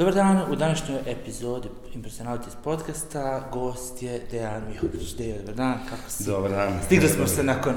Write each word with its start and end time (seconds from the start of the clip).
Dobar 0.00 0.14
dan, 0.14 0.42
u 0.52 0.56
današnjoj 0.56 0.98
epizodi 1.06 1.68
Impersonalities 1.94 2.54
podcasta 2.64 3.48
gost 3.52 4.02
je 4.02 4.20
Dejan 4.30 4.62
Mihović. 4.68 5.14
Dejan, 5.16 5.38
dobar 5.38 5.54
dan, 5.54 5.78
kako 5.90 6.10
si? 6.10 6.24
Dobar 6.24 6.50
dan. 6.50 6.78
Stigli 6.84 7.08
smo 7.08 7.26
se 7.26 7.42
nakon 7.42 7.74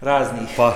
raznih 0.00 0.48
Pa, 0.56 0.74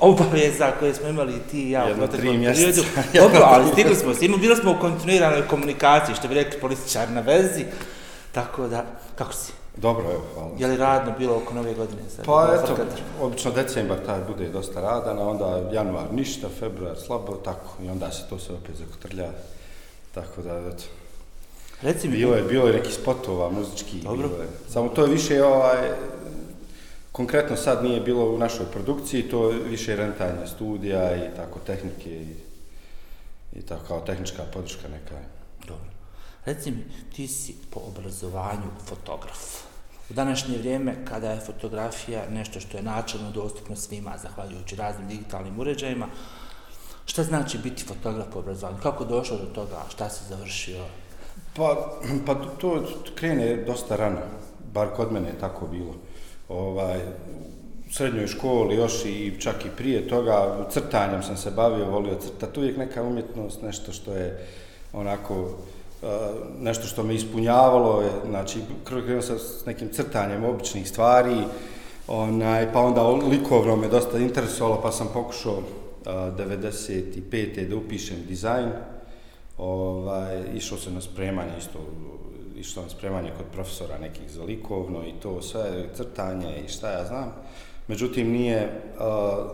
obaveza 0.00 0.72
koje 0.78 0.94
smo 0.94 1.08
imali 1.08 1.32
ti 1.50 1.62
i 1.62 1.70
ja 1.70 1.86
u 1.92 1.96
proteklom 1.96 2.38
mjeseca. 2.38 2.82
periodu. 2.94 3.28
Dobro, 3.28 3.40
ali 3.44 3.72
stigli 3.72 3.94
smo. 3.94 4.12
Ima, 4.20 4.36
bili 4.36 4.56
smo 4.56 4.70
u 4.70 4.80
kontinuiranoj 4.80 5.48
komunikaciji, 5.48 6.14
što 6.14 6.28
bi 6.28 6.34
rekli 6.34 6.60
političar 6.60 7.10
na 7.10 7.20
vezi. 7.20 7.64
Tako 8.32 8.68
da, 8.68 8.84
kako 9.14 9.32
si? 9.32 9.52
dobro, 9.76 10.04
evo, 10.10 10.22
hvala. 10.34 10.50
Je 10.58 10.66
li 10.66 10.76
radno 10.76 11.12
bilo 11.18 11.36
oko 11.36 11.54
nove 11.54 11.74
godine? 11.74 12.02
Sad? 12.16 12.24
Pa 12.24 12.50
eto, 12.54 12.66
frkatar? 12.66 13.00
obično 13.20 13.50
decembar 13.50 13.98
taj 14.06 14.20
bude 14.28 14.48
dosta 14.48 14.80
radan, 14.80 15.18
a 15.18 15.28
onda 15.28 15.70
januar 15.72 16.12
ništa, 16.12 16.48
februar 16.60 16.96
slabo, 17.06 17.32
tako, 17.32 17.82
i 17.82 17.88
onda 17.88 18.10
se 18.12 18.22
to 18.30 18.38
sve 18.38 18.54
opet 18.54 18.76
zakotrlja. 18.76 19.30
Tako 20.14 20.42
da, 20.42 20.58
eto, 20.58 20.84
Reci 21.82 22.08
mi, 22.08 22.16
bilo 22.16 22.34
je, 22.34 22.42
bilo 22.42 22.66
je 22.66 22.72
neki 22.72 22.92
spotova 22.92 23.50
muzički, 23.50 24.00
Dobro. 24.00 24.28
bilo 24.28 24.42
je. 24.42 24.48
Samo 24.68 24.88
to 24.88 25.04
je 25.04 25.12
više, 25.12 25.44
ovaj, 25.44 25.90
konkretno 27.12 27.56
sad 27.56 27.84
nije 27.84 28.00
bilo 28.00 28.24
u 28.24 28.38
našoj 28.38 28.66
produkciji, 28.72 29.22
to 29.22 29.50
je 29.50 29.58
više 29.58 29.96
rentanje 29.96 30.46
studija 30.46 31.16
i 31.16 31.36
tako, 31.36 31.58
tehnike 31.58 32.10
i, 32.10 32.34
i 33.52 33.62
tako, 33.62 33.84
kao 33.88 34.00
tehnička 34.00 34.42
podrška 34.52 34.88
neka. 34.88 35.14
Dobro. 35.66 35.90
Reci 36.44 36.70
mi, 36.70 36.84
ti 37.16 37.28
si 37.28 37.54
po 37.70 37.80
obrazovanju 37.80 38.70
fotograf. 38.86 39.70
U 40.10 40.14
današnje 40.14 40.58
vrijeme, 40.58 41.04
kada 41.04 41.30
je 41.30 41.40
fotografija 41.40 42.22
nešto 42.30 42.60
što 42.60 42.76
je 42.76 42.82
načelno 42.82 43.30
dostupno 43.30 43.76
svima, 43.76 44.18
zahvaljujući 44.22 44.76
raznim 44.76 45.08
digitalnim 45.08 45.60
uređajima, 45.60 46.08
šta 47.10 47.24
znači 47.24 47.58
biti 47.58 47.84
fotograf 47.84 48.26
po 48.32 48.38
obrazovanju? 48.38 48.78
Kako 48.82 49.04
došlo 49.04 49.36
do 49.36 49.46
toga? 49.54 49.82
Šta 49.88 50.08
si 50.08 50.24
završio? 50.28 50.84
Pa, 51.56 51.98
pa 52.26 52.34
to, 52.34 52.50
to 52.58 52.84
krene 53.14 53.56
dosta 53.56 53.96
rano, 53.96 54.20
bar 54.74 54.88
kod 54.96 55.12
mene 55.12 55.28
je 55.28 55.38
tako 55.40 55.66
bilo. 55.66 55.94
Ovaj, 56.48 56.98
u 57.88 57.92
srednjoj 57.92 58.26
školi 58.26 58.76
još 58.76 59.04
i 59.04 59.34
čak 59.40 59.64
i 59.64 59.76
prije 59.76 60.08
toga, 60.08 60.66
crtanjem 60.70 61.22
sam 61.22 61.36
se 61.36 61.50
bavio, 61.50 61.90
volio 61.90 62.14
crtati, 62.14 62.60
uvijek 62.60 62.76
neka 62.76 63.02
umjetnost, 63.02 63.62
nešto 63.62 63.92
što 63.92 64.12
je 64.12 64.46
onako, 64.92 65.34
eh, 66.02 66.06
nešto 66.60 66.86
što 66.86 67.02
me 67.02 67.14
ispunjavalo, 67.14 68.02
znači 68.28 68.60
krenuo 68.84 69.22
sam 69.22 69.38
s 69.38 69.66
nekim 69.66 69.88
crtanjem 69.92 70.44
običnih 70.44 70.88
stvari, 70.88 71.36
onaj, 72.08 72.72
pa 72.72 72.80
onda 72.80 73.02
likovno 73.08 73.76
me 73.76 73.88
dosta 73.88 74.18
interesovalo, 74.18 74.80
pa 74.82 74.92
sam 74.92 75.08
pokušao 75.14 75.62
95. 76.04 77.68
da 77.68 77.76
upišem 77.76 78.16
dizajn, 78.28 78.70
ovaj, 79.58 80.42
išao 80.54 80.78
sam 80.78 80.94
na 80.94 81.00
spremanje 81.00 81.52
isto, 81.58 81.78
išao 82.56 82.72
sam 82.72 82.82
na 82.82 82.88
spremanje 82.88 83.30
kod 83.36 83.46
profesora 83.52 83.98
nekih 83.98 84.30
za 84.30 84.42
likovno 84.42 85.06
i 85.06 85.12
to 85.22 85.42
sve, 85.42 85.88
crtanje 85.94 86.62
i 86.64 86.68
šta 86.68 86.90
ja 86.90 87.04
znam. 87.04 87.32
Međutim, 87.88 88.32
nije, 88.32 88.82
uh, 88.98 89.50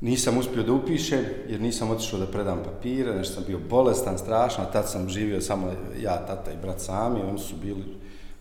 nisam 0.00 0.38
uspio 0.38 0.62
da 0.62 0.72
upišem 0.72 1.24
jer 1.48 1.60
nisam 1.60 1.90
otišao 1.90 2.18
da 2.18 2.26
predam 2.26 2.62
papire, 2.64 3.14
nešto 3.14 3.34
sam 3.34 3.44
bio 3.46 3.58
bolestan, 3.70 4.18
strašno, 4.18 4.64
tad 4.72 4.90
sam 4.90 5.08
živio 5.08 5.40
samo 5.40 5.72
ja, 6.00 6.26
tata 6.26 6.52
i 6.52 6.56
brat 6.62 6.80
sami, 6.80 7.20
oni 7.20 7.38
su 7.38 7.56
bili, 7.56 7.84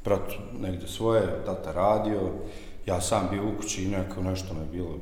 brat 0.04 0.32
negde 0.60 0.88
svoje, 0.88 1.22
tata 1.45 1.72
radio, 1.72 2.20
ja 2.86 3.02
sam 3.02 3.28
bio 3.32 3.44
u 3.44 3.58
kući 3.58 3.84
i 3.84 3.88
neko, 3.88 4.22
nešto 4.22 4.54
me 4.54 4.66
bilo, 4.72 4.98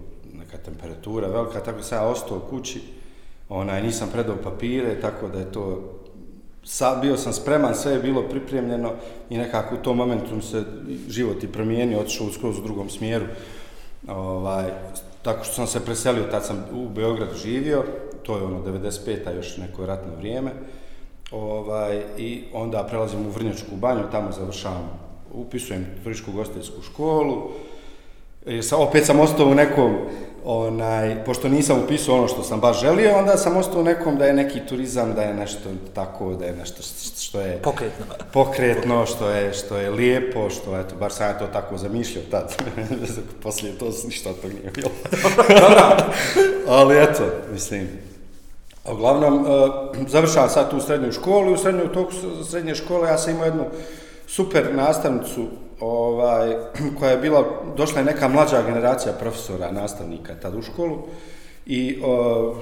neka 0.56 0.64
temperatura 0.64 1.28
velika, 1.28 1.60
tako 1.60 1.84
sam 1.84 1.98
ja 1.98 2.08
ostao 2.08 2.38
u 2.38 2.50
kući, 2.50 2.82
onaj, 3.50 3.84
nisam 3.84 4.10
predao 4.14 4.36
papire, 4.44 5.02
tako 5.02 5.28
da 5.28 5.40
je 5.40 5.52
to, 5.52 5.82
sa, 6.64 6.96
bio 7.02 7.18
sam 7.18 7.34
spreman, 7.34 7.76
sve 7.76 7.94
je 7.94 8.00
bilo 8.00 8.22
pripremljeno 8.22 8.92
i 9.30 9.38
nekako 9.38 9.76
u 9.76 9.84
tom 9.84 9.98
momentu 9.98 10.42
se 10.42 10.64
život 11.10 11.44
i 11.44 11.48
promijenio, 11.48 12.00
otišao 12.00 12.32
skroz 12.32 12.60
u 12.60 12.62
drugom 12.62 12.90
smjeru. 12.90 13.26
Ovaj, 14.08 14.66
tako 15.22 15.44
što 15.44 15.54
sam 15.54 15.68
se 15.68 15.86
preselio, 15.86 16.24
tad 16.32 16.46
sam 16.46 16.66
u 16.74 16.90
Beogradu 16.90 17.36
živio, 17.36 17.84
to 18.24 18.38
je 18.38 18.44
ono 18.44 18.64
95-a 18.64 19.32
još 19.32 19.58
neko 19.58 19.86
ratno 19.86 20.16
vrijeme. 20.18 20.52
Ovaj, 21.32 22.02
I 22.18 22.44
onda 22.54 22.84
prelazim 22.84 23.26
u 23.26 23.30
Vrnjačku 23.30 23.76
banju, 23.76 24.04
tamo 24.12 24.32
završavam, 24.32 24.90
upisujem 25.34 25.86
turističku 26.04 26.32
gostiteljsku 26.32 26.82
školu, 26.82 27.52
jer 28.46 28.66
sa, 28.66 28.78
opet 28.78 29.06
sam 29.06 29.20
ostao 29.20 29.48
u 29.48 29.56
nekom, 29.56 29.96
onaj, 30.46 31.24
pošto 31.26 31.50
nisam 31.50 31.84
upisao 31.84 32.16
ono 32.16 32.28
što 32.28 32.44
sam 32.44 32.60
baš 32.60 32.82
želio, 32.82 33.18
onda 33.18 33.38
sam 33.38 33.58
ostao 33.58 33.84
nekom 33.84 34.18
da 34.18 34.26
je 34.26 34.34
neki 34.34 34.60
turizam, 34.70 35.14
da 35.14 35.22
je 35.22 35.34
nešto 35.34 35.70
tako, 35.94 36.34
da 36.34 36.46
je 36.46 36.56
nešto 36.56 36.82
što 37.22 37.42
je 37.42 37.62
Pokretno. 37.62 38.06
pokretno, 38.34 39.06
što 39.06 39.30
je, 39.30 39.54
što 39.54 39.78
je 39.78 39.90
lijepo, 39.90 40.50
što, 40.50 40.80
eto, 40.80 40.96
bar 40.96 41.12
sam 41.12 41.28
ja 41.28 41.38
to 41.38 41.48
tako 41.48 41.78
zamišljao 41.78 42.24
tad. 42.32 42.56
Poslije 43.44 43.78
to 43.78 43.86
ništa 44.06 44.30
od 44.30 44.42
toga 44.42 44.54
nije 44.54 44.72
bilo. 44.72 44.90
Ali 46.78 47.04
eto, 47.04 47.24
mislim, 47.54 47.88
a 48.86 48.94
uglavnom, 48.94 49.40
uh, 49.42 50.08
završavam 50.08 50.50
sad 50.50 50.70
tu 50.70 50.82
srednju 50.82 51.12
školu 51.12 51.52
i 51.52 51.54
u 51.54 51.58
srednju 51.58 51.88
toku 51.94 52.12
srednje 52.50 52.76
škole 52.76 53.10
ja 53.10 53.18
sam 53.18 53.34
imao 53.34 53.46
jednu 53.46 53.66
super 54.28 54.76
nastavnicu 54.76 55.48
ovaj, 55.80 56.56
koja 57.00 57.12
je 57.12 57.18
bila, 57.18 57.46
došla 57.78 58.00
je 58.00 58.06
neka 58.06 58.28
mlađa 58.28 58.62
generacija 58.62 59.14
profesora, 59.14 59.72
nastavnika 59.72 60.36
tad 60.42 60.56
u 60.56 60.62
školu 60.62 60.98
i 61.66 62.00
o, 62.04 62.56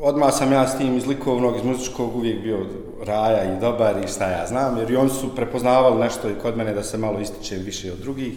odmah 0.00 0.34
sam 0.34 0.52
ja 0.52 0.68
s 0.68 0.78
tim 0.78 0.96
iz 0.96 1.06
likovnog, 1.06 1.56
iz 1.56 1.64
muzičkog 1.64 2.16
uvijek 2.16 2.42
bio 2.42 2.66
raja 3.06 3.44
i 3.44 3.60
dobar 3.60 4.04
i 4.04 4.08
šta 4.08 4.30
ja 4.30 4.46
znam, 4.46 4.78
jer 4.78 4.90
i 4.90 4.96
oni 4.96 5.10
su 5.10 5.34
prepoznavali 5.36 6.00
nešto 6.00 6.30
i 6.30 6.38
kod 6.42 6.56
mene 6.56 6.72
da 6.72 6.82
se 6.82 6.98
malo 6.98 7.20
ističem 7.20 7.58
više 7.64 7.92
od 7.92 7.98
drugih. 7.98 8.32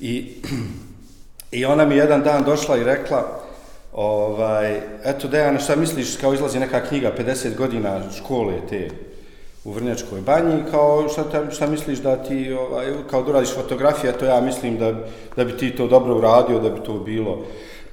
I, 0.00 0.32
I 1.52 1.64
ona 1.64 1.84
mi 1.84 1.96
jedan 1.96 2.22
dan 2.22 2.44
došla 2.44 2.76
i 2.76 2.84
rekla, 2.84 3.40
ovaj, 3.92 4.80
eto 5.04 5.28
Dejane, 5.28 5.60
šta 5.60 5.76
misliš, 5.76 6.16
kao 6.16 6.34
izlazi 6.34 6.60
neka 6.60 6.80
knjiga, 6.80 7.12
50 7.18 7.56
godina 7.56 8.00
škole 8.16 8.54
te 8.68 8.88
u 9.64 9.72
Vrnjačkoj 9.72 10.20
banji, 10.20 10.62
kao 10.70 11.08
šta, 11.08 11.24
te, 11.24 11.50
šta 11.50 11.66
misliš 11.66 11.98
da 11.98 12.16
ti, 12.16 12.52
ovaj, 12.52 12.92
kao 13.10 13.22
da 13.22 13.30
uradiš 13.30 13.54
fotografija, 13.54 14.12
to 14.12 14.24
ja 14.24 14.40
mislim 14.40 14.78
da, 14.78 14.92
da 15.36 15.44
bi 15.44 15.56
ti 15.56 15.76
to 15.76 15.86
dobro 15.86 16.16
uradio, 16.18 16.60
da 16.60 16.70
bi 16.70 16.80
to 16.80 16.98
bilo, 16.98 17.44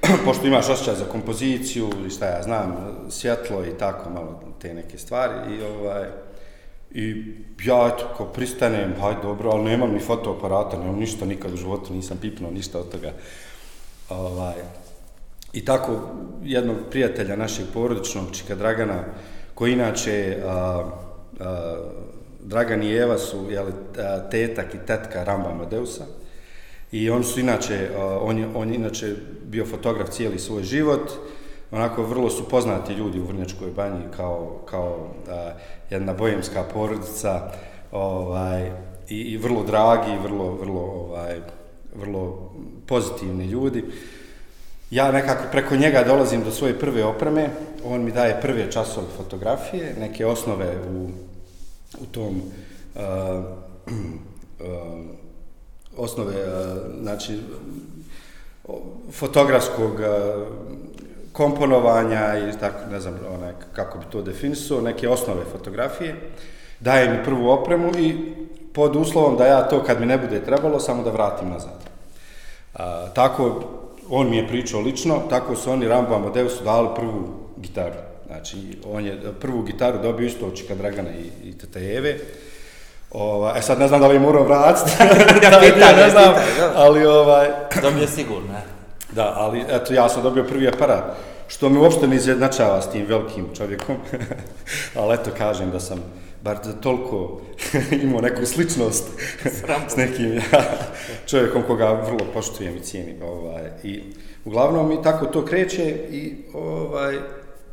pošto 0.24 0.46
imaš 0.46 0.68
osjećaj 0.68 0.94
za 0.94 1.04
kompoziciju 1.04 1.90
i 2.06 2.10
šta 2.10 2.26
ja 2.26 2.42
znam, 2.42 2.76
svjetlo 3.08 3.64
i 3.64 3.78
tako 3.78 4.10
malo 4.10 4.40
te 4.60 4.74
neke 4.74 4.98
stvari 4.98 5.54
i 5.54 5.62
ovaj, 5.62 6.06
I 6.94 7.24
ja, 7.64 7.90
eto, 7.94 8.08
ko 8.16 8.24
pristanem, 8.24 8.94
haj 9.00 9.14
dobro, 9.22 9.50
ali 9.50 9.64
nemam 9.64 9.92
ni 9.92 10.00
fotoaparata, 10.00 10.78
nemam 10.78 10.98
ništa 10.98 11.26
nikad 11.26 11.54
u 11.54 11.56
životu, 11.56 11.94
nisam 11.94 12.18
pipnuo 12.18 12.50
ništa 12.50 12.78
od 12.78 12.90
toga. 12.90 13.12
Ovaj, 14.08 14.54
I 15.52 15.64
tako, 15.64 16.00
jednog 16.42 16.76
prijatelja 16.90 17.36
našeg 17.36 17.66
porodičnog, 17.74 18.24
Čika 18.32 18.54
Dragana, 18.54 19.04
koji 19.54 19.72
inače, 19.72 20.42
a, 20.46 20.90
Eh, 21.40 21.44
Dragan 22.40 22.82
i 22.82 22.92
Eva 22.92 23.18
su 23.18 23.50
jeli, 23.50 23.72
eh, 23.72 24.30
tetak 24.30 24.74
i 24.74 24.78
tetka 24.86 25.24
Ramba 25.24 25.50
Amadeusa, 25.50 26.04
I 26.92 27.10
oni 27.10 27.24
su 27.24 27.40
inače, 27.40 27.74
eh, 27.74 27.96
on 28.20 28.38
je, 28.38 28.48
on 28.54 28.68
je 28.68 28.74
inače 28.74 29.14
bio 29.44 29.66
fotograf 29.66 30.10
cijeli 30.10 30.38
svoj 30.38 30.62
život, 30.62 31.10
onako 31.70 32.02
vrlo 32.02 32.30
su 32.30 32.48
poznati 32.48 32.92
ljudi 32.92 33.20
u 33.20 33.26
Vrnjačkoj 33.26 33.70
banji 33.70 34.02
kao, 34.16 34.62
kao 34.70 35.08
a, 35.28 35.50
jedna 35.90 36.12
bojemska 36.12 36.64
porodica, 36.74 37.52
ovaj, 37.92 38.70
i, 39.08 39.16
i 39.16 39.36
vrlo 39.36 39.62
dragi, 39.62 40.18
vrlo, 40.22 40.52
vrlo, 40.52 40.80
ovaj, 40.80 41.40
vrlo 41.94 42.52
pozitivni 42.86 43.44
ljudi. 43.46 43.84
Ja 44.90 45.12
nekako 45.12 45.44
preko 45.52 45.76
njega 45.76 46.04
dolazim 46.06 46.44
do 46.44 46.50
svoje 46.50 46.78
prve 46.78 47.04
opreme, 47.04 47.48
on 47.84 48.04
mi 48.04 48.12
daje 48.12 48.40
prve 48.40 48.70
časove 48.70 49.06
fotografije, 49.16 49.94
neke 50.00 50.26
osnove 50.26 50.76
u, 50.90 51.08
u 51.98 52.06
tom 52.06 52.42
uh, 52.94 53.00
uh, 54.60 54.66
osnove, 55.96 56.34
uh, 56.34 56.78
znači, 57.02 57.38
fotografskog 59.12 60.00
komponovanja 61.32 62.48
i 62.48 62.58
tako, 62.60 62.90
ne 62.90 63.00
znam, 63.00 63.18
onaj, 63.34 63.52
kako 63.72 63.98
bi 63.98 64.04
to 64.12 64.22
definisao, 64.22 64.80
neke 64.80 65.08
osnove 65.08 65.44
fotografije, 65.52 66.16
daje 66.80 67.08
mi 67.08 67.24
prvu 67.24 67.48
opremu 67.48 67.90
i 67.98 68.34
pod 68.72 68.96
uslovom 68.96 69.36
da 69.36 69.46
ja 69.46 69.68
to 69.68 69.82
kad 69.82 70.00
mi 70.00 70.06
ne 70.06 70.18
bude 70.18 70.44
trebalo, 70.44 70.80
samo 70.80 71.02
da 71.02 71.10
vratim 71.10 71.48
nazad. 71.48 71.80
A, 72.74 73.06
tako, 73.14 73.64
on 74.10 74.30
mi 74.30 74.36
je 74.36 74.48
pričao 74.48 74.80
lično, 74.80 75.22
tako 75.30 75.56
su 75.56 75.70
oni 75.70 75.88
Rambo 75.88 76.14
Amadeusu 76.14 76.64
dali 76.64 76.88
prvu 76.96 77.28
gitaru. 77.56 78.09
Znači, 78.30 78.56
on 78.84 79.04
je 79.06 79.18
prvu 79.40 79.62
gitaru 79.62 79.98
dobio 80.02 80.26
isto 80.26 80.46
od 80.46 80.56
Čika 80.56 80.74
Dragana 80.74 81.08
i, 81.10 81.48
i 81.48 81.58
Tete 81.58 81.94
Eve. 81.94 82.18
Ova, 83.10 83.54
e 83.58 83.62
sad 83.62 83.78
ne 83.78 83.88
znam 83.88 84.00
da 84.00 84.06
li 84.06 84.14
je 84.14 84.20
morao 84.20 84.44
vratiti, 84.44 84.90
da 85.50 85.58
li 85.58 85.72
Pitaj, 85.72 85.96
ne 85.96 86.10
znam, 86.10 86.34
ali 86.74 87.06
ovaj, 87.06 87.48
Dobio 87.82 88.06
sigurno, 88.06 88.52
ne? 88.52 88.62
da, 89.12 89.32
ali 89.36 89.64
eto 89.68 89.94
ja 89.94 90.08
sam 90.08 90.22
dobio 90.22 90.44
prvi 90.44 90.68
aparat. 90.68 91.04
što 91.48 91.68
me 91.68 91.78
uopšte 91.78 92.06
ne 92.06 92.16
izjednačava 92.16 92.82
s 92.82 92.90
tim 92.90 93.06
velikim 93.06 93.48
čovjekom, 93.56 93.96
ali 94.98 95.14
eto 95.14 95.30
kažem 95.38 95.70
da 95.70 95.80
sam 95.80 96.02
bar 96.42 96.56
za 96.64 96.72
toliko 96.72 97.40
imao 98.02 98.20
neku 98.20 98.46
sličnost 98.46 99.04
s 99.88 99.96
nekim 99.96 100.34
ja, 100.34 100.62
čovjekom 101.26 101.62
koga 101.62 101.92
vrlo 101.92 102.32
poštujem 102.34 102.76
i 102.76 102.80
cijenim. 102.80 103.22
Ovaj, 103.22 103.62
I 103.82 104.02
uglavnom 104.44 104.88
mi 104.88 105.02
tako 105.02 105.26
to 105.26 105.44
kreće 105.44 105.90
i 106.10 106.34
ovaj, 106.54 107.18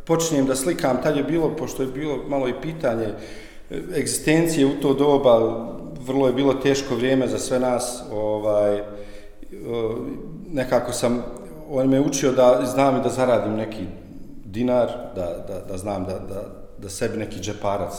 počinjem 0.07 0.45
da 0.45 0.55
slikam, 0.55 1.01
tad 1.03 1.17
je 1.17 1.23
bilo, 1.23 1.55
pošto 1.55 1.83
je 1.83 1.87
bilo 1.87 2.19
malo 2.27 2.47
i 2.47 2.61
pitanje 2.61 3.05
e, 3.05 3.81
egzistencije 3.97 4.65
u 4.65 4.81
to 4.81 4.93
doba, 4.93 5.67
vrlo 6.05 6.27
je 6.27 6.33
bilo 6.33 6.53
teško 6.53 6.95
vrijeme 6.95 7.27
za 7.27 7.39
sve 7.39 7.59
nas, 7.59 8.03
ovaj, 8.11 8.75
e, 8.77 8.83
nekako 10.51 10.91
sam, 10.91 11.23
on 11.69 11.89
me 11.89 12.01
učio 12.01 12.31
da 12.31 12.61
znam 12.65 12.99
i 12.99 13.03
da 13.03 13.09
zaradim 13.09 13.55
neki 13.55 13.83
dinar, 14.45 14.87
da, 15.15 15.45
da, 15.47 15.59
da 15.69 15.77
znam 15.77 16.05
da, 16.05 16.19
da, 16.19 16.43
da 16.77 16.89
sebi 16.89 17.17
neki 17.17 17.39
džeparac 17.39 17.93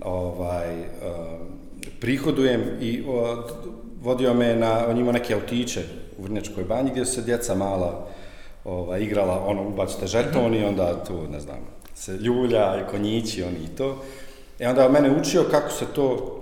ovaj, 0.00 0.80
e, 0.80 0.86
prihodujem 2.00 2.62
i 2.80 3.04
vodio 4.02 4.34
me 4.34 4.56
na, 4.56 4.86
on 4.88 4.98
ima 4.98 5.12
neke 5.12 5.34
autiće 5.34 5.82
u 6.18 6.22
Vrnjačkoj 6.22 6.64
banji 6.64 6.90
gdje 6.90 7.04
se 7.04 7.22
djeca 7.22 7.54
mala 7.54 8.06
ovaj, 8.64 9.00
igrala, 9.00 9.44
ono, 9.46 9.68
ubacite 9.68 10.06
žeton 10.06 10.54
i 10.54 10.64
onda 10.64 11.04
tu, 11.04 11.28
ne 11.28 11.40
znam, 11.40 11.58
se 11.94 12.12
ljulja 12.12 12.80
i 12.80 12.90
konjići, 12.90 13.42
oni 13.42 13.58
i 13.64 13.76
to. 13.76 14.02
E 14.58 14.68
onda 14.68 14.88
mene 14.88 15.10
učio 15.20 15.44
kako 15.50 15.70
se 15.70 15.84
to, 15.94 16.36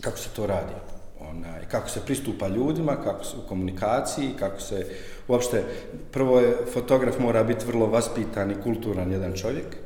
kako 0.00 0.18
se 0.18 0.28
to 0.36 0.46
radi. 0.46 0.72
Onaj, 1.20 1.68
kako 1.70 1.88
se 1.88 2.00
pristupa 2.00 2.48
ljudima, 2.48 2.96
kako 2.96 3.24
se 3.24 3.36
u 3.36 3.48
komunikaciji, 3.48 4.30
kako 4.38 4.60
se 4.60 4.86
uopšte, 5.28 5.64
prvo 6.10 6.40
je 6.40 6.56
fotograf 6.72 7.18
mora 7.18 7.44
biti 7.44 7.66
vrlo 7.66 7.86
vaspitan 7.86 8.50
i 8.50 8.62
kulturan 8.62 9.12
jedan 9.12 9.32
čovjek, 9.32 9.76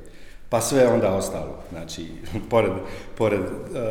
pa 0.49 0.61
sve 0.61 0.89
onda 0.89 1.15
ostalo. 1.15 1.59
Znači, 1.71 2.07
pored, 2.51 2.73
pored 3.17 3.41
uh, 3.41 3.47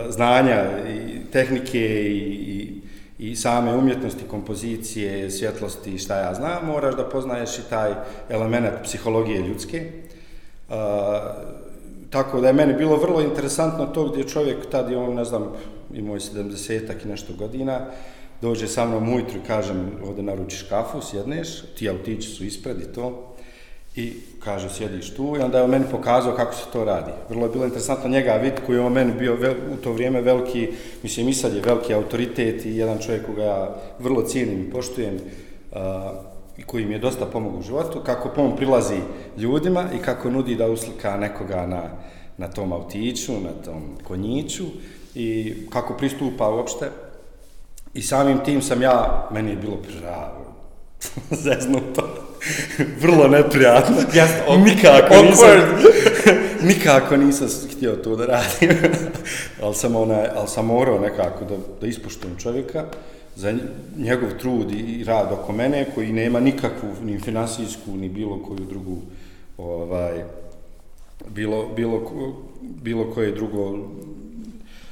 znanja 0.09 0.65
i 0.89 1.31
tehnike 1.31 1.79
i, 1.79 2.17
i, 2.17 2.81
i 3.19 3.35
same 3.35 3.75
umjetnosti, 3.75 4.23
kompozicije, 4.27 5.31
svjetlosti, 5.31 5.97
šta 5.97 6.19
ja 6.19 6.33
znam, 6.33 6.65
moraš 6.65 6.95
da 6.95 7.09
poznaješ 7.09 7.59
i 7.59 7.69
taj 7.69 7.93
element 8.29 8.67
psihologije 8.83 9.41
ljudske. 9.41 9.91
Uh, 10.69 10.75
tako 12.09 12.41
da 12.41 12.47
je 12.47 12.53
meni 12.53 12.73
bilo 12.73 12.97
vrlo 12.97 13.21
interesantno 13.21 13.85
to 13.85 14.09
gdje 14.09 14.23
čovjek, 14.23 14.69
tad 14.71 14.91
je 14.91 14.97
on, 14.97 15.13
ne 15.13 15.25
znam, 15.25 15.51
imao 15.93 16.15
je 16.15 16.19
70-ak 16.19 17.05
i 17.05 17.07
nešto 17.07 17.33
godina, 17.33 17.79
dođe 18.41 18.67
sa 18.67 18.85
mnom 18.85 19.13
ujutru 19.13 19.37
i 19.37 19.47
kažem, 19.47 19.91
ovdje 20.07 20.23
naručiš 20.23 20.61
kafu, 20.61 21.01
sjedneš, 21.01 21.61
ti 21.77 21.89
autići 21.89 22.29
su 22.29 22.45
ispred 22.45 22.81
i 22.81 22.93
to, 22.93 23.35
i 23.95 24.13
kaže, 24.45 24.69
sjediš 24.69 25.15
tu, 25.15 25.35
i 25.39 25.41
onda 25.41 25.57
je 25.57 25.63
on 25.63 25.69
meni 25.69 25.85
pokazao 25.91 26.35
kako 26.35 26.53
se 26.55 26.65
to 26.73 26.83
radi. 26.85 27.11
Vrlo 27.29 27.45
je 27.45 27.51
bilo 27.51 27.65
interesantno 27.65 28.09
njega 28.09 28.33
vidjeti 28.33 28.61
koji 28.65 28.75
je 28.75 28.81
on 28.81 28.93
meni 28.93 29.13
bio 29.19 29.35
vel, 29.35 29.53
u 29.73 29.75
to 29.75 29.93
vrijeme 29.93 30.21
veliki, 30.21 30.69
mislim, 31.03 31.29
i 31.29 31.33
sad 31.33 31.53
je 31.53 31.61
veliki 31.61 31.93
autoritet 31.93 32.65
i 32.65 32.77
jedan 32.77 32.97
čovjek 32.99 33.25
koga 33.25 33.43
ja 33.43 33.75
vrlo 33.99 34.21
cijenim 34.21 34.61
i 34.61 34.71
poštujem, 34.71 35.15
uh, 35.15 35.77
i 36.57 36.63
koji 36.63 36.85
mi 36.85 36.93
je 36.93 36.99
dosta 36.99 37.25
pomogao 37.25 37.59
u 37.59 37.63
životu, 37.63 38.01
kako 38.05 38.41
on 38.41 38.55
prilazi 38.55 38.97
ljudima 39.37 39.85
i 39.95 39.97
kako 39.97 40.29
nudi 40.29 40.55
da 40.55 40.67
uslika 40.67 41.17
nekoga 41.17 41.65
na, 41.65 41.83
na 42.37 42.47
tom 42.47 42.73
autiću, 42.73 43.31
na 43.31 43.51
tom 43.65 43.97
konjiću 44.03 44.63
i 45.15 45.53
kako 45.69 45.93
pristupa 45.93 46.49
uopšte. 46.49 46.89
I 47.93 48.01
samim 48.01 48.39
tim 48.45 48.61
sam 48.61 48.81
ja, 48.81 49.29
meni 49.31 49.49
je 49.49 49.55
bilo 49.55 49.77
pravo, 49.77 50.45
zeznuto, 51.43 52.24
vrlo 53.01 53.27
neprijatno. 53.27 53.95
Jasno, 54.13 54.57
nikako 54.65 55.15
nisam, 55.29 55.47
nikako 56.69 57.17
nisam 57.17 57.47
htio 57.75 57.95
to 57.95 58.15
da 58.15 58.25
radim, 58.25 58.77
ali 59.61 59.75
sam, 59.75 59.95
onaj, 59.95 60.27
ali 60.35 60.47
sam 60.47 60.65
morao 60.65 60.99
nekako 60.99 61.45
da, 61.45 61.55
da 61.81 61.87
ispuštujem 61.87 62.37
čovjeka 62.37 62.85
za 63.35 63.53
njegov 63.97 64.29
trud 64.39 64.71
i 64.71 65.03
rad 65.03 65.31
oko 65.31 65.53
mene, 65.53 65.85
koji 65.95 66.13
nema 66.13 66.39
nikakvu 66.39 66.89
ni 67.03 67.19
finansijsku, 67.19 67.91
ni 67.91 68.09
bilo 68.09 68.39
koju 68.43 68.59
drugu, 68.59 68.97
ovaj, 69.57 70.23
bilo, 71.29 71.69
bilo, 71.75 72.01
bilo 72.61 73.11
koje 73.13 73.31
drugo, 73.31 73.87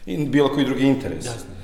bilo 0.06 0.50
koji 0.50 0.66
drugi 0.66 0.84
interes. 0.84 1.26
Jasne. 1.26 1.63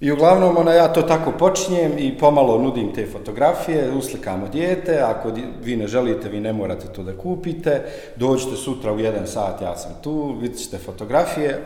I 0.00 0.12
uglavnom, 0.12 0.56
ona, 0.56 0.72
ja 0.72 0.88
to 0.92 1.02
tako 1.02 1.32
počinjem 1.32 1.92
i 1.98 2.18
pomalo 2.18 2.58
nudim 2.58 2.92
te 2.94 3.06
fotografije, 3.06 3.92
uslikamo 3.92 4.48
dijete, 4.48 4.98
ako 4.98 5.32
vi 5.62 5.76
ne 5.76 5.86
želite, 5.86 6.28
vi 6.28 6.40
ne 6.40 6.52
morate 6.52 6.86
to 6.92 7.02
da 7.02 7.18
kupite, 7.18 7.82
dođite 8.16 8.56
sutra 8.56 8.92
u 8.92 8.98
jedan 8.98 9.26
sat, 9.26 9.62
ja 9.62 9.76
sam 9.76 9.92
tu, 10.02 10.36
vidite 10.40 10.58
ćete 10.58 10.78
fotografije, 10.78 11.50
e, 11.50 11.62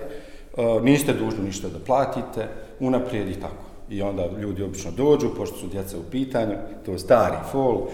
niste 0.83 1.13
dužni 1.13 1.45
ništa 1.45 1.69
da 1.69 1.79
platite, 1.79 2.49
unaprijed 2.81 3.29
i 3.29 3.41
tako. 3.41 3.65
I 3.91 4.03
onda 4.03 4.27
ljudi 4.41 4.63
obično 4.63 4.91
dođu, 4.91 5.35
pošto 5.37 5.57
su 5.57 5.67
djeca 5.67 5.99
u 5.99 6.11
pitanju, 6.11 6.55
to 6.87 6.93
je 6.93 6.99
stari 6.99 7.37
fol, 7.53 7.87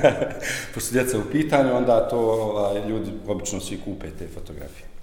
pošto 0.74 0.88
su 0.88 0.92
djeca 0.92 1.18
u 1.18 1.30
pitanju, 1.32 1.76
onda 1.76 2.08
to 2.08 2.18
ovaj, 2.18 2.88
ljudi 2.88 3.10
obično 3.28 3.60
svi 3.60 3.80
kupe 3.84 4.06
te 4.18 4.26
fotografije. 4.34 4.95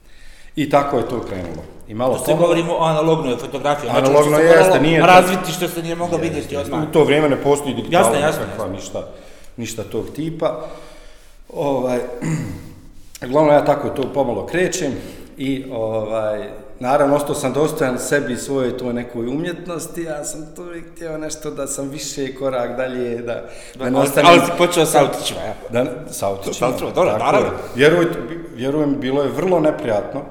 I 0.55 0.69
tako 0.69 0.97
je 0.97 1.07
to 1.07 1.21
krenulo. 1.21 1.63
I 1.87 1.93
malo 1.93 2.17
to 2.17 2.25
se 2.25 2.33
govorimo 2.33 2.73
o 2.73 2.83
analognoj 2.83 3.37
fotografiji. 3.37 3.89
Znači, 3.89 4.05
Analogno 4.05 4.37
je, 4.37 4.45
jeste, 4.45 4.79
nije... 4.79 5.01
Razviti 5.01 5.51
što 5.51 5.67
se 5.67 5.83
nije 5.83 5.95
moglo 5.95 6.17
vidjeti 6.17 6.57
odmah. 6.57 6.83
U 6.83 6.91
to 6.91 7.03
vrijeme 7.03 7.29
ne 7.29 7.41
postoji 7.41 7.75
digitalno. 7.75 8.19
Jasno, 8.19 8.43
jasno. 8.45 8.67
Ništa, 8.71 9.07
ništa 9.57 9.83
tog 9.83 10.05
tipa. 10.15 10.65
Ovaj, 11.53 11.99
glavno 13.31 13.53
ja 13.53 13.65
tako 13.65 13.89
to 13.89 14.13
pomalo 14.13 14.45
krećem 14.45 14.91
i 15.37 15.65
ovaj, 15.71 16.49
naravno 16.79 17.15
ostao 17.15 17.35
sam 17.35 17.53
dostojan 17.53 17.99
sebi 17.99 18.35
svoje 18.35 18.77
to 18.77 18.93
nekoj 18.93 19.27
umjetnosti, 19.27 20.01
ja 20.01 20.23
sam 20.23 20.45
to 20.55 20.61
uvijek 20.61 20.85
htio 20.95 21.17
nešto 21.17 21.51
da 21.51 21.67
sam 21.67 21.89
više 21.89 22.35
korak 22.35 22.77
dalje, 22.77 23.21
da, 23.21 23.43
da 23.75 23.89
ne 23.89 23.99
ostanem... 23.99 24.31
Ali 24.31 24.39
si 24.39 24.51
počeo 24.57 24.85
sa 24.85 25.01
autićima, 25.01 25.39
ja? 25.39 25.53
Da, 25.69 25.85
sa 26.11 26.27
autićima. 26.27 26.71
Dobro, 26.95 27.17
naravno. 27.17 27.49
Vjerujte, 27.75 28.19
vjerujem, 28.55 28.99
bilo 28.99 29.23
je 29.23 29.29
vrlo 29.29 29.59
neprijatno, 29.59 30.21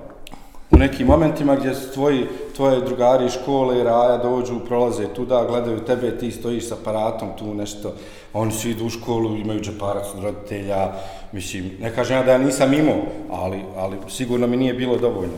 u 0.73 0.77
nekim 0.77 1.07
momentima 1.07 1.57
gdje 1.57 1.73
tvoji, 1.95 2.27
tvoje 2.57 2.81
drugari 2.81 3.27
iz 3.27 3.33
škole 3.33 3.81
i 3.81 3.83
raja 3.83 4.17
dođu, 4.17 4.61
prolaze 4.69 5.07
tuda, 5.15 5.45
gledaju 5.49 5.85
tebe, 5.85 6.19
ti 6.19 6.31
stojiš 6.31 6.69
s 6.69 6.73
aparatom 6.73 7.29
tu 7.39 7.55
nešto, 7.55 7.95
oni 8.33 8.53
svi 8.53 8.71
idu 8.71 8.87
u 8.87 8.91
školu, 8.91 9.37
imaju 9.37 9.61
džeparac 9.61 10.07
od 10.17 10.25
roditelja, 10.25 10.93
mislim, 11.33 11.71
ne 11.81 11.95
kažem 11.95 12.17
ja 12.17 12.23
da 12.23 12.33
ja 12.33 12.39
nisam 12.39 12.75
imao, 12.75 13.03
ali, 13.31 13.63
ali 13.77 13.97
sigurno 14.09 14.47
mi 14.47 14.57
nije 14.57 14.75
bilo 14.75 14.97
dovoljno. 14.97 15.37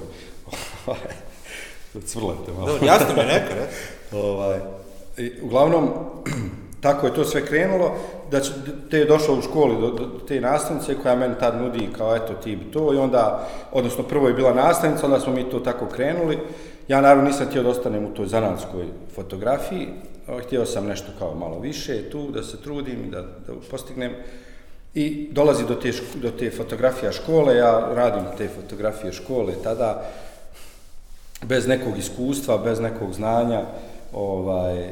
Cvrlete 2.06 2.52
malo. 2.52 2.66
Dobro, 2.66 2.86
jasno 2.86 3.08
mi 3.16 3.22
neka, 3.22 3.54
ne? 3.54 3.66
ovaj, 4.20 4.58
i, 5.18 5.32
uglavnom, 5.42 5.90
tako 6.80 7.06
je 7.06 7.14
to 7.14 7.24
sve 7.24 7.46
krenulo, 7.46 7.94
da 8.30 8.40
će, 8.40 8.52
te 8.90 8.98
je 8.98 9.04
došao 9.04 9.34
u 9.34 9.42
školi 9.42 9.80
do, 9.80 9.90
do 9.90 10.20
te 10.28 10.40
nastavnice 10.40 10.94
koja 11.02 11.16
meni 11.16 11.34
tad 11.40 11.56
nudi 11.62 11.88
kao 11.98 12.16
eto 12.16 12.34
ti 12.34 12.58
to 12.72 12.94
i 12.94 12.96
onda, 12.96 13.48
odnosno 13.72 14.04
prvo 14.04 14.28
je 14.28 14.34
bila 14.34 14.54
nastavnica, 14.54 15.06
onda 15.06 15.20
smo 15.20 15.32
mi 15.32 15.50
to 15.50 15.60
tako 15.60 15.86
krenuli. 15.86 16.38
Ja 16.88 17.00
naravno 17.00 17.24
nisam 17.24 17.46
htio 17.46 17.62
da 17.62 17.68
ostanem 17.68 18.04
u 18.04 18.14
toj 18.14 18.26
zanatskoj 18.26 18.84
fotografiji, 19.14 19.88
htio 20.46 20.66
sam 20.66 20.86
nešto 20.86 21.12
kao 21.18 21.34
malo 21.34 21.58
više 21.58 22.10
tu, 22.10 22.30
da 22.30 22.42
se 22.42 22.62
trudim 22.62 23.04
i 23.04 23.10
da, 23.10 23.20
da 23.20 23.52
postignem. 23.70 24.12
I 24.94 25.28
dolazi 25.32 25.64
do 25.66 25.74
te, 25.74 25.92
do 26.14 26.30
te 26.30 26.50
fotografija 26.50 27.12
škole, 27.12 27.56
ja 27.56 27.88
radim 27.94 28.22
te 28.38 28.48
fotografije 28.48 29.12
škole 29.12 29.52
tada, 29.62 30.02
bez 31.42 31.66
nekog 31.66 31.98
iskustva, 31.98 32.58
bez 32.58 32.80
nekog 32.80 33.12
znanja, 33.12 33.62
ovaj, 34.12 34.88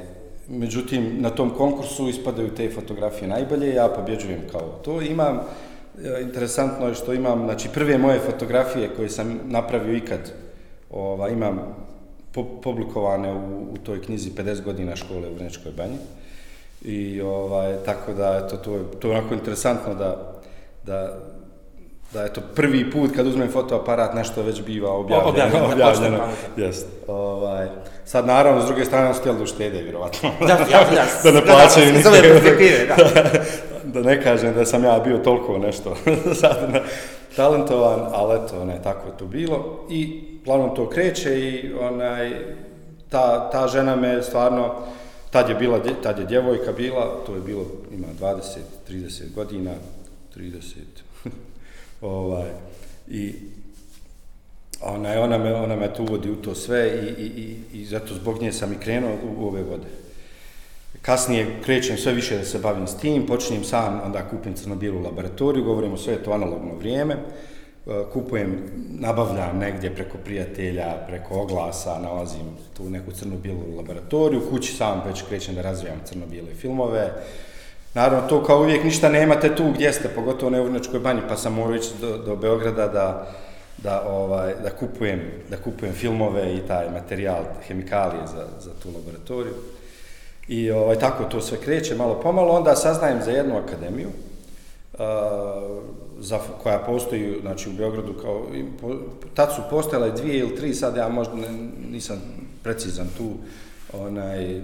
međutim, 0.48 1.16
na 1.20 1.30
tom 1.30 1.50
konkursu 1.50 2.08
ispadaju 2.08 2.54
te 2.54 2.70
fotografije 2.70 3.28
najbolje, 3.28 3.74
ja 3.74 3.88
pobjeđujem 3.88 4.40
kao 4.52 4.80
to. 4.84 5.02
Imam, 5.02 5.40
e, 6.04 6.22
interesantno 6.22 6.88
je 6.88 6.94
što 6.94 7.12
imam, 7.12 7.44
znači 7.44 7.68
prve 7.74 7.98
moje 7.98 8.20
fotografije 8.20 8.90
koje 8.96 9.08
sam 9.08 9.40
napravio 9.44 9.96
ikad, 9.96 10.32
ova, 10.90 11.28
imam 11.28 11.76
publikovane 12.62 13.32
u, 13.32 13.72
u 13.72 13.76
toj 13.82 14.02
knjizi 14.02 14.30
50 14.30 14.62
godina 14.62 14.96
škole 14.96 15.28
u 15.28 15.34
Vrnečkoj 15.34 15.72
banji. 15.72 15.96
I 16.84 17.20
ovaj, 17.20 17.76
tako 17.84 18.12
da, 18.12 18.42
eto, 18.44 18.56
to, 18.56 18.76
je, 18.76 18.82
to 19.00 19.08
je 19.08 19.18
onako 19.18 19.34
interesantno 19.34 19.94
da, 19.94 20.32
da, 20.86 21.18
da 22.12 22.22
je 22.22 22.32
to 22.32 22.40
prvi 22.54 22.90
put 22.90 23.10
kad 23.16 23.26
uzmem 23.26 23.50
fotoaparat 23.52 24.14
nešto 24.14 24.42
već 24.42 24.62
biva 24.62 24.90
objavljeno. 24.90 25.30
Objavljeno, 25.30 25.72
objavljeno. 25.72 26.18
Jest. 26.56 26.86
Ovaj, 27.08 27.68
sad 28.04 28.26
naravno, 28.26 28.62
s 28.62 28.66
druge 28.66 28.84
strane, 28.84 29.14
su 29.14 29.20
htjeli 29.20 29.38
da 29.38 29.44
uštede, 29.44 29.82
vjerovatno. 29.82 30.30
Da, 30.40 30.46
ja, 30.46 30.80
ja, 30.80 31.04
da 31.24 31.30
ne 31.40 31.46
plaćaju 31.46 31.92
ni 31.92 32.02
da, 32.02 32.10
da. 32.96 33.22
da 34.00 34.00
ne 34.00 34.22
kažem 34.22 34.54
da 34.54 34.64
sam 34.64 34.84
ja 34.84 34.98
bio 34.98 35.18
toliko 35.18 35.58
nešto 35.58 35.96
sad 36.40 36.70
na, 36.72 36.80
talentovan, 37.36 38.00
ali 38.12 38.44
eto, 38.44 38.64
ne, 38.64 38.82
tako 38.82 39.06
je 39.08 39.16
to 39.18 39.24
bilo. 39.24 39.86
I 39.90 40.22
glavno 40.44 40.68
to 40.68 40.88
kreće 40.88 41.40
i 41.40 41.72
onaj, 41.80 42.32
ta, 43.08 43.50
ta 43.50 43.68
žena 43.68 43.96
me 43.96 44.22
stvarno, 44.22 44.74
tad 45.30 45.48
je 45.48 45.54
bila, 45.54 45.80
tad 46.02 46.18
je 46.18 46.24
djevojka 46.24 46.72
bila, 46.72 47.22
to 47.26 47.34
je 47.34 47.40
bilo, 47.40 47.64
ima 47.92 48.06
20, 48.20 48.40
30 48.90 49.34
godina, 49.34 49.70
30, 50.36 50.60
Ovaj, 52.02 52.50
I 53.08 53.34
ona, 54.80 55.20
ona, 55.20 55.38
me, 55.38 55.54
ona 55.54 55.76
me 55.76 55.94
tu 55.94 56.02
uvodi 56.02 56.30
u 56.30 56.36
to 56.36 56.54
sve 56.54 56.88
i, 56.88 57.22
i, 57.22 57.26
i, 57.26 57.80
i 57.80 57.84
zato 57.84 58.14
zbog 58.14 58.42
nje 58.42 58.52
sam 58.52 58.72
i 58.72 58.78
krenuo 58.78 59.10
u, 59.10 59.42
u 59.42 59.46
ove 59.48 59.62
vode. 59.62 59.86
Kasnije 61.02 61.46
krećem 61.64 61.96
sve 61.96 62.12
više 62.12 62.38
da 62.38 62.44
se 62.44 62.58
bavim 62.58 62.86
s 62.86 62.96
tim, 62.96 63.26
počinjem 63.26 63.64
sam, 63.64 64.00
onda 64.04 64.28
kupim 64.28 64.54
crno-bijelu 64.54 65.02
laboratoriju, 65.02 65.64
govorimo 65.64 65.96
sve 65.96 66.22
to 66.22 66.32
analogno 66.32 66.74
vrijeme, 66.74 67.14
e, 67.14 67.20
kupujem, 68.12 68.70
nabavljam 68.98 69.58
negdje 69.58 69.94
preko 69.94 70.18
prijatelja, 70.24 71.04
preko 71.06 71.40
oglasa, 71.40 71.98
nalazim 71.98 72.46
tu 72.76 72.90
neku 72.90 73.12
crno-bijelu 73.12 73.76
laboratoriju, 73.76 74.50
kući 74.50 74.72
sam 74.72 75.02
već 75.06 75.22
krećem 75.22 75.54
da 75.54 75.62
razvijam 75.62 76.00
crno-bijele 76.04 76.54
filmove, 76.54 77.12
Naravno, 77.94 78.28
to 78.28 78.44
kao 78.44 78.60
uvijek 78.60 78.84
ništa 78.84 79.08
nemate 79.08 79.56
tu 79.56 79.72
gdje 79.74 79.92
ste, 79.92 80.08
pogotovo 80.08 80.50
ne 80.50 80.60
u 80.60 80.64
Vrnačkoj 80.64 81.00
banji, 81.00 81.20
pa 81.28 81.36
sam 81.36 81.54
morao 81.54 81.76
ići 81.76 81.90
do, 82.00 82.18
do 82.18 82.36
Beograda 82.36 82.88
da, 82.88 83.26
da, 83.78 84.02
ovaj, 84.08 84.54
da, 84.62 84.70
kupujem, 84.70 85.20
da 85.50 85.56
kupujem 85.56 85.94
filmove 85.94 86.54
i 86.54 86.60
taj 86.68 86.90
materijal, 86.90 87.44
hemikalije 87.66 88.26
za, 88.26 88.46
za 88.60 88.70
tu 88.82 88.88
laboratoriju. 88.94 89.54
I 90.48 90.70
ovaj, 90.70 90.98
tako 90.98 91.24
to 91.24 91.40
sve 91.40 91.58
kreće 91.60 91.94
malo 91.94 92.20
pomalo, 92.20 92.52
onda 92.52 92.76
saznajem 92.76 93.22
za 93.22 93.30
jednu 93.30 93.56
akademiju, 93.56 94.08
uh, 94.08 95.00
za, 96.18 96.38
koja 96.62 96.78
postoji 96.78 97.38
znači, 97.40 97.68
u 97.68 97.72
Beogradu, 97.72 98.12
kao, 98.22 98.46
po, 98.80 98.94
tad 99.34 99.54
su 99.54 99.62
postojale 99.70 100.10
dvije 100.10 100.38
ili 100.38 100.56
tri, 100.56 100.74
sad 100.74 100.96
ja 100.96 101.08
možda 101.08 101.34
ne, 101.34 101.48
nisam 101.90 102.22
precizan 102.62 103.06
tu, 103.16 103.32
onaj, 103.92 104.56
uh, 104.56 104.62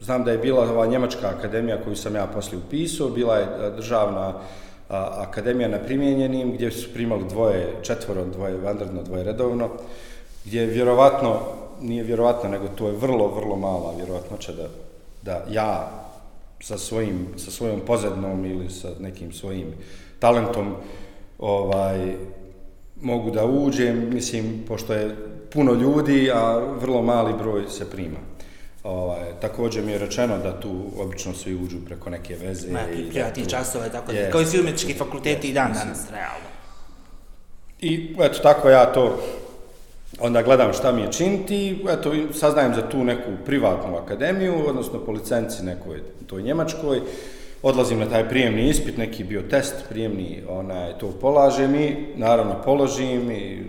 znam 0.00 0.24
da 0.24 0.30
je 0.30 0.38
bila 0.38 0.70
ova 0.70 0.86
Njemačka 0.86 1.28
akademija 1.38 1.82
koju 1.84 1.96
sam 1.96 2.14
ja 2.14 2.26
poslije 2.26 2.62
upisao, 2.66 3.08
bila 3.08 3.36
je 3.36 3.44
e, 3.44 3.70
državna 3.76 4.34
a, 4.88 5.24
akademija 5.28 5.68
na 5.68 5.78
primjenjenim, 5.78 6.52
gdje 6.52 6.70
su 6.70 6.92
primali 6.94 7.24
dvoje, 7.28 7.74
četvoro, 7.82 8.24
dvoje 8.24 8.56
vanredno, 8.56 9.02
dvoje 9.02 9.24
redovno, 9.24 9.68
gdje 10.44 10.60
je 10.60 10.66
vjerovatno, 10.66 11.40
nije 11.80 12.02
vjerovatno, 12.02 12.50
nego 12.50 12.68
to 12.68 12.86
je 12.86 12.96
vrlo, 12.96 13.28
vrlo 13.28 13.56
mala 13.56 13.94
vjerovatnoća 13.96 14.52
da, 14.52 14.68
da 15.22 15.44
ja 15.50 15.90
sa, 16.60 16.78
svojim, 16.78 17.26
sa 17.36 17.50
svojom 17.50 17.80
pozadnom 17.80 18.44
ili 18.44 18.70
sa 18.70 18.88
nekim 19.00 19.32
svojim 19.32 19.66
talentom 20.18 20.74
ovaj, 21.38 22.16
mogu 23.00 23.30
da 23.30 23.44
uđem, 23.44 24.14
mislim, 24.14 24.64
pošto 24.68 24.94
je 24.94 25.16
puno 25.52 25.72
ljudi, 25.72 26.30
a 26.34 26.58
vrlo 26.80 27.02
mali 27.02 27.32
broj 27.32 27.68
se 27.68 27.90
prima. 27.90 28.33
Ovaj, 28.84 29.32
također 29.40 29.84
mi 29.84 29.92
je 29.92 29.98
rečeno 29.98 30.38
da 30.38 30.60
tu 30.60 30.84
obično 30.98 31.34
svi 31.34 31.54
uđu 31.54 31.76
preko 31.86 32.10
neke 32.10 32.36
veze. 32.36 32.72
Ma, 32.72 32.80
i 32.96 33.10
privatni 33.10 33.46
časove, 33.46 33.90
tako 33.92 34.12
da, 34.12 34.30
kao 34.30 34.40
i 34.40 34.46
svi 34.46 34.60
umjetnički 34.60 34.94
fakulteti 34.94 35.48
i 35.48 35.52
dan 35.52 35.72
danas, 35.72 36.10
realno. 36.10 36.48
I 37.80 38.16
eto, 38.20 38.38
tako 38.38 38.68
ja 38.68 38.92
to 38.92 39.18
onda 40.20 40.42
gledam 40.42 40.72
šta 40.72 40.92
mi 40.92 41.02
je 41.02 41.12
činiti, 41.12 41.84
eto, 41.90 42.12
saznajem 42.32 42.74
za 42.74 42.88
tu 42.88 43.04
neku 43.04 43.30
privatnu 43.44 43.96
akademiju, 43.96 44.54
odnosno 44.66 44.98
po 44.98 45.12
licenci 45.12 45.64
nekoj 45.64 46.02
toj 46.26 46.42
Njemačkoj, 46.42 47.00
odlazim 47.62 47.98
na 47.98 48.06
taj 48.06 48.28
prijemni 48.28 48.68
ispit, 48.68 48.96
neki 48.96 49.24
bio 49.24 49.42
test 49.42 49.74
prijemni, 49.88 50.42
onaj, 50.48 50.98
to 50.98 51.10
polažem 51.20 51.74
i 51.74 51.96
naravno 52.16 52.62
položim 52.64 53.30
i 53.30 53.62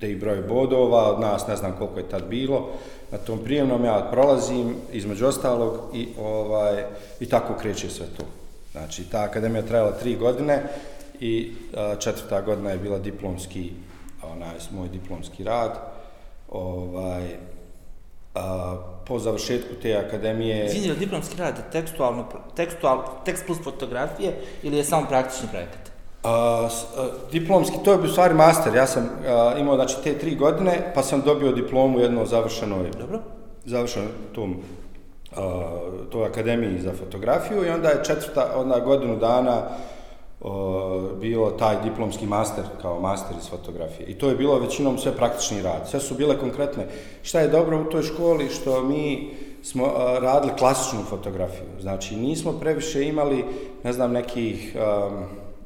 te 0.00 0.10
i 0.10 0.16
broj 0.16 0.42
bodova, 0.48 1.14
od 1.14 1.20
nas 1.20 1.46
ne 1.46 1.56
znam 1.56 1.76
koliko 1.78 1.98
je 1.98 2.08
tad 2.08 2.22
bilo, 2.28 2.70
na 3.12 3.18
tom 3.18 3.38
prijemnom 3.44 3.84
ja 3.84 4.08
prolazim 4.12 4.74
između 4.92 5.26
ostalog 5.26 5.80
i 5.94 6.08
ovaj 6.18 6.84
i 7.20 7.26
tako 7.26 7.54
kreće 7.60 7.90
sve 7.90 8.06
to. 8.16 8.24
Znači 8.72 9.04
ta 9.04 9.22
akademija 9.22 9.62
trajala 9.62 9.92
tri 9.92 10.16
godine 10.16 10.62
i 11.20 11.52
a, 11.76 11.94
četvrta 11.98 12.40
godina 12.40 12.70
je 12.70 12.78
bila 12.78 12.98
diplomski 12.98 13.72
onaj 14.22 14.56
moj 14.70 14.88
diplomski 14.88 15.44
rad. 15.44 15.78
Ovaj 16.50 17.26
a, 18.34 18.76
po 19.06 19.18
završetku 19.18 19.74
te 19.82 19.96
akademije 19.96 20.66
Izvini, 20.66 20.96
diplomski 20.96 21.36
rad 21.36 21.72
tekstualno 21.72 22.26
tekstual 22.56 23.04
tekst 23.24 23.46
plus 23.46 23.58
fotografije 23.64 24.36
ili 24.62 24.76
je 24.76 24.84
samo 24.84 25.06
praktični 25.08 25.48
projekat? 25.48 25.89
Diplomski, 27.32 27.76
to 27.84 27.92
je 27.92 27.98
u 27.98 28.08
stvari 28.08 28.34
master, 28.34 28.74
ja 28.74 28.86
sam 28.86 29.08
a, 29.28 29.54
imao 29.58 29.74
znači, 29.74 29.96
te 30.04 30.18
tri 30.18 30.34
godine, 30.36 30.92
pa 30.94 31.02
sam 31.02 31.22
dobio 31.24 31.52
diplomu 31.52 32.00
jedno 32.00 32.26
završenoj, 32.26 32.90
Dobro. 33.00 33.18
završeno 33.64 34.06
tom, 34.34 34.56
a, 35.36 35.62
toj 36.10 36.26
akademiji 36.26 36.80
za 36.80 36.92
fotografiju 36.92 37.66
i 37.66 37.68
onda 37.68 37.88
je 37.88 38.04
četvrta, 38.04 38.52
onda 38.56 38.80
godinu 38.80 39.16
dana 39.16 39.62
a, 40.44 41.08
bilo 41.20 41.50
taj 41.50 41.76
diplomski 41.84 42.26
master 42.26 42.64
kao 42.82 43.00
master 43.00 43.36
iz 43.36 43.48
fotografije. 43.48 44.06
I 44.06 44.18
to 44.18 44.28
je 44.28 44.36
bilo 44.36 44.58
većinom 44.58 44.98
sve 44.98 45.12
praktični 45.12 45.62
rad, 45.62 45.88
sve 45.88 46.00
su 46.00 46.14
bile 46.14 46.38
konkretne. 46.38 46.86
Šta 47.22 47.40
je 47.40 47.48
dobro 47.48 47.80
u 47.80 47.90
toj 47.90 48.02
školi, 48.02 48.48
što 48.48 48.82
mi 48.82 49.34
smo 49.62 49.84
a, 49.84 50.18
radili 50.18 50.52
klasičnu 50.58 51.00
fotografiju, 51.08 51.66
znači 51.80 52.16
nismo 52.16 52.52
previše 52.52 53.08
imali, 53.08 53.44
ne 53.84 53.92
znam, 53.92 54.12
nekih 54.12 54.76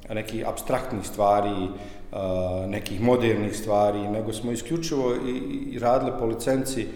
nekih 0.09 0.49
abstraktnih 0.49 1.07
stvari, 1.07 1.69
e, 2.13 2.67
nekih 2.67 3.01
modernih 3.01 3.57
stvari, 3.57 3.99
nego 3.99 4.33
smo 4.33 4.53
isključivo 4.53 5.15
i 5.73 5.79
radili 5.79 6.13
po 6.19 6.27
licenci 6.27 6.83
e, 6.83 6.87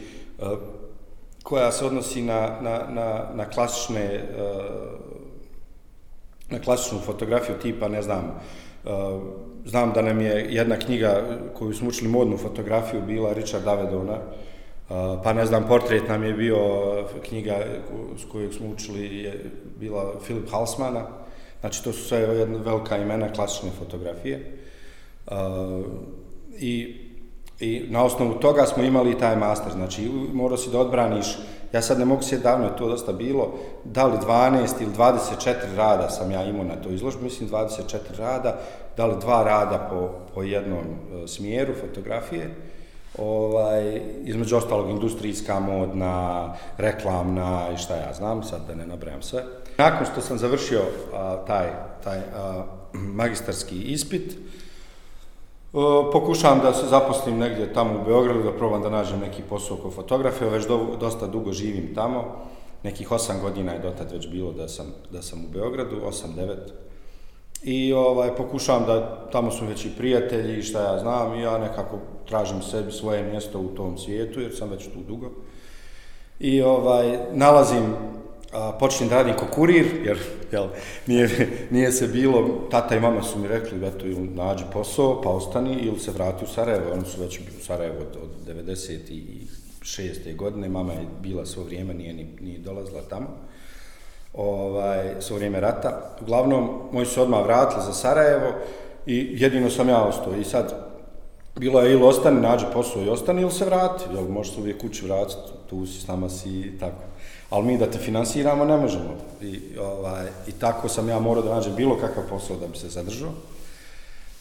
koja 1.43 1.73
se 1.73 1.87
odnosi 1.87 2.23
na, 2.23 2.59
na, 2.61 2.81
na, 2.89 3.25
na 3.35 3.45
klasične 3.45 4.05
e, 4.05 4.23
na 6.51 6.59
klasičnu 6.59 6.99
fotografiju 6.99 7.57
tipa, 7.63 7.89
ne 7.89 8.03
znam, 8.03 8.41
znam 9.65 9.93
da 9.93 10.03
nam 10.03 10.21
je 10.21 10.47
jedna 10.51 10.77
knjiga 10.77 11.23
koju 11.59 11.75
smo 11.75 11.89
učili 11.89 12.11
modnu 12.11 12.37
fotografiju 12.37 13.03
bila 13.07 13.33
Richard 13.33 13.65
Davedona, 13.65 14.19
pa 15.25 15.33
ne 15.33 15.47
znam, 15.47 15.69
portret 15.69 16.09
nam 16.09 16.25
je 16.25 16.33
bio 16.33 16.59
knjiga 17.29 17.57
s 18.17 18.33
kojeg 18.33 18.53
smo 18.53 18.69
učili 18.69 19.19
je 19.19 19.51
bila 19.81 20.13
Filip 20.27 20.51
Halsmana, 20.51 21.07
Znači, 21.61 21.85
to 21.85 21.93
su 21.93 22.05
sve 22.05 22.19
jedna 22.19 22.59
velika 22.59 22.97
imena 22.97 23.33
klasične 23.33 23.71
fotografije. 23.79 24.59
Uh, 25.27 25.35
i, 26.59 27.05
I 27.61 27.87
na 27.89 28.05
osnovu 28.05 28.35
toga 28.35 28.67
smo 28.67 28.83
imali 28.83 29.19
taj 29.19 29.37
master. 29.37 29.73
Znači, 29.73 30.11
morao 30.33 30.57
si 30.57 30.71
da 30.71 30.79
odbraniš, 30.79 31.27
ja 31.73 31.83
sad 31.83 31.99
ne 31.99 32.05
mogu 32.05 32.23
se 32.23 32.39
davno 32.39 32.67
je 32.67 32.77
to 32.77 32.89
dosta 32.89 33.13
bilo, 33.13 33.55
da 33.85 34.07
li 34.07 34.19
12 34.19 34.83
ili 34.83 34.93
24 34.93 35.55
rada 35.77 36.11
sam 36.11 36.31
ja 36.31 36.45
imao 36.45 36.65
na 36.65 36.77
to 36.77 36.89
izložbu, 36.89 37.25
mislim 37.25 37.51
24 37.51 37.99
rada, 38.19 38.59
da 38.97 39.07
li 39.07 39.21
dva 39.21 39.43
rada 39.43 39.89
po, 39.91 40.11
po 40.35 40.43
jednom 40.43 40.79
e, 40.79 41.29
smjeru 41.29 41.75
fotografije, 41.81 42.55
ovaj, 43.19 44.01
između 44.25 44.57
ostalog 44.57 44.91
industrijska, 44.91 45.61
modna, 45.61 46.55
reklamna 46.77 47.69
i 47.75 47.77
šta 47.77 47.97
ja 47.97 48.13
znam, 48.15 48.43
sad 48.43 48.61
da 48.69 48.75
ne 48.75 48.87
nabrajam 48.87 49.23
sve. 49.23 49.45
Nakon 49.79 50.07
što 50.13 50.21
sam 50.21 50.39
završio 50.39 50.81
a, 51.15 51.37
taj, 51.47 51.67
taj 52.05 52.19
a, 52.19 52.65
magistarski 52.93 53.83
ispit, 53.83 54.33
a, 55.73 56.11
pokušavam 56.13 56.61
da 56.63 56.75
se 56.75 56.87
zaposlim 56.87 57.39
negdje 57.39 57.73
tamo 57.73 58.01
u 58.01 58.05
Beogradu, 58.05 58.43
da 58.43 58.53
probam 58.53 58.83
da 58.83 58.91
nađem 58.91 59.21
neki 59.21 59.43
posao 59.43 59.77
kao 59.77 59.91
fotograf, 59.91 60.41
već 60.41 60.67
do, 60.67 60.97
dosta 61.01 61.27
dugo 61.27 61.53
živim 61.53 61.95
tamo, 61.95 62.45
nekih 62.83 63.13
osam 63.13 63.41
godina 63.41 63.73
je 63.73 63.79
dotad 63.79 64.13
već 64.13 64.29
bilo 64.29 64.53
da 64.53 64.69
sam, 64.69 64.87
da 65.11 65.23
sam 65.23 65.45
u 65.45 65.49
Beogradu, 65.53 65.97
osam, 66.05 66.35
devet. 66.37 66.73
I 67.63 67.93
ovaj, 67.93 68.37
pokušavam 68.37 68.87
da, 68.87 69.29
tamo 69.33 69.51
su 69.51 69.67
već 69.67 69.85
i 69.85 69.97
prijatelji 69.99 70.59
i 70.59 70.63
šta 70.63 70.83
ja 70.83 70.99
znam, 70.99 71.35
i 71.35 71.43
ja 71.43 71.59
nekako 71.59 71.99
tražim 72.29 72.63
sebi 72.63 72.93
svoje 72.93 73.23
mjesto 73.23 73.61
u 73.61 73.69
tom 73.69 73.99
svijetu, 73.99 74.41
jer 74.41 74.57
sam 74.57 74.71
već 74.71 74.85
tu 74.85 75.01
dugo. 75.09 75.31
I 76.41 76.63
ovaj, 76.63 77.19
nalazim 77.33 77.95
a, 78.53 78.73
počnem 78.73 79.09
da 79.09 79.17
radim 79.17 79.35
ko 79.37 79.47
kurir, 79.55 79.87
jer 80.05 80.19
jel, 80.53 80.69
nije, 81.07 81.49
nije 81.71 81.93
se 81.93 82.07
bilo, 82.07 82.69
tata 82.71 82.97
i 82.97 83.01
mama 83.01 83.23
su 83.23 83.39
mi 83.39 83.49
rekli, 83.49 83.87
eto, 83.87 84.07
ili 84.07 84.29
nađi 84.29 84.65
posao, 84.73 85.23
pa 85.23 85.31
ostani, 85.31 85.75
ili 85.75 85.99
se 85.99 86.11
vrati 86.11 86.45
u 86.45 86.49
Sarajevo, 86.49 86.93
oni 86.93 87.05
su 87.05 87.21
već 87.21 87.39
u 87.39 87.65
Sarajevo 87.65 87.97
od, 88.01 88.17
od 88.23 88.57
96. 88.57 90.37
godine, 90.37 90.69
mama 90.69 90.93
je 90.93 91.07
bila 91.23 91.47
svo 91.47 91.65
vrijeme, 91.65 91.95
nije 91.95 92.13
ni, 92.13 92.27
ni 92.41 92.59
dolazila 92.59 93.03
tamo, 93.11 93.27
ovaj, 94.35 95.15
svo 95.21 95.37
vrijeme 95.37 95.61
rata. 95.61 96.17
Uglavnom, 96.23 96.71
moji 96.93 97.07
su 97.07 97.23
odmah 97.23 97.45
vratili 97.45 97.83
za 97.87 97.93
Sarajevo 97.93 98.53
i 99.07 99.29
jedino 99.33 99.71
sam 99.71 99.89
ja 99.89 100.03
ostao. 100.03 100.35
I 100.35 100.45
sad, 100.45 100.75
bilo 101.57 101.81
je 101.81 101.93
ili 101.93 102.03
ostani, 102.03 102.41
nađi 102.41 102.65
posao 102.73 103.03
i 103.03 103.09
ostani, 103.09 103.43
ili 103.43 103.51
se 103.51 103.65
vrati, 103.65 104.05
jel, 104.15 104.29
možeš 104.29 104.55
se 104.55 104.61
uvijek 104.61 104.81
kući 104.81 105.05
vratiti, 105.05 105.53
tu 105.71 105.87
si, 105.87 106.01
s 106.01 106.07
nama 106.07 106.29
si 106.29 106.51
i 106.51 106.79
tako 106.79 107.03
ali 107.51 107.67
mi 107.67 107.79
da 107.79 107.91
te 107.91 107.99
finansiramo 107.99 108.65
ne 108.65 108.77
možemo. 108.77 109.17
I, 109.41 109.79
ovaj, 109.79 110.27
I 110.47 110.53
tako 110.53 110.89
sam 110.89 111.09
ja 111.09 111.19
morao 111.19 111.43
da 111.43 111.55
nađem 111.55 111.75
bilo 111.75 111.97
kakav 111.97 112.25
posao 112.31 112.57
da 112.57 112.67
bi 112.67 112.79
se 112.79 112.89
zadržao. 112.89 113.31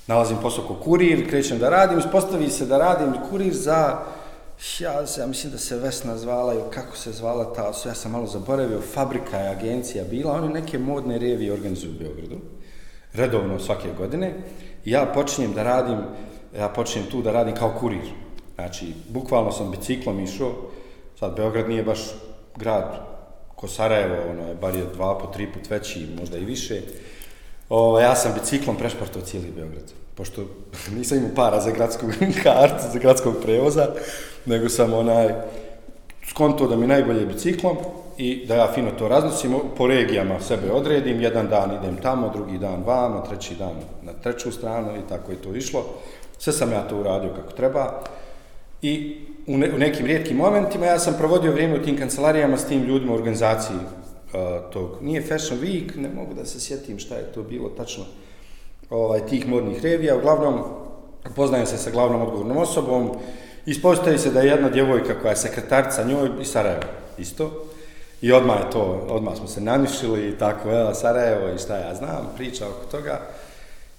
Nalazim 0.08 0.38
posao 0.42 0.64
ko 0.68 0.76
kurir, 0.76 1.30
krećem 1.30 1.60
da 1.60 1.70
radim, 1.70 2.00
ispostavi 2.00 2.50
se 2.50 2.66
da 2.66 2.78
radim 2.78 3.14
kurir 3.30 3.54
za, 3.54 4.00
ja, 4.80 5.08
se, 5.08 5.22
ja 5.22 5.28
mislim 5.28 5.52
da 5.52 5.58
se 5.58 5.78
Vesna 5.78 6.18
zvala 6.18 6.54
ili 6.54 6.72
kako 6.72 6.98
se 6.98 7.12
zvala 7.12 7.54
ta, 7.54 7.72
ja 7.86 7.94
sam 7.94 8.12
malo 8.12 8.28
zaboravio, 8.28 8.82
fabrika 8.94 9.38
je 9.38 9.50
agencija 9.50 10.04
bila, 10.04 10.34
oni 10.34 10.54
neke 10.54 10.80
modne 10.80 11.18
revije 11.18 11.54
organizuju 11.54 11.92
u 11.92 12.00
Beogradu. 12.00 12.38
redovno 13.14 13.60
svake 13.60 13.90
godine. 13.98 14.34
Ja 14.86 15.06
počinjem 15.14 15.54
da 15.54 15.64
radim, 15.64 15.98
ja 16.58 16.70
počinjem 16.70 17.10
tu 17.10 17.22
da 17.22 17.32
radim 17.32 17.56
kao 17.56 17.76
kurir. 17.80 18.12
Znači, 18.56 18.94
bukvalno 19.10 19.52
sam 19.52 19.72
biciklom 19.72 20.20
išao, 20.20 20.52
sad 21.20 21.36
Beograd 21.36 21.70
nije 21.70 21.84
baš 21.84 22.00
grad 22.58 23.08
ko 23.56 23.68
Sarajevo, 23.68 24.16
ono 24.32 24.48
je 24.48 24.56
bar 24.56 24.76
je 24.76 24.86
dva 24.94 25.18
po 25.18 25.28
tri 25.28 25.48
put 25.54 25.70
veći, 25.70 26.08
možda 26.20 26.38
i 26.38 26.46
više. 26.46 26.82
O, 27.70 28.00
ja 28.00 28.16
sam 28.16 28.34
biciklom 28.34 28.76
prešpartao 28.78 29.22
cijeli 29.22 29.52
Beograd, 29.56 29.92
pošto 30.16 30.42
nisam 30.98 31.18
imao 31.18 31.36
para 31.36 31.62
za 31.62 31.72
gradsku 31.72 32.06
kartu, 32.44 32.84
za 32.94 33.00
gradskog 33.00 33.36
prevoza, 33.42 33.88
nego 34.46 34.70
sam 34.70 34.94
onaj 34.94 35.34
skonto 36.30 36.68
da 36.68 36.76
mi 36.76 36.88
najbolje 36.88 37.26
biciklom 37.26 37.78
i 38.18 38.46
da 38.46 38.56
ja 38.56 38.72
fino 38.74 38.92
to 38.92 39.08
raznosim, 39.08 39.56
po 39.78 39.88
regijama 39.88 40.40
sebe 40.40 40.72
odredim, 40.72 41.22
jedan 41.22 41.48
dan 41.50 41.76
idem 41.76 41.98
tamo, 42.02 42.32
drugi 42.34 42.58
dan 42.58 42.84
vamo, 42.84 43.26
treći 43.30 43.56
dan 43.56 43.76
na 44.02 44.14
treću 44.14 44.52
stranu 44.52 44.96
i 44.96 45.10
tako 45.10 45.32
je 45.32 45.42
to 45.42 45.56
išlo. 45.56 45.86
Sve 46.38 46.54
sam 46.54 46.72
ja 46.72 46.88
to 46.88 46.98
uradio 46.98 47.34
kako 47.34 47.52
treba 47.52 48.02
i 48.82 49.22
u, 49.48 49.58
ne, 49.58 49.74
u 49.76 49.78
nekim 49.78 50.06
rijetkim 50.06 50.38
momentima 50.38 50.86
ja 50.86 51.00
sam 51.00 51.16
provodio 51.18 51.52
vrijeme 51.52 51.80
u 51.80 51.84
tim 51.84 51.98
kancelarijama 51.98 52.58
s 52.58 52.66
tim 52.66 52.84
ljudima 52.84 53.12
u 53.12 53.16
organizaciji 53.16 53.78
uh, 53.78 54.72
tog. 54.74 54.98
Nije 55.02 55.22
Fashion 55.22 55.60
Week, 55.60 55.98
ne 55.98 56.10
mogu 56.10 56.34
da 56.34 56.46
se 56.46 56.60
sjetim 56.60 57.00
šta 57.00 57.16
je 57.16 57.32
to 57.34 57.44
bilo 57.44 57.70
tačno 57.70 58.04
ovaj, 58.90 59.26
tih 59.26 59.48
modnih 59.48 59.84
revija. 59.84 60.18
Uglavnom, 60.18 60.64
poznajem 61.36 61.66
se 61.66 61.78
sa 61.78 61.92
glavnom 61.92 62.22
odgovornom 62.22 62.58
osobom. 62.58 63.12
Ispostavi 63.66 64.18
se 64.18 64.32
da 64.32 64.42
je 64.42 64.48
jedna 64.48 64.70
djevojka 64.70 65.20
koja 65.22 65.30
je 65.30 65.36
sekretarica 65.36 66.04
njoj 66.04 66.30
i 66.42 66.46
Sarajevo 66.46 66.84
isto. 67.18 67.64
I 68.22 68.32
odmah 68.32 68.58
je 68.60 68.72
to, 68.72 69.08
odmah 69.10 69.38
smo 69.38 69.48
se 69.48 69.62
nanišili 69.62 70.30
i 70.30 70.38
tako, 70.38 70.70
evo, 70.70 70.94
Sarajevo 70.94 71.50
i 71.50 71.58
šta 71.58 71.78
ja 71.78 71.96
znam, 71.96 72.30
priča 72.38 72.66
oko 72.68 72.92
toga. 72.92 73.22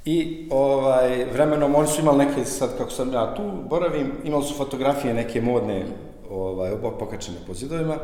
I 0.08 0.46
ovaj, 0.50 1.24
vremenom 1.32 1.74
oni 1.74 1.88
su 1.88 2.00
imali 2.00 2.18
neke, 2.18 2.44
sad 2.44 2.78
kako 2.78 2.90
sam 2.90 3.12
ja 3.12 3.34
tu 3.34 3.42
boravim, 3.68 4.12
imali 4.24 4.44
su 4.44 4.54
fotografije 4.54 5.14
neke 5.14 5.40
modne, 5.40 5.86
ovaj, 6.30 6.72
pokačene 6.98 7.36
po 7.46 7.54
zidovima. 7.54 7.96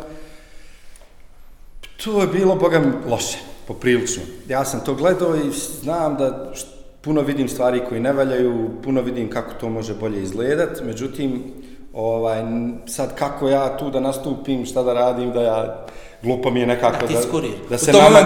To 2.05 2.21
je 2.21 2.27
bilo, 2.27 2.57
boga 2.57 2.79
mi, 2.79 3.11
loše, 3.11 3.39
poprilično. 3.69 4.23
Ja 4.49 4.65
sam 4.65 4.81
to 4.85 4.95
gledao 4.95 5.37
i 5.37 5.51
znam 5.83 6.17
da 6.17 6.53
puno 7.01 7.21
vidim 7.21 7.49
stvari 7.49 7.83
koji 7.89 8.01
ne 8.01 8.13
valjaju, 8.13 8.71
puno 8.83 9.01
vidim 9.03 9.31
kako 9.31 9.55
to 9.61 9.69
može 9.69 9.95
bolje 9.95 10.23
izgledat, 10.23 10.83
međutim, 10.87 11.43
ovaj, 11.93 12.43
sad 12.87 13.15
kako 13.15 13.49
ja 13.49 13.77
tu 13.77 13.91
da 13.91 14.01
nastupim, 14.01 14.67
šta 14.67 14.83
da 14.83 14.93
radim, 14.93 15.33
da 15.33 15.43
ja 15.43 15.87
glupo 16.25 16.51
mi 16.51 16.61
je 16.61 16.67
nekako 16.67 17.07
da, 17.07 17.13
da, 17.71 17.79
se 17.79 17.93
nama, 17.93 18.19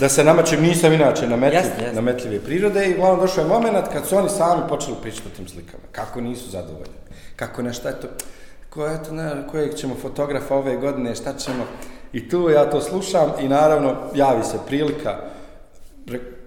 da 0.00 0.08
se 0.08 0.24
namačem, 0.24 0.62
nisam 0.62 0.92
inače 0.92 1.28
nametljiv, 1.28 1.62
yes, 1.62 1.90
yes. 1.90 1.94
nametljive 1.94 2.40
prirode 2.40 2.86
i 2.86 2.94
uglavnom 2.94 3.20
došao 3.20 3.42
je 3.42 3.48
moment 3.48 3.88
kad 3.92 4.06
su 4.06 4.16
oni 4.16 4.28
sami 4.28 4.62
počeli 4.68 4.96
pričati 5.02 5.28
o 5.32 5.36
tim 5.36 5.48
slikama, 5.48 5.82
kako 5.92 6.20
nisu 6.20 6.50
zadovoljni, 6.50 6.94
kako 7.36 7.62
nešto, 7.62 7.88
eto, 7.88 8.08
ko, 8.70 8.86
eto, 8.86 9.12
ne, 9.12 9.30
kojeg 9.50 9.74
ćemo 9.74 9.94
fotografa 10.02 10.56
ove 10.56 10.76
godine, 10.76 11.14
šta 11.14 11.32
ćemo, 11.32 11.64
i 12.12 12.28
tu 12.28 12.50
ja 12.50 12.70
to 12.70 12.80
slušam 12.80 13.32
i 13.40 13.48
naravno 13.48 13.96
javi 14.14 14.44
se 14.44 14.58
prilika, 14.66 15.18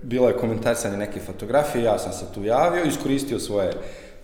bilo 0.01 0.27
je 0.27 0.37
komentarsanje 0.37 0.97
neke 0.97 1.19
fotografije, 1.19 1.83
ja 1.83 1.99
sam 1.99 2.13
se 2.13 2.25
tu 2.33 2.43
javio, 2.43 2.83
iskoristio 2.83 3.39
svoje 3.39 3.73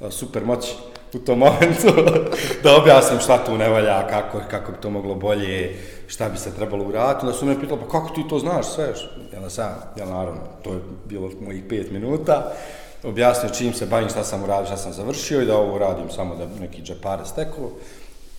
super 0.10 0.46
moći 0.46 0.76
u 1.14 1.20
tom 1.20 1.40
momentu 1.40 1.88
da 2.64 2.78
objasnim 2.78 3.20
šta 3.20 3.46
tu 3.46 3.58
ne 3.58 3.70
valja, 3.70 4.08
kako, 4.08 4.42
kako 4.52 4.72
bi 4.72 4.78
to 4.82 4.90
moglo 4.90 5.16
bolje, 5.16 5.78
šta 6.08 6.30
bi 6.30 6.38
se 6.38 6.56
trebalo 6.56 6.84
uraditi. 6.84 7.26
Onda 7.26 7.38
su 7.38 7.46
me 7.46 7.60
pitali, 7.60 7.80
pa 7.82 7.88
kako 7.88 8.10
ti 8.16 8.28
to 8.30 8.40
znaš 8.40 8.66
sve? 8.68 8.94
Ja 9.34 9.50
sam, 9.50 9.72
ja 9.98 10.06
naravno, 10.06 10.42
to 10.64 10.74
je 10.74 10.80
bilo 11.06 11.30
mojih 11.42 11.64
pet 11.70 11.92
minuta. 11.92 12.52
Objasnio 13.04 13.54
čim 13.54 13.74
se 13.74 13.86
bavim, 13.86 14.10
šta 14.10 14.24
sam 14.24 14.44
uradio, 14.44 14.66
šta 14.66 14.78
sam 14.78 14.94
završio 14.94 15.42
i 15.42 15.46
da 15.46 15.58
ovo 15.58 15.78
radim 15.78 16.10
samo 16.10 16.36
da 16.36 16.46
neki 16.60 16.82
džepare 16.82 17.26
steku. 17.26 17.70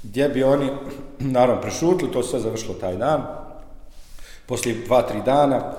Gdje 0.02 0.28
bi 0.28 0.44
oni, 0.44 0.70
naravno, 1.18 1.62
prešutili, 1.62 2.12
to 2.12 2.22
sve 2.22 2.40
završilo 2.40 2.74
taj 2.74 2.96
dan. 2.96 3.22
Poslije 4.46 4.85
dva, 4.87 5.02
tri 5.02 5.22
dana, 5.24 5.72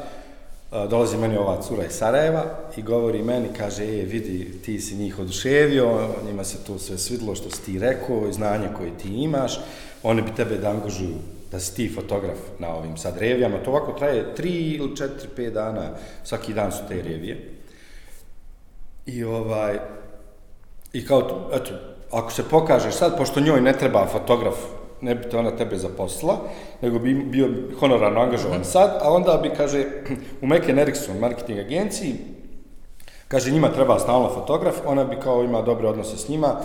dolazi 0.89 1.17
meni 1.17 1.37
ova 1.37 1.61
cura 1.61 1.85
iz 1.85 1.91
Sarajeva 1.91 2.43
i 2.77 2.81
govori 2.81 3.23
meni, 3.23 3.47
kaže, 3.57 3.83
e, 3.83 4.05
vidi, 4.05 4.61
ti 4.65 4.79
si 4.79 4.95
njih 4.95 5.19
oduševio, 5.19 6.07
njima 6.25 6.43
se 6.43 6.57
to 6.67 6.79
sve 6.79 6.97
svidlo 6.97 7.35
što 7.35 7.49
si 7.49 7.65
ti 7.65 7.79
rekao, 7.79 8.31
znanje 8.31 8.67
koje 8.77 8.97
ti 8.97 9.07
imaš, 9.07 9.59
oni 10.03 10.21
bi 10.21 10.35
tebe 10.35 10.57
da 10.57 10.69
angažuju 10.69 11.15
da 11.51 11.59
si 11.59 11.75
ti 11.75 11.91
fotograf 11.95 12.37
na 12.59 12.75
ovim 12.75 12.97
sad 12.97 13.17
revijama. 13.17 13.57
To 13.57 13.71
ovako 13.71 13.91
traje 13.91 14.35
tri 14.35 14.49
ili 14.49 14.95
četiri, 14.95 15.27
pet 15.35 15.53
dana, 15.53 15.89
svaki 16.23 16.53
dan 16.53 16.71
su 16.71 16.79
te 16.87 16.95
revije. 16.95 17.49
I 19.05 19.23
ovaj, 19.23 19.79
i 20.93 21.05
kao, 21.05 21.49
eto, 21.53 21.71
ako 22.11 22.31
se 22.31 22.43
pokažeš 22.49 22.93
sad, 22.93 23.17
pošto 23.17 23.39
njoj 23.39 23.61
ne 23.61 23.73
treba 23.73 24.07
fotograf 24.07 24.55
ne 25.03 25.15
bi 25.15 25.29
te 25.29 25.37
ona 25.37 25.51
tebe 25.51 25.77
zaposlila, 25.77 26.37
nego 26.81 26.99
bi 26.99 27.13
bio 27.13 27.49
honorarno 27.79 28.21
angažovan 28.21 28.55
Aha. 28.55 28.63
sad, 28.63 28.99
a 29.01 29.11
onda 29.11 29.39
bi, 29.43 29.49
kaže, 29.57 29.85
u 30.41 30.47
Meken 30.47 30.79
Erickson 30.79 31.17
marketing 31.17 31.59
agenciji, 31.59 32.15
kaže, 33.27 33.51
njima 33.51 33.69
treba 33.69 33.99
stalno 33.99 34.29
fotograf, 34.29 34.75
ona 34.85 35.03
bi 35.03 35.15
kao 35.23 35.43
ima 35.43 35.61
dobre 35.61 35.87
odnose 35.87 36.17
s 36.17 36.29
njima, 36.29 36.55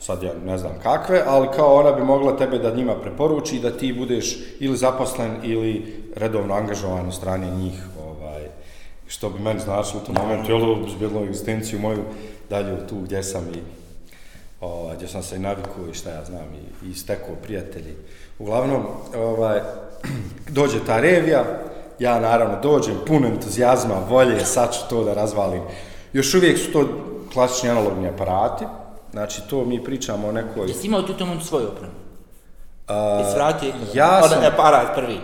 sad 0.00 0.22
ja 0.22 0.32
ne 0.46 0.58
znam 0.58 0.72
kakve, 0.82 1.22
ali 1.26 1.48
kao 1.56 1.74
ona 1.74 1.92
bi 1.92 2.02
mogla 2.02 2.36
tebe 2.36 2.58
da 2.58 2.74
njima 2.74 2.94
preporuči 2.94 3.60
da 3.60 3.76
ti 3.76 3.92
budeš 3.92 4.38
ili 4.60 4.76
zaposlen 4.76 5.30
ili 5.42 5.94
redovno 6.16 6.54
angažovan 6.54 7.08
u 7.08 7.12
strani 7.12 7.50
njih, 7.50 7.82
ovaj, 8.06 8.42
što 9.06 9.30
bi 9.30 9.42
meni 9.42 9.60
značilo 9.60 10.00
u 10.02 10.06
tom 10.06 10.16
momentu, 10.22 10.52
jel, 10.52 10.76
bilo 11.00 11.24
egzistenciju 11.24 11.78
moju 11.78 12.02
dalje 12.50 12.86
tu 12.88 12.96
gdje 12.96 13.22
sam 13.22 13.44
i 13.54 13.81
ovaj, 14.62 14.96
gdje 14.96 15.08
sam 15.08 15.22
se 15.22 15.36
i 15.36 15.38
navikao 15.38 15.88
i 15.90 15.94
šta 15.94 16.10
ja 16.10 16.24
znam, 16.24 16.46
i, 16.54 16.90
i 16.90 16.94
stekao 16.94 17.34
prijatelji. 17.42 17.96
Uglavnom, 18.38 18.86
ovaj, 19.16 19.60
dođe 20.58 20.84
ta 20.86 21.00
revija, 21.00 21.44
ja 21.98 22.20
naravno 22.20 22.60
dođem 22.62 22.94
pun 23.06 23.24
entuzijazma, 23.24 23.94
volje, 24.08 24.44
sad 24.44 24.74
ću 24.74 24.80
to 24.90 25.04
da 25.04 25.14
razvalim. 25.14 25.62
Još 26.12 26.34
uvijek 26.34 26.58
su 26.58 26.72
to 26.72 26.88
klasični 27.32 27.70
analogni 27.70 28.08
aparati, 28.08 28.64
znači 29.12 29.42
to 29.50 29.64
mi 29.64 29.84
pričamo 29.84 30.28
o 30.28 30.32
nekoj... 30.32 30.68
Jesi 30.68 30.86
imao 30.86 31.02
tu 31.02 31.14
tomu 31.14 31.40
svoju 31.40 31.66
opremu? 31.66 31.92
Uh, 32.88 32.94
ja 33.94 34.28
sam... 34.28 34.44
aparat 34.44 34.94
prvi. 34.94 35.20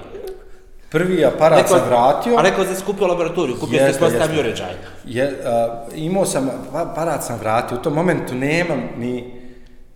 Prvi 0.90 1.24
aparat 1.24 1.58
neko, 1.58 1.68
sam 1.68 1.88
vratio. 1.88 2.36
A 2.36 2.42
neko 2.42 2.64
se 2.64 2.74
skupio 2.74 3.06
laboratoriju, 3.06 3.56
kupio 3.60 3.92
se 3.92 3.98
postavio 3.98 4.40
uređaj. 4.40 4.74
Je, 5.04 5.24
uh, 5.24 5.98
imao 5.98 6.26
sam, 6.26 6.50
aparat 6.72 7.24
sam 7.24 7.38
vratio, 7.38 7.78
u 7.78 7.82
tom 7.82 7.92
momentu 7.92 8.34
nemam 8.34 8.82
ni, 8.98 9.34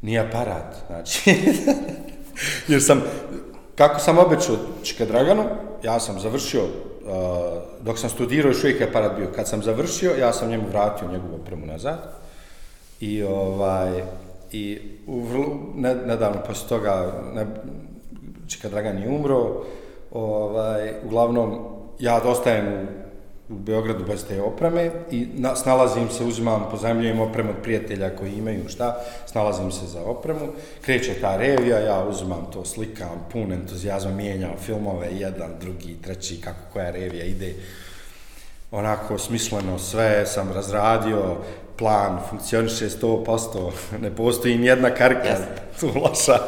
ni 0.02 0.18
aparat, 0.18 0.76
znači. 0.87 1.35
Jer 2.68 2.83
sam, 2.83 3.02
kako 3.74 4.00
sam 4.00 4.18
obećao 4.18 4.57
Čika 4.83 5.05
Draganu, 5.05 5.44
ja 5.83 6.00
sam 6.00 6.20
završio, 6.20 6.62
uh, 6.62 6.70
dok 7.81 7.98
sam 7.98 8.11
studirao, 8.11 8.50
još 8.50 8.64
uvijek 8.64 8.81
je 8.81 8.88
aparat 8.88 9.16
bio. 9.16 9.28
Kad 9.37 9.48
sam 9.48 9.62
završio, 9.62 10.16
ja 10.20 10.33
sam 10.33 10.48
njemu 10.48 10.68
vratio 10.68 11.09
njegovu 11.09 11.35
opremu 11.35 11.66
nazad. 11.66 11.98
I, 13.00 13.22
ovaj, 13.22 14.02
i 14.52 14.78
u 15.07 15.20
vrlo, 15.20 15.46
nedavno 16.07 16.40
posle 16.46 16.68
toga, 16.68 17.12
ne, 17.35 17.46
Čika 18.48 18.68
Dragan 18.68 18.98
je 18.98 19.09
umro, 19.09 19.64
ovaj, 20.12 20.92
uglavnom, 21.05 21.59
ja 21.98 22.20
dostajem 22.20 22.66
u, 22.66 22.87
u 23.53 23.59
Beogradu 23.59 24.05
bez 24.05 24.25
te 24.25 24.42
opreme 24.42 24.90
i 25.11 25.27
na, 25.35 25.57
snalazim 25.57 26.11
se, 26.11 26.25
uzimam, 26.25 26.68
pozajemljujem 26.70 27.20
opremu 27.20 27.51
od 27.51 27.62
prijatelja 27.62 28.16
koji 28.16 28.33
imaju 28.33 28.68
šta, 28.68 29.01
snalazim 29.27 29.72
se 29.72 29.87
za 29.87 30.03
opremu, 30.03 30.48
kreće 30.81 31.14
ta 31.20 31.37
revija, 31.37 31.79
ja 31.79 32.05
uzimam 32.09 32.46
to, 32.53 32.64
slikam, 32.64 33.27
pun 33.33 33.53
entuzijazma, 33.53 34.11
mijenjam 34.11 34.57
filmove, 34.66 35.09
jedan, 35.12 35.51
drugi, 35.61 35.96
treći, 36.03 36.40
kako 36.40 36.61
koja 36.72 36.90
revija 36.90 37.25
ide, 37.25 37.55
onako 38.70 39.18
smisleno 39.18 39.79
sve 39.79 40.27
sam 40.27 40.53
razradio, 40.53 41.37
plan 41.79 42.18
funkcioniše 42.31 42.88
100%, 42.88 43.70
ne 44.03 44.16
postoji 44.16 44.59
nijedna 44.59 44.90
karka 44.90 45.29
yes. 45.29 45.81
tu 45.81 46.01
loša. 46.01 46.38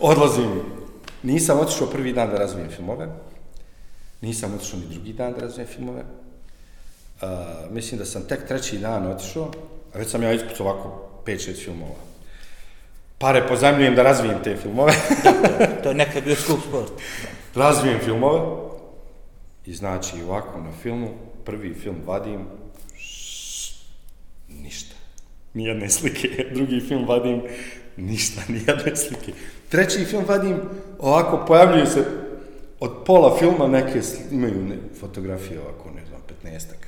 Odlazim 0.00 0.75
Nisam 1.22 1.58
otišao 1.58 1.90
prvi 1.90 2.12
dan 2.12 2.30
da 2.30 2.38
razvijem 2.38 2.70
filmove. 2.70 3.08
Nisam 4.20 4.54
otišao 4.54 4.80
ni 4.80 4.86
drugi 4.86 5.12
dan 5.12 5.32
da 5.32 5.40
razvijem 5.40 5.68
filmove. 5.68 6.02
Uh, 7.22 7.28
mislim 7.70 7.98
da 7.98 8.04
sam 8.04 8.22
tek 8.28 8.48
treći 8.48 8.78
dan 8.78 9.06
otišao, 9.06 9.50
a 9.94 9.98
već 9.98 10.10
sam 10.10 10.22
ja 10.22 10.32
ispucao 10.32 10.66
ovako 10.66 11.08
5-6 11.26 11.64
filmova. 11.64 11.94
Pare 13.18 13.48
pozajemljujem 13.48 13.94
da 13.94 14.02
razvijem 14.02 14.42
te 14.44 14.56
filmove. 14.56 14.92
to 15.82 15.88
je 15.88 15.94
nekad 15.94 16.24
bio 16.24 16.36
skup 16.36 16.60
sport. 16.68 16.92
razvijem 17.54 17.98
filmove 18.04 18.40
i 19.66 19.74
znači 19.74 20.22
ovako 20.22 20.60
na 20.60 20.72
filmu, 20.82 21.08
prvi 21.44 21.74
film 21.74 21.96
vadim, 22.06 22.40
ništa. 24.48 24.94
Nijedne 25.54 25.90
slike. 25.90 26.28
Drugi 26.54 26.80
film 26.80 27.08
vadim, 27.08 27.42
ništa, 27.96 28.42
nijedne 28.52 28.96
slike. 28.96 29.32
Treći 29.68 30.04
film 30.04 30.24
vadim, 30.28 30.60
ovako 30.98 31.44
pojavljuju 31.46 31.86
se 31.86 32.04
od 32.80 32.92
pola 33.06 33.36
filma 33.38 33.66
neke 33.66 34.00
imaju 34.30 34.64
ne, 34.64 34.76
fotografije 35.00 35.60
ovako, 35.60 35.90
ne 35.90 36.02
znam, 36.06 36.20
15-ak. 36.44 36.86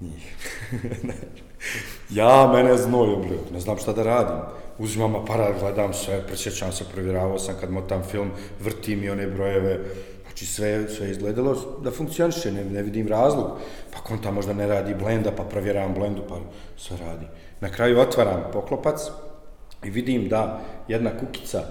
Njih. 0.00 0.36
ja, 2.18 2.52
mene 2.52 2.76
znoj 2.76 3.12
oblio, 3.12 3.38
ne 3.52 3.60
znam 3.60 3.78
šta 3.78 3.92
da 3.92 4.02
radim. 4.02 4.36
Uzimam 4.78 5.14
aparat, 5.14 5.60
gledam 5.60 5.94
sve, 5.94 6.26
presjećam 6.26 6.72
se, 6.72 6.84
provjeravao 6.92 7.38
sam 7.38 7.54
kad 7.60 7.70
motam 7.70 8.02
film, 8.02 8.30
vrtim 8.60 9.04
i 9.04 9.10
one 9.10 9.26
brojeve, 9.26 9.80
znači 10.22 10.46
sve, 10.46 10.88
sve 10.88 11.10
izgledalo 11.10 11.80
da 11.82 11.90
funkcioniše, 11.90 12.52
ne, 12.52 12.64
ne 12.64 12.82
vidim 12.82 13.08
razlog. 13.08 13.46
Pa 13.92 13.98
konta 13.98 14.30
možda 14.30 14.52
ne 14.52 14.66
radi 14.66 14.94
blenda, 14.94 15.30
pa 15.36 15.44
provjeravam 15.44 15.94
blendu, 15.94 16.22
pa 16.28 16.36
sve 16.76 16.96
radi. 16.96 17.26
Na 17.60 17.68
kraju 17.68 18.00
otvaram 18.00 18.44
poklopac 18.52 19.00
i 19.86 19.90
vidim 19.90 20.28
da 20.28 20.60
jedna 20.88 21.10
kukica 21.18 21.62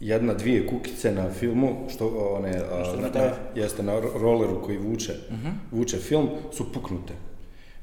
jedna, 0.00 0.34
dvije 0.34 0.66
kukice 0.66 1.12
na 1.12 1.30
filmu, 1.30 1.86
što 1.94 2.34
one, 2.36 2.62
što 2.84 2.96
na, 2.96 3.08
na, 3.08 3.30
jeste 3.54 3.82
na 3.82 4.00
rolleru 4.00 4.62
koji 4.62 4.78
vuče, 4.78 5.12
uh 5.28 5.34
mhm. 5.34 5.46
-huh. 5.46 5.52
vuče 5.70 5.98
film, 5.98 6.28
su 6.52 6.72
puknute. 6.72 7.12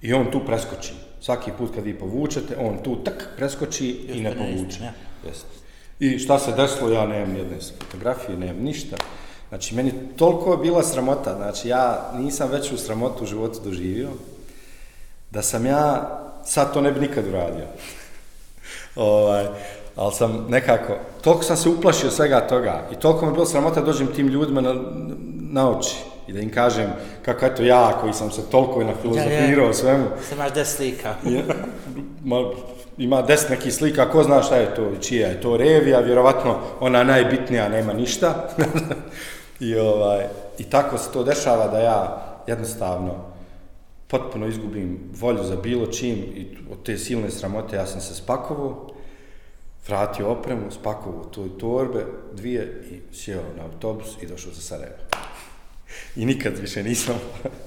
I 0.01 0.13
on 0.13 0.31
tu 0.31 0.41
preskoči. 0.45 0.93
Svaki 1.21 1.51
put 1.57 1.75
kad 1.75 1.83
vi 1.83 1.99
povučete, 1.99 2.57
on 2.57 2.77
tu 2.83 2.95
tak 3.03 3.29
preskoči 3.37 3.87
Jeste, 3.87 4.17
i 4.17 4.21
ne 4.21 4.35
povuče. 4.37 4.79
Jeste. 5.27 5.47
I 5.99 6.19
šta 6.19 6.39
se 6.39 6.51
desilo, 6.51 6.91
ja 6.91 7.07
nemam 7.07 7.35
jedne 7.35 7.57
fotografije, 7.79 8.37
nemam 8.37 8.63
ništa. 8.63 8.97
Znači, 9.49 9.75
meni 9.75 9.91
toliko 10.15 10.51
je 10.51 10.57
bila 10.57 10.83
sramota, 10.83 11.35
znači, 11.35 11.67
ja 11.67 12.11
nisam 12.17 12.49
veću 12.51 12.77
sramotu 12.77 13.23
u 13.23 13.27
životu 13.27 13.59
doživio, 13.63 14.09
da 15.31 15.41
sam 15.41 15.65
ja, 15.65 16.09
sad 16.45 16.73
to 16.73 16.81
ne 16.81 16.91
bi 16.91 16.99
nikad 16.99 17.27
uradio. 17.27 17.65
Ovaj, 18.97 19.45
ali 19.95 20.13
sam 20.13 20.45
nekako, 20.49 20.93
toliko 21.21 21.43
sam 21.43 21.57
se 21.57 21.69
uplašio 21.69 22.11
svega 22.11 22.39
toga 22.39 22.81
i 22.91 22.95
toliko 22.95 23.25
mi 23.25 23.31
je 23.31 23.33
bilo 23.33 23.45
sramota 23.45 23.81
dođem 23.81 24.07
tim 24.07 24.27
ljudima 24.27 24.61
na, 24.61 24.75
na 25.51 25.69
oči 25.69 25.95
i 26.27 26.33
da 26.33 26.39
im 26.39 26.51
kažem 26.51 26.89
kako 27.25 27.45
je 27.45 27.55
to 27.55 27.63
ja 27.63 27.97
koji 28.01 28.13
sam 28.13 28.31
se 28.31 28.41
toliko 28.51 28.83
na 28.83 28.93
filozofirao 29.01 29.63
ja, 29.63 29.67
ja. 29.67 29.73
svemu. 29.73 30.05
Se 30.29 30.35
imaš 30.35 30.53
des 30.53 30.75
slika. 30.75 31.15
ja, 31.35 31.41
ma, 32.23 32.37
ima 32.97 33.21
des 33.21 33.49
nekih 33.49 33.73
slika, 33.73 34.09
ko 34.09 34.23
zna 34.23 34.41
šta 34.41 34.55
je 34.55 34.75
to, 34.75 34.91
čija 35.01 35.27
je 35.27 35.41
to 35.41 35.57
revija, 35.57 35.99
vjerovatno 35.99 36.57
ona 36.79 37.03
najbitnija, 37.03 37.69
nema 37.69 37.93
ništa. 37.93 38.47
I, 39.59 39.75
ovaj, 39.75 40.25
I 40.57 40.63
tako 40.63 40.97
se 40.97 41.11
to 41.13 41.23
dešava 41.23 41.67
da 41.67 41.79
ja 41.79 42.23
jednostavno 42.47 43.13
potpuno 44.07 44.47
izgubim 44.47 44.99
volju 45.13 45.43
za 45.43 45.55
bilo 45.55 45.87
čim 45.87 46.15
i 46.15 46.47
od 46.71 46.83
te 46.83 46.97
silne 46.97 47.31
sramote 47.31 47.75
ja 47.75 47.85
sam 47.85 48.01
se 48.01 48.15
spakovao 48.15 48.89
vratio 49.87 50.29
opremu, 50.29 50.71
spakovao 50.71 51.23
tu 51.23 51.49
torbe, 51.49 52.05
dvije 52.33 52.83
i 52.91 53.15
sjeo 53.15 53.41
na 53.57 53.63
autobus 53.63 54.07
i 54.21 54.27
došao 54.27 54.53
za 54.53 54.61
Sarajevo. 54.61 54.97
I 56.15 56.25
nikad 56.25 56.57
više 56.57 56.83
nisam 56.83 57.15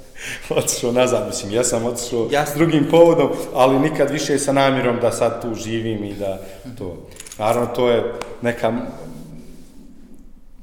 otišao 0.58 0.92
nazad, 0.92 1.26
mislim, 1.26 1.52
ja 1.52 1.64
sam 1.64 1.86
otišao 1.86 2.28
s 2.30 2.54
drugim 2.56 2.86
povodom, 2.90 3.30
ali 3.54 3.90
nikad 3.90 4.10
više 4.10 4.38
sa 4.38 4.52
namjerom 4.52 5.00
da 5.00 5.12
sad 5.12 5.42
tu 5.42 5.54
živim 5.54 6.04
i 6.04 6.14
da 6.14 6.42
to... 6.78 7.06
Naravno, 7.38 7.74
to 7.74 7.90
je 7.90 8.14
neka, 8.42 8.72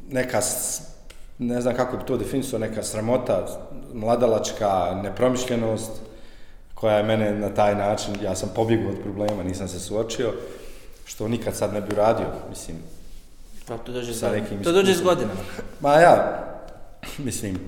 neka, 0.10 0.42
ne 1.38 1.62
znam 1.62 1.76
kako 1.76 1.98
bi 1.98 2.06
to 2.06 2.18
definisao, 2.18 2.60
neka 2.60 2.84
sramota, 2.84 3.67
mladalačka 3.94 5.00
nepromišljenost, 5.04 5.92
koja 6.74 6.98
je 6.98 7.04
mene 7.04 7.32
na 7.32 7.50
taj 7.50 7.76
način, 7.76 8.16
ja 8.24 8.36
sam 8.36 8.50
pobjegao 8.56 8.90
od 8.90 9.00
problema, 9.04 9.44
nisam 9.44 9.68
se 9.68 9.80
suočio, 9.80 10.34
što 11.06 11.28
nikad 11.28 11.56
sad 11.56 11.74
ne 11.74 11.82
bi 11.82 11.94
uradio, 11.94 12.28
mislim. 12.50 12.78
Pa 13.68 13.78
to 13.78 13.92
dođe 13.92 14.14
sa 14.14 14.32
nekim 14.32 14.64
To 14.64 14.72
dođe 14.72 14.94
s 14.94 15.02
godinama. 15.02 15.40
Ma 15.82 15.94
ja, 15.94 16.44
mislim, 17.28 17.60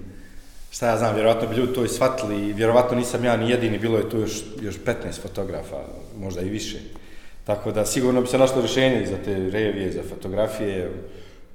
šta 0.72 0.88
ja 0.88 0.98
znam, 0.98 1.16
vjerovatno 1.16 1.48
bi 1.48 1.56
ljudi 1.56 1.74
to 1.74 1.86
i 1.86 1.88
shvatili 1.88 2.48
i 2.48 2.54
vjerovatno 2.54 2.98
nisam 2.98 3.26
ja 3.26 3.38
ni 3.38 3.50
jedini, 3.50 3.80
bilo 3.80 3.98
je 3.98 4.10
tu 4.10 4.20
još, 4.20 4.44
još 4.62 4.76
15 4.86 5.22
fotografa, 5.22 5.78
možda 6.20 6.42
i 6.42 6.50
više. 6.50 6.80
Tako 7.44 7.72
da 7.72 7.86
sigurno 7.86 8.22
bi 8.22 8.28
se 8.28 8.38
našlo 8.38 8.62
rješenje 8.62 9.08
za 9.08 9.18
te 9.26 9.50
revije, 9.50 9.92
za 9.92 10.02
fotografije, 10.10 10.92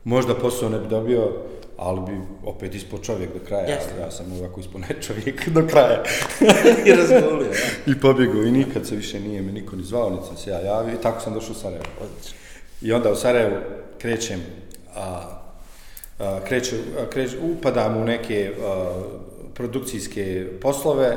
možda 0.05 0.35
posao 0.35 0.69
ne 0.69 0.79
bi 0.79 0.89
dobio, 0.89 1.33
ali 1.77 2.01
bi 2.01 2.21
opet 2.45 2.75
ispod 2.75 3.03
čovjek 3.03 3.33
do 3.33 3.41
kraja, 3.47 3.69
Jasne. 3.69 3.93
ja 4.01 4.11
sam 4.11 4.33
ovako 4.33 4.61
ispod 4.61 4.81
ne 4.81 4.97
čovjek 5.01 5.49
do 5.49 5.67
kraja. 5.67 6.03
I 6.87 6.89
ja. 6.89 6.97
I 7.87 8.01
pobjegao 8.01 8.43
i 8.43 8.51
nikad 8.51 8.87
se 8.87 8.97
više 8.97 9.21
nije 9.21 9.43
me 9.43 9.53
niko 9.53 9.77
ni 9.77 9.83
zvao, 9.83 10.11
niti 10.11 10.27
sam 10.27 10.37
se 10.37 10.51
ja 10.51 10.61
javio 10.61 10.95
i 10.95 11.03
tako 11.03 11.21
sam 11.21 11.35
došao 11.35 11.51
u 11.51 11.55
Sarajevo. 11.55 11.85
Odlično. 12.01 12.37
I 12.83 12.93
onda 12.93 13.13
u 13.13 13.17
Sarajevu 13.17 13.57
krećem, 13.99 14.41
a, 14.95 15.23
a, 16.19 16.41
kreću, 16.49 16.77
a, 16.99 17.11
kreću, 17.11 17.37
upadam 17.43 17.97
u 17.97 18.05
neke 18.05 18.53
a, 18.63 19.03
produkcijske 19.55 20.47
poslove, 20.61 21.17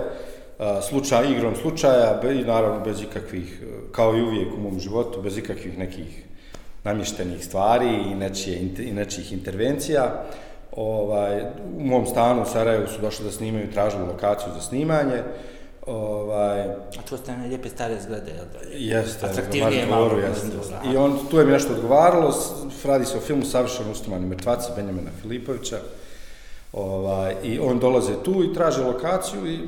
a, 0.60 0.82
slučaj, 0.82 1.32
igrom 1.32 1.56
slučaja, 1.56 2.22
i 2.24 2.44
naravno 2.44 2.86
bez 2.86 3.02
ikakvih, 3.02 3.64
kao 3.92 4.18
i 4.18 4.22
uvijek 4.22 4.54
u 4.54 4.60
mom 4.60 4.80
životu, 4.80 5.22
bez 5.22 5.38
ikakvih 5.38 5.78
nekih 5.78 6.24
namještenih 6.84 7.46
stvari 7.46 7.90
i 8.12 8.16
nečije, 8.16 8.60
i 8.80 8.92
nečijih 8.92 9.34
intervencija 9.34 10.26
ovaj, 10.78 11.42
u 11.78 11.84
mom 11.84 12.06
stanu 12.06 12.42
u 12.42 12.46
Sarajevu 12.46 12.88
su 12.88 13.02
došli 13.02 13.26
da 13.26 13.32
snimaju, 13.32 13.72
tražili 13.74 14.08
lokaciju 14.08 14.54
za 14.56 14.62
snimanje. 14.62 15.24
Ovaj, 15.88 16.62
A 16.62 17.02
to 17.10 17.18
ste 17.18 17.36
lijepe 17.48 17.70
stare 17.70 17.96
zgrade, 18.02 18.32
jel 18.32 18.46
da? 18.54 18.60
Jeste, 18.78 19.26
atraktivnije 19.26 19.86
malo. 19.86 20.18
Jeste. 20.18 20.48
I 20.94 20.98
on, 20.98 21.20
tu 21.32 21.40
je 21.40 21.46
mi 21.46 21.52
nešto 21.52 21.74
odgovaralo, 21.74 22.34
radi 22.86 23.06
se 23.06 23.18
o 23.18 23.22
filmu 23.22 23.46
Savršeno 23.46 23.92
ustumani 23.92 24.26
mrtvaci 24.26 24.72
Benjamina 24.76 25.12
Filipovića. 25.22 25.78
Ovaj, 26.74 27.36
I 27.44 27.60
on 27.60 27.80
dolaze 27.80 28.14
tu 28.24 28.44
i 28.44 28.54
traže 28.54 28.84
lokaciju 28.84 29.48
i 29.48 29.60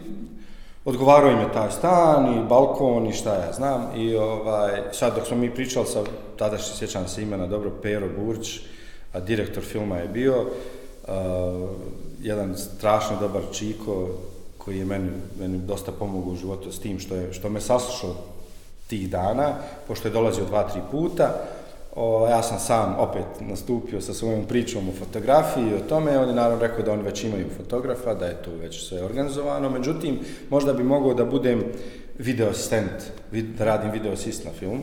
odgovarao 0.85 1.31
im 1.31 1.39
je 1.39 1.53
taj 1.53 1.71
stan 1.71 2.37
i 2.37 2.47
balkon 2.49 3.07
i 3.07 3.13
šta 3.13 3.33
ja 3.33 3.53
znam. 3.53 3.91
I 3.95 4.15
ovaj, 4.15 4.81
sad 4.91 5.15
dok 5.15 5.27
smo 5.27 5.37
mi 5.37 5.55
pričali 5.55 5.85
sa, 5.85 6.03
tada 6.37 6.57
što 6.57 6.77
sjećam 6.77 7.07
se 7.07 7.21
imena 7.21 7.47
dobro, 7.47 7.71
Pero 7.81 8.07
Burć, 8.17 8.59
a 9.13 9.19
direktor 9.19 9.63
filma 9.63 9.97
je 9.97 10.07
bio, 10.07 10.45
uh, 11.09 11.69
jedan 12.21 12.57
strašno 12.57 13.17
dobar 13.19 13.41
čiko 13.51 14.07
koji 14.57 14.77
je 14.77 14.85
meni, 14.85 15.09
meni 15.39 15.57
dosta 15.57 15.91
pomogao 15.91 16.33
u 16.33 16.35
životu 16.35 16.71
s 16.71 16.79
tim 16.79 16.99
što, 16.99 17.15
je, 17.15 17.33
što 17.33 17.49
me 17.49 17.61
saslušao 17.61 18.15
tih 18.87 19.09
dana, 19.09 19.55
pošto 19.87 20.07
je 20.07 20.11
dolazio 20.11 20.45
dva, 20.45 20.69
tri 20.69 20.81
puta. 20.91 21.33
O, 21.95 22.27
ja 22.27 22.43
sam 22.43 22.59
sam 22.59 22.95
opet 22.99 23.25
nastupio 23.39 24.01
sa 24.01 24.13
svojom 24.13 24.45
pričom 24.45 24.89
o 24.89 24.93
fotografiji 24.99 25.63
i 25.63 25.75
o 25.75 25.89
tome. 25.89 26.19
On 26.19 26.29
je 26.29 26.35
naravno 26.35 26.67
rekao 26.67 26.85
da 26.85 26.91
oni 26.91 27.03
već 27.03 27.23
imaju 27.23 27.45
fotografa, 27.57 28.13
da 28.13 28.25
je 28.25 28.41
to 28.45 28.51
već 28.61 28.87
sve 28.87 29.03
organizovano. 29.03 29.69
Međutim, 29.69 30.19
možda 30.49 30.73
bi 30.73 30.83
mogao 30.83 31.13
da 31.13 31.25
budem 31.25 31.63
video 32.17 32.49
asistent, 32.49 33.11
da 33.31 33.65
radim 33.65 33.91
video 33.91 34.13
asist 34.13 34.45
na 34.45 34.51
film. 34.51 34.81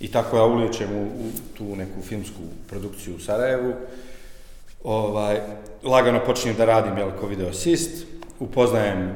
I 0.00 0.08
tako 0.12 0.36
ja 0.36 0.44
uličem 0.44 0.88
u, 0.96 1.02
u 1.02 1.30
tu 1.58 1.76
neku 1.76 2.02
filmsku 2.02 2.40
produkciju 2.68 3.16
u 3.16 3.20
Sarajevu 3.20 3.72
ovaj, 4.84 5.40
lagano 5.82 6.20
počinjem 6.26 6.56
da 6.56 6.64
radim 6.64 6.98
jel, 6.98 7.10
ko 7.20 7.26
video 7.26 7.48
assist, 7.48 8.06
upoznajem 8.40 9.14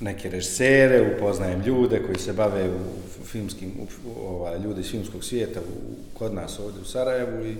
neke 0.00 0.30
režisere, 0.30 1.14
upoznajem 1.16 1.60
ljude 1.60 2.02
koji 2.06 2.18
se 2.18 2.32
bave 2.32 2.68
u 2.68 3.24
filmskim, 3.24 3.72
u, 3.80 4.26
ovaj, 4.26 4.58
ljude 4.58 4.80
iz 4.80 4.90
filmskog 4.90 5.24
svijeta 5.24 5.60
u, 5.60 6.18
kod 6.18 6.34
nas 6.34 6.58
ovdje 6.58 6.82
u 6.82 6.84
Sarajevu 6.84 7.46
i 7.46 7.56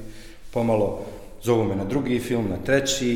pomalo 0.51 1.05
zovu 1.43 1.65
me 1.65 1.77
na 1.77 1.85
drugi 1.85 2.19
film, 2.19 2.49
na 2.49 2.57
treći 2.65 3.09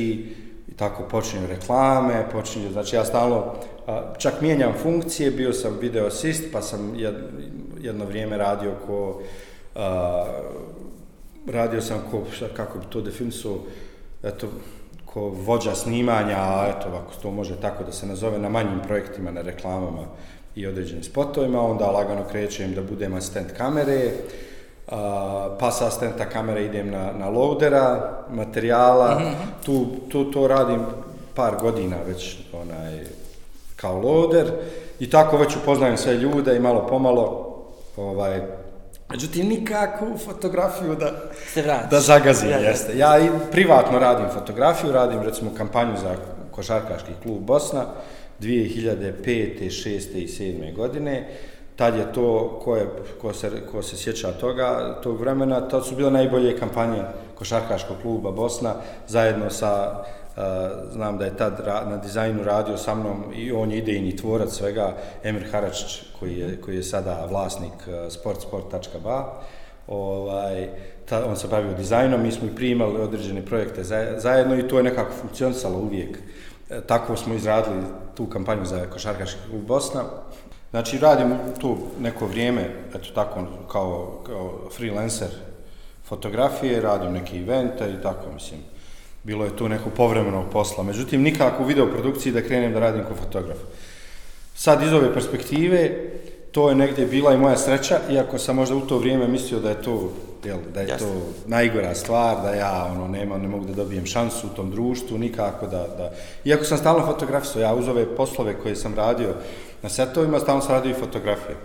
i 0.68 0.72
tako 0.76 1.08
počinju 1.08 1.46
reklame, 1.46 2.26
počinju, 2.32 2.72
znači 2.72 2.96
ja 2.96 3.04
stalno 3.04 3.54
čak 4.18 4.40
mijenjam 4.40 4.72
funkcije, 4.82 5.30
bio 5.30 5.52
sam 5.52 5.78
video 5.80 6.06
assist, 6.06 6.44
pa 6.52 6.62
sam 6.62 6.94
jedno 7.80 8.04
vrijeme 8.04 8.36
radio 8.36 8.72
ko 8.86 9.20
a, 9.74 10.24
radio 11.46 11.80
sam 11.80 11.98
ko, 12.10 12.22
šta, 12.32 12.48
kako 12.48 12.78
bi 12.78 12.84
to 12.88 13.00
definisao, 13.00 13.58
eto, 14.24 14.46
ko 15.04 15.20
vođa 15.20 15.74
snimanja, 15.74 16.36
a 16.36 16.66
eto, 16.68 16.88
ako 16.88 17.14
to 17.22 17.30
može 17.30 17.56
tako 17.60 17.84
da 17.84 17.92
se 17.92 18.06
nazove, 18.06 18.38
na 18.38 18.48
manjim 18.48 18.80
projektima, 18.86 19.30
na 19.30 19.42
reklamama 19.42 20.04
i 20.56 20.66
određenim 20.66 21.04
spotovima, 21.04 21.62
onda 21.62 21.90
lagano 21.90 22.24
krećem 22.30 22.74
da 22.74 22.82
budem 22.82 23.14
asistent 23.14 23.52
kamere, 23.56 24.10
a, 24.88 25.56
pa 25.60 25.70
sa 25.70 25.86
asistenta 25.86 26.24
kamere 26.24 26.64
idem 26.64 26.90
na, 26.90 27.12
na 27.12 27.28
loadera, 27.28 28.10
materijala, 28.30 29.18
mm 29.18 29.22
-hmm. 29.22 29.64
tu, 29.64 29.86
tu 30.08 30.30
to 30.30 30.48
radim 30.48 30.80
par 31.34 31.56
godina 31.60 31.96
već 32.06 32.38
onaj, 32.52 33.04
kao 33.76 33.98
loader 33.98 34.52
i 34.98 35.10
tako 35.10 35.36
već 35.36 35.56
upoznajem 35.56 35.96
sve 35.96 36.14
ljude 36.14 36.56
i 36.56 36.60
malo 36.60 36.86
pomalo 36.86 37.54
ovaj, 37.96 38.40
Međutim, 39.10 39.48
nikako 39.48 40.18
fotografiju 40.24 40.94
da, 40.94 41.12
Se 41.46 41.62
da 41.90 42.00
zagazim, 42.00 42.50
ja, 42.50 42.58
jeste. 42.58 42.98
Ja 42.98 43.18
i 43.18 43.30
privatno 43.52 43.98
radim 43.98 44.26
fotografiju, 44.34 44.92
radim 44.92 45.22
recimo 45.22 45.50
kampanju 45.56 45.96
za 45.96 46.16
košarkaški 46.50 47.12
klub 47.22 47.42
Bosna 47.42 47.84
2005. 48.40 49.70
6. 49.70 50.16
i 50.16 50.26
7. 50.26 50.74
godine. 50.74 51.28
Tad 51.76 51.96
je 51.96 52.12
to, 52.12 52.60
ko, 52.64 52.76
je, 52.76 52.86
ko, 53.20 53.32
se, 53.32 53.50
ko 53.72 53.82
se 53.82 53.96
sjeća 53.96 54.32
toga, 54.32 55.00
tog 55.02 55.20
vremena, 55.20 55.60
to 55.60 55.82
su 55.82 55.96
bile 55.96 56.10
najbolje 56.10 56.58
kampanje 56.58 57.02
košarkaškog 57.34 57.96
kluba 58.02 58.30
Bosna, 58.30 58.74
zajedno 59.08 59.50
sa 59.50 60.04
Eh, 60.36 60.70
znam 60.92 61.18
da 61.18 61.24
je 61.24 61.36
tad 61.36 61.62
na 61.90 61.96
dizajnu 61.96 62.42
radio 62.42 62.76
sa 62.76 62.94
mnom 62.94 63.24
i 63.34 63.52
on 63.52 63.70
je 63.70 63.78
idejni 63.78 64.16
tvorac 64.16 64.52
svega, 64.52 64.96
Emir 65.22 65.50
Haračić, 65.50 66.02
koji 66.18 66.38
je, 66.38 66.60
koji 66.60 66.76
je 66.76 66.82
sada 66.82 67.26
vlasnik 67.30 67.72
eh, 67.86 68.10
sportsport.ba. 68.10 69.40
Ovaj, 69.86 70.68
ta, 71.08 71.26
on 71.26 71.36
se 71.36 71.48
bavio 71.48 71.72
dizajnom, 71.72 72.22
mi 72.22 72.32
smo 72.32 72.46
i 72.46 72.56
primali 72.56 73.00
određene 73.00 73.46
projekte 73.46 73.84
zajedno 74.18 74.58
i 74.58 74.68
to 74.68 74.76
je 74.76 74.82
nekako 74.82 75.12
funkcionisalo 75.20 75.78
uvijek. 75.78 76.18
E, 76.70 76.80
tako 76.80 77.16
smo 77.16 77.34
izradili 77.34 77.82
tu 78.14 78.26
kampanju 78.26 78.64
za 78.64 78.86
košarkaški 78.86 79.40
klub 79.50 79.62
Bosna. 79.62 80.02
Znači, 80.70 80.98
radim 80.98 81.34
tu 81.60 81.76
neko 82.00 82.26
vrijeme, 82.26 82.70
eto 82.94 83.08
tako, 83.14 83.44
kao, 83.72 84.22
kao 84.26 84.70
freelancer 84.76 85.28
fotografije, 86.04 86.80
radim 86.80 87.12
neke 87.12 87.36
evente 87.36 87.90
i 87.90 88.02
tako, 88.02 88.32
mislim. 88.34 88.60
Bilo 89.24 89.44
je 89.44 89.56
tu 89.56 89.68
neko 89.68 89.90
povremeno 89.90 90.44
posla. 90.52 90.84
Međutim, 90.84 91.22
nikako 91.22 91.62
u 91.62 91.66
videoprodukciji 91.66 92.32
da 92.32 92.42
krenem 92.42 92.72
da 92.72 92.80
radim 92.80 93.04
kao 93.04 93.16
fotograf. 93.16 93.58
Sad, 94.54 94.82
iz 94.82 94.92
ove 94.92 95.14
perspektive, 95.14 95.90
to 96.52 96.68
je 96.68 96.74
negdje 96.74 97.06
bila 97.06 97.34
i 97.34 97.38
moja 97.38 97.56
sreća, 97.56 97.98
iako 98.10 98.38
sam 98.38 98.56
možda 98.56 98.76
u 98.76 98.80
to 98.80 98.98
vrijeme 98.98 99.28
mislio 99.28 99.60
da 99.60 99.68
je 99.68 99.82
to 99.82 100.12
jel, 100.44 100.58
da 100.74 100.80
je 100.80 100.88
Jasne. 100.88 101.06
to 101.06 101.14
najgora 101.46 101.94
stvar, 101.94 102.42
da 102.42 102.50
ja 102.50 102.90
ono, 102.92 103.08
nema, 103.08 103.38
ne 103.38 103.48
mogu 103.48 103.64
da 103.64 103.72
dobijem 103.72 104.06
šansu 104.06 104.46
u 104.46 104.56
tom 104.56 104.70
društvu, 104.70 105.18
nikako 105.18 105.66
da, 105.66 105.86
da... 105.98 106.12
Iako 106.44 106.64
sam 106.64 106.78
stalno 106.78 107.06
fotografisao, 107.06 107.62
ja 107.62 107.74
uz 107.74 107.88
ove 107.88 108.16
poslove 108.16 108.54
koje 108.62 108.76
sam 108.76 108.94
radio 108.94 109.34
na 109.82 109.88
setovima, 109.88 110.40
stalno 110.40 110.62
sam 110.62 110.72
radio 110.72 110.90
i 110.90 111.00
fotografije. 111.00 111.56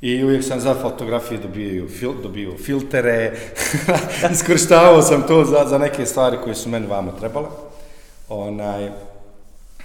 I 0.00 0.24
uvijek 0.24 0.44
sam 0.44 0.60
za 0.60 0.74
fotografije 0.74 1.40
dobio, 1.40 1.88
fil, 1.88 2.12
dobio 2.22 2.58
filtere, 2.58 3.32
iskoristavao 4.32 5.02
sam 5.02 5.22
to 5.26 5.44
za, 5.44 5.64
za 5.68 5.78
neke 5.78 6.06
stvari 6.06 6.36
koje 6.44 6.54
su 6.54 6.68
meni 6.68 6.86
vama 6.86 7.12
trebale. 7.12 7.46
Onaj, 8.28 8.90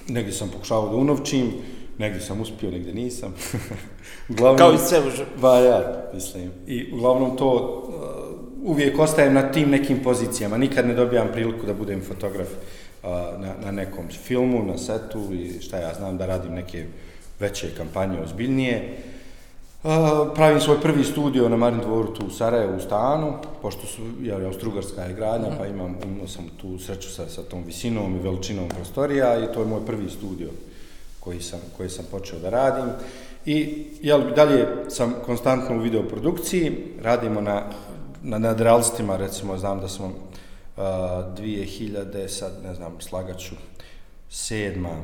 negdje 0.07 0.33
sam 0.33 0.49
pokušavao 0.49 0.89
da 0.89 0.95
unovčim, 0.95 1.51
negdje 1.97 2.21
sam 2.21 2.41
uspio, 2.41 2.71
negdje 2.71 2.93
nisam. 2.93 3.35
uglavnom, 4.29 4.57
Kao 4.57 4.73
i 4.73 4.77
sve 4.77 4.99
Ba 5.41 5.59
ja, 5.59 6.09
mislim. 6.13 6.51
I 6.67 6.93
uglavnom 6.93 7.37
to 7.37 7.53
uh, 7.53 8.71
uvijek 8.71 8.99
ostajem 8.99 9.33
na 9.33 9.51
tim 9.51 9.69
nekim 9.69 10.03
pozicijama. 10.03 10.57
Nikad 10.57 10.87
ne 10.87 10.93
dobijam 10.93 11.27
priliku 11.33 11.65
da 11.65 11.73
budem 11.73 12.01
fotograf 12.07 12.47
uh, 12.47 13.09
na, 13.39 13.53
na 13.65 13.71
nekom 13.71 14.07
filmu, 14.23 14.65
na 14.65 14.77
setu 14.77 15.33
i 15.33 15.61
šta 15.61 15.77
ja 15.77 15.93
znam 15.93 16.17
da 16.17 16.25
radim 16.25 16.53
neke 16.53 16.85
veće 17.39 17.67
kampanje 17.77 18.19
ozbiljnije. 18.19 18.97
Uh, 18.97 19.10
pravim 20.35 20.61
svoj 20.61 20.81
prvi 20.81 21.03
studio 21.03 21.49
na 21.49 21.57
Marin 21.57 21.79
dvoru 21.79 22.13
tu 22.13 22.25
u 22.25 22.29
Sarajevu 22.29 22.77
u 22.77 22.79
stanu, 22.79 23.33
pošto 23.61 23.87
su, 23.87 24.01
ja, 24.21 24.39
ja, 24.39 24.53
Strugarska 24.53 25.01
je 25.01 25.13
gradnja, 25.13 25.49
mm. 25.49 25.57
pa 25.57 25.67
imam, 25.67 25.97
imao 26.03 26.27
sam 26.27 26.45
tu 26.61 26.79
sreću 26.79 27.09
sa, 27.09 27.29
sa 27.29 27.41
tom 27.41 27.63
visinom 27.63 28.15
i 28.15 28.19
veličinom 28.19 28.69
prostorija 28.69 29.43
i 29.43 29.53
to 29.53 29.59
je 29.59 29.65
moj 29.65 29.85
prvi 29.85 30.09
studio 30.09 30.49
koji 31.19 31.41
sam, 31.41 31.59
koji 31.77 31.89
sam 31.89 32.05
počeo 32.11 32.39
da 32.39 32.49
radim. 32.49 32.85
I 33.45 33.85
jel, 34.01 34.21
dalje 34.35 34.67
sam 34.89 35.13
konstantno 35.25 35.75
u 35.75 35.79
videoprodukciji, 35.79 36.71
radimo 37.01 37.41
na, 37.41 37.63
na 38.23 38.37
nadrealstima, 38.37 39.17
recimo, 39.17 39.57
znam 39.57 39.79
da 39.79 39.87
smo 39.87 40.05
uh, 40.05 40.13
2000, 40.77 42.27
sad 42.27 42.51
ne 42.63 42.75
znam, 42.75 42.95
slagaću, 42.99 43.55
sedma, 44.29 44.95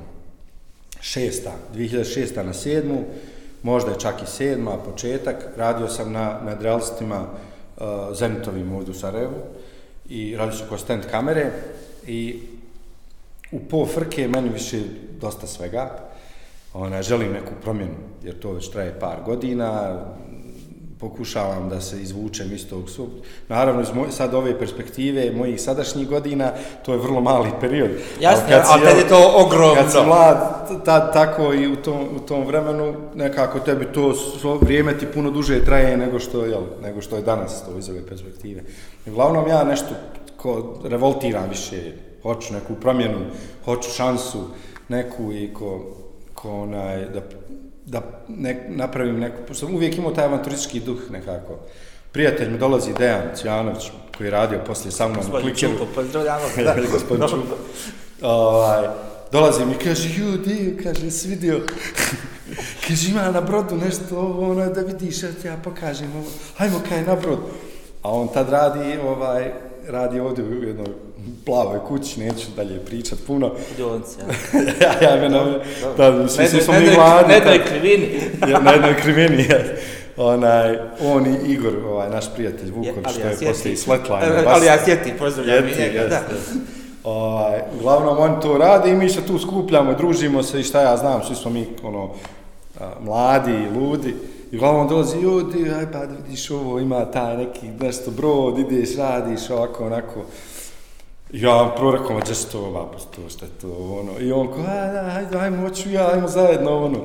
šesta, 1.02 1.52
2006. 1.76 2.44
na 2.44 2.54
sedmu, 2.54 3.04
možda 3.64 3.92
je 3.92 4.00
čak 4.00 4.24
i 4.24 4.26
sedma, 4.26 4.78
početak, 4.78 5.46
radio 5.58 5.88
sam 5.88 6.12
na 6.12 6.40
nadrealstima 6.46 7.22
uh, 7.22 7.86
Zenitovim 8.14 8.76
ovdje 8.76 8.92
u 8.92 8.96
Sarajevu 8.96 9.36
i 10.10 10.36
radio 10.38 10.58
sam 10.58 10.68
kao 10.68 10.78
stand 10.78 11.04
kamere 11.12 11.52
i 12.08 12.42
u 13.52 13.60
po 13.60 13.86
frke 13.86 14.28
meni 14.28 14.50
više 14.50 14.82
dosta 15.22 15.48
svega. 15.48 16.08
Ona, 16.74 17.02
želim 17.02 17.32
neku 17.32 17.52
promjenu, 17.62 17.96
jer 18.24 18.40
to 18.40 18.52
već 18.52 18.70
traje 18.70 19.00
par 19.00 19.18
godina, 19.26 20.00
pokušavam 21.00 21.70
da 21.70 21.82
se 21.82 22.02
izvučem 22.02 22.54
iz 22.54 22.70
tog 22.70 22.90
sub. 22.90 23.10
Naravno, 23.50 23.82
iz 23.82 23.94
moj, 23.94 24.12
sad 24.12 24.34
ove 24.34 24.60
perspektive 24.60 25.32
mojih 25.32 25.62
sadašnjih 25.62 26.08
godina, 26.08 26.52
to 26.86 26.94
je 26.94 27.00
vrlo 27.00 27.22
mali 27.22 27.50
period. 27.60 27.90
Jasno, 28.20 28.46
ali 28.50 28.82
kad, 28.82 28.90
kad 28.90 28.98
je 28.98 29.08
to 29.08 29.34
ogromno. 29.36 29.76
Kad 29.76 29.92
si 29.92 29.98
mlad, 30.06 30.68
tad, 30.86 31.14
tako 31.14 31.54
i 31.54 31.68
u 31.68 31.76
tom, 31.76 32.08
u 32.16 32.20
tom 32.20 32.46
vremenu, 32.46 32.94
nekako 33.16 33.60
tebi 33.60 33.86
to 33.94 34.14
vrijeme 34.62 34.98
ti 34.98 35.06
puno 35.14 35.32
duže 35.32 35.66
traje 35.66 35.98
nego 35.98 36.20
što, 36.20 36.46
jel, 36.46 36.64
nego 36.82 37.02
što 37.02 37.16
je 37.16 37.22
danas 37.22 37.66
to 37.66 37.78
iz 37.80 37.90
ove 37.90 38.06
perspektive. 38.06 38.64
Uglavnom, 39.08 39.48
ja 39.48 39.64
nešto 39.64 39.90
ko 40.38 40.80
revoltiram 40.84 41.50
više, 41.50 41.92
hoću 42.24 42.54
neku 42.54 42.76
promjenu, 42.82 43.20
hoću 43.66 43.90
šansu 43.90 44.44
neku 44.90 45.32
i 45.32 45.54
ko 45.54 45.98
ko 46.42 46.62
onaj, 46.62 47.06
da, 47.14 47.22
da 47.88 48.02
ne, 48.28 48.66
napravim 48.70 49.20
neku, 49.20 49.38
pošto 49.48 49.66
sam 49.66 49.76
uvijek 49.76 49.98
imao 49.98 50.12
taj 50.12 50.26
avanturistički 50.26 50.80
duh 50.80 51.12
nekako. 51.12 51.60
Prijatelj 52.12 52.50
mi 52.52 52.58
dolazi 52.58 52.94
Dejan 52.94 53.22
Cvjanović, 53.36 53.92
koji 54.18 54.28
je 54.28 54.32
radio 54.32 54.60
poslije 54.68 54.92
sa 54.92 55.08
mnom 55.08 55.20
u 55.20 55.32
klikeru. 55.32 55.48
Gospodin 55.50 55.78
Čupo, 55.78 55.86
pozdravljamo. 55.96 56.46
da, 56.66 56.76
gospodin 56.92 57.28
Čupo. 57.28 57.56
Ovaj, 58.22 58.88
dolazi 59.32 59.66
mi, 59.66 59.74
kaže, 59.84 60.22
ju, 60.22 60.38
di, 60.38 60.78
kaže, 60.84 61.12
si 61.12 61.28
vidio, 61.28 61.62
kaže, 62.88 63.10
ima 63.10 63.32
na 63.32 63.42
brodu 63.42 63.76
nešto, 63.76 64.18
ovo, 64.18 64.52
ono, 64.52 64.70
da 64.70 64.82
vidiš, 64.82 65.24
ja 65.24 65.30
ti 65.42 65.48
ja 65.48 65.58
pokažem, 65.64 66.12
ovo, 66.16 66.28
hajmo 66.58 66.82
kaj 66.90 67.04
na 67.04 67.16
brod. 67.16 67.40
A 68.02 68.12
on 68.12 68.28
tad 68.28 68.50
radi, 68.50 68.98
ovaj, 69.04 69.52
radi 69.88 70.20
ovdje 70.20 70.44
u 70.44 70.64
jednoj 70.64 71.07
plavoj 71.46 71.80
kući, 71.88 72.20
neću 72.20 72.48
dalje 72.56 72.80
pričat 72.80 73.20
puno. 73.28 73.52
Djonci, 73.78 74.18
ja. 74.82 75.10
ja, 75.10 75.16
ja, 75.16 75.30
na, 75.30 75.60
da, 75.98 76.12
mislim, 76.12 76.48
svi 76.48 76.62
smo 76.62 76.74
mi 76.74 76.96
mladi. 76.96 77.28
Na 77.28 77.34
jednoj 77.34 77.66
krivini. 77.66 78.20
ja, 78.52 78.60
na 78.60 78.72
jednoj 78.72 78.96
krivini, 79.02 79.44
ja. 79.50 79.60
Onaj, 80.18 80.78
on 81.02 81.26
i 81.26 81.52
Igor, 81.52 81.74
ovaj, 81.90 82.10
naš 82.10 82.34
prijatelj 82.36 82.72
Vuković, 82.72 83.10
što 83.12 83.28
je 83.28 83.52
poslije 83.52 83.78
Sletline. 83.78 84.44
Ali 84.48 84.66
ja 84.66 84.86
sjeti, 84.86 85.14
pozdravljam 85.20 85.66
mi 85.66 85.72
njega, 85.80 86.08
da. 86.08 86.22
Ovaj, 87.04 87.60
uglavnom, 87.80 88.18
on 88.20 88.42
to 88.42 88.58
radi 88.58 88.90
i 88.90 88.96
mi 88.96 89.10
se 89.10 89.22
tu 89.22 89.40
skupljamo, 89.40 89.94
družimo 89.94 90.44
se 90.44 90.60
i 90.60 90.64
šta 90.64 90.82
ja 90.82 90.98
znam, 90.98 91.24
svi 91.24 91.36
smo 91.36 91.52
mi, 91.52 91.68
ono, 91.84 92.10
mladi 93.02 93.52
i 93.52 93.80
ludi. 93.80 94.16
I 94.52 94.58
uglavnom 94.58 94.88
dolazi, 94.88 95.18
ljudi, 95.18 95.72
aj 95.72 95.92
pa 95.92 96.00
vidiš 96.00 96.52
ovo, 96.52 96.80
ima 96.80 97.06
taj 97.06 97.38
neki 97.38 97.68
nešto 97.80 98.12
brod, 98.12 98.60
ideš, 98.60 98.96
radiš 98.96 99.50
ovako, 99.50 99.86
onako. 99.86 100.26
Ja 101.34 101.56
vam 101.56 101.72
prvo 101.78 101.92
rekao, 101.92 102.18
gdje 102.18 102.36
se 102.36 102.52
to 102.52 102.60
ovako, 102.60 102.96
to 103.16 103.22
je 103.22 103.52
to, 103.62 104.00
ono. 104.00 104.20
I 104.20 104.32
on 104.32 104.48
ko, 104.48 104.60
ajde, 104.60 105.00
ajde, 105.00 105.38
ajmo, 105.38 105.70
hoću 105.70 105.90
ja, 105.90 106.12
ajmo 106.14 106.28
zajedno, 106.28 106.86
ono. 106.86 107.00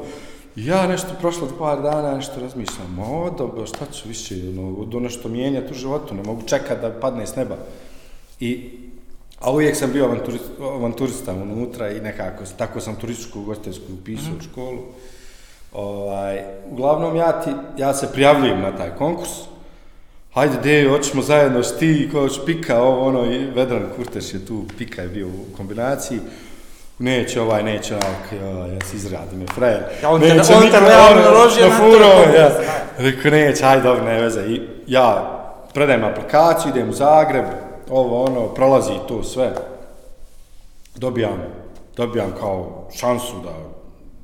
Ja 0.57 0.87
nešto 0.87 1.09
prošlo 1.21 1.47
od 1.47 1.59
par 1.59 1.83
dana, 1.83 2.17
nešto 2.17 2.41
razmišljam, 2.41 2.99
o, 2.99 3.31
dobro, 3.31 3.67
šta 3.67 3.87
ću 3.93 4.09
više, 4.09 4.35
ono, 4.59 4.85
do 4.85 5.01
nešto 5.01 5.29
mijenjati 5.29 5.73
u 5.73 5.77
životu, 5.77 6.15
ne 6.15 6.23
mogu 6.23 6.43
čekat 6.47 6.81
da 6.81 6.91
padne 7.01 7.27
s 7.27 7.37
neba. 7.37 7.57
I, 8.41 8.71
a 9.41 9.53
uvijek 9.53 9.77
sam 9.77 9.93
bio 9.93 10.05
avanturista, 10.05 10.49
avanturista 10.61 11.33
unutra 11.33 11.91
i 11.91 12.01
nekako, 12.01 12.45
tako 12.59 12.81
sam 12.81 12.97
turističku 12.97 13.43
gostelsku 13.43 13.85
upisao 14.01 14.33
mm 14.33 14.35
-hmm. 14.35 14.39
u 14.39 14.51
školu. 14.51 14.79
Ovaj, 15.73 16.41
uglavnom, 16.71 17.17
ja, 17.17 17.43
ti, 17.43 17.51
ja 17.77 17.95
se 17.95 18.13
prijavljujem 18.13 18.61
na 18.61 18.77
taj 18.77 18.91
konkurs. 18.91 19.52
Hajde, 20.35 20.57
de, 20.63 20.89
hoćemo 20.89 21.23
zajedno 21.23 21.63
s 21.63 21.79
ti, 21.79 22.09
ko 22.13 22.21
hoć 22.21 22.33
pika, 22.47 22.83
ovo, 22.83 23.09
ono, 23.09 23.33
i 23.33 23.39
Vedran 23.39 23.83
Kurteš 23.97 24.35
je 24.35 24.47
tu, 24.47 24.65
pika 24.79 25.03
je 25.03 25.09
bio 25.09 25.27
u 25.29 25.57
kombinaciji. 25.57 26.21
Neće 26.99 27.41
ovaj, 27.41 27.63
neće 27.63 27.95
ovaj, 27.95 28.43
ja, 28.43 28.67
ja 28.67 28.81
se 28.81 28.97
izradim, 28.97 29.41
je 29.41 29.47
frajer. 29.55 29.83
Ja, 30.03 30.11
on 30.11 30.21
neće, 30.21 30.49
te, 30.49 30.55
on 30.55 30.71
te 30.71 30.81
realno 30.81 31.23
naložio 31.23 31.69
na, 31.69 31.69
na 31.69 31.77
furo, 31.77 32.39
ja. 32.39 32.51
Rekao, 32.99 33.31
neće, 33.31 33.65
hajde, 33.65 33.83
dobro, 33.83 34.05
ne 34.05 34.21
veze. 34.21 34.41
I 34.41 34.61
ja 34.87 35.39
predajem 35.75 36.05
aplikaciju, 36.05 36.71
idem 36.71 36.89
u 36.89 36.93
Zagreb, 36.93 37.45
ovo, 37.91 38.25
ono, 38.25 38.49
prolazi 38.49 38.93
to 39.09 39.23
sve. 39.23 39.53
Dobijam, 40.95 41.43
dobijam 41.97 42.33
kao 42.41 42.89
šansu 42.97 43.35
da, 43.45 43.55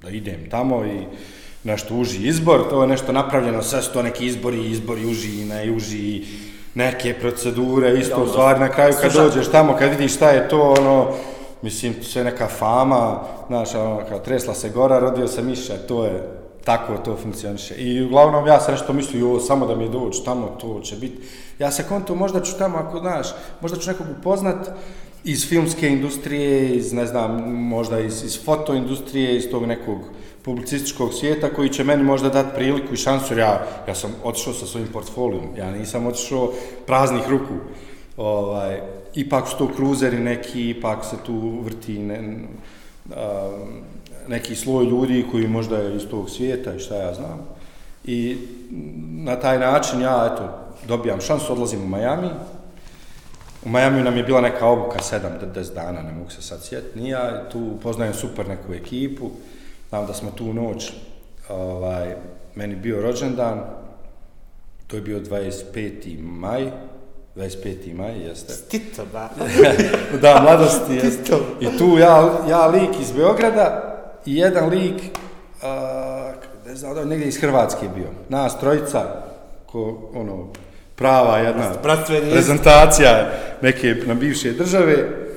da 0.02 0.10
idem 0.10 0.50
tamo 0.50 0.84
i 0.84 1.06
nešto 1.68 1.94
uži 1.94 2.26
izbor, 2.28 2.68
to 2.70 2.82
je 2.82 2.88
nešto 2.88 3.12
napravljeno, 3.12 3.62
sve 3.62 3.82
su 3.82 3.92
to 3.92 4.02
neki 4.02 4.26
izbori, 4.26 4.70
izbori 4.70 5.06
uži 5.06 5.40
i 5.40 5.44
ne 5.44 5.72
uži, 5.72 6.24
neke 6.74 7.14
procedure, 7.14 7.98
isto 7.98 8.22
u 8.22 8.28
stvari, 8.28 8.60
na 8.60 8.68
kraju 8.68 8.94
kad 9.02 9.12
dođeš 9.12 9.50
tamo, 9.50 9.76
kad 9.78 9.90
vidiš 9.90 10.14
šta 10.14 10.30
je 10.30 10.48
to, 10.48 10.74
ono, 10.78 11.06
mislim, 11.62 11.94
sve 12.02 12.24
neka 12.24 12.46
fama, 12.46 13.20
znaš, 13.46 13.74
ono, 13.74 14.00
kao 14.08 14.18
tresla 14.18 14.54
se 14.54 14.68
gora, 14.68 14.98
rodio 14.98 15.28
se 15.28 15.42
miša, 15.42 15.76
to 15.88 16.04
je, 16.04 16.38
tako 16.64 16.96
to 17.04 17.16
funkcioniše. 17.22 17.74
I 17.74 18.02
uglavnom 18.02 18.46
ja 18.46 18.60
sam 18.60 18.74
nešto 18.74 18.92
mislio, 18.92 19.20
jo, 19.20 19.40
samo 19.40 19.66
da 19.66 19.76
mi 19.76 19.88
dođu 19.88 20.24
tamo, 20.24 20.56
to 20.60 20.80
će 20.80 20.96
biti. 20.96 21.18
Ja 21.58 21.70
se 21.70 21.84
kontu, 21.88 22.14
možda 22.14 22.40
ću 22.40 22.58
tamo, 22.58 22.78
ako 22.78 22.98
znaš, 22.98 23.26
možda 23.60 23.78
ću 23.78 23.90
nekog 23.90 24.06
upoznat 24.18 24.70
iz 25.24 25.48
filmske 25.48 25.88
industrije, 25.88 26.76
iz, 26.76 26.92
ne 26.92 27.06
znam, 27.06 27.52
možda 27.52 28.00
iz, 28.00 28.24
iz 28.24 28.44
fotoindustrije, 28.44 29.36
iz 29.36 29.50
tog 29.50 29.66
nekog, 29.66 29.98
publicističkog 30.48 31.14
svijeta 31.14 31.50
koji 31.50 31.68
će 31.68 31.84
meni 31.84 32.02
možda 32.02 32.28
dati 32.28 32.54
priliku 32.54 32.94
i 32.94 32.96
šansu, 32.96 33.32
jer 33.32 33.38
ja, 33.38 33.66
ja 33.88 33.94
sam 33.94 34.14
otišao 34.24 34.52
sa 34.52 34.66
svojim 34.66 34.88
portfolijom, 34.92 35.56
ja 35.56 35.70
nisam 35.70 36.06
otišao 36.06 36.52
praznih 36.86 37.28
ruku. 37.28 37.54
ovaj, 38.16 38.80
ipak 39.14 39.48
su 39.48 39.58
to 39.58 39.68
kruzeri 39.76 40.18
neki, 40.18 40.70
ipak 40.70 41.04
se 41.04 41.16
tu 41.26 41.60
vrti 41.64 41.98
ne, 41.98 42.38
a, 43.16 43.50
neki 44.28 44.56
sloj 44.56 44.84
ljudi 44.84 45.26
koji 45.30 45.48
možda 45.48 45.76
je 45.78 45.96
iz 45.96 46.06
tog 46.10 46.30
svijeta 46.30 46.74
i 46.74 46.80
šta 46.80 46.96
ja 46.96 47.14
znam. 47.14 47.46
I 48.04 48.36
na 49.24 49.36
taj 49.36 49.58
način 49.58 50.00
ja, 50.00 50.32
eto, 50.32 50.48
dobijam 50.88 51.20
šansu, 51.20 51.52
odlazim 51.52 51.82
u 51.82 51.88
Miami. 51.88 52.28
U 53.64 53.68
Miami 53.68 54.02
nam 54.02 54.16
je 54.16 54.22
bila 54.22 54.40
neka 54.40 54.66
obuka 54.66 54.98
7 54.98 55.20
do 55.40 55.60
10 55.60 55.74
dana, 55.74 56.02
ne 56.02 56.12
mogu 56.12 56.30
se 56.30 56.42
sad 56.42 56.64
sjetiti. 56.64 57.00
Nija, 57.00 57.48
tu 57.52 57.76
poznajem 57.82 58.14
super 58.14 58.48
neku 58.48 58.72
ekipu. 58.72 59.30
Znam 59.88 60.06
da 60.06 60.14
smo 60.14 60.30
tu 60.30 60.52
noć, 60.52 60.92
ovaj, 61.48 62.14
meni 62.54 62.76
bio 62.76 63.02
rođendan, 63.02 63.60
to 64.86 64.96
je 64.96 65.02
bio 65.02 65.20
25. 65.20 66.20
maj, 66.22 66.70
25. 67.36 67.94
maj, 67.94 68.18
jeste. 68.18 68.52
Stito, 68.52 69.06
ba. 69.12 69.28
da, 70.22 70.40
mladosti, 70.42 70.94
jeste. 70.94 71.36
I 71.60 71.78
tu 71.78 71.98
ja, 71.98 72.38
ja 72.48 72.66
lik 72.66 73.00
iz 73.00 73.12
Beograda 73.12 73.94
i 74.26 74.36
jedan 74.36 74.68
lik, 74.68 75.02
a, 75.62 76.32
ne 76.66 76.74
znam, 76.74 76.94
da 76.94 77.04
negdje 77.04 77.28
iz 77.28 77.40
Hrvatske 77.40 77.88
bio. 77.94 78.08
Nas 78.28 78.60
trojica, 78.60 79.22
ko, 79.66 80.10
ono, 80.14 80.48
prava 80.94 81.38
jedna 81.38 81.72
Bratveni 81.82 82.30
prezentacija 82.30 83.30
neke 83.62 83.96
na 84.06 84.14
bivše 84.14 84.52
države, 84.52 85.27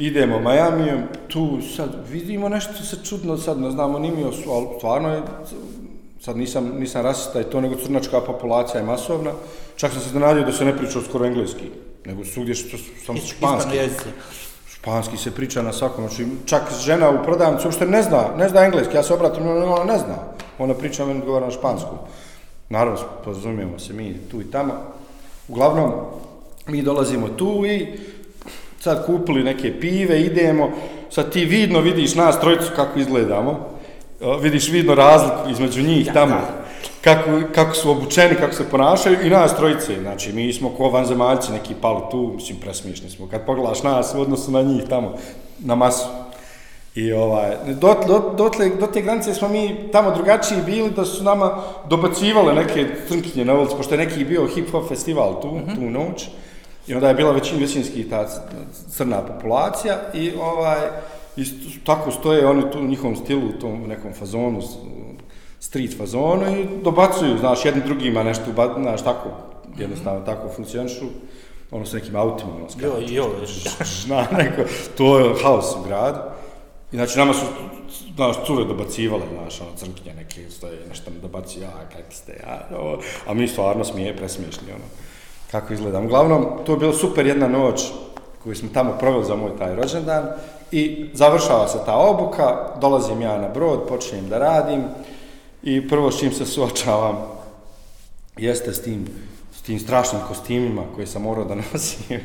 idemo 0.00 0.40
Majamijom, 0.40 1.02
tu 1.28 1.58
sad 1.76 1.90
vidimo 2.10 2.48
nešto 2.48 2.74
se 2.84 2.96
čudno, 3.04 3.36
sad 3.36 3.60
ne 3.60 3.70
znamo 3.70 3.98
ni 3.98 4.10
mi, 4.10 4.24
ali 4.24 4.34
stvarno 4.76 5.14
je, 5.14 5.22
sad 6.20 6.36
nisam, 6.36 6.72
nisam 6.78 7.02
rasista 7.02 7.40
i 7.40 7.44
to, 7.44 7.60
nego 7.60 7.74
crnačka 7.74 8.20
populacija 8.20 8.80
je 8.80 8.86
masovna, 8.86 9.30
čak 9.76 9.92
sam 9.92 10.00
se 10.00 10.18
nadio 10.18 10.44
da 10.44 10.52
se 10.52 10.64
ne 10.64 10.76
priča 10.76 11.00
skoro 11.08 11.26
engleski, 11.26 11.64
nego 12.06 12.24
svugdje 12.24 12.54
što 12.54 12.76
sam 13.06 13.16
Is- 13.16 13.26
španski. 13.26 13.78
Španski 14.68 15.16
se 15.16 15.30
priča 15.30 15.62
na 15.62 15.72
svakom, 15.72 16.08
znači 16.08 16.26
čak 16.44 16.62
žena 16.80 17.10
u 17.10 17.24
prodavnici 17.24 17.66
uopšte 17.66 17.86
ne 17.86 18.02
zna, 18.02 18.24
ne 18.38 18.48
zna 18.48 18.64
engleski, 18.64 18.96
ja 18.96 19.02
se 19.02 19.14
obratim, 19.14 19.48
ona 19.48 19.74
ona 19.74 19.84
ne 19.84 19.98
zna, 19.98 20.16
ona 20.58 20.74
priča, 20.74 21.06
meni 21.06 21.20
odgovara 21.20 21.46
na 21.46 21.52
špansku. 21.52 21.96
Naravno, 22.68 22.98
pozumijemo 23.24 23.78
se 23.78 23.92
mi 23.92 24.16
tu 24.30 24.40
i 24.40 24.50
tamo. 24.50 24.72
Uglavnom, 25.48 25.92
mi 26.66 26.82
dolazimo 26.82 27.28
tu 27.28 27.66
i 27.66 27.86
sad 28.80 29.06
kupili 29.06 29.44
neke 29.44 29.80
pive, 29.80 30.20
idemo, 30.20 30.70
sad 31.10 31.32
ti 31.32 31.44
vidno 31.44 31.80
vidiš 31.80 32.14
nas 32.14 32.40
trojicu 32.40 32.70
kako 32.76 32.98
izgledamo, 32.98 33.68
vidiš 34.40 34.70
vidno 34.70 34.94
razliku 34.94 35.50
između 35.50 35.82
njih 35.82 36.06
Ja, 36.06 36.12
tamo, 36.12 36.34
da. 36.34 36.64
kako, 37.00 37.30
kako 37.54 37.74
su 37.74 37.90
obučeni, 37.90 38.34
kako 38.34 38.54
se 38.54 38.70
ponašaju 38.70 39.16
i 39.26 39.30
nas 39.30 39.56
trojice, 39.56 40.00
znači 40.00 40.32
mi 40.32 40.52
smo 40.52 40.70
ko 40.70 40.88
vanzemaljci 40.88 41.52
neki 41.52 41.74
pali 41.80 42.00
tu, 42.10 42.32
mislim 42.34 42.58
presmiješni 42.60 43.10
smo, 43.10 43.28
kad 43.28 43.46
pogledaš 43.46 43.82
nas 43.82 44.14
u 44.16 44.20
odnosu 44.20 44.50
na 44.50 44.62
njih 44.62 44.82
tamo, 44.88 45.14
na 45.58 45.74
masu. 45.74 46.08
I 46.94 47.12
ovaj, 47.12 47.56
do, 47.66 47.94
do, 48.06 48.34
dotle, 48.36 48.68
do 48.68 48.86
te 48.86 49.02
granice 49.02 49.34
smo 49.34 49.48
mi 49.48 49.76
tamo 49.92 50.10
drugačiji 50.10 50.58
bili 50.66 50.90
da 50.90 51.04
su 51.04 51.24
nama 51.24 51.62
dobacivale 51.88 52.54
neke 52.54 52.86
crnkinje 53.08 53.44
na 53.44 53.54
ulici, 53.54 53.76
pošto 53.76 53.94
je 53.94 53.98
neki 53.98 54.24
bio 54.24 54.48
hip-hop 54.48 54.88
festival 54.88 55.42
tu, 55.42 55.48
mm 55.48 55.62
-hmm. 55.66 55.74
tu 55.74 55.80
noć. 55.80 56.28
I 56.86 56.94
onda 56.94 57.08
je 57.08 57.14
bila 57.14 57.32
većin, 57.32 57.58
većinski 57.60 58.08
ta 58.10 58.28
crna 58.90 59.22
populacija 59.22 59.98
i 60.14 60.32
ovaj, 60.40 60.78
i 61.36 61.44
tako 61.84 62.10
stoje 62.10 62.46
oni 62.46 62.62
tu 62.72 62.78
u 62.78 62.86
njihovom 62.86 63.16
stilu, 63.16 63.48
u 63.48 63.60
tom 63.60 63.82
nekom 63.88 64.12
fazonu, 64.12 64.62
street 65.60 65.96
fazonu 65.98 66.58
i 66.58 66.82
dobacuju, 66.82 67.38
znaš, 67.38 67.64
jedni 67.64 67.82
drugima 67.86 68.22
nešto, 68.22 68.44
znaš, 68.80 69.04
tako, 69.04 69.28
jednostavno 69.78 70.20
tako 70.20 70.48
funkcionišu, 70.56 71.04
ono 71.70 71.86
s 71.86 71.92
nekim 71.92 72.16
autima, 72.16 72.50
ono, 72.54 72.64
Jo, 72.64 72.68
skaču, 72.68 73.14
jo, 73.14 73.30
zna 74.06 74.26
neko, 74.32 74.62
to 74.96 75.18
je 75.18 75.34
haos 75.42 75.76
u 75.76 75.88
gradu. 75.88 76.18
I 76.92 76.96
znači 76.96 77.18
nama 77.18 77.34
su, 77.34 77.46
znaš, 78.14 78.36
cure 78.46 78.64
dobacivale, 78.64 79.22
znaš, 79.32 79.60
ono, 79.60 79.70
crnkinje 79.76 80.14
neke 80.14 80.50
stoje, 80.50 80.78
nešto 80.88 81.10
mi 81.10 81.20
dobaci, 81.20 81.60
ja, 81.60 81.72
kakvi 81.92 82.14
ste, 82.14 82.32
ja, 82.46 82.78
ovo, 82.78 82.98
a 83.26 83.34
mi 83.34 83.48
stvarno 83.48 83.84
smije, 83.84 84.16
presmiješni, 84.16 84.72
ono, 84.72 84.84
kako 85.50 85.72
izgledam. 85.72 86.04
Uglavnom, 86.04 86.46
to 86.66 86.72
je 86.72 86.78
bila 86.78 86.92
super 86.92 87.26
jedna 87.26 87.48
noć 87.48 87.90
koju 88.42 88.56
smo 88.56 88.68
tamo 88.74 88.96
proveli 88.98 89.24
za 89.24 89.36
moj 89.36 89.56
taj 89.58 89.74
rođendan 89.74 90.24
i 90.72 91.10
završava 91.12 91.68
se 91.68 91.78
ta 91.86 91.96
obuka, 91.96 92.68
dolazim 92.80 93.20
ja 93.20 93.38
na 93.38 93.48
brod, 93.48 93.88
počinjem 93.88 94.28
da 94.28 94.38
radim 94.38 94.84
i 95.62 95.88
prvo 95.88 96.10
s 96.10 96.18
čim 96.18 96.32
se 96.32 96.46
suočavam 96.46 97.16
jeste 98.36 98.72
s 98.72 98.82
tim 98.82 99.06
s 99.60 99.62
tim 99.62 99.80
strašnim 99.80 100.22
kostimima 100.28 100.82
koje 100.94 101.06
sam 101.06 101.22
morao 101.22 101.44
da 101.44 101.54
nosim. 101.72 102.20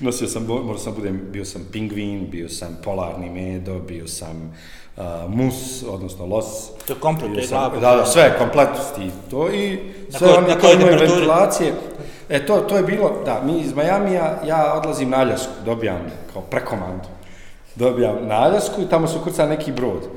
Nosio 0.00 0.28
sam, 0.28 0.46
morao 0.46 0.78
sam 0.78 0.94
budem, 0.94 1.20
bio 1.32 1.44
sam 1.44 1.62
pingvin, 1.72 2.30
bio 2.30 2.48
sam 2.48 2.78
polarni 2.84 3.30
medo, 3.30 3.78
bio 3.78 4.08
sam 4.08 4.56
uh, 4.96 5.04
mus, 5.28 5.84
odnosno 5.88 6.26
los. 6.26 6.70
To 6.86 6.92
je 6.92 7.00
komplet, 7.00 7.36
je 7.36 7.46
sam, 7.46 7.72
da, 7.80 7.96
da, 7.96 8.06
sve, 8.06 8.38
kompletnosti 8.38 9.10
to 9.30 9.50
i 9.50 9.78
Na 10.12 10.18
sve 10.18 10.28
oni 10.28 10.48
na 10.48 10.54
na 10.54 10.60
koje 10.60 10.74
imaju 10.74 10.88
temperaturi? 10.88 11.18
ventilacije. 11.18 11.72
E, 12.28 12.46
to, 12.46 12.60
to 12.60 12.76
je 12.76 12.82
bilo, 12.82 13.12
da, 13.24 13.42
mi 13.44 13.60
iz 13.60 13.74
Majamija, 13.74 14.40
ja 14.46 14.74
odlazim 14.76 15.10
na 15.10 15.16
Aljasku, 15.16 15.52
dobijam 15.64 16.00
kao 16.32 16.42
prekomandu. 16.42 17.08
Dobijam 17.74 18.16
na 18.22 18.34
Aljasku 18.34 18.82
i 18.82 18.88
tamo 18.88 19.06
se 19.06 19.18
ukrca 19.18 19.46
neki 19.46 19.72
brod. 19.72 20.08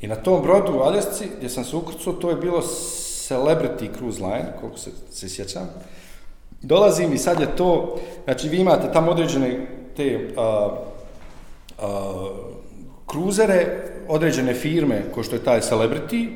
I 0.00 0.06
na 0.06 0.14
tom 0.16 0.42
brodu 0.42 0.72
u 0.78 0.82
Aljasci, 0.82 1.28
gdje 1.36 1.48
sam 1.48 1.64
se 1.64 1.76
ukrcao, 1.76 2.12
to 2.12 2.30
je 2.30 2.36
bilo 2.36 2.62
Celebrity 3.28 3.96
Cruise 3.96 4.22
Line, 4.22 4.52
koliko 4.60 4.78
se, 4.78 4.90
se 5.10 5.28
sjećam. 5.28 5.68
Dolazim 6.62 7.12
i 7.12 7.18
sad 7.18 7.40
je 7.40 7.56
to, 7.56 7.96
znači 8.24 8.48
vi 8.48 8.56
imate 8.56 8.92
tamo 8.92 9.10
određene 9.10 9.66
te 9.96 10.30
a, 10.36 10.68
a, 11.82 12.28
kruzere, 13.06 13.82
određene 14.08 14.54
firme, 14.54 15.02
ko 15.14 15.22
što 15.22 15.36
je 15.36 15.44
taj 15.44 15.60
Celebrity, 15.60 16.28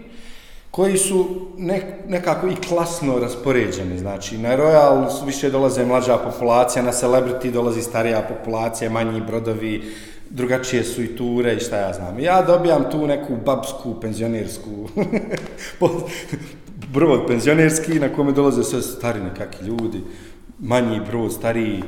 koji 0.71 0.97
su 0.97 1.27
nek, 1.59 1.85
nekako 2.09 2.47
i 2.49 2.57
klasno 2.69 3.19
raspoređeni. 3.19 3.99
Znači, 3.99 4.39
na 4.39 4.57
Royal 4.57 5.11
su 5.19 5.27
više 5.27 5.51
dolaze 5.51 5.85
mlađa 5.85 6.19
populacija, 6.19 6.83
na 6.83 6.93
Celebrity 6.93 7.51
dolazi 7.51 7.83
starija 7.83 8.23
populacija, 8.23 8.91
manji 8.91 9.21
brodovi, 9.21 9.83
drugačije 10.31 10.85
su 10.85 11.03
i 11.03 11.17
ture 11.17 11.55
i 11.55 11.61
šta 11.61 11.77
ja 11.77 11.93
znam. 11.93 12.21
Ja 12.21 12.43
dobijam 12.43 12.91
tu 12.91 13.07
neku 13.07 13.37
babsku, 13.45 14.01
penzionersku 14.01 14.89
brod 16.93 17.27
penzionerski 17.27 18.01
na 18.01 18.09
kome 18.09 18.33
dolaze 18.33 18.65
sve 18.65 18.83
stari 18.83 19.21
nekakvi 19.21 19.67
ljudi, 19.67 20.01
manji 20.59 21.01
brod, 21.11 21.33
stariji. 21.33 21.83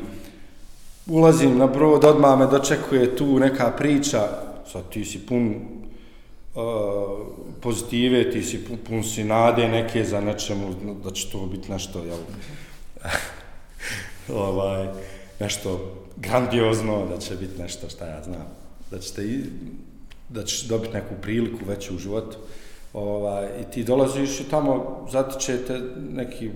Ulazim 1.07 1.59
na 1.59 1.67
brod, 1.67 2.05
odmah 2.05 2.39
me 2.39 2.47
dočekuje 2.47 3.17
tu 3.17 3.39
neka 3.39 3.71
priča, 3.71 4.29
sad 4.67 4.89
ti 4.89 5.05
si 5.05 5.27
pun 5.27 5.55
uh, 6.55 6.63
pozitive, 7.61 8.31
ti 8.31 8.43
si 8.43 8.65
pun, 8.65 8.79
pun 8.89 9.05
si 9.05 9.25
nade 9.25 9.69
neke 9.69 10.05
za 10.05 10.21
nečemu, 10.21 10.75
da 11.05 11.11
će 11.11 11.31
to 11.31 11.47
biti 11.47 11.73
nešto, 11.73 12.05
jel, 12.05 12.19
ovaj, 14.49 14.89
nešto 15.41 15.95
grandiozno, 16.17 17.07
da 17.07 17.19
će 17.19 17.35
biti 17.35 17.63
nešto 17.63 17.89
šta 17.89 18.07
ja 18.07 18.23
znam, 18.23 18.47
da 18.91 18.99
ćete 18.99 19.25
i, 19.25 19.41
da 20.29 20.45
ćeš 20.45 20.63
dobiti 20.63 20.95
neku 20.95 21.15
priliku 21.23 21.59
veću 21.67 21.95
u 21.95 21.99
životu. 21.99 22.37
Ovaj, 22.93 23.49
I 23.61 23.73
ti 23.73 23.85
dolaziš 23.85 24.41
i 24.41 24.51
tamo 24.51 25.07
zatičete 25.13 25.81
neki 26.11 26.51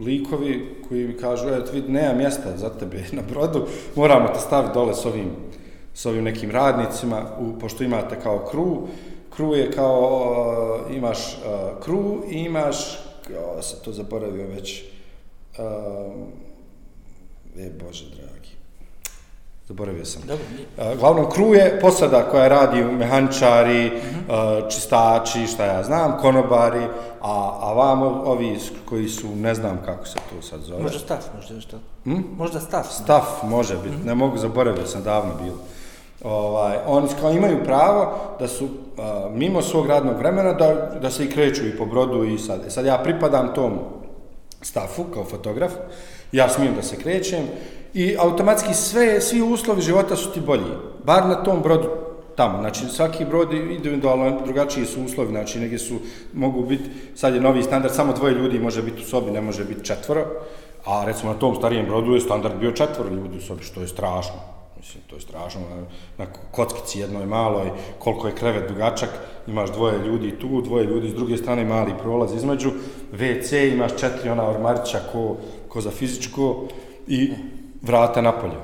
likovi 0.00 0.76
koji 0.88 1.08
mi 1.08 1.16
kažu, 1.16 1.48
eto 1.48 1.72
vidi, 1.72 1.92
nema 1.92 2.14
mjesta 2.14 2.56
za 2.56 2.68
tebe 2.68 3.04
na 3.12 3.22
brodu, 3.30 3.66
moramo 3.96 4.28
te 4.28 4.40
staviti 4.40 4.74
dole 4.74 4.94
s 4.94 5.06
ovim, 5.06 5.30
s 6.00 6.06
ovim 6.06 6.24
nekim 6.24 6.50
radnicima, 6.50 7.22
u, 7.38 7.58
pošto 7.58 7.84
imate 7.84 8.20
kao 8.22 8.38
kru, 8.50 8.88
kru 9.36 9.54
je 9.54 9.72
kao, 9.72 10.80
uh, 10.88 10.96
imaš 10.96 11.18
uh, 11.18 11.82
kru 11.84 12.22
i 12.30 12.38
imaš, 12.38 12.98
o, 13.58 13.62
se 13.62 13.82
to 13.84 13.92
zaboravio 13.92 14.46
već, 14.46 14.84
uh, 15.58 15.64
e, 17.58 17.70
Bože 17.84 18.04
dragi, 18.04 18.50
zaboravio 19.68 20.04
sam. 20.04 20.22
Dobro. 20.26 20.44
Uh, 20.78 20.98
Glavnom, 20.98 21.30
kru 21.30 21.54
je 21.54 21.80
posada 21.80 22.22
koja 22.30 22.48
radi 22.48 22.82
mehaničari, 22.82 23.86
uh, 23.86 24.68
čistači, 24.70 25.46
šta 25.46 25.64
ja 25.64 25.82
znam, 25.82 26.18
konobari, 26.20 26.84
a, 27.20 27.58
a 27.60 27.72
vamo 27.72 28.06
ovi 28.06 28.58
koji 28.84 29.08
su, 29.08 29.36
ne 29.36 29.54
znam 29.54 29.82
kako 29.84 30.06
se 30.06 30.14
to 30.14 30.42
sad 30.42 30.60
zove. 30.60 30.82
Možda 30.82 30.98
stav, 30.98 31.18
možda 31.36 31.54
nešto. 31.54 31.78
Hm? 32.04 32.20
Možda 32.36 32.60
stav. 32.60 32.84
Staf 32.90 33.42
može 33.42 33.74
biti, 33.74 34.06
ne 34.06 34.14
mogu 34.14 34.38
zaboravio 34.38 34.86
sam 34.86 35.02
davno 35.02 35.34
bilo. 35.42 35.58
Ovaj, 36.24 36.76
oni 36.86 37.08
kao 37.20 37.30
imaju 37.30 37.64
pravo 37.64 38.12
da 38.38 38.48
su 38.48 38.68
a, 38.98 39.28
mimo 39.34 39.62
svog 39.62 39.86
radnog 39.86 40.18
vremena 40.18 40.52
da, 40.52 40.98
da 41.02 41.10
se 41.10 41.24
i 41.24 41.30
kreću 41.30 41.66
i 41.66 41.76
po 41.76 41.86
brodu 41.86 42.24
i 42.24 42.38
sad. 42.38 42.60
E 42.66 42.70
sad 42.70 42.86
ja 42.86 42.98
pripadam 42.98 43.54
tom 43.54 43.78
stafu 44.62 45.04
kao 45.14 45.24
fotograf, 45.24 45.72
ja 46.32 46.48
smijem 46.48 46.74
da 46.74 46.82
se 46.82 46.96
krećem 46.96 47.42
i 47.94 48.16
automatski 48.18 48.74
sve, 48.74 49.20
svi 49.20 49.42
uslovi 49.42 49.82
života 49.82 50.16
su 50.16 50.30
ti 50.32 50.40
bolji, 50.40 50.72
bar 51.04 51.26
na 51.26 51.34
tom 51.34 51.62
brodu 51.62 51.88
tamo. 52.36 52.58
Znači 52.58 52.88
svaki 52.88 53.24
brod 53.24 53.52
individualno 53.52 54.40
drugačiji 54.44 54.86
su 54.86 55.02
uslovi, 55.02 55.30
znači 55.30 55.58
negdje 55.58 55.78
su, 55.78 55.94
mogu 56.32 56.62
biti, 56.62 56.90
sad 57.14 57.34
je 57.34 57.40
novi 57.40 57.62
standard, 57.62 57.94
samo 57.94 58.12
dvoje 58.12 58.34
ljudi 58.34 58.58
može 58.58 58.82
biti 58.82 59.02
u 59.02 59.06
sobi, 59.06 59.30
ne 59.30 59.40
može 59.40 59.64
biti 59.64 59.84
četvoro, 59.84 60.24
A 60.84 61.04
recimo 61.04 61.32
na 61.32 61.38
tom 61.38 61.54
starijem 61.56 61.86
brodu 61.86 62.14
je 62.14 62.20
standard 62.20 62.54
bio 62.60 62.72
četvoro 62.72 63.10
ljudi 63.10 63.38
u 63.38 63.40
sobi, 63.40 63.64
što 63.64 63.80
je 63.80 63.88
strašno. 63.88 64.49
Mislim, 64.80 65.02
to 65.06 65.16
je 65.16 65.20
strašno. 65.20 65.60
Na, 65.60 65.84
na 66.24 66.32
kockici 66.50 67.00
jednoj 67.00 67.26
maloj, 67.26 67.70
koliko 67.98 68.26
je 68.26 68.34
krevet 68.34 68.68
dugačak, 68.68 69.08
imaš 69.46 69.70
dvoje 69.70 69.98
ljudi 69.98 70.38
tu, 70.38 70.60
dvoje 70.60 70.84
ljudi 70.84 71.08
s 71.08 71.14
druge 71.14 71.36
strane, 71.36 71.64
mali 71.64 71.92
prolaz 72.02 72.34
između. 72.34 72.70
WC, 73.12 73.72
imaš 73.72 73.90
četiri 73.96 74.30
ona 74.30 74.48
ormarića 74.48 74.98
ko, 75.12 75.36
ko 75.68 75.80
za 75.80 75.90
fizičko 75.90 76.64
i 77.06 77.32
vrata 77.82 78.20
napolje. 78.20 78.56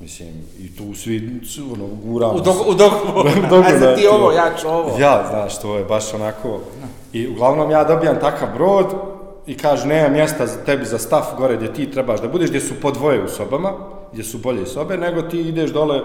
Mislim, 0.00 0.28
i 0.58 0.76
tu 0.76 0.94
svi, 0.94 1.40
ono, 1.72 1.88
guramo. 2.04 2.32
U 2.32 2.40
dogu, 2.40 2.64
u 2.66 2.74
dogu, 2.74 2.96
U 3.20 3.48
dogu, 3.50 3.64
a 3.66 3.72
da, 3.72 3.78
za 3.78 3.94
ti 3.96 4.06
ovo, 4.06 4.32
ja 4.32 4.50
ću 4.60 4.68
ovo. 4.68 4.98
Ja, 4.98 5.26
znaš, 5.30 5.60
to 5.60 5.76
je 5.76 5.84
baš 5.84 6.14
onako... 6.14 6.60
I 7.12 7.28
uglavnom 7.28 7.70
ja 7.70 7.84
dobijam 7.84 8.20
takav 8.20 8.48
brod 8.54 8.86
i 9.46 9.56
kažu, 9.56 9.88
nema 9.88 10.08
mjesta 10.08 10.46
za 10.46 10.64
tebi 10.64 10.84
za 10.84 10.98
staf 10.98 11.26
gore 11.38 11.56
gdje 11.56 11.74
ti 11.74 11.90
trebaš 11.90 12.20
da 12.20 12.28
budeš, 12.28 12.48
gdje 12.48 12.60
su 12.60 12.74
po 12.82 12.90
dvoje 12.90 13.24
u 13.24 13.28
sobama, 13.28 13.72
gdje 14.12 14.24
su 14.24 14.38
bolje 14.38 14.66
sobe, 14.66 14.96
nego 14.96 15.22
ti 15.22 15.40
ideš 15.40 15.70
dole 15.70 16.00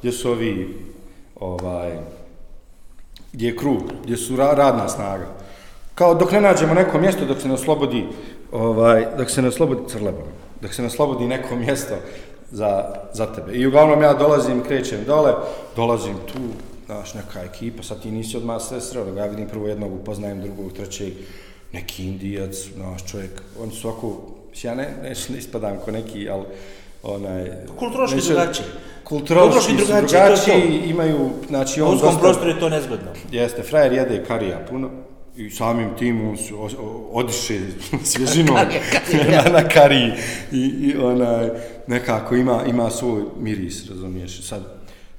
gdje 0.00 0.12
su 0.12 0.30
ovi, 0.30 0.76
ovaj, 1.40 1.98
gdje 3.32 3.46
je 3.46 3.56
krug, 3.56 3.82
gdje 4.04 4.16
su 4.16 4.36
ra 4.36 4.52
radna 4.52 4.88
snaga. 4.88 5.26
Kao 5.94 6.14
dok 6.14 6.32
ne 6.32 6.40
nađemo 6.40 6.74
neko 6.74 6.98
mjesto, 6.98 7.24
dok 7.24 7.40
se 7.40 7.48
ne 7.48 7.54
oslobodi, 7.54 8.06
ovaj, 8.52 9.06
dok 9.18 9.30
se 9.30 9.42
ne 9.42 9.48
oslobodi 9.48 9.88
crlebom, 9.88 10.28
dok 10.60 10.74
se 10.74 10.82
ne 10.82 10.88
oslobodi 10.88 11.26
neko 11.26 11.56
mjesto 11.56 11.94
za, 12.50 12.94
za 13.12 13.26
tebe. 13.26 13.52
I 13.52 13.66
uglavnom 13.66 14.02
ja 14.02 14.14
dolazim, 14.14 14.62
krećem 14.62 15.04
dole, 15.06 15.34
dolazim 15.76 16.16
tu, 16.32 16.38
znaš, 16.86 17.14
neka 17.14 17.42
ekipa, 17.42 17.82
sad 17.82 18.02
ti 18.02 18.10
nisi 18.10 18.36
odmah 18.36 18.62
sve 18.62 18.80
sreo, 18.80 19.16
ja 19.16 19.26
vidim 19.26 19.48
prvo 19.48 19.68
jednog, 19.68 19.92
upoznajem 19.94 20.40
drugog, 20.40 20.72
trećeg, 20.72 21.12
neki 21.72 22.04
indijac, 22.04 22.54
znaš, 22.74 23.06
čovjek, 23.06 23.42
oni 23.62 23.72
su 23.72 23.88
ovako, 23.88 24.16
ja 24.62 24.74
ne, 24.74 24.96
ne, 25.02 25.14
ne 25.28 25.38
ispadam 25.38 25.78
ko 25.84 25.90
neki, 25.90 26.28
ali 26.30 26.44
onaj... 27.02 27.50
Kulturoški 27.78 28.16
neću- 28.16 28.26
drugačiji. 28.28 28.66
Kulturoški 29.04 29.60
su 29.60 29.76
drugačiji, 29.76 30.08
to 30.08 30.18
to. 30.18 30.52
drugačiji, 30.52 30.90
imaju, 30.90 31.30
znači, 31.48 31.82
U 31.82 31.86
on 31.86 31.94
uskom 31.94 32.18
prostoru 32.20 32.50
je 32.50 32.60
to 32.60 32.68
nezgodno. 32.68 33.10
Jeste, 33.32 33.62
frajer 33.62 33.92
jede 33.92 34.24
karija 34.24 34.66
puno 34.70 34.90
i 35.36 35.50
samim 35.50 35.88
tim 35.98 36.28
on 36.28 36.36
o, 36.58 36.68
odiše 37.12 37.60
svježinom 38.04 38.54
na, 39.32 39.42
na 39.62 39.68
kariji 39.68 40.12
i, 40.52 40.58
i 40.58 40.96
onaj, 40.96 41.48
nekako 41.86 42.34
ima, 42.36 42.62
ima 42.66 42.90
svoj 42.90 43.22
miris, 43.38 43.88
razumiješ. 43.88 44.42
Sad, 44.42 44.62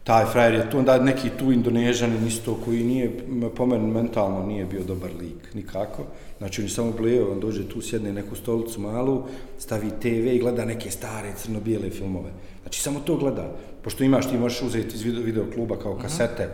taj 0.04 0.26
frajer 0.26 0.54
je 0.54 0.70
tu, 0.70 0.78
onda 0.78 0.98
neki 1.00 1.30
tu 1.40 1.52
indonežanin 1.52 2.28
isto 2.28 2.60
koji 2.66 2.84
nije, 2.84 3.12
po 3.56 3.66
meni 3.66 3.88
mentalno 3.88 4.46
nije 4.46 4.66
bio 4.66 4.84
dobar 4.84 5.10
lik, 5.20 5.54
nikako. 5.54 6.04
Znači 6.38 6.62
on 6.62 6.66
je 6.66 6.70
samo 6.70 6.92
bleo, 6.92 7.32
on 7.32 7.40
dođe 7.40 7.70
tu, 7.70 7.82
sjedne 7.82 8.14
neku 8.14 8.36
stolicu 8.36 8.82
malu, 8.82 9.24
stavi 9.60 9.90
TV 10.02 10.28
i 10.28 10.40
gleda 10.40 10.66
neke 10.66 10.92
stare 10.92 11.34
crno-bijele 11.38 11.90
filmove. 11.90 12.30
Znači 12.62 12.82
samo 12.82 13.00
to 13.00 13.18
gleda. 13.18 13.52
Pošto 13.84 14.04
imaš, 14.04 14.30
ti 14.30 14.38
možeš 14.38 14.62
uzeti 14.62 14.96
iz 14.96 15.02
video, 15.02 15.24
video 15.24 15.46
kluba 15.54 15.80
kao 15.80 15.98
kasete 15.98 16.50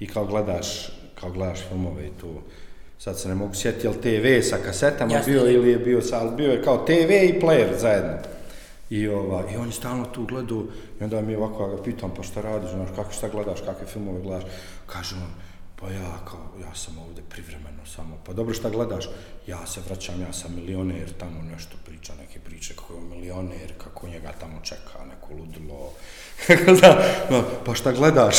i 0.00 0.06
kao 0.06 0.26
gledaš, 0.26 0.92
kao 1.20 1.30
gledaš 1.30 1.60
filmove 1.68 2.06
i 2.06 2.20
to. 2.20 2.42
Sad 2.98 3.18
se 3.18 3.28
ne 3.28 3.34
mogu 3.34 3.54
sjetiti, 3.54 3.86
jel 3.86 3.94
TV 3.94 4.48
sa 4.48 4.56
kasetama 4.56 5.12
Jasno. 5.12 5.32
bio 5.32 5.50
ili 5.50 5.70
je 5.70 5.78
bio, 5.78 6.00
sa, 6.00 6.20
ali 6.20 6.36
bio 6.36 6.52
je 6.52 6.62
kao 6.62 6.84
TV 6.86 7.10
i 7.10 7.40
player 7.42 7.78
zajedno. 7.80 8.31
I, 8.92 9.08
ova, 9.08 9.44
I 9.52 9.56
on 9.56 9.66
je 9.66 9.72
stalno 9.72 10.04
tu 10.04 10.24
gledao 10.24 10.64
i 11.00 11.04
onda 11.04 11.20
mi 11.20 11.36
ovako 11.36 11.62
ja 11.62 11.76
ga 11.76 11.82
pitam, 11.82 12.10
pa 12.16 12.22
šta 12.22 12.40
radiš, 12.40 12.70
znaš, 12.70 12.88
kako 12.96 13.12
šta 13.12 13.28
gledaš, 13.28 13.60
kakve 13.60 13.86
filmove 13.86 14.20
gledaš? 14.20 14.44
Kaže 14.86 15.14
on, 15.16 15.32
pa 15.80 15.90
ja 15.90 16.24
kao, 16.24 16.40
ja 16.60 16.74
sam 16.74 16.98
ovdje 16.98 17.24
privremeno 17.30 17.86
samo, 17.86 18.18
pa 18.26 18.32
dobro 18.32 18.54
šta 18.54 18.70
gledaš? 18.70 19.08
Ja 19.46 19.66
se 19.66 19.80
vraćam, 19.86 20.20
ja 20.20 20.32
sam 20.32 20.54
milioner, 20.54 21.12
tamo 21.18 21.42
nešto 21.42 21.76
priča, 21.84 22.12
neke 22.20 22.40
priče 22.40 22.74
kako 22.74 22.94
je 22.94 23.00
milioner, 23.00 23.72
kako 23.78 24.08
njega 24.08 24.32
tamo 24.40 24.60
čeka, 24.62 25.04
neko 25.10 25.34
ludilo. 25.34 25.92
da, 26.80 27.04
da, 27.30 27.42
pa 27.64 27.74
šta 27.74 27.92
gledaš? 27.92 28.36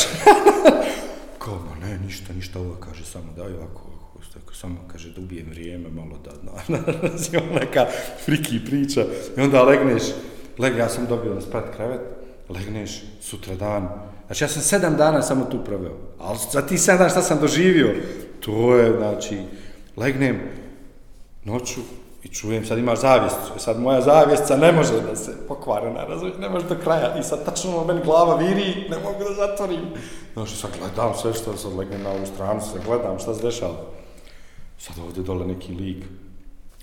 Kao, 1.38 1.54
ma 1.54 1.86
ne, 1.86 1.98
ništa, 1.98 2.32
ništa 2.32 2.58
ovo, 2.58 2.74
kaže, 2.74 3.04
samo 3.04 3.32
daj 3.36 3.52
ovako, 3.52 3.82
ovako, 3.88 4.18
tako, 4.34 4.54
samo, 4.54 4.76
kaže, 4.92 5.10
da 5.10 5.20
ubijem 5.20 5.46
vrijeme, 5.50 5.90
malo 5.90 6.18
da, 6.24 6.30
na, 6.42 6.78
na, 6.78 7.40
neka 7.60 7.86
friki 8.24 8.64
priča, 8.64 9.04
i 9.36 9.40
onda 9.40 9.62
legneš, 9.62 10.02
leg, 10.58 10.76
ja 10.76 10.88
sam 10.88 11.06
dobio 11.06 11.34
na 11.34 11.40
sprat 11.40 11.64
krevet, 11.76 12.00
legneš, 12.48 13.02
sutra 13.20 13.54
dan, 13.54 13.88
znači 14.26 14.44
ja 14.44 14.48
sam 14.48 14.62
sedam 14.62 14.96
dana 14.96 15.22
samo 15.22 15.44
tu 15.44 15.64
proveo, 15.64 15.96
ali 16.18 16.38
za 16.52 16.62
ti 16.62 16.78
sedam 16.78 16.98
dana 16.98 17.10
šta 17.10 17.22
sam 17.22 17.38
doživio, 17.40 17.94
to 18.40 18.76
je, 18.76 18.96
znači, 18.98 19.38
legnem, 19.96 20.40
noću 21.44 21.80
i 22.24 22.28
čujem, 22.28 22.66
sad 22.66 22.78
imaš 22.78 23.00
zavijest, 23.00 23.36
sad 23.56 23.80
moja 23.80 24.00
zavijestca 24.00 24.56
ne 24.56 24.72
može 24.72 25.00
da 25.00 25.16
se 25.16 25.32
pokvarena, 25.48 26.04
razumiješ, 26.04 26.38
ne 26.38 26.48
može 26.48 26.66
do 26.68 26.76
kraja. 26.84 27.18
I 27.18 27.22
sad 27.22 27.44
tačno 27.44 27.76
ono 27.76 27.84
meni 27.84 28.00
glava 28.04 28.36
viri, 28.36 28.88
ne 28.90 28.96
mogu 28.98 29.24
da 29.28 29.34
zatvorim. 29.34 29.80
Znači 30.32 30.56
sad 30.56 30.70
gledam 30.78 31.14
sve 31.14 31.34
što 31.34 31.56
sad 31.56 31.72
legnem 31.72 32.02
na 32.02 32.10
ovu 32.10 32.26
stranu, 32.26 32.60
sad 32.60 32.84
gledam 32.86 33.18
šta 33.18 33.34
se 33.34 33.42
dešava. 33.42 33.76
Sad 34.78 34.96
ovdje 35.06 35.22
dole 35.22 35.46
neki 35.46 35.72
lik, 35.72 36.04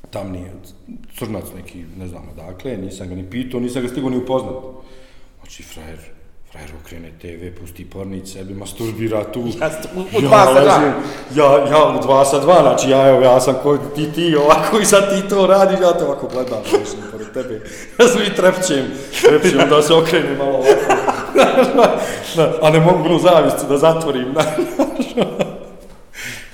tam 0.09 0.31
nije, 0.31 0.51
crnac 1.17 1.43
neki, 1.55 1.83
ne 1.97 2.07
znam 2.07 2.23
odakle, 2.31 2.77
nisam 2.77 3.07
ga 3.09 3.15
ni 3.15 3.29
pitao, 3.29 3.59
nisam 3.59 3.81
ga 3.81 3.87
stigao 3.87 4.09
ni 4.09 4.17
upoznat. 4.17 4.53
Znači, 5.41 5.63
frajer, 5.63 5.97
frajer 6.51 6.69
okrene 6.83 7.11
TV, 7.21 7.59
pusti 7.61 7.89
pornić, 7.89 8.33
sebi 8.33 8.53
masturbira 8.53 9.23
tu. 9.23 9.39
Ja 9.61 9.69
u- 10.17 10.21
dva 10.21 10.45
sa 10.45 10.61
dva. 10.61 10.93
Ja, 11.35 11.69
ja 11.71 11.97
u 11.97 12.01
dva 12.01 12.25
sa 12.25 12.39
dva, 12.39 12.61
znači 12.61 12.89
ja, 12.89 13.07
evo, 13.07 13.21
ja 13.21 13.39
sam 13.39 13.55
ko 13.63 13.77
ti, 13.95 14.11
ti 14.11 14.35
ovako 14.35 14.79
i 14.79 14.85
sad 14.85 15.21
ti 15.21 15.29
to 15.29 15.47
radiš, 15.47 15.79
ja 15.81 15.91
to 15.93 16.05
ovako 16.05 16.27
gledam, 16.27 16.59
ležim 16.63 16.99
pored 17.11 17.31
tebe. 17.33 17.61
Ja 17.99 18.07
sam 18.07 18.21
i 18.21 18.35
trepćem, 18.35 18.85
trepćem 19.21 19.69
da 19.69 19.81
se 19.81 19.93
okrene 19.93 20.37
malo 20.37 20.51
ovako. 20.51 20.93
Da, 22.35 22.57
a 22.63 22.69
ne 22.69 22.79
mogu 22.79 23.03
onu 23.05 23.19
zavistu 23.19 23.67
da 23.69 23.77
zatvorim. 23.77 24.33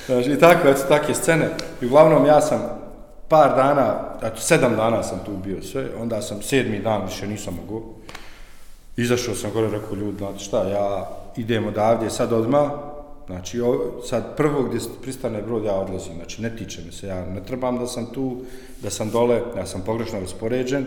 Znači, 0.06 0.32
i 0.32 0.40
tako, 0.40 0.68
eto, 0.68 0.82
takve 0.90 1.14
scene. 1.16 1.50
I 1.82 1.86
uglavnom, 1.86 2.26
ja 2.26 2.42
sam 2.42 2.87
par 3.28 3.56
dana, 3.56 3.96
eto, 4.24 4.42
sedam 4.42 4.76
dana 4.76 5.04
sam 5.04 5.20
tu 5.26 5.32
bio 5.46 5.62
sve, 5.62 5.86
onda 6.02 6.22
sam 6.22 6.42
sedmi 6.42 6.80
dan 6.80 7.06
više 7.06 7.28
nisam 7.28 7.58
mogao. 7.66 7.84
Izašao 8.98 9.36
sam 9.36 9.52
gore, 9.52 9.70
rekao 9.70 9.96
ljudi, 9.96 10.18
znate 10.18 10.40
šta, 10.40 10.70
ja 10.70 11.10
idem 11.38 11.68
odavdje 11.68 12.10
sad 12.10 12.34
odma, 12.34 12.72
znači 13.28 13.62
o, 13.62 14.02
sad 14.06 14.38
prvo 14.38 14.64
gdje 14.64 14.80
pristane 15.02 15.42
brod 15.42 15.64
ja 15.64 15.74
odlazim, 15.74 16.14
znači 16.16 16.42
ne 16.42 16.56
tiče 16.56 16.82
me 16.86 16.92
se, 16.92 17.08
ja 17.08 17.26
ne 17.26 17.44
trebam 17.46 17.78
da 17.80 17.88
sam 17.88 18.06
tu, 18.14 18.38
da 18.82 18.90
sam 18.90 19.10
dole, 19.10 19.42
ja 19.58 19.66
sam 19.66 19.82
pogrešno 19.82 20.20
raspoređen. 20.20 20.86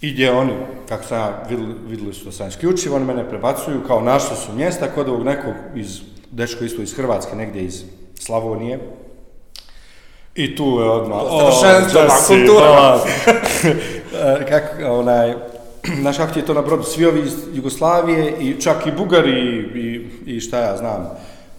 I 0.00 0.12
gdje 0.12 0.32
oni, 0.32 0.52
kako 0.88 1.04
sam 1.04 1.18
ja, 1.18 1.42
vidjeli, 1.48 1.74
vidjeli 1.86 2.14
su 2.14 2.24
da 2.24 2.32
sam 2.32 2.48
isključiv, 2.48 2.94
oni 2.94 3.04
mene 3.04 3.28
prebacuju, 3.28 3.84
kao 3.86 4.00
našli 4.00 4.36
su 4.36 4.52
mjesta 4.52 4.86
kod 4.94 5.08
ovog 5.08 5.24
nekog 5.24 5.54
iz, 5.74 6.00
dečko 6.30 6.64
isto 6.64 6.82
iz 6.82 6.94
Hrvatske, 6.94 7.36
negdje 7.36 7.64
iz 7.64 7.84
Slavonije. 8.14 8.78
I 10.34 10.56
tu 10.56 10.64
je 10.64 10.90
odmah, 10.90 11.18
o, 11.22 11.38
ma, 11.38 11.68
Jesse, 11.68 12.46
kultura. 12.46 12.70
da. 12.70 13.04
E, 14.22 14.46
kako, 14.48 14.92
onaj, 14.98 15.34
znaš 16.00 16.16
kako 16.16 16.32
ti 16.32 16.38
je 16.38 16.46
to 16.46 16.54
na 16.54 16.62
brodu, 16.62 16.82
svi 16.82 17.06
ovi 17.06 17.20
iz 17.20 17.34
Jugoslavije 17.52 18.34
i 18.40 18.60
čak 18.60 18.86
i 18.86 18.92
Bugari 18.92 19.40
i, 19.74 20.08
i 20.26 20.40
šta 20.40 20.58
ja 20.58 20.76
znam, 20.76 21.10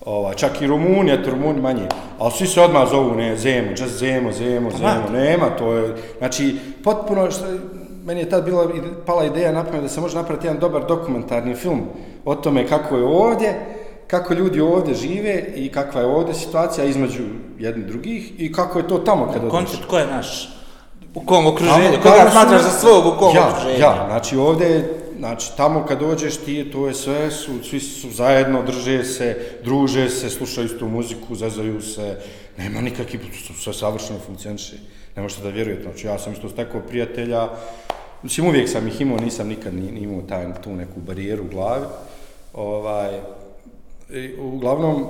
ova, 0.06 0.34
čak 0.34 0.62
i 0.62 0.68
Rumuni, 0.68 1.12
eto 1.12 1.32
Rumuni 1.32 1.62
manje, 1.62 1.88
ali 2.20 2.32
svi 2.32 2.48
se 2.48 2.62
odmah 2.62 2.90
zovu, 2.90 3.16
ne, 3.16 3.38
Zemo, 3.38 3.70
just 3.70 3.98
Zemo, 3.98 4.32
Zemo, 4.32 4.72
Zemo, 4.72 5.10
nema, 5.14 5.50
to 5.50 5.74
je, 5.74 5.96
znači, 6.18 6.56
potpuno, 6.84 7.32
što, 7.32 7.46
meni 8.06 8.20
je 8.20 8.30
tad 8.30 8.46
bila, 8.46 8.70
pala 9.06 9.26
ideja 9.26 9.52
na 9.52 9.64
pamet 9.64 9.82
da 9.82 9.90
se 9.90 10.02
može 10.02 10.16
napraviti 10.16 10.48
jedan 10.48 10.60
dobar 10.60 10.86
dokumentarni 10.86 11.56
film 11.56 11.82
o 12.26 12.36
tome 12.36 12.68
kako 12.68 12.98
je 12.98 13.04
ovdje, 13.04 13.60
kako 14.08 14.34
ljudi 14.34 14.62
ovdje 14.62 14.94
žive 14.96 15.44
i 15.56 15.70
kakva 15.70 16.02
je 16.02 16.08
ovdje 16.08 16.34
situacija 16.34 16.86
između 16.86 17.24
jednih 17.60 17.86
drugih 17.86 18.32
i 18.38 18.52
kako 18.54 18.80
je 18.80 18.88
to 18.88 18.98
tamo 18.98 19.26
kada 19.26 19.40
odeš. 19.40 19.52
Koncept 19.52 19.86
ko 19.86 19.98
je 19.98 20.08
naš? 20.08 20.50
U 21.16 21.22
kom 21.22 21.48
okruženju? 21.48 21.98
Koga 22.04 22.30
smatraš 22.32 22.62
za 22.62 22.70
svog 22.70 23.06
u 23.06 23.20
kom 23.20 23.36
ja, 23.36 23.50
okruženju? 23.50 23.80
Ja, 23.80 24.06
znači 24.10 24.38
ovdje, 24.38 24.68
je- 24.68 25.00
znači 25.20 25.48
tamo 25.58 25.86
kad 25.86 26.00
dođeš 26.00 26.38
ti, 26.38 26.72
to 26.72 26.88
je 26.88 26.94
sve, 26.94 27.32
su, 27.32 27.52
svi 27.64 27.80
su 27.80 28.10
zajedno, 28.12 28.64
drže 28.64 29.04
se, 29.04 29.38
druže 29.64 30.10
se, 30.10 30.30
slušaju 30.30 30.66
istu 30.66 30.88
muziku, 30.88 31.36
zezaju 31.36 31.82
se, 31.82 32.18
nema 32.58 32.82
nikakvih, 32.82 33.22
sve 33.60 33.74
savršeno 33.74 34.20
funkcioniše. 34.26 34.76
Ne 35.16 35.22
možete 35.22 35.44
da 35.44 35.50
vjerujete, 35.50 35.84
znači 35.84 36.08
ja 36.08 36.20
sam 36.20 36.34
isto 36.34 36.50
stekao 36.50 36.82
prijatelja, 36.82 37.48
mislim 38.24 38.48
uvijek 38.48 38.70
sam 38.70 38.88
ih 38.88 39.02
imao, 39.02 39.18
nisam 39.18 39.48
nikad 39.48 39.74
ni, 39.74 39.92
ni 39.92 40.00
imao 40.00 40.22
taj, 40.22 40.46
tu 40.64 40.70
neku 40.76 41.00
barijeru 41.00 41.44
u 41.44 41.50
glavi. 41.54 41.86
Ovaj, 42.54 43.10
i, 44.14 44.36
uglavnom, 44.40 45.06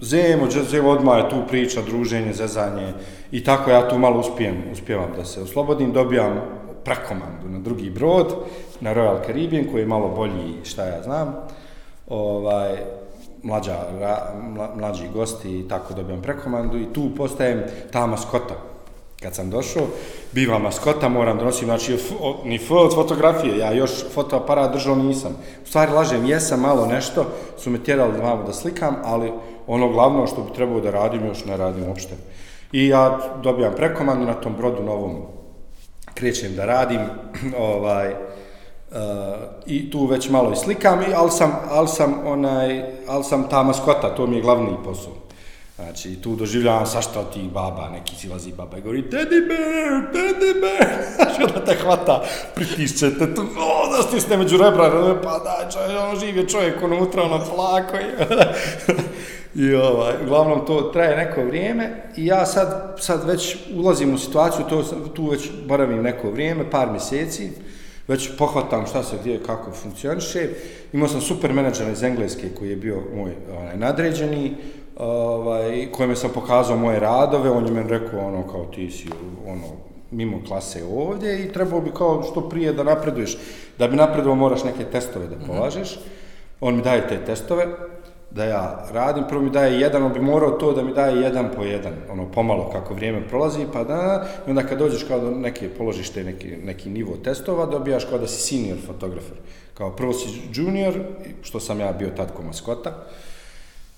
Zemo, 0.00 0.46
Zemo 0.50 0.90
odmah 0.90 1.18
je 1.18 1.30
tu 1.30 1.36
priča, 1.48 1.82
druženje, 1.82 2.32
zezanje 2.32 2.92
i 3.32 3.44
tako 3.44 3.70
ja 3.70 3.88
tu 3.88 3.98
malo 3.98 4.20
uspijem, 4.20 4.62
uspijevam 4.72 5.10
da 5.16 5.24
se 5.24 5.42
oslobodim, 5.42 5.92
dobijam 5.92 6.40
prekomandu 6.84 7.48
na 7.48 7.58
drugi 7.58 7.90
brod, 7.90 8.34
na 8.80 8.94
Royal 8.94 9.26
Caribbean, 9.26 9.64
koji 9.72 9.80
je 9.82 9.86
malo 9.86 10.08
bolji, 10.08 10.64
šta 10.64 10.84
ja 10.84 11.02
znam, 11.02 11.34
ovaj, 12.08 12.76
mlađa, 13.42 13.76
ra, 14.00 14.34
mla, 14.42 14.74
mlađi 14.76 15.08
gosti 15.14 15.60
i 15.60 15.68
tako 15.68 15.94
dobijam 15.94 16.22
prekomandu 16.22 16.78
i 16.78 16.92
tu 16.92 17.10
postajem 17.16 17.62
ta 17.92 18.06
maskota. 18.06 18.54
Kad 19.22 19.34
sam 19.34 19.50
došao, 19.50 19.82
biva 20.32 20.58
maskota, 20.58 21.08
moram 21.08 21.38
donositi, 21.38 21.64
znači 21.64 21.94
f, 21.94 22.12
o, 22.20 22.40
ni 22.44 22.56
f 22.56 22.70
od 22.70 22.94
fotografije, 22.94 23.58
ja 23.58 23.72
još 23.72 23.90
fotoaparat 24.14 24.72
držao 24.72 24.96
nisam. 24.96 25.32
U 25.64 25.66
stvari 25.66 25.92
lažem, 25.92 26.26
jesam 26.26 26.60
malo 26.60 26.86
nešto, 26.86 27.26
su 27.56 27.70
me 27.70 27.84
tjerali 27.84 28.12
da 28.12 28.22
malo 28.22 28.42
da 28.42 28.52
slikam, 28.52 28.96
ali 29.04 29.32
ono 29.66 29.88
glavno 29.88 30.26
što 30.26 30.42
bi 30.42 30.52
trebao 30.54 30.80
da 30.80 30.90
radim, 30.90 31.26
još 31.26 31.44
ne 31.44 31.56
radim 31.56 31.88
uopšte. 31.88 32.14
I 32.72 32.88
ja 32.88 33.18
dobijam 33.42 33.74
prekomandu 33.76 34.26
na 34.26 34.34
tom 34.34 34.54
brodu 34.56 34.82
novom, 34.82 35.16
krećem 36.14 36.54
da 36.56 36.64
radim, 36.64 37.00
ovaj, 37.74 38.14
Uh, 38.90 38.94
i 39.66 39.90
tu 39.90 40.06
već 40.06 40.30
malo 40.30 40.52
i 40.52 40.56
slikam, 40.56 41.02
i, 41.02 41.14
ali, 41.14 41.30
sam, 41.30 41.52
ali, 41.70 41.88
sam 41.88 42.26
onaj, 42.26 42.84
ali 43.08 43.24
sam 43.24 43.48
ta 43.48 43.62
maskota, 43.62 44.14
to 44.14 44.26
mi 44.26 44.36
je 44.36 44.42
glavni 44.42 44.76
posao. 44.84 45.12
Znači, 45.78 46.16
tu 46.22 46.36
doživljavam 46.36 46.86
sašta 46.86 47.20
od 47.20 47.32
tih 47.32 47.50
baba, 47.52 47.88
neki 47.88 48.16
silazi 48.16 48.52
baba 48.52 48.78
i 48.78 48.80
govori 48.80 49.02
teddy 49.02 49.48
bear, 49.48 50.12
teddy 50.12 50.60
bear, 50.60 50.88
znači 51.16 51.42
onda 51.42 51.64
te 51.64 51.74
hvata, 51.74 52.24
pritišće 52.54 53.18
te 53.18 53.34
tu, 53.34 53.42
o, 53.42 53.96
da 53.96 54.02
stisne 54.02 54.36
među 54.36 54.56
rebra, 54.56 55.20
pa 55.22 55.38
daj, 55.38 55.70
čovjek, 55.72 56.02
on 56.10 56.20
živ 56.20 56.36
je 56.36 56.48
čovjek 56.48 56.82
unutra, 56.82 57.22
ono 57.22 57.44
plako 57.54 57.96
i, 57.96 58.08
i 59.64 59.74
ovaj, 59.74 60.14
uglavnom 60.22 60.66
to 60.66 60.80
traje 60.82 61.16
neko 61.16 61.44
vrijeme 61.44 62.02
i 62.16 62.26
ja 62.26 62.46
sad, 62.46 62.96
sad 63.00 63.28
već 63.28 63.56
ulazim 63.74 64.14
u 64.14 64.18
situaciju, 64.18 64.64
to, 64.68 64.82
tu 65.14 65.26
već 65.26 65.50
boravim 65.66 66.02
neko 66.02 66.30
vrijeme, 66.30 66.70
par 66.70 66.90
mjeseci, 66.90 67.50
već 68.08 68.30
pohvatam 68.38 68.86
šta 68.86 69.02
se 69.02 69.16
gdje, 69.20 69.42
kako 69.42 69.72
funkcioniše. 69.72 70.48
Imao 70.92 71.08
sam 71.08 71.20
super 71.20 71.52
menadžera 71.52 71.90
iz 71.90 72.02
Engleske 72.02 72.48
koji 72.58 72.70
je 72.70 72.76
bio 72.76 73.02
moj 73.16 73.32
onaj, 73.58 73.76
nadređeni, 73.76 74.54
ovaj, 74.98 75.88
kojem 75.92 76.16
sam 76.16 76.30
pokazao 76.34 76.76
moje 76.76 77.00
radove, 77.00 77.50
on 77.50 77.66
je 77.66 77.72
meni 77.72 77.90
rekao 77.90 78.26
ono 78.26 78.48
kao 78.48 78.64
ti 78.64 78.90
si 78.90 79.08
ono, 79.46 79.66
mimo 80.10 80.40
klase 80.48 80.84
ovdje 80.84 81.44
i 81.44 81.52
trebao 81.52 81.80
bi 81.80 81.90
kao 81.90 82.22
što 82.22 82.48
prije 82.48 82.72
da 82.72 82.82
napreduješ. 82.82 83.38
Da 83.78 83.88
bi 83.88 83.96
napredovao 83.96 84.36
moraš 84.36 84.64
neke 84.64 84.84
testove 84.84 85.26
da 85.26 85.46
polažeš. 85.46 85.98
On 86.60 86.76
mi 86.76 86.82
daje 86.82 87.08
te 87.08 87.24
testove 87.24 87.66
da 88.30 88.44
ja 88.44 88.86
radim, 88.92 89.24
prvo 89.28 89.42
mi 89.42 89.50
daje 89.50 89.80
jedan, 89.80 90.02
on 90.02 90.12
bi 90.12 90.20
morao 90.20 90.50
to 90.50 90.72
da 90.72 90.82
mi 90.82 90.94
daje 90.94 91.20
jedan 91.20 91.48
po 91.56 91.62
jedan, 91.62 91.92
ono 92.10 92.32
pomalo 92.32 92.70
kako 92.70 92.94
vrijeme 92.94 93.28
prolazi, 93.28 93.66
pa 93.72 93.84
da, 93.84 94.26
i 94.46 94.50
onda 94.50 94.62
kad 94.62 94.78
dođeš 94.78 95.02
kao 95.02 95.20
do 95.20 95.30
neke, 95.30 95.68
položiš 95.68 96.10
te 96.10 96.24
neki, 96.24 96.56
neki 96.64 96.90
nivo 96.90 97.16
testova, 97.24 97.66
dobijaš 97.66 98.04
kao 98.04 98.18
da 98.18 98.26
si 98.26 98.42
senior 98.42 98.78
fotografer. 98.86 99.36
Kao 99.74 99.90
prvo 99.90 100.12
si 100.12 100.28
junior, 100.54 100.94
što 101.42 101.60
sam 101.60 101.80
ja 101.80 101.92
bio 101.92 102.10
tad 102.16 102.32
ko 102.32 102.42
maskota, 102.42 102.90
onda 102.90 103.27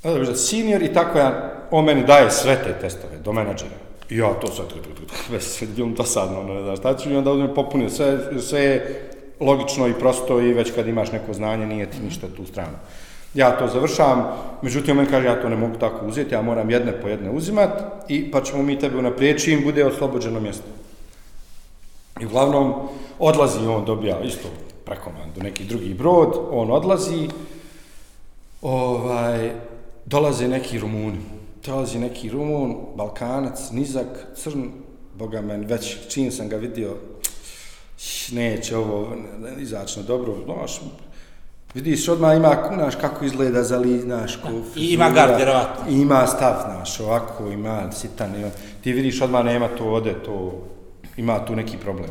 dobijaš 0.03 0.29
da 0.29 0.35
senior 0.35 0.83
i 0.83 0.93
tako 0.93 1.19
ja, 1.19 1.53
on 1.71 1.85
meni 1.85 2.07
daje 2.07 2.31
sve 2.31 2.57
te 2.65 2.73
testove, 2.81 3.19
do 3.25 3.33
menadžera. 3.33 3.77
I 4.11 4.17
ja 4.17 4.33
to 4.41 4.47
sad, 4.47 4.67
već 5.31 5.43
sve 5.43 5.67
bilo 5.77 5.89
dosadno, 5.89 6.41
ono, 6.41 6.55
ne 6.55 6.63
znaš, 6.63 6.79
šta 6.79 6.97
ću 6.97 7.11
i 7.11 7.17
onda 7.17 7.33
uzme 7.33 7.55
popunim, 7.55 7.91
sve, 7.91 8.19
sve 8.41 8.61
je 8.61 9.11
logično 9.41 9.89
i 9.89 9.95
prosto 9.95 10.41
i 10.41 10.53
već 10.53 10.73
kad 10.75 10.89
imaš 10.89 11.13
neko 11.13 11.33
znanje, 11.33 11.67
nije 11.67 11.91
ti 11.91 11.97
ništa 12.05 12.27
tu 12.37 12.47
stranu 12.47 12.77
ja 13.35 13.59
to 13.59 13.69
završavam, 13.69 14.25
međutim, 14.63 14.99
on 14.99 15.07
kaže, 15.07 15.27
ja 15.27 15.43
to 15.43 15.49
ne 15.49 15.57
mogu 15.57 15.77
tako 15.79 16.07
uzeti, 16.07 16.35
ja 16.35 16.43
moram 16.43 16.71
jedne 16.71 16.93
po 17.03 17.09
jedne 17.09 17.31
uzimat, 17.31 17.71
i 18.09 18.31
pa 18.31 18.43
ćemo 18.43 18.63
mi 18.63 18.79
tebe 18.79 18.99
unaprijeći 18.99 19.53
i 19.53 19.65
bude 19.65 19.85
oslobođeno 19.85 20.41
mjesto. 20.41 20.67
I 22.21 22.27
uglavnom, 22.27 22.75
odlazi 23.19 23.67
on, 23.67 23.85
dobija 23.85 24.21
isto 24.21 24.49
prekomandu, 24.85 25.43
neki 25.43 25.65
drugi 25.65 25.95
brod, 25.95 26.39
on 26.51 26.71
odlazi, 26.71 27.29
ovaj, 28.63 29.51
dolaze 30.07 30.49
neki 30.49 30.79
Rumuni, 30.79 31.19
dolazi 31.67 31.99
neki 31.99 32.29
Rumun, 32.31 32.77
Balkanac, 32.97 33.71
nizak, 33.73 34.27
crn, 34.37 34.65
boga 35.15 35.41
men, 35.41 35.65
već 35.65 35.97
čim 36.09 36.33
sam 36.33 36.49
ga 36.49 36.57
vidio, 36.57 36.97
neće 38.33 38.77
ovo 38.77 39.17
izaći 39.59 40.01
na 40.01 40.07
dobro, 40.07 40.35
znaš, 40.45 40.81
Vidiš, 41.75 42.09
odmah 42.09 42.37
ima, 42.37 42.71
znaš, 42.75 42.95
kako 42.95 43.25
izgleda 43.25 43.63
za 43.63 43.79
li, 43.79 44.01
znaš, 44.01 44.37
ko 44.37 44.49
I 44.77 44.87
ima 44.87 45.11
gard, 45.11 45.37
vjerovatno. 45.37 45.85
Ima 45.91 46.27
stav, 46.27 46.55
znaš, 46.65 47.01
ovako, 47.01 47.47
ima 47.47 47.93
sitan, 47.93 48.35
ima. 48.35 48.51
Ti 48.83 48.93
vidiš, 48.93 49.21
odmah 49.21 49.45
nema 49.45 49.69
to 49.69 49.85
ode, 49.85 50.15
to, 50.25 50.53
ima 51.17 51.45
tu 51.45 51.57
neki 51.57 51.77
problem. 51.77 52.11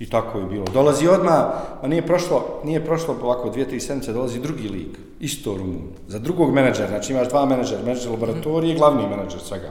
I 0.00 0.06
tako 0.06 0.38
je 0.38 0.44
bilo. 0.44 0.64
Dolazi 0.64 1.08
odma, 1.08 1.52
a 1.82 1.88
nije 1.88 2.06
prošlo, 2.06 2.60
nije 2.64 2.84
prošlo 2.84 3.16
ovako 3.22 3.50
dvije, 3.50 3.68
tri 3.68 3.80
sedmice, 3.80 4.12
dolazi 4.12 4.40
drugi 4.40 4.68
lik, 4.68 4.98
isto 5.20 5.56
Rumun, 5.56 5.92
za 6.08 6.18
drugog 6.18 6.54
menadžera, 6.54 6.88
znači 6.88 7.12
imaš 7.12 7.28
dva 7.28 7.46
menadžera, 7.46 7.82
menadžer 7.82 8.10
laboratorije 8.10 8.74
i 8.74 8.78
glavni 8.78 9.08
menadžer 9.08 9.40
svega. 9.40 9.70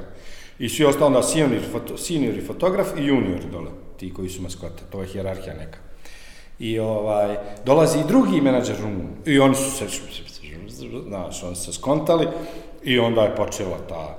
I 0.60 0.70
svi 0.70 0.86
ostalo 0.86 1.08
onda 1.08 1.24
senior, 1.24 1.62
foto, 1.72 1.98
senior 1.98 2.38
i 2.38 2.46
fotograf 2.46 2.88
i 2.98 3.06
junior 3.06 3.42
dole, 3.52 3.72
ti 3.98 4.14
koji 4.14 4.30
su 4.30 4.42
maskote, 4.42 4.84
to 4.90 5.02
je 5.02 5.08
hjerarhija 5.08 5.56
neka. 5.56 5.80
I 6.60 6.80
ovaj, 6.80 7.38
dolazi 7.66 8.00
i 8.00 8.08
drugi 8.08 8.42
menadžer 8.42 8.76
Rumun. 8.82 9.08
I 9.26 9.40
oni 9.40 9.56
su 9.56 9.72
se, 9.72 9.86
znaš, 11.08 11.44
oni 11.44 11.56
se 11.56 11.74
skontali 11.74 12.28
i 12.84 13.00
onda 13.00 13.22
je 13.22 13.36
počela 13.36 13.78
ta 13.90 14.18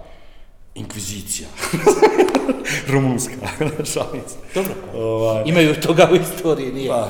inkvizicija. 0.74 1.48
Rumunska, 2.88 3.34
šalica. 3.92 4.36
Dobro, 4.54 4.72
ovaj, 4.94 5.42
imaju 5.46 5.74
toga 5.74 6.08
u 6.12 6.16
istoriji, 6.16 6.72
nije. 6.72 6.88
Pa, 6.88 7.08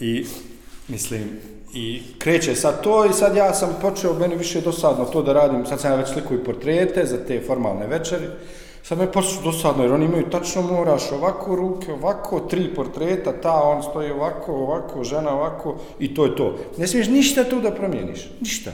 i, 0.00 0.26
mislim, 0.88 1.22
i 1.74 2.02
kreće 2.18 2.54
sad 2.54 2.82
to 2.82 3.04
i 3.04 3.12
sad 3.12 3.36
ja 3.36 3.54
sam 3.54 3.76
počeo, 3.80 4.18
meni 4.18 4.36
više 4.36 4.60
dosadno 4.60 5.04
to 5.04 5.22
da 5.22 5.32
radim, 5.32 5.66
sad 5.66 5.80
sam 5.80 5.90
ja 5.90 5.96
već 5.96 6.08
slikuju 6.08 6.44
portrete 6.44 7.06
za 7.06 7.16
te 7.26 7.42
formalne 7.46 7.86
večeri, 7.86 8.26
Sad 8.82 8.98
me 8.98 9.12
počeš 9.12 9.38
dosadno, 9.44 9.82
jer 9.82 9.92
oni 9.92 10.04
imaju 10.04 10.30
tačno 10.30 10.62
moraš 10.62 11.12
ovako 11.12 11.56
ruke, 11.56 11.92
ovako, 11.92 12.40
tri 12.40 12.74
portreta, 12.74 13.32
ta, 13.32 13.62
on 13.62 13.82
stoji 13.82 14.10
ovako, 14.10 14.52
ovako, 14.52 15.04
žena 15.04 15.34
ovako, 15.34 15.76
i 15.98 16.14
to 16.14 16.24
je 16.24 16.36
to. 16.36 16.56
Ne 16.78 16.86
smiješ 16.86 17.08
ništa 17.08 17.44
tu 17.44 17.60
da 17.60 17.70
promijeniš, 17.70 18.28
ništa. 18.40 18.70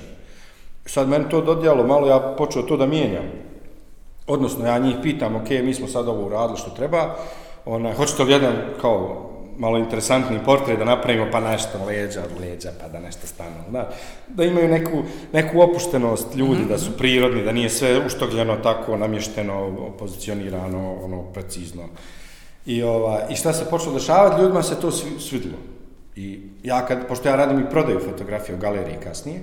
Sad 0.87 1.09
meni 1.09 1.25
to 1.31 1.41
dodjelo, 1.41 1.87
malo 1.87 2.07
ja 2.09 2.35
počeo 2.39 2.63
to 2.63 2.77
da 2.77 2.87
mijenjam. 2.87 3.25
Odnosno, 4.29 4.67
ja 4.67 4.79
njih 4.79 4.97
pitam, 5.03 5.37
ok, 5.37 5.51
mi 5.51 5.75
smo 5.75 5.89
sad 5.89 6.09
ovo 6.09 6.27
uradili 6.27 6.59
što 6.59 6.71
treba, 6.71 7.15
ona, 7.65 7.95
hoćete 7.95 8.23
li 8.25 8.33
jedan, 8.33 8.55
kao, 8.81 9.29
malo 9.59 9.79
interesantni 9.79 10.39
portret 10.45 10.79
da 10.79 10.85
napravimo 10.85 11.27
pa 11.33 11.41
nešto 11.41 11.85
leđa 11.87 12.21
od 12.21 12.41
leđa 12.41 12.71
pa 12.81 12.89
da 12.89 13.01
nešto 13.01 13.27
stane. 13.27 13.57
Da, 13.71 13.91
da 14.29 14.45
imaju 14.45 14.69
neku, 14.69 15.03
neku 15.33 15.61
opuštenost 15.61 16.35
ljudi, 16.35 16.61
mm 16.61 16.65
-hmm. 16.65 16.69
da 16.69 16.79
su 16.79 16.97
prirodni, 16.99 17.45
da 17.45 17.53
nije 17.53 17.71
sve 17.71 18.07
uštogljeno 18.07 18.57
tako 18.57 18.97
namješteno, 18.97 19.77
pozicionirano, 19.99 20.95
ono, 21.05 21.23
precizno. 21.23 21.83
I, 22.67 22.83
ova, 22.83 23.21
I 23.31 23.37
šta 23.37 23.53
se 23.53 23.71
počelo 23.71 23.95
dešavati, 23.95 24.43
ljudima 24.43 24.63
se 24.63 24.81
to 24.81 24.91
svidilo. 25.19 25.59
I 26.17 26.41
ja 26.63 26.87
kad, 26.87 27.07
pošto 27.07 27.29
ja 27.29 27.37
radim 27.37 27.61
i 27.61 27.71
prodaju 27.71 28.01
fotografije 28.01 28.57
u 28.57 28.59
galeriji 28.59 28.97
kasnije, 29.05 29.41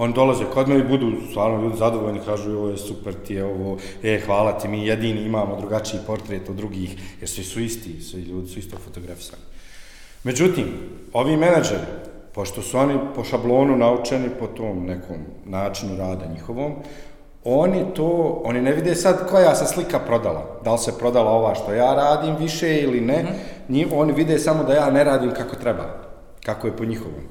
oni 0.00 0.12
dolaze 0.14 0.44
kod 0.54 0.68
mene 0.68 0.80
i 0.80 0.88
budu 0.88 1.12
stvarno 1.30 1.62
ljudi 1.62 1.76
zadovoljni, 1.76 2.20
kažu 2.26 2.52
ovo 2.58 2.68
je 2.68 2.76
super 2.76 3.14
ti 3.26 3.34
je 3.34 3.44
ovo, 3.44 3.78
e, 4.02 4.20
hvala 4.26 4.58
ti, 4.58 4.68
mi 4.68 4.86
jedini 4.86 5.22
imamo 5.22 5.56
drugačiji 5.60 6.00
portret 6.06 6.48
od 6.48 6.56
drugih, 6.56 6.96
jer 7.20 7.28
svi 7.28 7.44
su 7.44 7.60
isti, 7.60 8.00
svi 8.00 8.20
ljudi 8.20 8.48
su 8.48 8.58
isto 8.58 8.76
fotografisani. 8.84 9.42
Međutim, 10.24 10.64
ovi 11.12 11.36
menadžeri, 11.36 11.82
pošto 12.34 12.62
su 12.62 12.78
oni 12.78 12.98
po 13.14 13.24
šablonu 13.24 13.76
naučeni 13.76 14.28
po 14.38 14.46
tom 14.46 14.86
nekom 14.86 15.16
načinu 15.44 15.96
rada 15.96 16.26
njihovom, 16.26 16.72
oni 17.44 17.84
to, 17.94 18.40
oni 18.44 18.62
ne 18.62 18.72
vide 18.72 18.94
sad 18.94 19.28
koja 19.30 19.54
se 19.54 19.66
slika 19.66 19.98
prodala, 19.98 20.60
da 20.64 20.72
li 20.72 20.78
se 20.78 20.98
prodala 20.98 21.30
ova 21.30 21.54
što 21.54 21.72
ja 21.72 21.94
radim 21.94 22.36
više 22.36 22.76
ili 22.82 23.00
ne, 23.00 23.22
mm 23.22 23.26
-hmm. 23.74 23.86
Oni 23.92 24.12
vide 24.12 24.38
samo 24.38 24.64
da 24.64 24.74
ja 24.74 24.90
ne 24.90 25.04
radim 25.04 25.30
kako 25.30 25.56
treba, 25.56 25.84
kako 26.44 26.66
je 26.66 26.76
po 26.76 26.84
njihovom. 26.84 27.22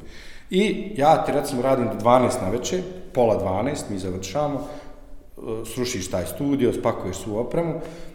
I 0.49 0.93
ja 0.95 1.25
ti 1.25 1.31
recimo 1.31 1.61
radim 1.61 1.85
do 1.85 2.09
12 2.09 2.41
na 2.41 2.49
večer, 2.49 2.81
pola 3.13 3.39
12, 3.43 3.75
mi 3.89 3.99
završamo, 3.99 4.57
e, 4.57 5.41
srušiš 5.65 6.11
taj 6.11 6.25
studio, 6.25 6.73
spakuješ 6.73 7.17
svu 7.17 7.37
opremu 7.37 7.73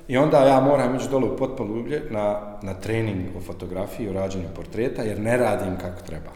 i 0.09 0.17
onda 0.17 0.45
ja 0.45 0.61
moram 0.61 0.97
ići 0.97 1.09
dole 1.11 1.31
u 1.31 1.37
potpoljublje 1.37 2.03
na, 2.11 2.41
na 2.63 2.75
trening 2.75 3.37
o 3.37 3.41
fotografiji, 3.41 4.09
o 4.09 4.13
rađenju 4.13 4.49
portreta, 4.55 5.03
jer 5.03 5.21
ne 5.21 5.37
radim 5.37 5.77
kako 5.81 6.03
treba. 6.07 6.31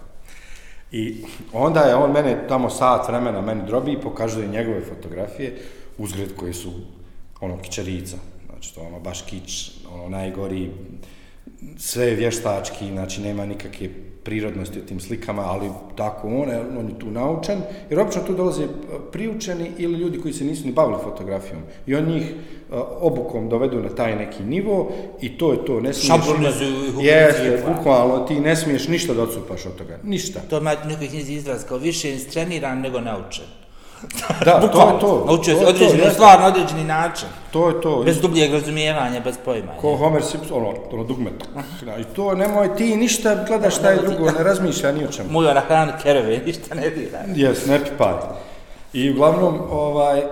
I 0.93 1.25
onda 1.53 1.81
je 1.81 1.95
on 1.95 2.13
mene 2.13 2.49
tamo 2.49 2.71
sat 2.71 3.09
vremena 3.09 3.41
meni 3.41 3.63
drobi 3.67 3.93
i 3.93 4.01
pokazuje 4.01 4.49
njegove 4.49 4.81
fotografije, 4.81 5.57
uzgled 5.99 6.37
koje 6.37 6.53
su 6.53 6.73
ono 7.41 7.59
kičerica, 7.59 8.17
znači 8.47 8.75
to 8.75 8.81
ono 8.81 9.01
baš 9.01 9.23
kič, 9.23 9.71
ono 9.95 10.09
najgori, 10.09 10.71
sve 11.77 12.07
je 12.07 12.15
vještački, 12.15 12.89
znači 12.89 13.21
nema 13.21 13.47
nikakve 13.47 13.89
prirodnosti 14.27 14.79
u 14.79 14.87
tim 14.87 15.01
slikama, 15.01 15.43
ali 15.43 15.71
tako 15.97 16.29
on, 16.29 16.51
on 16.79 16.89
je 16.89 16.99
tu 16.99 17.11
naučen, 17.11 17.59
jer 17.91 18.01
obično 18.01 18.23
tu 18.23 18.35
dolaze 18.35 18.65
e, 18.65 18.69
priučeni 19.13 19.71
ili 19.79 19.99
ljudi 19.99 20.21
koji 20.21 20.35
se 20.35 20.45
nisu 20.45 20.67
ni 20.67 20.73
bavili 20.73 20.99
fotografijom. 21.05 21.63
I 21.87 21.95
on 21.95 22.05
njih 22.05 22.35
uh, 22.71 22.79
obukom 23.01 23.49
dovedu 23.49 23.83
na 23.83 23.89
taj 23.89 24.17
neki 24.17 24.43
nivo 24.43 24.93
i 25.21 25.39
to 25.39 25.53
je 25.53 25.65
to. 25.65 25.81
Ne 25.81 25.93
smiješ... 25.93 26.07
Šablonizuju. 26.07 27.01
Jeste, 27.01 27.63
bukvalno, 27.69 28.19
ti 28.19 28.41
ne 28.41 28.57
smiješ 28.57 28.89
ništa 28.89 29.15
da 29.15 29.23
odsupaš 29.23 29.67
od 29.67 29.77
toga. 29.77 29.99
Ništa. 30.03 30.41
To 30.51 30.59
ima 30.59 30.75
nekoj 30.89 31.09
knjizi 31.09 31.33
izraz 31.33 31.65
kao 31.65 31.79
više 31.79 32.13
instreniran 32.13 32.81
nego 32.81 33.01
naučen. 33.01 33.45
Da, 34.45 34.61
to 34.61 34.67
je 34.67 35.01
to. 35.01 35.25
Naučio 35.27 35.55
To 35.55 35.73
se 35.77 35.85
je 35.85 36.05
to, 36.05 36.11
stvar 36.11 36.41
na 36.41 36.47
određeni 36.47 36.85
način. 36.85 37.29
To 37.51 37.69
je 37.69 37.81
to. 37.81 38.03
Bez 38.05 38.21
dubljeg 38.21 38.53
razumijevanja, 38.53 39.21
bez 39.21 39.35
pojma. 39.45 39.73
Ko 39.81 39.97
Homer 39.97 40.23
Simpson, 40.23 40.57
ono, 40.57 40.75
ono 40.93 41.05
dugme. 41.05 41.31
I 42.01 42.05
to, 42.05 42.35
nemoj 42.35 42.77
ti 42.77 42.97
ništa 42.97 43.45
gledaš 43.47 43.77
šta 43.77 43.91
je 43.91 43.97
drugo, 44.03 44.31
ne 44.31 44.45
razmišlja 44.45 44.93
ni 44.93 45.05
o 45.05 45.09
čemu. 45.09 45.31
Mujo 45.31 45.55
na 45.55 45.61
hranu 45.61 45.93
kerove, 46.03 46.39
ništa 46.47 46.75
ne 46.75 46.91
dira. 46.91 47.19
Jes, 47.35 47.67
ne 47.67 47.85
pipaj. 47.85 48.13
I 48.93 49.11
uglavnom, 49.11 49.61
ovaj, 49.71 50.23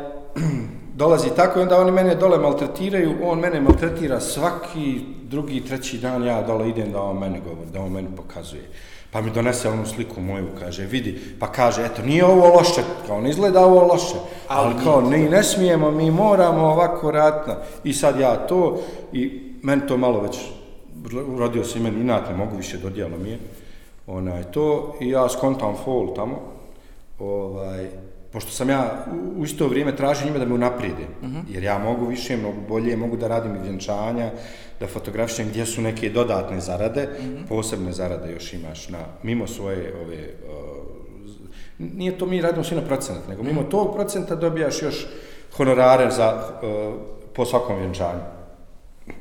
dolazi 1.00 1.28
tako 1.36 1.58
i 1.58 1.62
onda 1.62 1.80
oni 1.80 1.90
mene 1.90 2.14
dole 2.14 2.38
maltretiraju, 2.38 3.14
on 3.22 3.38
mene 3.38 3.60
maltretira 3.60 4.20
svaki 4.20 5.00
drugi, 5.22 5.60
treći 5.60 5.98
dan, 5.98 6.24
ja 6.24 6.42
dole 6.42 6.68
idem 6.68 6.92
da 6.92 7.02
on 7.02 7.18
mene 7.18 7.40
govori, 7.40 7.70
da 7.72 7.80
on 7.80 7.92
meni 7.92 8.08
pokazuje. 8.16 8.62
Pa 9.14 9.20
mi 9.20 9.30
donese 9.30 9.68
onu 9.68 9.86
sliku 9.86 10.20
moju, 10.20 10.46
kaže, 10.58 10.82
vidi, 10.84 11.20
pa 11.40 11.46
kaže, 11.46 11.84
eto, 11.84 12.02
nije 12.02 12.24
ovo 12.24 12.48
loše, 12.48 12.82
kao 13.06 13.20
ne 13.20 13.30
izgleda 13.30 13.66
ovo 13.66 13.86
loše, 13.86 14.14
ali 14.48 14.74
kao, 14.84 15.00
ne, 15.00 15.18
ne 15.18 15.42
smijemo, 15.42 15.90
mi 15.90 16.10
moramo 16.10 16.62
ovako 16.62 17.10
raditi. 17.10 17.50
na- 17.50 17.56
I 17.84 17.92
sad 17.92 18.20
ja 18.20 18.36
to, 18.36 18.78
i 19.12 19.30
meni 19.62 19.86
to 19.88 19.96
malo 19.96 20.20
već, 20.20 20.38
rodio 21.38 21.64
se 21.64 21.78
i 21.78 21.82
meni 21.82 22.00
inat, 22.00 22.30
ne 22.30 22.36
mogu 22.36 22.56
više 22.56 22.78
dodijelo 22.78 23.18
mi 23.18 23.30
je, 23.30 23.38
onaj, 24.06 24.42
to, 24.44 24.94
i 25.00 25.08
ja 25.08 25.28
skontam 25.28 25.74
fol 25.84 26.14
tamo, 26.14 26.38
ovaj, 27.18 27.86
pošto 28.34 28.50
sam 28.50 28.70
ja 28.70 29.04
u, 29.12 29.40
u 29.40 29.44
isto 29.44 29.68
vrijeme 29.68 29.96
tražio 29.96 30.26
njima 30.26 30.38
da 30.38 30.44
me 30.44 30.54
unaprijede, 30.54 31.06
jer 31.48 31.62
ja 31.62 31.78
mogu 31.78 32.06
više, 32.06 32.36
mnogo 32.36 32.60
bolje, 32.68 32.96
mogu 32.96 33.16
da 33.16 33.28
radim 33.28 33.56
i 33.56 33.62
vjenčanja, 33.62 34.30
da 34.80 34.86
fotografišem 34.86 35.48
gdje 35.48 35.66
su 35.66 35.82
neke 35.82 36.10
dodatne 36.10 36.60
zarade, 36.60 37.08
posebne 37.48 37.92
zarade 37.92 38.32
još 38.32 38.52
imaš 38.52 38.88
na, 38.88 38.98
mimo 39.22 39.46
svoje 39.46 39.94
ove, 39.96 40.16
uh, 40.16 40.86
z- 41.26 41.38
nije 41.78 42.18
to 42.18 42.26
mi 42.26 42.40
radimo 42.40 42.64
svi 42.64 42.76
na 42.76 42.82
procenat, 42.82 43.28
nego 43.28 43.42
mimo 43.42 43.62
tog 43.62 43.94
procenta 43.94 44.34
dobijaš 44.36 44.82
još 44.82 45.06
honorare 45.52 46.10
za, 46.10 46.34
uh, 46.54 46.94
po 47.32 47.44
svakom 47.44 47.78
vjenčanju. 47.78 48.20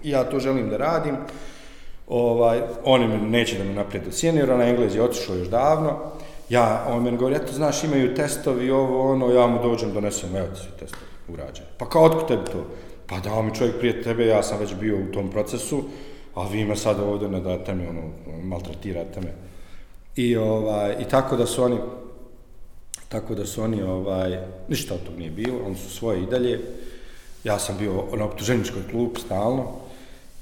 Ja 0.03 0.23
to 0.23 0.39
želim 0.39 0.69
da 0.69 0.77
radim. 0.77 1.15
Ovaj, 2.07 2.61
oni 2.85 3.07
me 3.07 3.17
neće 3.19 3.57
da 3.57 3.63
me 3.63 3.73
naprijed 3.73 4.07
ocijeni, 4.07 4.39
jer 4.39 4.51
onaj 4.51 4.69
Englez 4.69 4.95
je 4.95 5.03
otišao 5.03 5.35
još 5.35 5.47
davno. 5.47 5.99
Ja, 6.53 6.85
on 6.89 7.03
meni 7.03 7.17
govori, 7.17 7.35
eto, 7.35 7.53
znaš, 7.53 7.83
imaju 7.83 8.15
testovi, 8.15 8.71
ovo, 8.71 9.11
ono, 9.11 9.31
ja 9.31 9.47
mu 9.47 9.61
dođem, 9.63 9.93
donesem, 9.93 10.35
evo 10.35 10.47
ti 10.47 10.59
svi 10.59 10.71
testovi 10.79 11.03
urađeni. 11.27 11.67
Pa 11.77 11.89
kao, 11.89 12.03
otko 12.03 12.21
tebi 12.21 12.45
to? 12.45 12.65
Pa 13.07 13.19
dao 13.19 13.41
mi 13.41 13.55
čovjek 13.55 13.79
prije 13.79 14.03
tebe, 14.03 14.25
ja 14.25 14.43
sam 14.43 14.59
već 14.59 14.75
bio 14.75 14.97
u 14.97 15.11
tom 15.13 15.31
procesu, 15.31 15.83
a 16.35 16.47
vi 16.47 16.65
me 16.65 16.75
sad 16.75 16.99
ovdje 16.99 17.29
ne 17.29 17.39
date 17.39 17.73
mi, 17.73 17.87
ono, 17.87 18.01
maltretirate 18.43 19.21
me. 19.21 19.33
I, 20.15 20.35
ovaj, 20.35 20.95
I 20.99 21.05
tako 21.05 21.35
da 21.35 21.45
su 21.45 21.63
oni, 21.63 21.77
tako 23.09 23.35
da 23.35 23.45
su 23.45 23.63
oni, 23.63 23.81
ovaj, 23.83 24.37
ništa 24.69 24.93
od 24.93 25.03
tog 25.03 25.17
nije 25.17 25.31
bilo, 25.31 25.57
oni 25.65 25.75
su 25.75 25.89
svoje 25.89 26.23
i 26.23 26.25
dalje. 26.25 26.59
Ja 27.43 27.59
sam 27.59 27.77
bio 27.77 28.03
na 28.17 28.25
optuženičkoj 28.25 28.81
klub, 28.91 29.17
stalno 29.25 29.71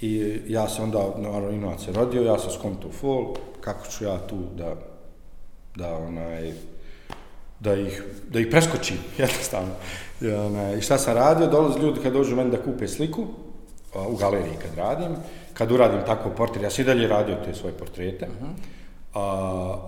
i 0.01 0.39
ja 0.47 0.69
sam 0.69 0.83
onda, 0.83 1.13
naravno, 1.17 1.49
inače 1.49 1.85
se 1.85 1.91
rodio, 1.91 2.23
ja 2.23 2.39
sam 2.39 2.51
skonto 2.51 2.87
u 2.87 2.91
fol, 2.91 3.35
kako 3.61 3.87
ću 3.87 4.03
ja 4.03 4.17
tu 4.27 4.37
da, 4.57 4.75
da 5.81 5.97
onaj, 5.97 6.53
da 7.59 7.73
ih, 7.73 8.03
da 8.29 8.39
ih 8.39 8.47
preskočim, 8.51 8.97
jednostavno. 9.23 9.73
I, 10.21 10.31
onaj, 10.31 10.77
I 10.77 10.81
šta 10.81 10.97
sam 10.97 11.15
radio, 11.15 11.47
dolaze 11.47 11.79
ljudi 11.79 11.99
kad 12.03 12.13
dođu 12.13 12.35
meni 12.35 12.51
da 12.51 12.61
kupe 12.61 12.87
sliku, 12.87 13.25
a, 13.95 14.07
u 14.07 14.15
galeriji 14.15 14.57
kad 14.61 14.77
radim, 14.77 15.15
kad 15.53 15.71
uradim 15.71 15.99
tako 16.05 16.29
portret, 16.29 16.63
ja 16.63 16.69
sam 16.69 16.83
i 16.83 16.85
dalje 16.85 17.07
radio 17.07 17.35
te 17.45 17.53
svoje 17.53 17.73
portrete, 17.73 18.27
a 19.13 19.23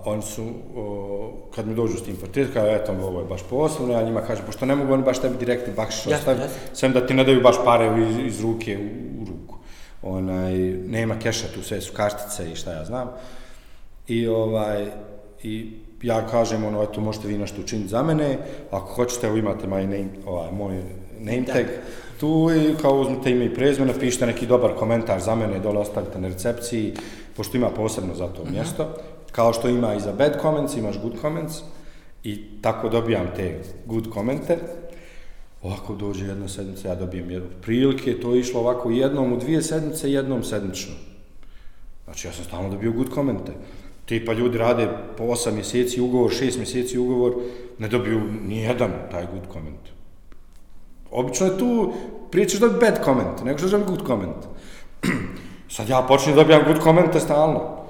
oni 0.04 0.22
su, 0.22 0.44
o, 0.76 1.32
kad 1.54 1.66
mi 1.66 1.74
dođu 1.74 1.96
s 1.96 2.04
tim 2.04 2.16
portretom, 2.16 2.52
kao 2.52 2.66
eto, 2.66 2.92
ovo 2.92 3.20
je 3.20 3.26
baš 3.26 3.42
poslovno, 3.50 3.94
ja 3.94 4.02
njima 4.02 4.20
kažem, 4.20 4.46
pošto 4.46 4.66
ne 4.66 4.76
mogu 4.76 4.92
oni 4.92 5.02
baš 5.02 5.20
tebi 5.20 5.36
direktni 5.38 5.72
bakšiš 5.76 6.06
ostaviti, 6.06 6.42
jasno. 6.42 6.58
sem 6.74 6.92
da 6.92 7.06
ti 7.06 7.14
ne 7.14 7.24
daju 7.24 7.40
baš 7.40 7.56
pare 7.64 8.02
iz, 8.08 8.18
iz 8.26 8.40
ruke 8.40 8.78
u, 8.78 9.22
u 9.22 9.24
ruku. 9.24 9.56
Onaj, 10.02 10.52
nema 10.86 11.18
keša 11.18 11.48
tu, 11.54 11.62
sve 11.62 11.80
su 11.80 11.92
kartice 11.92 12.50
i 12.52 12.56
šta 12.56 12.72
ja 12.72 12.84
znam. 12.84 13.10
I 14.08 14.26
ovaj, 14.26 14.86
i 15.42 15.83
ja 16.06 16.26
kažem, 16.26 16.64
ono, 16.64 16.82
eto, 16.82 17.00
možete 17.00 17.28
vi 17.28 17.38
nešto 17.38 17.60
učiniti 17.60 17.88
za 17.88 18.02
mene, 18.02 18.38
ako 18.70 18.94
hoćete, 18.94 19.26
evo 19.26 19.36
imate 19.36 19.66
my 19.66 19.82
name, 19.82 20.08
ovaj, 20.26 20.52
moj 20.52 20.82
name 21.18 21.44
tag, 21.44 21.66
tu 22.20 22.50
i 22.56 22.74
kao 22.82 23.00
uzmite 23.00 23.30
ime 23.30 23.44
i 23.44 23.54
prezime, 23.54 23.86
napišite 23.86 24.26
neki 24.26 24.46
dobar 24.46 24.74
komentar 24.74 25.20
za 25.20 25.34
mene, 25.34 25.60
dole 25.60 25.78
ostavite 25.78 26.18
na 26.18 26.28
recepciji, 26.28 26.94
pošto 27.36 27.56
ima 27.56 27.70
posebno 27.70 28.14
za 28.14 28.26
to 28.26 28.44
mjesto, 28.50 28.94
kao 29.32 29.52
što 29.52 29.68
ima 29.68 29.94
i 29.94 30.00
za 30.00 30.12
bad 30.12 30.38
comments, 30.42 30.76
imaš 30.76 31.00
good 31.02 31.20
comments, 31.20 31.54
i 32.24 32.42
tako 32.62 32.88
dobijam 32.88 33.26
te 33.36 33.60
good 33.86 34.10
komente, 34.10 34.58
Ovako 35.64 35.94
dođe 35.94 36.26
jedna 36.26 36.48
sedmica, 36.48 36.88
ja 36.88 36.94
dobijem 36.94 37.30
jednu. 37.30 37.48
Prilike, 37.62 38.20
to 38.20 38.34
je 38.34 38.40
išlo 38.40 38.60
ovako 38.60 38.90
jednom 38.90 39.32
u 39.32 39.36
dvije 39.36 39.62
sedmice, 39.62 40.12
jednom 40.12 40.42
sedmično. 40.44 40.92
Znači 42.04 42.26
ja 42.28 42.32
sam 42.32 42.44
stalno 42.44 42.68
dobio 42.68 42.92
good 42.92 43.10
komente. 43.10 43.52
Tipa 44.06 44.32
ljudi 44.32 44.58
rade 44.58 44.88
po 45.16 45.24
8 45.24 45.52
mjeseci 45.52 46.00
ugovor, 46.00 46.30
6 46.30 46.56
mjeseci 46.56 46.98
ugovor, 46.98 47.34
ne 47.78 47.88
dobiju 47.88 48.20
ni 48.48 48.58
jedan 48.58 48.90
taj 49.10 49.26
good 49.32 49.52
comment. 49.52 49.80
Obično 51.10 51.46
je 51.46 51.58
tu, 51.58 51.92
prije 52.30 52.48
ćeš 52.48 52.60
dobiti 52.60 52.80
bad 52.80 53.04
comment, 53.04 53.44
nego 53.44 53.58
ćeš 53.58 53.70
dobiti 53.70 53.90
good 53.90 54.06
comment. 54.06 54.36
Sad 55.74 55.88
ja 55.88 56.04
počnem 56.08 56.36
dobijam 56.36 56.62
good 56.66 56.82
commente 56.82 57.20
stalno. 57.20 57.84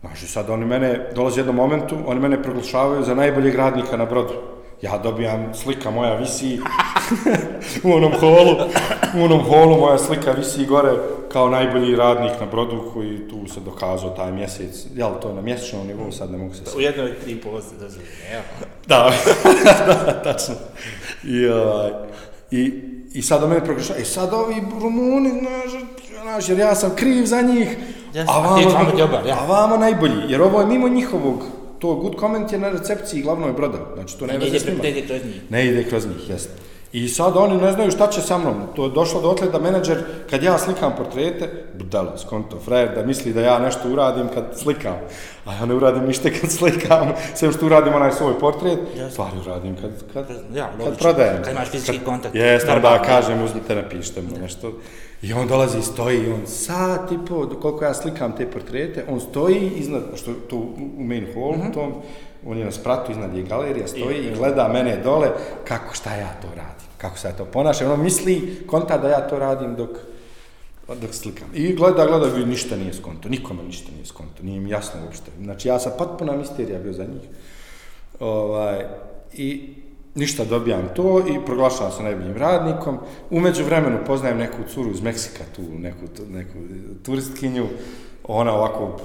Znači 0.00 0.26
sad 0.26 0.50
oni 0.50 0.64
mene, 0.64 1.10
dolazi 1.14 1.40
jednom 1.40 1.56
momentu, 1.56 1.96
oni 2.06 2.20
mene 2.20 2.42
proglašavaju 2.42 3.02
za 3.02 3.14
najboljeg 3.14 3.54
radnika 3.54 3.96
na 3.96 4.04
brodu. 4.04 4.34
Ja 4.82 4.98
dobijam, 4.98 5.54
slika 5.54 5.90
moja 5.90 6.14
visi 6.14 6.60
u 7.84 7.92
onom 7.92 8.12
holu, 8.20 8.56
u 9.20 9.24
onom 9.24 9.40
holu 9.40 9.80
moja 9.80 9.98
slika 9.98 10.32
visi 10.32 10.66
gore 10.66 10.92
kao 11.32 11.48
najbolji 11.48 11.96
radnik 11.96 12.32
na 12.40 12.46
brodu 12.46 12.90
koji 12.92 13.28
tu 13.28 13.54
se 13.54 13.60
dokazao 13.60 14.10
taj 14.10 14.32
mjesec. 14.32 14.86
Jel, 14.94 15.10
to 15.22 15.28
je 15.28 15.34
na 15.34 15.40
mjesečnom 15.42 15.86
nivou, 15.86 16.12
sad 16.12 16.32
ne 16.32 16.38
mogu 16.38 16.54
se 16.54 16.62
U 16.76 16.80
jednoj 16.80 17.14
tri 17.14 17.36
poste, 17.36 17.76
da 17.76 17.86
evo. 18.32 18.42
Da, 18.86 19.12
da, 19.86 20.22
tačno. 20.22 20.54
I, 21.24 21.48
ovaj, 21.48 21.90
i, 22.50 22.82
I 23.12 23.22
sad 23.22 23.42
o 23.42 23.48
mene 23.48 23.64
proglašava, 23.64 23.98
e 24.00 24.04
sad 24.04 24.32
ovi 24.32 24.54
Rumuni, 24.80 25.30
znaš, 25.30 25.82
znaš, 26.22 26.48
jer 26.48 26.58
ja 26.58 26.74
sam 26.74 26.96
kriv 26.96 27.24
za 27.24 27.42
njih, 27.42 27.76
Jasno, 28.14 28.34
a 28.36 28.58
ti 28.58 28.64
vamo 28.64 28.90
dobar, 28.96 29.26
ja. 29.26 29.36
a 29.40 29.46
vamo 29.46 29.76
najbolji, 29.76 30.22
jer 30.28 30.42
ovo 30.42 30.60
je 30.60 30.66
mimo 30.66 30.88
njihovog, 30.88 31.44
to 31.80 31.94
good 31.94 32.16
comment 32.16 32.52
je 32.52 32.58
na 32.58 32.68
recepciji 32.70 33.22
glavnoj 33.22 33.52
broda, 33.52 33.78
znači 33.94 34.18
to 34.18 34.26
ne 34.26 34.38
Ne 34.38 34.46
ide 34.46 34.58
s 34.60 34.66
njima. 34.66 34.80
preko 34.80 34.98
ide 34.98 35.06
kroz 35.08 35.24
njih. 35.24 35.50
Ne 35.50 35.66
ide 35.66 35.84
kroz 35.84 36.06
njih, 36.06 36.30
jeste. 36.30 36.50
I 36.92 37.08
sad 37.08 37.36
oni 37.36 37.56
ne 37.56 37.72
znaju 37.72 37.90
šta 37.90 38.06
će 38.06 38.20
sa 38.20 38.38
mnom. 38.38 38.54
To 38.76 38.84
je 38.84 38.90
došlo 38.90 39.20
dotle 39.20 39.48
da 39.48 39.58
menadžer, 39.58 39.98
kad 40.30 40.42
ja 40.42 40.58
slikam 40.58 40.92
portrete, 40.96 41.48
budala, 41.74 42.18
skonto, 42.18 42.58
frajer, 42.58 42.94
da 42.94 43.02
misli 43.02 43.32
da 43.32 43.40
ja 43.40 43.58
nešto 43.58 43.88
uradim 43.88 44.28
kad 44.28 44.44
slikam. 44.54 44.94
A 45.44 45.54
ja 45.54 45.66
ne 45.66 45.74
uradim 45.74 46.06
ništa 46.06 46.28
kad 46.32 46.50
slikam, 46.50 47.08
sve 47.36 47.52
što 47.52 47.66
uradim 47.66 47.94
onaj 47.94 48.12
svoj 48.12 48.38
portret, 48.38 48.78
Jasno. 48.90 49.10
stvari 49.10 49.32
uradim 49.40 49.76
kad, 49.76 49.90
kad, 50.12 50.24
Ja, 50.54 50.66
kad 50.68 50.80
logično. 50.80 50.96
prodajem. 50.98 51.42
Kad 51.42 51.52
imaš 51.52 51.68
fizički 51.68 51.98
kontakt. 51.98 52.34
Onda 52.34 52.74
Normalno. 52.74 53.04
kažem, 53.06 53.42
uzmite, 53.42 53.74
napišite 53.74 54.22
mu 54.22 54.38
nešto. 54.42 54.72
I 55.22 55.32
on 55.32 55.48
dolazi 55.48 55.78
i 55.78 55.82
stoji, 55.82 56.18
i 56.18 56.32
on 56.32 56.46
sat 56.46 57.12
i 57.12 57.18
po, 57.28 57.48
koliko 57.60 57.84
ja 57.84 57.94
slikam 57.94 58.36
te 58.36 58.50
portrete, 58.50 59.04
on 59.08 59.20
stoji 59.20 59.70
iznad, 59.76 60.02
što 60.16 60.32
to 60.32 60.56
u 60.96 61.04
main 61.04 61.26
hallu, 61.34 61.56
Mhm. 61.56 61.72
tom, 61.72 61.92
on 62.46 62.58
je 62.58 62.64
na 62.64 62.72
spratu, 62.72 63.12
iznad 63.12 63.36
je 63.36 63.42
galerija, 63.42 63.86
stoji 63.88 64.18
i 64.18 64.34
gleda 64.34 64.68
mene 64.68 64.96
dole, 64.96 65.28
kako, 65.64 65.94
šta 65.94 66.14
ja 66.14 66.32
to 66.42 66.48
radim, 66.48 66.86
kako 66.98 67.18
se 67.18 67.28
ja 67.28 67.32
to 67.32 67.44
ponašam. 67.44 67.86
Ono 67.86 68.02
misli, 68.02 68.62
konta 68.66 68.98
da 68.98 69.08
ja 69.08 69.28
to 69.28 69.38
radim 69.38 69.76
dok, 69.76 69.90
dok 71.00 71.14
slikam. 71.14 71.48
I 71.54 71.74
gleda, 71.74 72.06
gleda, 72.06 72.26
vidi, 72.26 72.50
ništa 72.50 72.76
nije 72.76 72.94
skonto, 72.94 73.28
nikome 73.28 73.62
ništa 73.62 73.92
nije 73.92 74.06
skonto, 74.06 74.42
nije 74.42 74.60
mi 74.60 74.70
jasno 74.70 75.00
uopšte. 75.04 75.30
Znači, 75.42 75.68
ja 75.68 75.78
sam 75.78 75.92
potpuna 75.98 76.36
misterija 76.36 76.78
bio 76.78 76.92
za 76.92 77.04
njih. 77.04 77.22
Ovaj, 78.20 78.84
I 79.32 79.74
ništa 80.14 80.44
dobijam 80.44 80.88
to 80.96 81.18
i 81.18 81.46
proglašavam 81.46 81.92
se 81.92 82.02
najboljim 82.02 82.36
radnikom. 82.36 82.98
Umeđu 83.30 83.64
vremenu 83.64 83.98
poznajem 84.06 84.38
neku 84.38 84.56
curu 84.74 84.90
iz 84.90 85.00
Meksika, 85.00 85.44
tu 85.56 85.62
neku, 85.62 86.04
neku 86.30 86.58
turistkinju, 87.02 87.66
ona 88.24 88.54
ovako 88.54 89.00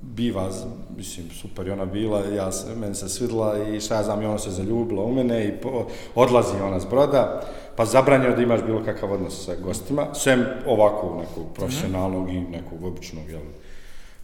biva, 0.00 0.50
mislim, 0.96 1.30
super 1.30 1.66
je 1.66 1.72
ona 1.72 1.84
bila, 1.84 2.20
ja 2.24 2.52
se, 2.52 2.74
meni 2.74 2.94
se 2.94 3.08
svidla 3.08 3.68
i 3.68 3.80
šta 3.80 3.94
ja 3.94 4.02
znam, 4.02 4.22
i 4.22 4.26
ona 4.26 4.38
se 4.38 4.50
zaljubila 4.50 5.04
u 5.04 5.14
mene 5.14 5.48
i 5.48 5.52
po, 5.60 5.86
odlazi 6.14 6.60
ona 6.62 6.80
s 6.80 6.86
broda, 6.86 7.42
pa 7.76 7.84
zabranjeno 7.84 8.36
da 8.36 8.42
imaš 8.42 8.62
bilo 8.62 8.84
kakav 8.84 9.12
odnos 9.12 9.44
sa 9.44 9.54
gostima, 9.64 10.14
sem 10.14 10.44
ovako 10.66 11.16
nekog 11.20 11.54
profesionalnog 11.54 12.30
i 12.30 12.40
nekog 12.40 12.84
običnog, 12.84 13.30
jel, 13.30 13.40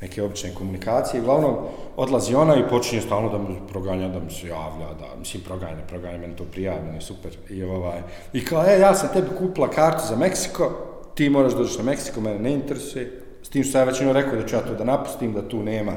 neke 0.04 0.22
obične 0.22 0.54
komunikacije. 0.54 1.20
Uglavnom, 1.20 1.54
odlazi 1.96 2.34
ona 2.34 2.56
i 2.56 2.68
počinje 2.68 3.02
stalno 3.02 3.28
da 3.28 3.38
mi 3.38 3.56
proganja, 3.68 4.08
da 4.08 4.20
mi 4.20 4.30
se 4.30 4.48
javlja, 4.48 4.88
da, 5.00 5.16
mislim, 5.18 5.42
proganja, 5.42 5.82
proganja, 5.88 6.18
meni 6.18 6.36
to 6.36 6.44
prijavljeno, 6.44 7.00
super. 7.00 7.36
I, 7.50 7.62
ovaj, 7.62 8.02
I 8.32 8.44
kao, 8.44 8.64
e, 8.66 8.80
ja 8.80 8.94
sam 8.94 9.08
tebi 9.12 9.28
kupila 9.38 9.70
kartu 9.70 10.04
za 10.08 10.16
Meksiko, 10.16 10.72
ti 11.14 11.30
moraš 11.30 11.52
doći 11.52 11.78
na 11.78 11.84
Meksiko, 11.84 12.20
mene 12.20 12.38
ne 12.38 12.52
interesuje. 12.52 13.20
S 13.42 13.48
tim 13.48 13.64
što 13.64 13.78
ja 13.78 13.84
već 13.84 14.00
ono 14.00 14.12
rekao 14.12 14.40
da 14.40 14.46
ću 14.46 14.56
ja 14.56 14.62
to 14.62 14.74
da 14.74 14.84
napustim, 14.84 15.32
da 15.32 15.48
tu 15.48 15.62
nema, 15.62 15.92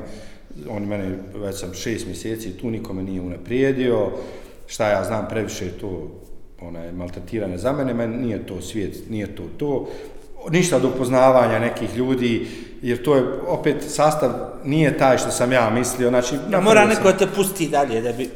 on 0.69 0.83
mene, 0.83 1.17
već 1.35 1.59
sam 1.59 1.73
šest 1.73 2.05
mjeseci, 2.05 2.57
tu 2.57 2.69
nikome 2.69 3.03
nije 3.03 3.21
unaprijedio, 3.21 4.11
šta 4.67 4.89
ja 4.89 5.03
znam 5.03 5.27
previše 5.29 5.71
to 5.71 6.07
onaj, 6.61 6.91
maltretirane 6.91 7.57
za 7.57 7.71
mene, 7.71 7.93
meni 7.93 8.17
nije 8.17 8.45
to 8.45 8.61
svijet, 8.61 9.09
nije 9.09 9.35
to 9.35 9.43
to. 9.57 9.87
Ništa 10.49 10.75
od 10.75 10.85
upoznavanja 10.85 11.59
nekih 11.59 11.95
ljudi, 11.95 12.47
jer 12.81 13.03
to 13.03 13.15
je 13.15 13.23
opet 13.47 13.75
sastav 13.87 14.31
nije 14.63 14.97
taj 14.97 15.17
što 15.17 15.31
sam 15.31 15.51
ja 15.51 15.69
mislio. 15.69 16.09
Znači, 16.09 16.35
Ja, 16.51 16.59
mora 16.61 16.85
neko 16.85 17.11
da 17.11 17.17
te 17.17 17.27
pusti 17.35 17.67
dalje 17.67 18.01
da 18.01 18.13
bi 18.13 18.29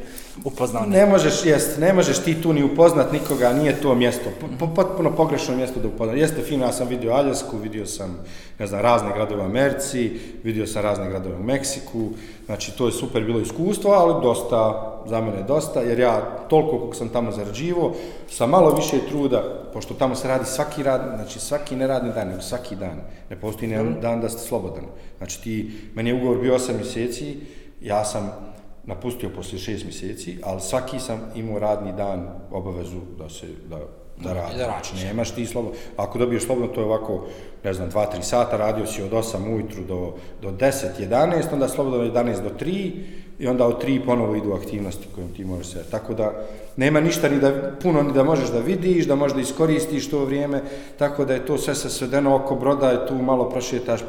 upoznao 0.44 0.86
Ne 0.86 1.06
možeš, 1.06 1.44
jest, 1.44 1.78
ne 1.78 1.92
možeš 1.92 2.18
ti 2.18 2.42
tu 2.42 2.52
ni 2.52 2.62
upoznat 2.62 3.12
nikoga, 3.12 3.52
nije 3.52 3.80
to 3.80 3.94
mjesto, 3.94 4.30
po, 4.40 4.46
po, 4.58 4.74
potpuno 4.74 5.16
pogrešno 5.16 5.56
mjesto 5.56 5.80
da 5.80 5.88
upoznat. 5.88 6.16
Jeste 6.16 6.42
fino, 6.42 6.64
ja 6.64 6.72
sam 6.72 6.88
vidio 6.88 7.12
Aljasku, 7.12 7.56
vidio 7.58 7.86
sam, 7.86 8.18
ne 8.58 8.66
znam, 8.66 8.80
razne 8.80 9.08
gradove 9.14 9.42
u 9.42 9.44
Americi, 9.44 10.20
vidio 10.44 10.66
sam 10.66 10.82
razne 10.82 11.10
gradove 11.10 11.36
u 11.36 11.42
Meksiku, 11.42 12.08
znači 12.46 12.76
to 12.76 12.86
je 12.86 12.92
super 12.92 13.24
bilo 13.24 13.40
iskustvo, 13.40 13.90
ali 13.90 14.22
dosta, 14.22 14.88
za 15.06 15.20
mene 15.20 15.42
dosta, 15.42 15.80
jer 15.80 15.98
ja 15.98 16.20
toliko 16.48 16.78
koliko 16.78 16.96
sam 16.96 17.08
tamo 17.08 17.32
zarađivo, 17.32 17.94
sa 18.28 18.46
malo 18.46 18.74
više 18.74 18.96
truda, 19.08 19.42
pošto 19.72 19.94
tamo 19.94 20.14
se 20.14 20.28
radi 20.28 20.44
svaki 20.44 20.82
rad, 20.82 21.12
znači 21.16 21.40
svaki 21.40 21.76
neradni 21.76 22.12
dan, 22.12 22.28
nego 22.28 22.40
svaki 22.40 22.76
dan, 22.76 23.00
ne 23.30 23.36
postoji 23.40 23.76
mm. 23.76 24.00
dan 24.00 24.20
da 24.20 24.28
ste 24.28 24.40
slobodan. 24.40 24.84
Znači 25.18 25.42
ti, 25.42 25.72
meni 25.94 26.10
je 26.10 26.14
ugovor 26.14 26.38
bio 26.38 26.58
8 26.58 26.76
mjeseci, 26.76 27.36
ja 27.80 28.04
sam 28.04 28.51
napustio 28.84 29.30
poslije 29.36 29.60
šest 29.60 29.84
mjeseci, 29.84 30.38
ali 30.42 30.60
svaki 30.60 31.00
sam 31.00 31.20
imao 31.34 31.58
radni 31.58 31.92
dan 31.92 32.28
obavezu 32.50 33.00
da 33.18 33.28
se 33.28 33.46
da, 33.70 33.78
da 34.24 34.32
radi. 34.32 34.58
Da 34.58 34.66
radiš. 34.66 34.90
Znači, 34.90 35.06
nemaš 35.06 35.30
ti 35.30 35.46
slobodno. 35.46 35.78
Ako 35.96 36.18
dobiješ 36.18 36.44
slobodno, 36.44 36.74
to 36.74 36.80
je 36.80 36.86
ovako, 36.86 37.26
ne 37.64 37.74
znam, 37.74 37.90
2-3 37.90 38.22
sata, 38.22 38.56
radio 38.56 38.86
si 38.86 39.02
od 39.02 39.10
8 39.10 39.54
ujutru 39.54 39.84
do, 39.84 40.14
do 40.42 40.50
10, 40.50 40.86
11, 41.00 41.52
onda 41.52 41.68
slobodno 41.68 41.98
od 41.98 42.12
11 42.12 42.42
do 42.42 42.50
3 42.60 42.92
i 43.38 43.46
onda 43.46 43.66
od 43.66 43.84
3 43.84 44.04
ponovo 44.04 44.36
idu 44.36 44.52
aktivnosti 44.52 45.06
kojim 45.14 45.34
ti 45.34 45.44
možeš 45.44 45.66
se. 45.66 45.84
Tako 45.90 46.14
da 46.14 46.32
nema 46.76 47.00
ništa 47.00 47.28
ni 47.28 47.40
da 47.40 47.72
puno 47.82 48.02
ni 48.02 48.12
da 48.12 48.24
možeš 48.24 48.48
da 48.48 48.60
vidiš, 48.60 49.06
da 49.06 49.14
možeš 49.14 49.34
da 49.34 49.40
iskoristiš 49.40 50.10
to 50.10 50.24
vrijeme, 50.24 50.62
tako 50.98 51.24
da 51.24 51.34
je 51.34 51.46
to 51.46 51.58
sve 51.58 51.74
se 51.74 51.90
svedeno 51.90 52.36
oko 52.36 52.54
broda 52.54 52.92
i 52.92 53.08
tu 53.08 53.14
malo 53.14 53.50
prošetaš 53.50 54.00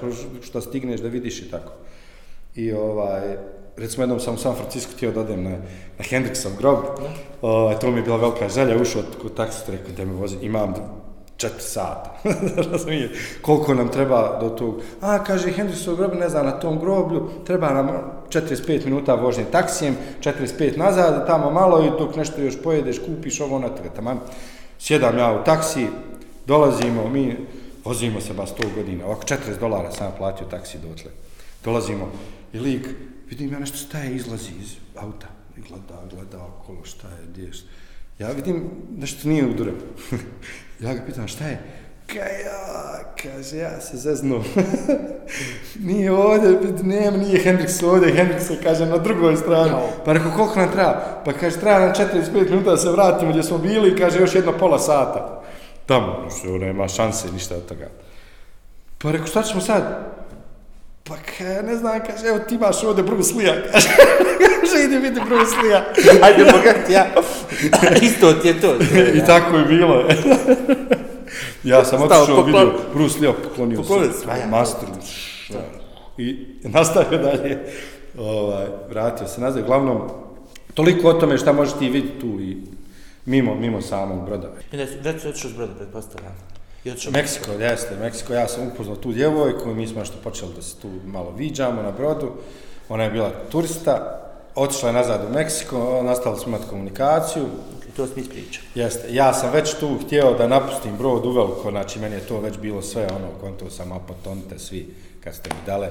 što 0.41 0.61
stigneš 0.61 1.01
da 1.01 1.07
vidiš 1.07 1.41
i 1.41 1.51
tako. 1.51 1.71
I 2.55 2.71
ovaj, 2.71 3.37
recimo 3.77 4.03
jednom 4.03 4.19
sam 4.19 4.33
u 4.33 4.37
San 4.37 4.55
Francisco 4.55 4.91
htio 4.95 5.11
da 5.11 5.21
odem 5.21 5.43
na, 5.43 5.49
na 5.97 6.05
Hendrixov 6.09 6.51
grob, 6.57 6.79
o, 7.41 7.73
to 7.81 7.91
mi 7.91 7.97
je 7.97 8.03
bila 8.03 8.17
velika 8.17 8.49
želja, 8.49 8.81
ušao 8.81 9.01
kod 9.21 9.33
taksista, 9.33 9.71
rekao 9.71 9.93
da 9.97 10.05
me 10.05 10.13
vozi, 10.13 10.37
imam 10.41 10.73
četiri 11.37 11.61
sata, 11.61 12.17
razumije, 12.71 13.11
koliko 13.41 13.73
nam 13.73 13.89
treba 13.89 14.39
do 14.41 14.49
tog, 14.49 14.81
a 15.01 15.23
kaže 15.23 15.51
Hendrixov 15.51 15.95
grob, 15.95 16.13
ne 16.13 16.29
znam, 16.29 16.45
na 16.45 16.51
tom 16.51 16.79
groblju, 16.79 17.29
treba 17.45 17.73
nam 17.73 17.89
45 18.29 18.85
minuta 18.85 19.15
vožnje 19.15 19.45
taksijem, 19.51 19.97
45 20.21 20.77
nazad, 20.77 21.27
tamo 21.27 21.51
malo 21.51 21.85
i 21.85 21.91
dok 21.99 22.15
nešto 22.15 22.41
još 22.41 22.61
pojedeš, 22.63 22.99
kupiš 22.99 23.41
ovo 23.41 23.59
na 23.59 23.69
toga, 23.69 23.89
tamo, 23.95 24.21
sjedam 24.79 25.17
ja 25.17 25.39
u 25.41 25.43
taksi, 25.43 25.87
dolazimo, 26.47 27.09
mi 27.09 27.37
vozimo 27.85 28.21
se 28.21 28.33
ba 28.33 28.45
100 28.45 28.75
godina, 28.75 29.05
ovako 29.05 29.23
40 29.23 29.59
dolara 29.59 29.91
sam 29.91 30.11
platio 30.17 30.47
taksi 30.47 30.77
dotle, 30.77 31.11
dolazimo 31.63 32.11
i 32.53 32.59
lik, 32.59 32.87
vidim 33.33 33.53
ja 33.53 33.59
nešto 33.59 33.77
staje, 33.77 34.15
izlazi 34.15 34.51
iz 34.61 34.75
auta 34.95 35.27
i 35.57 35.61
gleda, 35.61 36.01
gleda 36.11 36.43
okolo, 36.43 36.77
šta 36.83 37.07
je, 37.07 37.27
gdje 37.29 37.43
je. 37.43 37.51
Ja 38.19 38.31
vidim 38.31 38.69
nešto 38.97 39.29
nije 39.29 39.45
uduran. 39.45 39.75
ja 40.83 40.93
ga 40.93 41.01
pitam, 41.05 41.27
šta 41.27 41.47
je? 41.47 41.61
Kaj 42.07 42.41
ja, 42.45 43.13
kaže, 43.23 43.57
ja 43.57 43.81
se 43.81 43.97
zeznu. 43.97 44.43
nije 45.89 46.11
ovdje, 46.11 46.59
nema, 46.83 47.17
nije 47.17 47.43
Hendrix 47.45 47.85
ovdje, 47.85 48.13
Hendrix 48.13 48.39
se 48.39 48.57
kaže 48.63 48.85
na 48.85 48.97
drugoj 48.97 49.37
strani. 49.37 49.71
No. 49.71 49.81
Pa 50.05 50.13
rekao, 50.13 50.31
koliko 50.31 50.59
nam 50.59 50.71
treba? 50.71 51.21
Pa 51.25 51.33
kaže, 51.33 51.59
treba 51.59 51.79
nam 51.79 51.93
45 51.93 52.49
minuta 52.49 52.71
da 52.71 52.77
se 52.77 52.91
vratimo 52.91 53.31
gdje 53.31 53.43
smo 53.43 53.57
bili 53.57 53.91
i 53.91 53.97
kaže, 53.97 54.19
još 54.19 54.35
jedno 54.35 54.57
pola 54.59 54.79
sata. 54.79 55.43
Tamo, 55.85 56.29
što 56.39 56.57
nema 56.57 56.87
šanse, 56.87 57.31
ništa 57.31 57.55
od 57.55 57.65
toga. 57.65 57.89
Pa 58.97 59.11
rekao, 59.11 59.27
šta 59.27 59.43
ćemo 59.43 59.61
sad? 59.61 59.83
Pa 61.03 61.15
ka, 61.15 61.61
ne 61.61 61.75
znam, 61.75 61.99
kaže, 62.07 62.27
evo 62.27 62.39
ti 62.39 62.55
imaš 62.55 62.83
ovdje 62.83 63.03
Bruce 63.03 63.33
Lee-a, 63.35 63.71
kaže, 63.71 63.87
kaže, 64.61 64.83
idi 64.85 64.97
vidi 64.97 65.21
Bruce 65.29 65.55
Lee-a. 65.63 65.83
Ajde, 66.25 66.43
boga 66.43 66.73
ti 66.87 66.93
ja. 66.93 67.05
Isto 68.07 68.33
ti 68.33 68.47
je 68.47 68.61
to. 68.61 68.75
I 69.13 69.25
tako 69.25 69.57
je 69.57 69.65
bilo. 69.65 70.03
ja 71.63 71.85
sam 71.85 72.01
otišao, 72.01 72.43
vidio 72.43 72.73
Bruce 72.93 73.19
Lee-a, 73.19 73.33
poklonio 73.43 73.81
Poklonio 73.81 74.11
se, 74.11 74.19
se, 74.19 74.27
ja. 75.53 75.59
I 76.17 76.45
nastavio 76.63 77.19
dalje, 77.19 77.59
ovaj, 78.17 78.65
vratio 78.89 79.27
se 79.27 79.41
nazad. 79.41 79.63
Uglavnom, 79.63 80.09
toliko 80.73 81.07
o 81.07 81.13
tome 81.13 81.37
šta 81.37 81.53
možeš 81.53 81.73
ti 81.73 81.89
vidjeti 81.89 82.19
tu 82.19 82.27
i 82.27 82.57
mimo, 83.25 83.55
mimo 83.55 83.81
samog 83.81 84.25
broda. 84.25 84.49
Da, 84.71 84.77
već 84.77 85.21
si 85.21 85.27
otišao 85.27 85.49
s 85.49 85.53
broda, 85.53 85.73
pretpostavljam. 85.73 86.52
I 86.83 86.91
otišao 86.91 87.11
Meksiko, 87.11 87.51
jeste, 87.51 87.95
Meksiko, 87.95 88.33
ja 88.33 88.47
sam 88.47 88.67
upoznao 88.67 88.95
tu 88.95 89.11
djevojku 89.11 89.69
i 89.69 89.73
mi 89.73 89.87
smo 89.87 89.99
nešto 89.99 90.17
počeli 90.23 90.51
da 90.55 90.61
se 90.61 90.75
tu 90.75 90.89
malo 91.05 91.33
viđamo 91.37 91.81
na 91.81 91.91
brodu. 91.91 92.31
Ona 92.89 93.03
je 93.03 93.11
bila 93.11 93.31
turista, 93.49 94.19
otišla 94.55 94.89
je 94.89 94.93
nazad 94.93 95.25
u 95.29 95.33
Meksiko, 95.33 96.01
nastavili 96.03 96.41
smo 96.41 96.49
imati 96.49 96.69
komunikaciju. 96.69 97.45
I 97.89 97.91
to 97.91 98.07
si 98.07 98.13
mi 98.15 98.21
ispričao. 98.21 98.63
Jeste, 98.75 99.13
ja 99.13 99.33
sam 99.33 99.51
već 99.51 99.73
tu 99.73 99.97
htio 100.05 100.33
da 100.33 100.47
napustim 100.47 100.97
brod 100.97 101.25
uveliko, 101.25 101.71
znači 101.71 101.99
meni 101.99 102.15
je 102.15 102.27
to 102.27 102.39
već 102.39 102.57
bilo 102.57 102.81
sve, 102.81 103.07
ono, 103.15 103.27
konto 103.41 103.69
sam, 103.69 103.91
a 103.91 103.99
potonite 103.99 104.59
svi 104.59 104.95
kad 105.23 105.35
ste 105.35 105.49
mi 105.49 105.65
dale. 105.65 105.89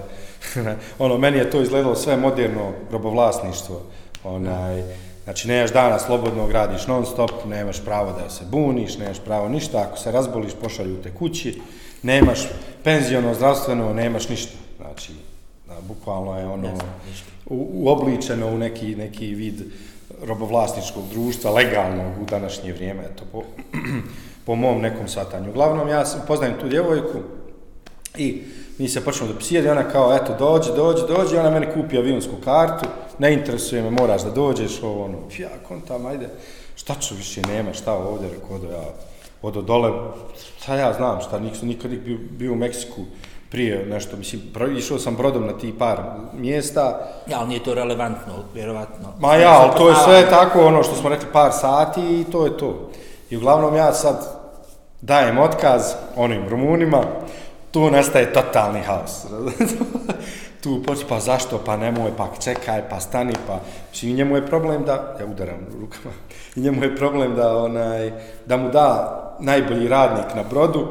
ono, 0.99 1.18
meni 1.18 1.38
je 1.38 1.51
to 1.51 1.62
izgledalo 1.62 1.95
sve 1.95 2.16
moderno 2.16 2.72
robovlasništvo, 2.90 3.82
onaj, 4.24 4.82
Znači, 5.24 5.48
nemaš 5.48 5.72
dana 5.72 5.98
slobodno, 5.98 6.46
gradiš 6.46 6.86
non 6.86 7.06
stop, 7.06 7.30
nemaš 7.46 7.84
pravo 7.84 8.12
da 8.12 8.30
se 8.30 8.44
buniš, 8.50 8.98
nemaš 8.98 9.18
pravo 9.24 9.48
ništa, 9.48 9.78
ako 9.78 9.98
se 9.98 10.12
razboliš, 10.12 10.52
pošalju 10.62 11.02
te 11.02 11.14
kući, 11.14 11.60
nemaš 12.02 12.38
penziono, 12.84 13.34
zdravstveno, 13.34 13.92
nemaš 13.92 14.28
ništa. 14.28 14.52
Znači, 14.80 15.12
da, 15.66 15.74
bukvalno 15.88 16.38
je 16.38 16.46
ono 16.46 16.68
u, 17.46 17.68
uobličeno 17.72 18.46
u 18.46 18.58
neki, 18.58 18.96
neki 18.96 19.26
vid 19.34 19.62
robovlasničkog 20.22 21.04
društva, 21.12 21.50
legalnog 21.50 22.22
u 22.22 22.24
današnje 22.24 22.72
vrijeme, 22.72 23.02
eto, 23.12 23.24
po, 23.32 23.42
po 24.46 24.54
mom 24.54 24.80
nekom 24.80 25.08
svatanju. 25.08 25.50
Uglavnom, 25.50 25.88
ja 25.88 26.04
poznajem 26.26 26.54
tu 26.60 26.68
djevojku 26.68 27.18
i 28.16 28.42
mi 28.78 28.88
se 28.88 29.04
počnemo 29.04 29.32
da 29.32 29.38
pisijedi, 29.38 29.68
ona 29.68 29.88
kao, 29.88 30.16
eto, 30.16 30.36
dođi, 30.38 30.70
dođi, 30.76 31.02
dođi, 31.08 31.36
ona 31.36 31.50
meni 31.50 31.66
kupi 31.74 31.98
avionsku 31.98 32.36
kartu, 32.44 32.86
ne 33.22 33.32
interesuje 33.32 33.82
me, 33.82 33.90
moraš 33.90 34.22
da 34.22 34.30
dođeš, 34.30 34.82
ovo, 34.82 35.04
ono, 35.04 35.18
ja, 35.38 35.48
kontam, 35.68 36.06
ajde, 36.06 36.28
šta 36.74 36.94
ću 36.94 37.14
više, 37.14 37.42
nema, 37.42 37.72
šta 37.72 37.92
ovdje, 37.92 38.30
rekao, 38.30 38.56
odo 38.56 38.66
ja, 38.66 38.82
odo 39.42 39.62
dole, 39.62 39.90
šta 40.58 40.74
ja 40.74 40.92
znam, 40.92 41.20
šta, 41.20 41.38
nisam 41.38 41.68
nikad 41.68 41.90
bio, 41.90 42.18
bio 42.30 42.52
u 42.52 42.56
Meksiku, 42.56 43.02
prije 43.50 43.86
nešto, 43.86 44.16
mislim, 44.16 44.42
išao 44.78 44.98
sam 44.98 45.16
brodom 45.16 45.46
na 45.46 45.58
ti 45.58 45.74
par 45.78 45.98
mjesta. 46.34 47.10
Ja, 47.26 47.38
ali 47.38 47.48
nije 47.48 47.64
to 47.64 47.74
relevantno, 47.74 48.32
vjerovatno. 48.54 49.12
Ma 49.18 49.36
ja, 49.36 49.52
ali 49.60 49.76
to 49.76 49.88
je 49.88 49.94
sve 50.04 50.30
tako, 50.30 50.66
ono 50.66 50.82
što 50.82 50.94
smo 50.94 51.08
rekli, 51.08 51.28
par 51.32 51.52
sati 51.52 52.00
i 52.00 52.24
to 52.32 52.44
je 52.44 52.56
to. 52.56 52.90
I 53.30 53.36
uglavnom 53.36 53.76
ja 53.76 53.92
sad 53.92 54.42
dajem 55.00 55.38
otkaz 55.38 55.82
onim 56.16 56.48
Rumunima, 56.48 57.02
tu 57.72 57.90
nastaje 57.90 58.32
totalni 58.32 58.80
haos. 58.80 59.26
tu 60.62 60.82
počne, 60.86 61.04
pa 61.08 61.20
zašto, 61.20 61.58
pa 61.58 61.76
nemoj, 61.76 62.10
pa 62.16 62.28
čekaj, 62.44 62.88
pa 62.90 63.00
stani, 63.00 63.32
pa... 63.46 63.60
Znači, 63.90 64.10
i 64.10 64.12
njemu 64.12 64.36
je 64.36 64.46
problem 64.46 64.84
da... 64.84 65.16
Ja 65.20 65.26
udaram 65.26 65.66
rukama. 65.80 66.14
I 66.56 66.60
njemu 66.60 66.82
je 66.82 66.96
problem 66.96 67.34
da, 67.34 67.56
onaj, 67.56 68.12
da 68.46 68.56
mu 68.56 68.70
da 68.70 69.18
najbolji 69.40 69.88
radnik 69.88 70.34
na 70.34 70.42
brodu, 70.50 70.88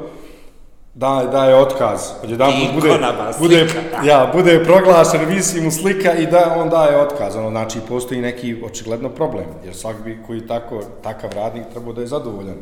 da 0.94 1.28
da 1.32 1.46
je 1.46 1.56
otkaz. 1.56 2.02
Od 2.24 2.30
jedan 2.30 2.52
put 2.52 2.84
bude, 2.84 3.00
bude, 3.40 3.68
ja, 4.06 4.32
bude 4.34 4.64
proglašen, 4.64 5.26
visi 5.26 5.62
mu 5.62 5.72
slika 5.72 6.14
i 6.14 6.26
da 6.26 6.56
on 6.58 6.70
daje 6.70 6.98
otkaz. 6.98 7.36
Ono, 7.36 7.50
znači, 7.50 7.80
postoji 7.88 8.22
neki 8.22 8.56
očigledno 8.66 9.10
problem, 9.10 9.46
jer 9.66 9.76
svak 9.76 10.04
bi 10.04 10.20
koji 10.28 10.48
tako, 10.48 10.82
takav 11.04 11.32
radnik 11.34 11.64
treba 11.72 11.94
da 11.94 12.02
je 12.02 12.08
zadovoljan 12.08 12.58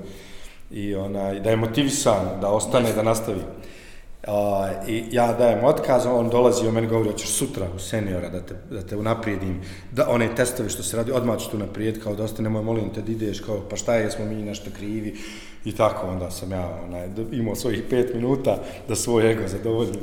i 0.71 0.95
onaj, 0.95 1.39
da 1.39 1.49
je 1.49 1.55
motivisan, 1.55 2.39
da 2.41 2.47
ostane, 2.47 2.93
da 2.93 3.03
nastavi. 3.03 3.41
Uh, 4.27 4.89
I 4.89 5.03
ja 5.11 5.33
dajem 5.33 5.63
otkaz, 5.63 6.05
on 6.05 6.29
dolazi 6.29 6.67
i 6.67 6.71
meni 6.71 6.87
govori, 6.87 7.11
hoćeš 7.11 7.29
sutra 7.29 7.67
u 7.75 7.79
seniora 7.79 8.29
da 8.29 8.41
te, 8.41 8.55
da 8.71 8.81
te 8.81 8.97
unaprijedim, 8.97 9.61
da 9.91 10.09
one 10.09 10.35
testove 10.35 10.69
što 10.69 10.83
se 10.83 10.97
radi, 10.97 11.11
odmah 11.11 11.39
ću 11.39 11.49
tu 11.51 11.57
naprijed, 11.57 12.03
kao 12.03 12.15
da 12.15 12.23
ostanemo, 12.23 12.63
molim 12.63 12.89
te 12.93 13.01
da 13.01 13.11
ideš, 13.11 13.39
kao 13.39 13.61
pa 13.69 13.75
šta 13.75 13.95
je, 13.95 14.03
jesmo 14.03 14.25
mi 14.25 14.35
nešto 14.35 14.71
krivi, 14.77 15.15
i 15.65 15.71
tako, 15.71 16.07
onda 16.07 16.31
sam 16.31 16.51
ja 16.51 16.79
onaj, 16.85 17.07
imao 17.31 17.55
svojih 17.55 17.83
pet 17.89 18.13
minuta 18.13 18.57
da 18.87 18.95
svoj 18.95 19.31
ego 19.31 19.47
zadovoljim. 19.47 19.99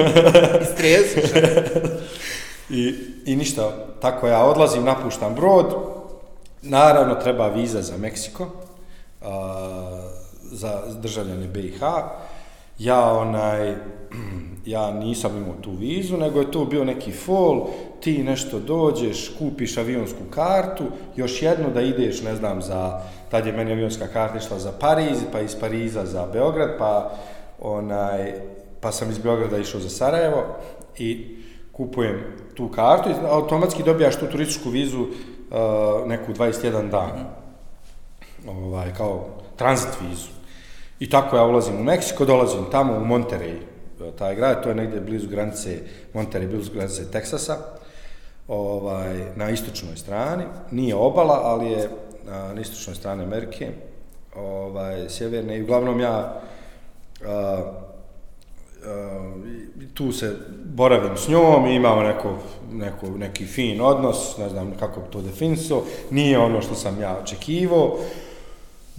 Streziš. 0.74 1.30
I, 2.70 2.94
I 3.24 3.36
ništa, 3.36 3.86
tako 4.00 4.28
ja 4.28 4.44
odlazim, 4.44 4.84
napuštam 4.84 5.34
brod, 5.34 5.74
naravno 6.62 7.14
treba 7.14 7.48
viza 7.48 7.82
za 7.82 7.96
Meksiko, 7.96 8.42
uh, 8.42 9.28
za 10.42 10.82
državljanje 11.00 11.46
BiH, 11.46 11.80
ja 12.78 13.12
onaj, 13.12 13.74
ja 14.66 14.90
nisam 14.90 15.36
imao 15.36 15.54
tu 15.60 15.70
vizu, 15.70 16.16
nego 16.16 16.40
je 16.40 16.50
to 16.50 16.64
bio 16.64 16.84
neki 16.84 17.12
fol, 17.12 17.66
ti 18.00 18.22
nešto 18.22 18.60
dođeš, 18.60 19.30
kupiš 19.38 19.78
avionsku 19.78 20.24
kartu, 20.30 20.84
još 21.16 21.42
jedno 21.42 21.70
da 21.70 21.80
ideš, 21.80 22.22
ne 22.22 22.36
znam, 22.36 22.62
za, 22.62 23.00
tad 23.30 23.46
je 23.46 23.52
meni 23.52 23.72
avionska 23.72 24.06
karta 24.06 24.38
išla 24.38 24.58
za 24.58 24.72
Pariz, 24.72 25.18
pa 25.32 25.40
iz 25.40 25.56
Pariza 25.60 26.06
za 26.06 26.26
Beograd, 26.32 26.78
pa 26.78 27.10
onaj, 27.60 28.32
pa 28.80 28.92
sam 28.92 29.10
iz 29.10 29.18
Beograda 29.18 29.58
išao 29.58 29.80
za 29.80 29.88
Sarajevo 29.88 30.44
i 30.98 31.36
kupujem 31.72 32.24
tu 32.54 32.68
kartu 32.68 33.10
i 33.10 33.14
automatski 33.30 33.82
dobijaš 33.82 34.16
tu 34.16 34.26
turističku 34.26 34.70
vizu 34.70 35.00
uh, 35.00 35.08
neku 36.06 36.32
21 36.32 36.90
dan. 36.90 37.10
Ovaj, 38.48 38.94
kao 38.94 39.26
transit 39.56 39.90
vizu. 40.00 40.37
I 41.00 41.10
tako 41.10 41.36
ja 41.36 41.44
ulazim 41.44 41.80
u 41.80 41.82
Meksiko, 41.82 42.24
dolazim 42.24 42.64
tamo 42.70 42.92
u 42.92 43.04
Monterrey, 43.04 43.56
e, 44.00 44.10
taj 44.18 44.34
grad, 44.34 44.62
to 44.62 44.68
je 44.68 44.74
negdje 44.74 45.00
blizu 45.00 45.28
granice, 45.28 45.78
Monterrey 46.14 46.48
blizu 46.48 46.72
granice 46.72 47.10
Teksasa, 47.10 47.56
ovaj, 48.48 49.16
na 49.36 49.50
istočnoj 49.50 49.96
strani, 49.96 50.44
nije 50.70 50.94
obala, 50.94 51.40
ali 51.44 51.70
je 51.70 51.90
na, 52.26 52.54
na 52.54 52.60
istočnoj 52.60 52.96
strani 52.96 53.24
Amerike, 53.24 53.70
ovaj, 54.36 55.08
sjeverne, 55.08 55.58
i 55.58 55.62
uglavnom 55.62 56.00
ja 56.00 56.40
a, 57.26 57.62
a, 58.86 59.34
tu 59.94 60.12
se 60.12 60.36
boravim 60.64 61.16
s 61.16 61.28
njom 61.28 61.66
i 61.66 61.74
imamo 61.74 62.02
neko, 62.02 62.38
neko, 62.72 63.06
neki 63.06 63.46
fin 63.46 63.80
odnos, 63.80 64.38
ne 64.38 64.48
znam 64.48 64.72
kako 64.78 65.00
to 65.00 65.20
definiso, 65.20 65.82
nije 66.10 66.38
ono 66.38 66.62
što 66.62 66.74
sam 66.74 67.00
ja 67.00 67.18
očekivao, 67.22 67.98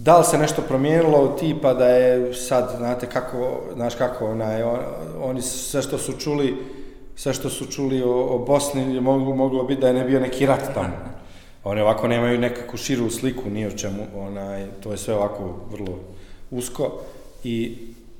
Da 0.02 0.18
li 0.18 0.24
se 0.24 0.38
nešto 0.38 0.62
promijenilo 0.62 1.36
tipa 1.40 1.74
da 1.74 1.86
je 1.86 2.34
sad, 2.34 2.74
znate 2.78 3.06
kako, 3.06 3.60
znaš 3.74 3.94
kako, 3.94 4.26
onaj, 4.26 4.62
on, 4.62 4.78
oni 5.22 5.42
sve 5.42 5.82
što 5.82 5.98
su 5.98 6.12
čuli, 6.12 6.56
sve 7.16 7.32
što 7.32 7.50
su 7.50 7.66
čuli 7.66 8.02
o, 8.02 8.12
o 8.12 8.38
Bosni 8.38 9.00
moglo, 9.00 9.34
moglo 9.34 9.64
biti 9.64 9.80
da 9.80 9.88
je 9.88 9.94
ne 9.94 10.04
bio 10.04 10.20
neki 10.20 10.46
rat 10.46 10.74
tamo. 10.74 10.92
Oni 11.64 11.80
ovako 11.80 12.08
nemaju 12.08 12.38
nekakvu 12.38 12.78
širu 12.78 13.10
sliku, 13.10 13.50
ni 13.50 13.66
o 13.66 13.70
čemu, 13.70 14.06
onaj, 14.16 14.66
to 14.82 14.92
je 14.92 14.98
sve 14.98 15.14
ovako 15.14 15.54
vrlo 15.70 15.98
usko. 16.50 16.92
I 17.44 17.78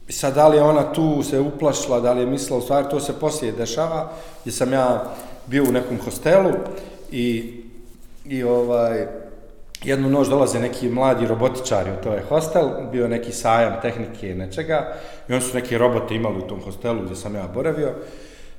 sad 0.08 0.34
da 0.34 0.48
li 0.48 0.56
je 0.56 0.62
ona 0.62 0.92
tu 0.92 1.22
se 1.22 1.40
uplašila, 1.40 2.00
da 2.00 2.12
li 2.12 2.20
je 2.20 2.26
mislila, 2.26 2.58
u 2.58 2.62
stvari 2.62 2.86
to 2.90 3.00
se 3.00 3.20
poslije 3.20 3.52
dešava, 3.52 4.12
gdje 4.40 4.52
sam 4.52 4.72
ja 4.72 5.14
bio 5.46 5.62
u 5.62 5.72
nekom 5.72 5.98
hostelu 6.04 6.50
i, 7.12 7.54
i 8.26 8.42
ovaj, 8.42 9.06
jednu 9.84 10.08
noć 10.08 10.28
dolaze 10.28 10.60
neki 10.60 10.88
mladi 10.88 11.26
robotičari 11.26 11.90
u 11.90 12.02
to 12.02 12.12
je 12.12 12.24
hostel, 12.28 12.68
bio 12.92 13.08
neki 13.08 13.32
sajam 13.32 13.80
tehnike 13.82 14.30
i 14.30 14.34
nečega, 14.34 14.94
i 15.28 15.32
oni 15.32 15.42
su 15.42 15.54
neke 15.54 15.78
robote 15.78 16.14
imali 16.14 16.38
u 16.38 16.46
tom 16.46 16.60
hostelu 16.60 17.02
gdje 17.02 17.16
sam 17.16 17.34
ja 17.34 17.48
boravio, 17.54 17.92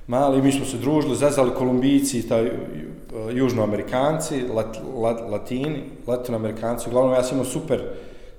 mali, 0.07 0.41
mi 0.41 0.51
smo 0.51 0.65
se 0.65 0.77
družili, 0.77 1.15
zazali 1.15 1.51
kolumbijci, 1.57 2.29
taj, 2.29 2.51
južnoamerikanci, 3.33 4.41
lat, 4.53 4.77
lat, 4.95 5.21
latini, 5.29 5.83
latinoamerikanci, 6.07 6.89
uglavnom 6.89 7.13
ja 7.13 7.23
sam 7.23 7.37
imao 7.37 7.51
super, 7.51 7.81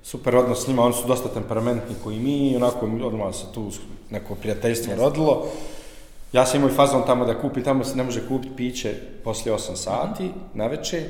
super 0.03 0.35
odnos 0.35 0.63
s 0.63 0.67
njima, 0.67 0.83
oni 0.83 0.93
su 0.93 1.07
dosta 1.07 1.29
temperamentni 1.29 1.95
koji 2.03 2.19
mi, 2.19 2.55
onako 2.55 2.85
odmah 3.03 3.35
se 3.35 3.45
tu 3.53 3.71
neko 4.09 4.35
prijateljstvo 4.35 4.95
rodilo. 4.95 5.45
Ja 6.33 6.45
sam 6.45 6.57
imao 6.59 6.69
i 6.69 6.75
fazon 6.75 7.05
tamo 7.05 7.25
da 7.25 7.39
kupi, 7.41 7.63
tamo 7.63 7.83
se 7.83 7.95
ne 7.95 8.03
može 8.03 8.27
kupiti 8.27 8.55
piće 8.55 8.93
poslije 9.23 9.55
8 9.55 9.75
sati 9.75 10.31
na 10.53 10.67
večer, 10.67 11.03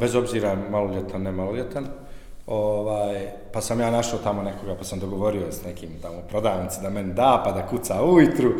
bez 0.00 0.14
obzira 0.14 0.56
maloljetan, 0.70 1.22
ne 1.22 1.32
maloljetan. 1.32 1.86
Ovaj, 2.46 3.28
pa 3.52 3.60
sam 3.60 3.80
ja 3.80 3.90
našao 3.90 4.18
tamo 4.18 4.42
nekoga, 4.42 4.74
pa 4.74 4.84
sam 4.84 5.00
dogovorio 5.00 5.52
s 5.52 5.64
nekim 5.64 5.88
tamo 6.02 6.16
prodavnici 6.28 6.80
da 6.82 6.90
meni 6.90 7.14
da, 7.14 7.42
pa 7.44 7.52
da 7.52 7.66
kuca 7.66 8.02
ujutru, 8.02 8.52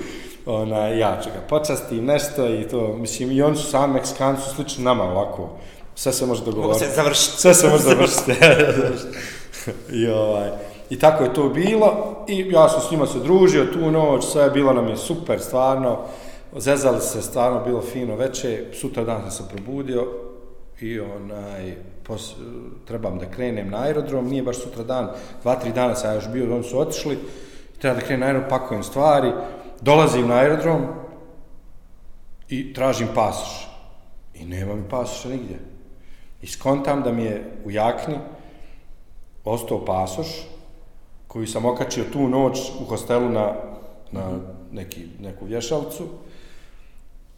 ona, 0.47 0.89
ja 0.89 1.21
ću 1.23 1.31
ga 1.31 1.41
počasti 1.49 2.01
nešto 2.01 2.47
i 2.47 2.69
to, 2.69 2.97
mislim, 2.97 3.33
i 3.33 3.43
oni 3.43 3.57
su 3.57 3.71
sami 3.71 3.95
Meksikanci 3.95 4.43
su 4.43 4.55
slični 4.55 4.85
nama 4.85 5.05
ovako, 5.05 5.49
sve 5.95 6.13
se 6.13 6.27
može 6.27 6.45
dogovoriti. 6.45 6.85
Mogu 6.85 6.91
se 6.91 6.97
završiti. 6.97 7.41
Sve 7.41 7.55
se 7.55 7.69
može 7.69 7.83
završiti. 7.83 8.33
I, 10.01 10.09
ovaj, 10.09 10.51
I 10.91 10.99
tako 10.99 11.25
je 11.25 11.35
to 11.35 11.49
bilo 11.49 12.17
i 12.29 12.39
ja 12.51 12.69
sam 12.69 12.81
s 12.81 12.91
njima 12.91 13.07
se 13.07 13.19
družio 13.19 13.65
tu 13.65 13.91
noć, 13.91 14.25
sve 14.25 14.43
je 14.43 14.51
bilo 14.51 14.73
nam 14.73 14.89
je 14.89 14.97
super, 14.97 15.41
stvarno, 15.41 15.99
zezali 16.57 17.01
se, 17.01 17.23
stvarno 17.23 17.65
bilo 17.65 17.83
fino 17.83 18.17
veče, 18.17 18.65
sutra 18.73 19.05
dan 19.05 19.21
sam 19.21 19.31
se 19.31 19.55
probudio, 19.55 20.28
i 20.81 21.01
onaj, 21.01 21.77
pos, 22.03 22.35
trebam 22.87 23.19
da 23.19 23.31
krenem 23.31 23.71
na 23.71 23.83
aerodrom, 23.83 24.29
nije 24.29 24.43
baš 24.43 24.63
sutra 24.63 24.85
dan, 24.85 25.11
dva, 25.43 25.55
tri 25.55 25.73
dana 25.73 25.95
sam 25.95 26.15
još 26.15 26.29
bio, 26.29 26.55
oni 26.55 26.65
su 26.65 26.79
otišli, 26.79 27.19
treba 27.79 28.01
da 28.01 28.07
krenem 28.07 28.21
na 28.21 28.27
aerodrom, 28.27 28.51
pakujem 28.51 28.83
stvari, 28.83 29.33
dolazim 29.81 30.29
na 30.29 30.35
aerodrom 30.35 30.87
i 32.49 32.73
tražim 32.73 33.09
pasoš. 33.15 33.69
I 34.35 34.45
nema 34.45 34.75
mi 34.75 34.89
pasoša 34.91 35.29
nigdje. 35.29 35.59
I 36.43 36.47
skontam 36.47 37.03
da 37.03 37.13
mi 37.13 37.25
je 37.25 37.45
u 37.65 37.71
jakni 37.71 38.15
ostao 39.45 39.85
pasoš 39.85 40.27
koji 41.27 41.47
sam 41.47 41.65
okačio 41.65 42.05
tu 42.13 42.29
noć 42.29 42.59
u 42.81 42.85
hostelu 42.85 43.29
na, 43.29 43.55
na 44.13 44.39
neki, 44.73 45.07
neku 45.21 45.45
vješalcu 45.45 46.09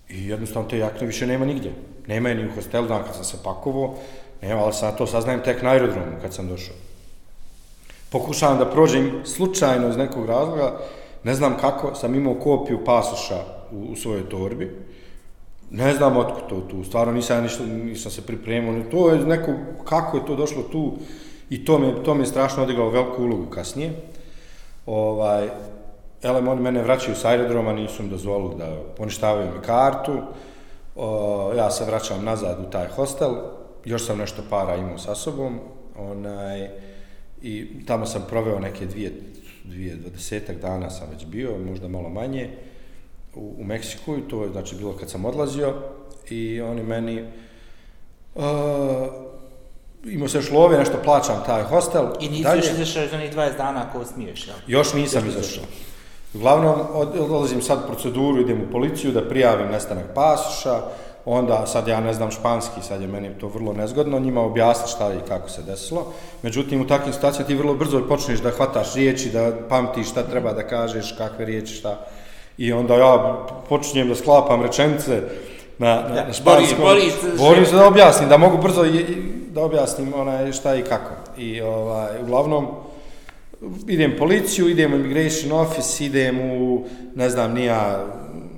i 0.08 0.28
jednostavno 0.28 0.68
te 0.68 0.78
jakne 0.78 1.06
više 1.06 1.26
nema 1.26 1.44
nigdje 1.44 1.72
nema 2.10 2.28
je 2.28 2.34
ni 2.34 2.48
u 2.48 2.54
hostelu 2.54 2.88
dan 2.88 3.02
kad 3.06 3.14
sam 3.14 3.24
se 3.24 3.36
pakovao, 3.44 3.94
nema, 4.42 4.62
ali 4.62 4.72
sad 4.72 4.98
to 4.98 5.06
saznajem 5.06 5.42
tek 5.44 5.62
na 5.62 5.70
aerodromu 5.70 6.18
kad 6.22 6.34
sam 6.34 6.48
došao. 6.48 6.74
Pokušavam 8.10 8.58
da 8.58 8.70
prođem 8.70 9.22
slučajno 9.24 9.88
iz 9.88 9.96
nekog 9.96 10.26
razloga, 10.26 10.78
ne 11.24 11.34
znam 11.34 11.56
kako, 11.60 11.94
sam 11.94 12.14
imao 12.14 12.34
kopiju 12.34 12.84
pasoša 12.84 13.38
u, 13.72 13.92
u 13.92 13.96
svojoj 13.96 14.28
torbi, 14.28 14.70
ne 15.70 15.94
znam 15.94 16.16
otko 16.16 16.40
to 16.48 16.60
tu, 16.70 16.84
stvarno 16.84 17.12
nisam 17.12 17.42
ništa, 17.42 17.64
nisam 17.64 18.10
se 18.10 18.26
pripremio, 18.26 18.84
to 18.90 19.10
je 19.10 19.18
neko, 19.18 19.52
kako 19.84 20.16
je 20.16 20.26
to 20.26 20.36
došlo 20.36 20.62
tu, 20.62 20.92
i 21.50 21.64
to 21.64 21.78
mi, 21.78 21.94
to 22.04 22.14
mi 22.14 22.22
je 22.22 22.26
strašno 22.26 22.62
odigralo 22.62 22.90
veliku 22.90 23.22
ulogu 23.22 23.46
kasnije. 23.46 23.92
Ovaj, 24.86 25.48
elem, 26.22 26.48
oni 26.48 26.60
mene 26.60 26.82
vraćaju 26.82 27.16
s 27.16 27.24
aerodroma, 27.24 27.72
nisu 27.72 28.02
mi 28.02 28.08
dozvolili 28.08 28.54
da 28.58 28.76
poništavaju 28.96 29.46
mi 29.46 29.62
kartu, 29.62 30.18
o, 31.00 31.52
ja 31.56 31.70
se 31.70 31.84
vraćam 31.84 32.24
nazad 32.24 32.58
u 32.60 32.70
taj 32.70 32.88
hostel, 32.88 33.34
još 33.84 34.06
sam 34.06 34.18
nešto 34.18 34.42
para 34.50 34.76
imao 34.76 34.98
sa 34.98 35.14
sobom, 35.14 35.58
onaj, 35.96 36.68
i 37.42 37.66
tamo 37.86 38.06
sam 38.06 38.24
proveo 38.28 38.58
neke 38.58 38.86
dvije, 38.86 39.12
dvije, 39.64 39.96
dvadesetak 39.96 40.60
dana 40.60 40.90
sam 40.90 41.08
već 41.12 41.26
bio, 41.26 41.58
možda 41.58 41.88
malo 41.88 42.08
manje, 42.08 42.50
u, 43.34 43.54
u 43.58 43.64
Meksiku, 43.64 44.16
i 44.16 44.28
to 44.28 44.44
je 44.44 44.50
znači 44.50 44.76
bilo 44.76 44.96
kad 44.96 45.10
sam 45.10 45.24
odlazio, 45.24 45.74
i 46.30 46.60
oni 46.60 46.82
meni, 46.82 47.24
uh, 48.34 48.42
imao 50.04 50.28
se 50.28 50.38
još 50.38 50.50
love, 50.50 50.78
nešto 50.78 50.98
plaćam 51.04 51.42
taj 51.46 51.62
hostel. 51.62 52.06
I 52.20 52.28
nisi 52.28 52.48
još 52.56 52.70
izašao 52.70 53.04
iz 53.04 53.12
onih 53.12 53.32
20 53.32 53.56
dana 53.56 53.86
ako 53.88 54.04
smiješ, 54.04 54.46
jel? 54.46 54.56
Još 54.66 54.94
nisam 54.94 55.28
izašao. 55.28 55.64
Uglavnom, 56.34 56.74
odlazim 57.20 57.62
sad 57.62 57.86
proceduru, 57.86 58.40
idem 58.40 58.60
u 58.60 58.72
policiju 58.72 59.12
da 59.12 59.28
prijavim 59.28 59.68
nestanak 59.70 60.04
pasoša, 60.14 60.80
onda 61.24 61.66
sad 61.66 61.88
ja 61.88 62.00
ne 62.00 62.14
znam 62.14 62.30
španski, 62.30 62.82
sad 62.82 63.00
je 63.00 63.08
meni 63.08 63.30
to 63.40 63.48
vrlo 63.48 63.72
nezgodno, 63.72 64.18
njima 64.18 64.40
objasni 64.40 64.88
šta 64.88 65.12
i 65.14 65.28
kako 65.28 65.48
se 65.48 65.62
desilo. 65.62 66.06
Međutim, 66.42 66.80
u 66.80 66.86
takvim 66.86 67.12
situacijama 67.12 67.46
ti 67.46 67.54
vrlo 67.54 67.74
brzo 67.74 68.02
počneš 68.08 68.40
da 68.40 68.50
hvataš 68.50 68.94
riječi, 68.94 69.30
da 69.30 69.52
pamtiš 69.68 70.10
šta 70.10 70.22
treba 70.22 70.52
da 70.52 70.66
kažeš, 70.66 71.14
kakve 71.18 71.44
riječi, 71.44 71.74
šta. 71.74 72.06
I 72.58 72.72
onda 72.72 72.94
ja 72.94 73.46
počinjem 73.68 74.08
da 74.08 74.14
sklapam 74.14 74.62
rečenice 74.62 75.22
na, 75.78 75.94
na, 75.94 76.24
na 76.26 76.32
španskom. 76.32 76.78
Boris, 76.80 77.14
Boris, 77.22 77.40
Borim 77.40 77.66
se 77.66 77.76
da 77.76 77.86
objasnim, 77.86 78.28
da 78.28 78.36
mogu 78.36 78.58
brzo 78.58 78.84
i, 78.84 79.04
da 79.50 79.62
objasnim 79.62 80.12
onaj 80.16 80.52
šta 80.52 80.74
i 80.74 80.82
kako. 80.82 81.10
I 81.36 81.60
ovaj, 81.60 82.22
uglavnom, 82.22 82.66
idem 83.88 84.14
policiju, 84.18 84.68
idem 84.68 84.92
u 84.92 84.96
immigration 84.96 85.52
office, 85.52 86.04
idem 86.04 86.40
u, 86.40 86.84
ne 87.14 87.30
znam, 87.30 87.54
nija 87.54 88.06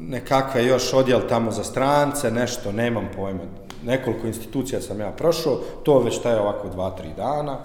nekakve 0.00 0.64
još 0.64 0.92
odjel 0.92 1.20
tamo 1.28 1.50
za 1.50 1.64
strance, 1.64 2.30
nešto, 2.30 2.72
nemam 2.72 3.08
pojma. 3.16 3.40
Nekoliko 3.84 4.26
institucija 4.26 4.80
sam 4.80 5.00
ja 5.00 5.10
prošao, 5.10 5.60
to 5.82 5.98
već 5.98 6.18
taje 6.18 6.40
ovako 6.40 6.68
dva, 6.68 6.90
tri 6.90 7.08
dana, 7.16 7.58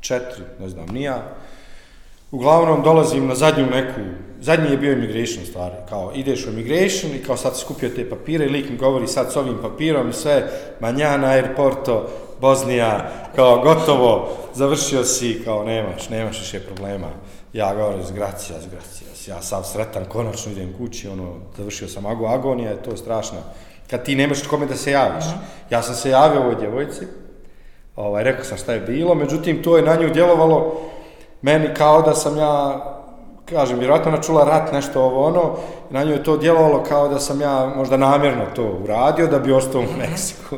četiri, 0.00 0.42
ne 0.60 0.68
znam, 0.68 0.88
nija. 0.88 1.22
Uglavnom 2.30 2.82
dolazim 2.82 3.26
na 3.26 3.34
zadnju 3.34 3.66
neku, 3.66 4.00
zadnji 4.40 4.70
je 4.70 4.76
bio 4.76 4.92
immigration 4.92 5.46
stvari, 5.46 5.74
kao 5.88 6.12
ideš 6.14 6.46
u 6.46 6.50
immigration 6.50 7.12
i 7.12 7.24
kao 7.26 7.36
sad 7.36 7.58
skupio 7.58 7.88
te 7.88 8.10
papire 8.10 8.44
i 8.44 8.48
lik 8.48 8.70
mi 8.70 8.76
govori 8.76 9.06
sad 9.06 9.32
s 9.32 9.36
ovim 9.36 9.58
papirom 9.62 10.08
i 10.08 10.12
sve, 10.12 10.50
manjana, 10.80 11.26
airporto, 11.26 12.08
Bosnija, 12.42 13.10
kao 13.36 13.60
gotovo, 13.62 14.28
završio 14.54 15.04
si, 15.04 15.42
kao 15.44 15.64
nemaš, 15.64 16.08
nemaš 16.08 16.40
više 16.40 16.60
problema. 16.60 17.08
Ja 17.52 17.74
govorim, 17.74 18.04
zgracija, 18.04 18.58
zgracija, 18.60 19.34
ja 19.34 19.42
sam 19.42 19.64
sretan, 19.64 20.04
konačno 20.04 20.52
idem 20.52 20.74
kući, 20.78 21.08
ono, 21.08 21.34
završio 21.56 21.88
sam 21.88 22.06
ago, 22.06 22.26
agonija 22.26 22.70
je 22.70 22.82
to 22.82 22.96
strašno. 22.96 23.38
Kad 23.90 24.04
ti 24.04 24.16
nemaš 24.16 24.42
kome 24.42 24.66
da 24.66 24.76
se 24.76 24.90
javiš. 24.90 25.24
Ja 25.70 25.82
sam 25.82 25.94
se 25.94 26.10
javio 26.10 26.40
ovoj 26.40 26.54
djevojci, 26.54 27.06
ovaj, 27.96 28.24
rekao 28.24 28.44
sam 28.44 28.58
šta 28.58 28.72
je 28.72 28.80
bilo, 28.80 29.14
međutim, 29.14 29.62
to 29.62 29.76
je 29.76 29.82
na 29.82 29.94
nju 29.96 30.10
djelovalo 30.10 30.80
meni 31.42 31.74
kao 31.74 32.02
da 32.02 32.14
sam 32.14 32.36
ja 32.36 32.84
kažem, 33.44 33.78
vjerojatno 33.78 34.12
ona 34.12 34.22
čula 34.22 34.44
rat, 34.44 34.72
nešto 34.72 35.02
ovo 35.02 35.26
ono, 35.26 35.56
i 35.90 35.94
na 35.94 36.04
nju 36.04 36.10
je 36.10 36.24
to 36.24 36.36
djelovalo 36.36 36.82
kao 36.82 37.08
da 37.08 37.18
sam 37.18 37.40
ja 37.40 37.72
možda 37.76 37.96
namjerno 37.96 38.44
to 38.56 38.78
uradio 38.82 39.26
da 39.26 39.38
bi 39.38 39.52
ostao 39.52 39.80
u 39.80 39.98
Meksiku. 39.98 40.56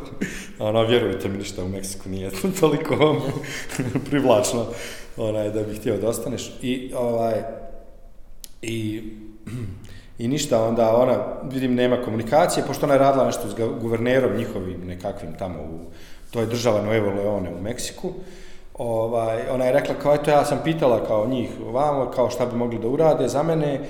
A 0.58 0.64
ona, 0.68 0.82
vjerujte 0.82 1.28
mi, 1.28 1.38
ništa 1.38 1.64
u 1.64 1.68
Meksiku 1.68 2.08
nije 2.08 2.30
toliko 2.60 3.16
privlačno 4.10 4.66
onaj, 5.16 5.50
da 5.50 5.62
bih 5.62 5.80
htio 5.80 5.96
da 5.96 6.08
ostaneš. 6.08 6.52
I, 6.62 6.92
ovaj, 6.96 7.34
i, 8.62 9.02
i 10.18 10.28
ništa, 10.28 10.64
onda 10.64 10.96
ona, 10.96 11.18
vidim, 11.52 11.74
nema 11.74 11.96
komunikacije, 12.04 12.66
pošto 12.66 12.86
ona 12.86 12.94
je 12.94 12.98
radila 12.98 13.26
nešto 13.26 13.48
s 13.48 13.54
guvernerom 13.80 14.36
njihovim 14.36 14.86
nekakvim 14.86 15.32
tamo 15.38 15.58
u, 15.62 15.78
to 16.30 16.40
je 16.40 16.46
država 16.46 16.82
Nuevo 16.82 17.10
Leone 17.10 17.54
u 17.54 17.62
Meksiku, 17.62 18.12
ovaj, 18.78 19.42
ona 19.50 19.64
je 19.64 19.72
rekla 19.72 19.94
kao 19.94 20.14
eto 20.14 20.30
ja 20.30 20.44
sam 20.44 20.58
pitala 20.64 21.06
kao 21.06 21.26
njih 21.26 21.50
vamo 21.72 22.10
kao 22.10 22.30
šta 22.30 22.46
bi 22.46 22.56
mogli 22.56 22.78
da 22.78 22.88
urade 22.88 23.28
za 23.28 23.42
mene 23.42 23.80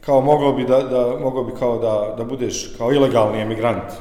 kao 0.00 0.20
moglo 0.20 0.52
bi 0.52 0.64
da, 0.64 0.82
da 0.82 1.16
moglo 1.20 1.44
bi 1.44 1.52
kao 1.58 1.78
da, 1.78 2.14
da 2.16 2.24
budeš 2.24 2.74
kao 2.78 2.92
ilegalni 2.92 3.40
emigrant. 3.40 3.92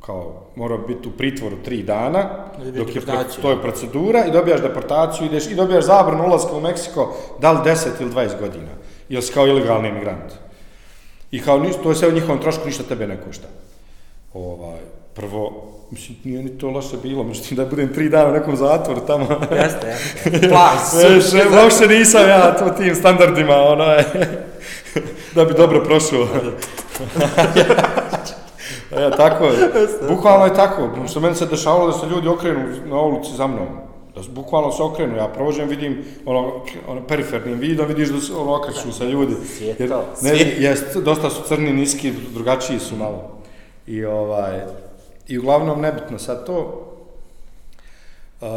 Kao 0.00 0.42
mora 0.56 0.78
biti 0.78 1.08
u 1.08 1.12
pritvoru 1.12 1.56
tri 1.64 1.82
dana 1.82 2.28
dok 2.76 2.94
je 2.94 3.02
to 3.42 3.50
je 3.50 3.62
procedura 3.62 4.24
i 4.24 4.30
dobijaš 4.30 4.60
deportaciju 4.60 5.26
ideš 5.26 5.46
i 5.46 5.54
dobijaš 5.54 5.84
zabranu 5.84 6.24
ulaska 6.24 6.56
u 6.56 6.60
Meksiko 6.60 7.14
da 7.40 7.52
li 7.52 7.58
10 7.58 7.88
ili 8.00 8.10
20 8.10 8.40
godina 8.40 8.70
ili 9.08 9.22
si 9.22 9.32
kao 9.32 9.46
ilegalni 9.46 9.88
emigrant. 9.88 10.32
I 11.30 11.42
kao 11.42 11.60
to 11.82 11.88
je 11.88 11.94
sve 11.94 12.08
u 12.08 12.12
njihovom 12.12 12.40
trošku 12.40 12.66
ništa 12.66 12.82
tebe 12.82 13.06
ne 13.06 13.20
košta. 13.20 13.46
Ovaj 14.34 14.80
prvo 15.14 15.72
Mislim, 15.92 16.18
nije 16.24 16.42
ni 16.42 16.58
to 16.58 16.70
loše 16.70 16.96
bilo, 17.02 17.24
mislim 17.24 17.56
da 17.56 17.66
budem 17.66 17.94
tri 17.94 18.08
dana 18.08 18.28
u 18.28 18.32
nekom 18.32 18.56
zatvoru 18.56 19.00
tamo. 19.06 19.26
Jeste, 19.54 19.86
jeste. 19.86 20.48
Plas. 20.48 20.94
Veš, 21.04 21.24
uopšte 21.62 21.86
nisam 21.86 22.28
ja 22.28 22.56
to 22.56 22.70
tim 22.70 22.94
standardima, 22.94 23.56
ono 23.56 23.84
je, 23.84 24.04
da 25.34 25.44
bi 25.44 25.54
dobro 25.54 25.84
prošao. 25.84 26.26
ja, 29.00 29.10
tako 29.22 29.44
je. 29.44 29.52
Bukvalno 30.08 30.44
je 30.44 30.54
tako. 30.54 30.88
Što 31.08 31.20
meni 31.20 31.34
se 31.34 31.46
dešavalo 31.46 31.86
da 31.86 31.98
se 31.98 32.06
ljudi 32.06 32.28
okrenu 32.28 32.60
na 32.86 33.00
ulici 33.00 33.36
za 33.36 33.46
mnom. 33.46 33.66
Da 34.14 34.20
bukvalno 34.30 34.72
se 34.72 34.82
okrenu. 34.82 35.16
Ja 35.16 35.28
provođem, 35.28 35.68
vidim 35.68 36.04
ono, 36.26 36.52
ono 36.88 37.06
perifernim 37.06 37.58
vidom, 37.58 37.86
vidiš 37.86 38.08
da 38.08 38.20
se 38.20 38.32
ono 38.32 38.56
okreću 38.56 38.92
sa 38.92 39.04
ljudi. 39.04 39.34
Jer, 39.60 39.92
ne, 40.22 40.30
jest, 40.58 40.96
dosta 40.96 41.30
su 41.30 41.42
crni, 41.48 41.72
niski, 41.72 42.12
drugačiji 42.34 42.78
su 42.78 42.96
malo. 42.96 43.38
I 43.86 44.04
ovaj, 44.04 44.60
I 45.32 45.38
uglavnom, 45.38 45.80
nebitno 45.80 46.18
sad 46.18 46.46
to, 46.46 46.58
uh, 48.40 48.48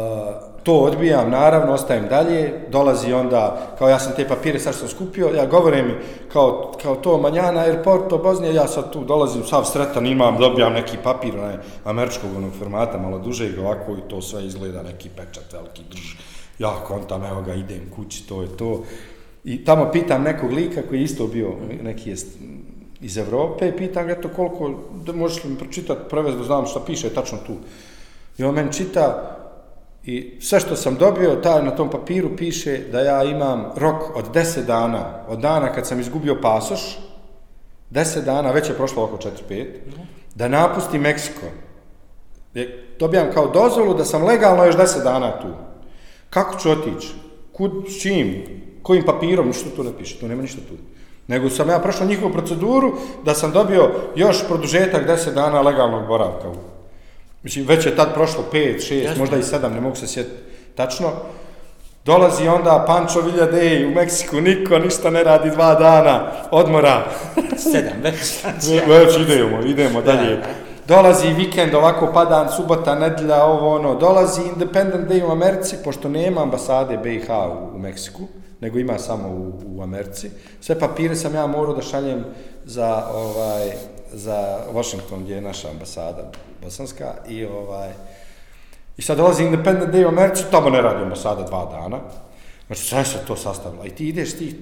to 0.62 0.74
odbijam, 0.74 1.30
naravno, 1.30 1.72
ostajem 1.72 2.08
dalje, 2.08 2.66
dolazi 2.68 3.12
onda, 3.12 3.74
kao 3.78 3.88
ja 3.88 3.98
sam 3.98 4.12
te 4.16 4.28
papire 4.28 4.58
sad 4.58 4.74
sam 4.74 4.88
skupio, 4.88 5.28
ja 5.28 5.46
govorim 5.46 5.94
kao, 6.32 6.72
kao 6.82 6.96
to, 6.96 7.18
Manjana, 7.18 7.60
Aeroporto 7.60 8.18
Bosnija, 8.18 8.52
ja 8.52 8.66
sad 8.68 8.92
tu 8.92 9.04
dolazim, 9.04 9.44
sav 9.44 9.64
sretan, 9.64 10.06
imam, 10.06 10.38
dobijam 10.38 10.72
neki 10.72 10.96
papir, 11.02 11.38
onaj, 11.38 11.56
američkog 11.84 12.36
onog 12.36 12.52
formata, 12.58 12.98
malo 12.98 13.18
duže, 13.18 13.48
i 13.48 13.58
ovako, 13.58 13.92
i 13.92 14.08
to 14.08 14.22
sve 14.22 14.46
izgleda, 14.46 14.82
neki 14.82 15.08
pečat, 15.08 15.52
veliki 15.52 15.82
drž, 15.90 16.14
ja 16.58 16.74
kontam, 16.86 17.24
evo 17.24 17.42
ga, 17.42 17.54
idem 17.54 17.90
kući, 17.96 18.28
to 18.28 18.42
je 18.42 18.56
to. 18.56 18.82
I 19.44 19.64
tamo 19.64 19.90
pitam 19.92 20.22
nekog 20.22 20.52
lika 20.52 20.82
koji 20.88 20.98
je 20.98 21.04
isto 21.04 21.26
bio, 21.26 21.52
neki 21.82 22.10
je 22.10 22.16
iz 23.06 23.18
Evrope 23.18 23.68
i 23.68 23.76
pitam 23.76 24.06
ga 24.06 24.20
to 24.20 24.28
koliko, 24.28 24.70
da 25.06 25.12
možeš 25.12 25.44
li 25.44 25.50
mi 25.50 25.58
pročitati, 25.58 26.08
prevez 26.10 26.36
da 26.36 26.44
znam 26.44 26.66
šta 26.66 26.80
piše 26.86 27.14
tačno 27.14 27.38
tu. 27.46 27.54
I 28.38 28.44
on 28.44 28.54
meni 28.54 28.72
čita 28.72 29.36
i 30.04 30.38
sve 30.40 30.60
što 30.60 30.76
sam 30.76 30.96
dobio, 30.96 31.36
taj 31.42 31.62
na 31.62 31.70
tom 31.70 31.90
papiru 31.90 32.36
piše 32.36 32.78
da 32.92 33.00
ja 33.00 33.24
imam 33.24 33.72
rok 33.76 34.16
od 34.16 34.34
10 34.34 34.66
dana, 34.66 35.24
od 35.28 35.38
dana 35.38 35.72
kad 35.72 35.86
sam 35.86 36.00
izgubio 36.00 36.40
pasoš, 36.42 36.98
10 37.90 38.24
dana, 38.24 38.50
već 38.50 38.68
je 38.68 38.74
prošlo 38.74 39.04
oko 39.04 39.16
4-5, 39.50 39.66
da 40.34 40.48
napustim 40.48 41.00
Meksiko. 41.00 41.46
E, 42.54 42.68
dobijam 42.98 43.32
kao 43.34 43.46
dozvolu 43.46 43.94
da 43.94 44.04
sam 44.04 44.24
legalno 44.24 44.64
još 44.64 44.76
10 44.76 45.02
dana 45.04 45.40
tu. 45.40 45.48
Kako 46.30 46.58
ću 46.58 46.70
otići? 46.70 47.14
Kud, 47.52 47.72
s 47.88 48.02
čim? 48.02 48.42
Kojim 48.82 49.04
papirom? 49.06 49.46
Ništa 49.46 49.70
tu 49.76 49.84
ne 49.84 49.90
piše, 49.98 50.18
tu 50.20 50.28
nema 50.28 50.42
ništa 50.42 50.60
tu. 50.68 50.74
Nego 51.28 51.50
sam 51.50 51.68
ja 51.68 51.78
prošao 51.78 52.06
njihovu 52.06 52.32
proceduru 52.32 52.92
da 53.24 53.34
sam 53.34 53.52
dobio 53.52 53.90
još 54.16 54.46
produžetak 54.46 55.08
10 55.08 55.34
dana 55.34 55.60
legalnog 55.60 56.06
boravka. 56.06 56.48
Mislim, 57.42 57.66
već 57.66 57.86
je 57.86 57.96
tad 57.96 58.14
prošlo 58.14 58.44
5, 58.52 58.92
6, 58.92 59.18
možda 59.18 59.36
i 59.36 59.42
7, 59.42 59.74
ne 59.74 59.80
mogu 59.80 59.96
se 59.96 60.06
sjetiti 60.06 60.42
tačno. 60.74 61.08
Dolazi 62.04 62.48
onda 62.48 62.84
Pancho 62.86 63.20
Villadej 63.20 63.86
u 63.86 63.90
Meksiku, 63.90 64.40
niko 64.40 64.78
ništa 64.78 65.10
ne 65.10 65.24
radi 65.24 65.50
dva 65.50 65.74
dana, 65.74 66.30
odmora. 66.50 67.04
Sedam, 67.72 68.02
već. 68.02 68.44
već 68.86 69.16
idemo, 69.18 69.60
idemo 69.66 70.02
dalje. 70.02 70.42
Dolazi 70.88 71.28
vikend, 71.28 71.74
ovako 71.74 72.10
padan, 72.14 72.48
subota, 72.56 72.94
nedlja, 72.94 73.44
ovo 73.44 73.74
ono. 73.74 73.94
Dolazi 73.94 74.42
Independent 74.42 75.08
Day 75.08 75.28
u 75.28 75.30
Americi, 75.30 75.76
pošto 75.84 76.08
nema 76.08 76.42
ambasade 76.42 76.96
BiH 76.96 77.30
u, 77.30 77.76
u 77.76 77.78
Meksiku 77.78 78.22
nego 78.60 78.78
ima 78.78 78.98
samo 78.98 79.28
u, 79.28 79.52
u 79.66 79.82
Americi. 79.82 80.30
Sve 80.60 80.78
papire 80.78 81.16
sam 81.16 81.34
ja 81.34 81.46
morao 81.46 81.74
da 81.74 81.82
šaljem 81.82 82.24
za 82.64 83.06
ovaj 83.14 83.72
za 84.12 84.58
Washington 84.72 85.22
gdje 85.22 85.34
je 85.34 85.40
naša 85.40 85.70
ambasada 85.70 86.30
bosanska 86.62 87.14
i 87.28 87.44
ovaj 87.44 87.92
i 88.96 89.02
sad 89.02 89.16
dolazi 89.16 89.44
Independent 89.44 89.94
Day 89.94 90.04
u 90.04 90.08
Americi, 90.08 90.44
tamo 90.50 90.70
ne 90.70 90.82
radimo 90.82 91.16
sada 91.16 91.42
dva 91.42 91.64
dana. 91.64 92.00
Znači 92.66 92.82
sve 92.82 93.04
se 93.04 93.18
to 93.26 93.36
sastavilo. 93.36 93.84
I 93.84 93.90
ti 93.90 94.08
ideš 94.08 94.36
tih 94.38 94.54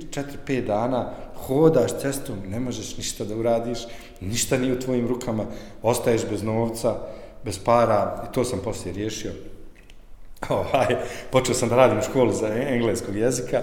4-5 0.46 0.66
dana, 0.66 1.10
hodaš 1.46 1.90
cestom, 2.00 2.36
ne 2.46 2.60
možeš 2.60 2.96
ništa 2.96 3.24
da 3.24 3.36
uradiš, 3.36 3.78
ništa 4.20 4.58
nije 4.58 4.72
u 4.72 4.80
tvojim 4.80 5.08
rukama, 5.08 5.44
ostaješ 5.82 6.22
bez 6.30 6.42
novca, 6.42 6.94
bez 7.44 7.58
para 7.58 8.24
i 8.28 8.34
to 8.34 8.44
sam 8.44 8.58
poslije 8.64 8.94
riješio 8.94 9.32
ovaj, 10.58 10.96
počeo 11.30 11.54
sam 11.54 11.68
da 11.68 11.76
radim 11.76 11.98
u 11.98 12.02
školi 12.02 12.34
za 12.34 12.48
engleskog 12.48 13.16
jezika, 13.16 13.62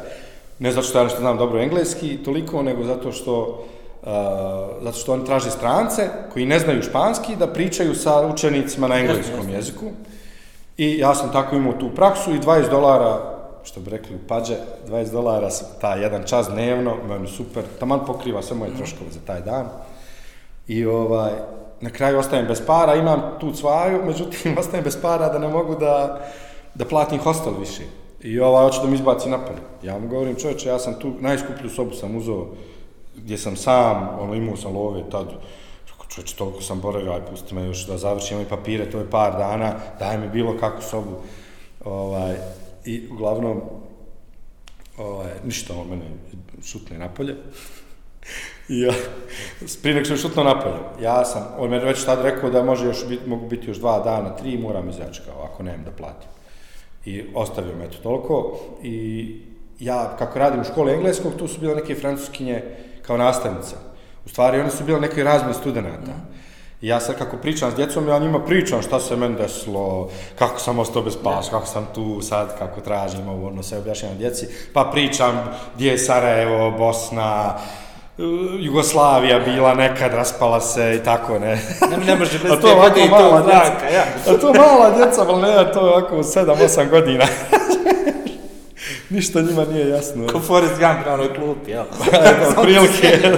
ne 0.60 0.72
zato 0.72 0.88
što 0.88 0.98
ja 0.98 1.04
nešto 1.04 1.20
znam 1.20 1.38
dobro 1.38 1.60
engleski, 1.60 2.18
toliko, 2.24 2.64
nego 2.64 2.84
zato 2.84 3.12
što 3.12 3.66
Uh, 4.02 4.08
zato 4.82 4.98
što 4.98 5.14
oni 5.14 5.26
traže 5.26 5.52
strance 5.52 6.10
koji 6.34 6.46
ne 6.46 6.60
znaju 6.60 6.84
španski 6.84 7.36
da 7.36 7.48
pričaju 7.48 7.96
sa 7.96 8.28
učenicima 8.28 8.88
na 8.88 9.00
engleskom 9.00 9.50
jeziku. 9.50 9.86
I 10.78 10.98
ja 10.98 11.16
sam 11.16 11.32
tako 11.32 11.56
imao 11.56 11.74
tu 11.74 11.90
praksu 11.96 12.32
i 12.32 12.40
20 12.40 12.70
dolara, 12.70 13.20
što 13.64 13.80
bi 13.80 13.90
rekli 13.90 14.16
u 14.16 14.28
pađe, 14.28 14.56
20 14.88 15.12
dolara 15.12 15.50
ta 15.82 15.96
jedan 15.96 16.24
čas 16.24 16.50
dnevno, 16.50 16.96
meni 17.08 17.28
super, 17.28 17.64
taman 17.80 18.06
pokriva 18.06 18.42
sve 18.42 18.58
moje 18.58 18.78
troškove 18.78 19.12
za 19.12 19.20
taj 19.26 19.42
dan. 19.42 19.68
I 20.68 20.86
ovaj, 20.86 21.32
na 21.82 21.90
kraju 21.90 22.20
ostajem 22.20 22.48
bez 22.48 22.62
para, 22.68 22.96
imam 22.96 23.22
tu 23.40 23.52
cvaju, 23.52 24.06
međutim 24.06 24.56
ostajem 24.60 24.84
bez 24.84 25.02
para 25.02 25.30
da 25.30 25.40
ne 25.40 25.48
mogu 25.48 25.76
da, 25.76 26.22
da 26.76 26.86
platim 26.86 27.20
hostel 27.20 27.54
više. 27.60 27.84
I 28.24 28.40
ova 28.40 28.64
hoće 28.64 28.80
da 28.82 28.88
mi 28.88 28.96
izbaci 28.96 29.30
napolje. 29.30 29.60
Ja 29.84 30.00
mu 30.00 30.08
govorim, 30.08 30.36
čovječe, 30.36 30.70
ja 30.70 30.80
sam 30.80 31.00
tu, 31.00 31.14
najskuplju 31.20 31.70
sobu 31.70 31.94
sam 31.94 32.16
uzeo, 32.16 32.48
gdje 33.16 33.38
sam 33.38 33.56
sam, 33.56 34.10
ono, 34.20 34.34
imao 34.34 34.58
sam 34.58 34.76
love 34.76 35.04
tad, 35.12 35.26
čovječe, 36.10 36.36
toliko 36.36 36.62
sam 36.62 36.82
boravio, 36.82 37.12
aj, 37.12 37.26
pusti 37.26 37.56
me 37.56 37.66
još 37.66 37.88
da 37.88 37.98
završim 37.98 38.38
ove 38.38 38.50
papire, 38.50 38.90
to 38.92 39.00
je 39.00 39.10
par 39.10 39.32
dana, 39.38 39.74
daj 40.00 40.18
mi 40.18 40.30
bilo 40.30 40.58
kakvu 40.58 40.82
sobu. 40.82 41.16
Ovaj, 41.86 42.36
I 42.86 43.08
uglavnom, 43.12 43.62
ovaj, 44.98 45.32
ništa 45.46 45.74
on 45.74 45.88
mene 45.88 46.06
šutne 46.64 46.98
napolje. 46.98 47.36
I 48.70 48.82
ja, 48.82 48.94
prije 49.82 49.96
nek 49.96 50.08
sam 50.08 50.18
šutno 50.18 50.44
napolje, 50.44 50.78
ja 51.02 51.26
sam, 51.26 51.48
on 51.58 51.70
me 51.70 51.80
već 51.80 52.06
tad 52.06 52.22
rekao 52.22 52.50
da 52.50 52.64
može 52.64 52.86
još 52.86 53.08
biti, 53.08 53.30
mogu 53.30 53.48
biti 53.48 53.68
još 53.68 53.78
dva 53.78 54.00
dana, 54.00 54.36
tri, 54.36 54.58
moram 54.58 54.90
izaći 54.90 55.22
kao, 55.26 55.44
ako 55.44 55.64
nemam 55.64 55.84
da 55.84 55.92
platim 55.92 56.30
i 57.06 57.24
ostavio 57.34 57.76
me 57.76 57.90
to 57.90 57.98
toliko. 57.98 58.60
I 58.84 59.36
ja 59.80 60.16
kako 60.20 60.40
radim 60.40 60.62
u 60.62 60.64
školi 60.64 60.94
engleskog 60.94 61.34
tu 61.38 61.48
su 61.48 61.60
bile 61.60 61.76
neke 61.76 61.96
francuskinje 61.96 62.64
kao 63.02 63.18
nastavnica 63.18 63.76
u 64.26 64.30
stvari 64.30 64.60
one 64.60 64.72
su 64.72 64.84
bile 64.84 65.00
neke 65.00 65.24
razne 65.24 65.54
studenta 65.54 66.14
I 66.82 66.88
ja 66.88 67.00
sad 67.00 67.18
kako 67.18 67.38
pričam 67.38 67.72
s 67.72 67.76
djecom, 67.76 68.08
ja 68.08 68.20
njima 68.20 68.40
pričam 68.40 68.82
šta 68.82 69.00
se 69.00 69.16
meni 69.16 69.36
desilo, 69.36 70.10
kako 70.40 70.60
sam 70.60 70.80
ostao 70.80 71.02
bez 71.02 71.18
pas, 71.24 71.50
kako 71.50 71.66
sam 71.66 71.88
tu 71.96 72.22
sad, 72.22 72.58
kako 72.60 72.82
tražim 72.82 73.30
ovo, 73.30 73.48
ono 73.48 73.64
sve 73.64 73.78
objašnjam 73.78 74.18
djeci. 74.18 74.48
Pa 74.74 74.90
pričam 74.94 75.54
gdje 75.76 75.92
je 75.92 75.98
Sarajevo, 75.98 76.72
Bosna, 76.72 77.58
Jugoslavija 78.60 79.40
bila 79.40 79.74
nekad, 79.74 80.14
raspala 80.14 80.62
se 80.62 81.00
i 81.02 81.04
tako, 81.04 81.40
ne. 81.40 81.62
Ne, 81.90 82.06
ne 82.06 82.16
može 82.16 82.40
bez 82.44 82.52
te 82.62 82.74
vode 82.74 83.06
i 83.06 83.10
to 83.10 83.42
zraka, 83.46 83.90
ja. 83.94 84.04
A 84.28 84.38
to 84.40 84.54
mala 84.54 84.92
djeca, 84.98 85.26
ali 85.28 85.42
ne, 85.42 85.72
to 85.74 85.86
je 85.86 85.94
ovako 85.94 86.16
7-8 86.16 86.90
godina. 86.90 87.26
Ništa 89.10 89.42
njima 89.42 89.66
nije 89.66 89.90
jasno. 89.90 90.28
Ko 90.28 90.40
Forrest 90.40 90.80
Gump 90.80 91.06
na 91.06 91.14
onoj 91.14 91.34
klupi, 91.36 91.72
jel? 91.72 91.84
Eto, 92.26 92.62
prilike. 92.62 93.38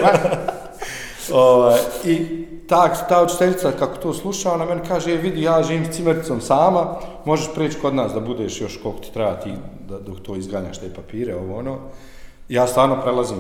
ovaj, 1.31 1.79
I 2.05 2.45
ta, 2.67 2.93
ta 3.09 3.23
učiteljica, 3.23 3.71
kako 3.79 3.97
to 3.97 4.13
sluša, 4.13 4.51
ona 4.51 4.65
meni 4.65 4.81
kaže, 4.87 5.11
je, 5.11 5.17
vidi, 5.17 5.41
ja 5.41 5.63
živim 5.63 5.85
s 5.85 5.95
cimericom 5.95 6.41
sama, 6.41 6.95
možeš 7.25 7.53
preći 7.55 7.79
kod 7.79 7.95
nas 7.95 8.13
da 8.13 8.19
budeš 8.19 8.61
još 8.61 8.79
koliko 8.83 9.01
ti 9.01 9.13
treba 9.13 9.33
ti, 9.33 9.53
da, 9.89 9.99
dok 9.99 10.19
to 10.19 10.35
izganjaš 10.35 10.77
te 10.77 10.93
papire, 10.93 11.35
ovo 11.35 11.57
ono. 11.57 11.77
Ja 12.49 12.67
stvarno 12.67 13.01
prelazim 13.01 13.37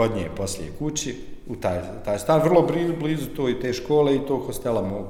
kod 0.00 0.16
nje 0.16 0.28
poslije 0.36 0.70
kući, 0.78 1.16
u 1.46 1.56
taj, 1.56 1.78
taj 2.04 2.18
stan, 2.18 2.40
vrlo 2.42 2.62
blizu, 2.62 2.92
blizu 3.00 3.26
to 3.36 3.48
i 3.48 3.60
te 3.60 3.72
škole 3.72 4.16
i 4.16 4.26
tog 4.28 4.46
hostela 4.46 4.82
mogu. 4.82 5.08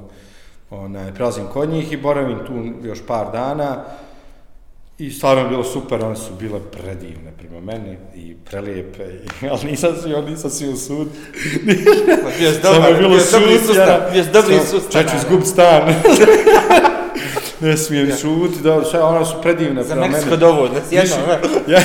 Onaj, 0.69 1.13
prelazim 1.13 1.43
kod 1.53 1.69
njih 1.69 1.91
i 1.91 1.97
boravim 1.97 2.37
tu 2.47 2.87
još 2.87 2.99
par 3.07 3.31
dana. 3.31 3.83
I 4.97 5.11
stvarno 5.11 5.43
je 5.43 5.49
bilo 5.49 5.63
super, 5.63 6.03
one 6.03 6.15
su 6.15 6.33
bile 6.39 6.59
predivne 6.71 7.31
prema 7.37 7.59
meni 7.59 7.97
i 8.15 8.35
prelijepe, 8.45 9.03
i, 9.03 9.47
ali 9.51 9.71
nisam 9.71 9.95
si, 10.03 10.13
on 10.13 10.25
nisam 10.25 10.49
si 10.49 10.67
u 10.67 10.77
sud. 10.77 11.07
Si 11.33 12.61
dobar, 12.63 12.91
je 12.91 12.97
bilo 12.97 13.09
dobri 13.31 13.57
sud, 13.57 13.67
sustav, 13.67 14.15
ja. 14.15 14.23
dobri 14.33 14.59
sustav. 14.59 15.03
Čeću 15.03 15.15
izgubit 15.15 15.47
stan. 15.47 15.93
ne 17.61 17.77
smijem 17.77 18.17
šuti, 18.17 18.61
da, 18.63 18.83
sve, 18.83 19.03
one 19.03 19.25
su 19.25 19.35
predivne 19.41 19.83
Za 19.83 19.89
prema 19.89 20.01
meni. 20.01 20.13
Meksiko 20.13 20.37
dovoljno, 20.37 20.75
ne? 20.91 21.73
ja. 21.73 21.81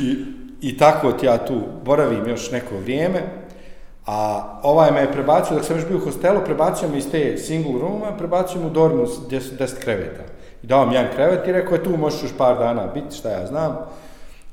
I, 0.00 0.29
I 0.60 0.78
tako 0.78 1.12
ti 1.12 1.26
ja 1.26 1.38
tu 1.38 1.60
boravim 1.84 2.28
još 2.28 2.50
neko 2.50 2.76
vrijeme, 2.76 3.22
a 4.06 4.44
ovaj 4.62 4.90
me 4.90 5.00
je 5.00 5.12
prebacio, 5.12 5.56
dok 5.56 5.64
sam 5.64 5.76
još 5.76 5.86
bio 5.88 5.96
u 5.96 6.04
hostelu, 6.04 6.40
prebacio 6.44 6.88
me 6.88 6.98
iz 6.98 7.10
te 7.10 7.38
single 7.38 7.80
rooma, 7.80 8.16
prebacio 8.18 8.60
me 8.60 8.66
u 8.66 8.70
dormu 8.70 9.06
s 9.06 9.18
10, 9.30 9.40
10 9.58 9.80
kreveta. 9.80 10.22
I 10.62 10.66
dao 10.66 10.86
mi 10.86 10.94
jedan 10.94 11.12
krevet 11.14 11.48
i 11.48 11.52
rekao 11.52 11.74
je 11.74 11.84
tu 11.84 11.96
možeš 11.96 12.22
još 12.22 12.32
par 12.38 12.58
dana 12.58 12.86
biti, 12.86 13.16
šta 13.16 13.30
ja 13.30 13.46
znam. 13.46 13.76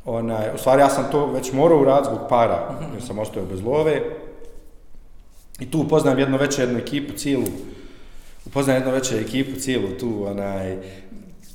Onaj, 0.05 0.49
u 0.55 0.57
stvari 0.57 0.81
ja 0.81 0.89
sam 0.89 1.05
to 1.11 1.25
već 1.25 1.53
morao 1.53 1.79
uraditi 1.79 2.09
zbog 2.15 2.29
para, 2.29 2.69
jer 2.93 3.03
sam 3.03 3.19
ostao 3.19 3.43
bez 3.43 3.63
love. 3.63 4.01
I 5.59 5.71
tu 5.71 5.79
upoznam 5.79 6.19
jednu 6.19 6.37
večer 6.37 6.63
jednu 6.63 6.79
ekipu 6.79 7.13
cijelu, 7.13 7.45
upoznam 8.45 8.75
jednu 8.75 8.91
večer 8.91 9.19
ekipu 9.19 9.59
cijelu 9.59 9.87
tu, 9.99 10.25
onaj, 10.27 10.77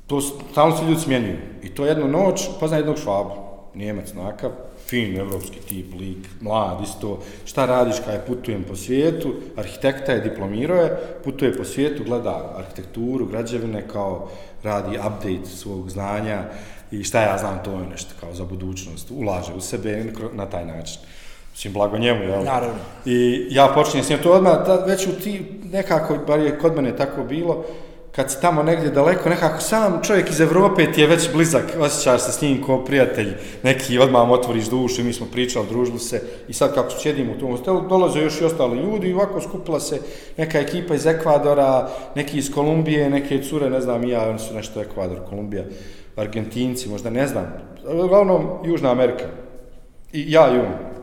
to 0.06 0.20
stalno 0.20 0.76
se 0.76 0.84
ljudi 0.84 1.00
smjenjuju. 1.00 1.36
I 1.62 1.68
to 1.68 1.86
jednu 1.86 2.08
noć 2.08 2.48
upoznam 2.56 2.80
jednog 2.80 2.98
švabu, 2.98 3.41
Njemac 3.74 4.12
nakav, 4.12 4.50
fin 4.86 5.16
evropski 5.16 5.60
tip, 5.60 5.94
lik, 5.94 6.28
mlad 6.40 6.80
isto, 6.82 7.18
šta 7.44 7.66
radiš 7.66 7.96
kada 7.98 8.12
je 8.12 8.26
putujem 8.26 8.64
po 8.64 8.76
svijetu, 8.76 9.34
arhitekta 9.56 10.12
je, 10.12 10.20
diplomirao 10.20 10.76
je, 10.76 10.96
putuje 11.24 11.56
po 11.56 11.64
svijetu, 11.64 12.04
gleda 12.04 12.54
arhitekturu, 12.58 13.26
građevine, 13.26 13.88
kao 13.88 14.28
radi 14.62 14.98
update 14.98 15.46
svog 15.46 15.90
znanja 15.90 16.44
i 16.90 17.04
šta 17.04 17.22
ja 17.22 17.38
znam, 17.38 17.60
to 17.64 17.70
je 17.70 17.88
nešto 17.90 18.14
kao 18.20 18.34
za 18.34 18.44
budućnost, 18.44 19.10
ulaže 19.10 19.52
u 19.54 19.60
sebe 19.60 20.04
na 20.32 20.46
taj 20.46 20.66
način. 20.66 21.00
Mislim, 21.52 21.72
blago 21.72 21.98
njemu, 21.98 22.22
jel? 22.22 22.44
Naravno. 22.44 22.78
I 23.04 23.46
ja 23.50 23.72
počinjem 23.74 24.04
s 24.04 24.08
njim 24.08 24.18
to 24.22 24.32
odmah, 24.32 24.58
već 24.86 25.06
u 25.06 25.12
ti, 25.12 25.60
nekako, 25.72 26.18
bar 26.26 26.40
je 26.40 26.58
kod 26.58 26.76
mene 26.76 26.96
tako 26.96 27.24
bilo, 27.24 27.64
kad 28.12 28.30
si 28.30 28.40
tamo 28.40 28.62
negdje 28.62 28.90
daleko, 28.90 29.28
nekako 29.28 29.60
sam 29.60 30.00
čovjek 30.02 30.30
iz 30.30 30.40
Evrope 30.40 30.92
ti 30.92 31.00
je 31.00 31.06
već 31.06 31.32
blizak, 31.32 31.64
osjećaš 31.80 32.20
se 32.20 32.32
s 32.32 32.42
njim 32.42 32.64
kao 32.66 32.84
prijatelj, 32.84 33.32
neki 33.62 33.98
odmah 33.98 34.30
otvoriš 34.30 34.66
dušu 34.66 35.00
i 35.00 35.04
mi 35.04 35.12
smo 35.12 35.26
pričali, 35.32 35.66
družili 35.70 35.98
se 35.98 36.22
i 36.48 36.52
sad 36.52 36.74
kako 36.74 36.90
sjedimo 36.90 37.32
u 37.32 37.38
tom 37.38 37.50
hostelu, 37.50 37.88
dolaze 37.88 38.20
još 38.20 38.40
i 38.40 38.44
ostali 38.44 38.78
ljudi 38.78 39.08
i 39.08 39.14
ovako 39.14 39.40
skupila 39.40 39.80
se 39.80 40.00
neka 40.36 40.58
ekipa 40.58 40.94
iz 40.94 41.06
Ekvadora, 41.06 41.88
neki 42.14 42.38
iz 42.38 42.54
Kolumbije, 42.54 43.10
neke 43.10 43.42
cure, 43.42 43.70
ne 43.70 43.80
znam 43.80 44.04
i 44.04 44.10
ja, 44.10 44.28
oni 44.28 44.38
su 44.38 44.54
nešto 44.54 44.82
Ekvador, 44.82 45.18
Kolumbija, 45.28 45.64
Argentinci, 46.16 46.88
možda 46.88 47.10
ne 47.10 47.26
znam, 47.26 47.46
uglavnom 48.04 48.48
Južna 48.64 48.90
Amerika. 48.90 49.24
I 50.12 50.32
ja 50.32 50.54
i 50.54 50.58
on. 50.58 51.01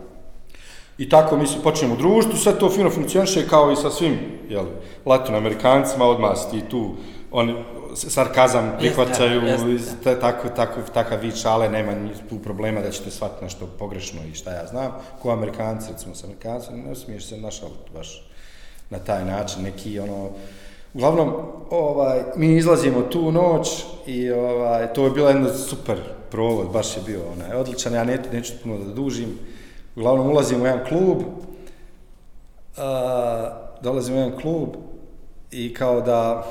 I 1.00 1.10
tako 1.10 1.38
mi 1.38 1.47
se 1.47 1.62
počnemo 1.64 1.95
družiti, 1.95 2.38
sve 2.38 2.60
to 2.60 2.70
fino 2.70 2.89
funkcioniše 2.89 3.47
kao 3.47 3.72
i 3.72 3.76
sa 3.76 3.89
svim 3.89 4.18
jel, 4.50 4.66
latinoamerikancima, 5.06 6.06
odmah 6.06 6.38
si 6.38 6.52
ti 6.52 6.70
tu, 6.70 6.95
oni 7.32 7.56
sarkazam 7.93 8.76
prihvaćaju, 8.80 9.41
Jeste, 9.41 10.20
tako, 10.20 10.50
tako, 10.50 10.82
takav 10.93 11.20
vid 11.22 11.36
šale, 11.36 11.70
nema 11.70 11.91
tu 12.30 12.39
problema 12.39 12.82
da 12.82 12.91
ćete 12.91 13.12
shvatiti 13.12 13.43
nešto 13.43 13.68
pogrešno 13.80 14.20
i 14.32 14.36
šta 14.36 14.52
ja 14.52 14.66
znam. 14.68 14.91
Ko 15.22 15.32
amerikanci, 15.32 15.91
recimo 15.91 16.16
sa 16.16 16.28
amerikanci, 16.28 16.74
ne 16.74 16.95
smiješ 16.95 17.26
se 17.26 17.38
našaliti 17.38 17.91
baš 17.93 18.30
na 18.89 19.00
taj 19.00 19.26
način, 19.26 19.64
neki 19.64 20.00
ono, 20.00 20.30
Uglavnom, 20.93 21.34
ovaj, 21.70 22.20
mi 22.36 22.58
izlazimo 22.58 23.02
tu 23.02 23.32
noć 23.32 23.84
i 24.06 24.32
ovaj, 24.32 24.93
to 24.93 25.06
je 25.06 25.12
bila 25.12 25.30
jedna 25.30 25.50
super 25.54 25.97
provod, 26.32 26.72
baš 26.74 26.97
je 26.97 27.04
bio 27.06 27.20
onaj, 27.34 27.58
odličan, 27.58 27.93
ja 27.93 28.04
neću, 28.04 28.24
neću 28.34 28.54
puno 28.64 28.78
da 28.78 28.93
dužim. 28.93 29.39
Uglavnom, 29.96 30.30
ulazimo 30.30 30.64
u 30.64 30.68
jedan 30.68 30.86
klub, 30.86 31.18
uh, 31.18 31.24
dolazimo 33.82 34.18
u 34.18 34.20
jedan 34.22 34.40
klub 34.40 34.70
i 35.52 35.74
kao 35.74 36.02
da 36.02 36.46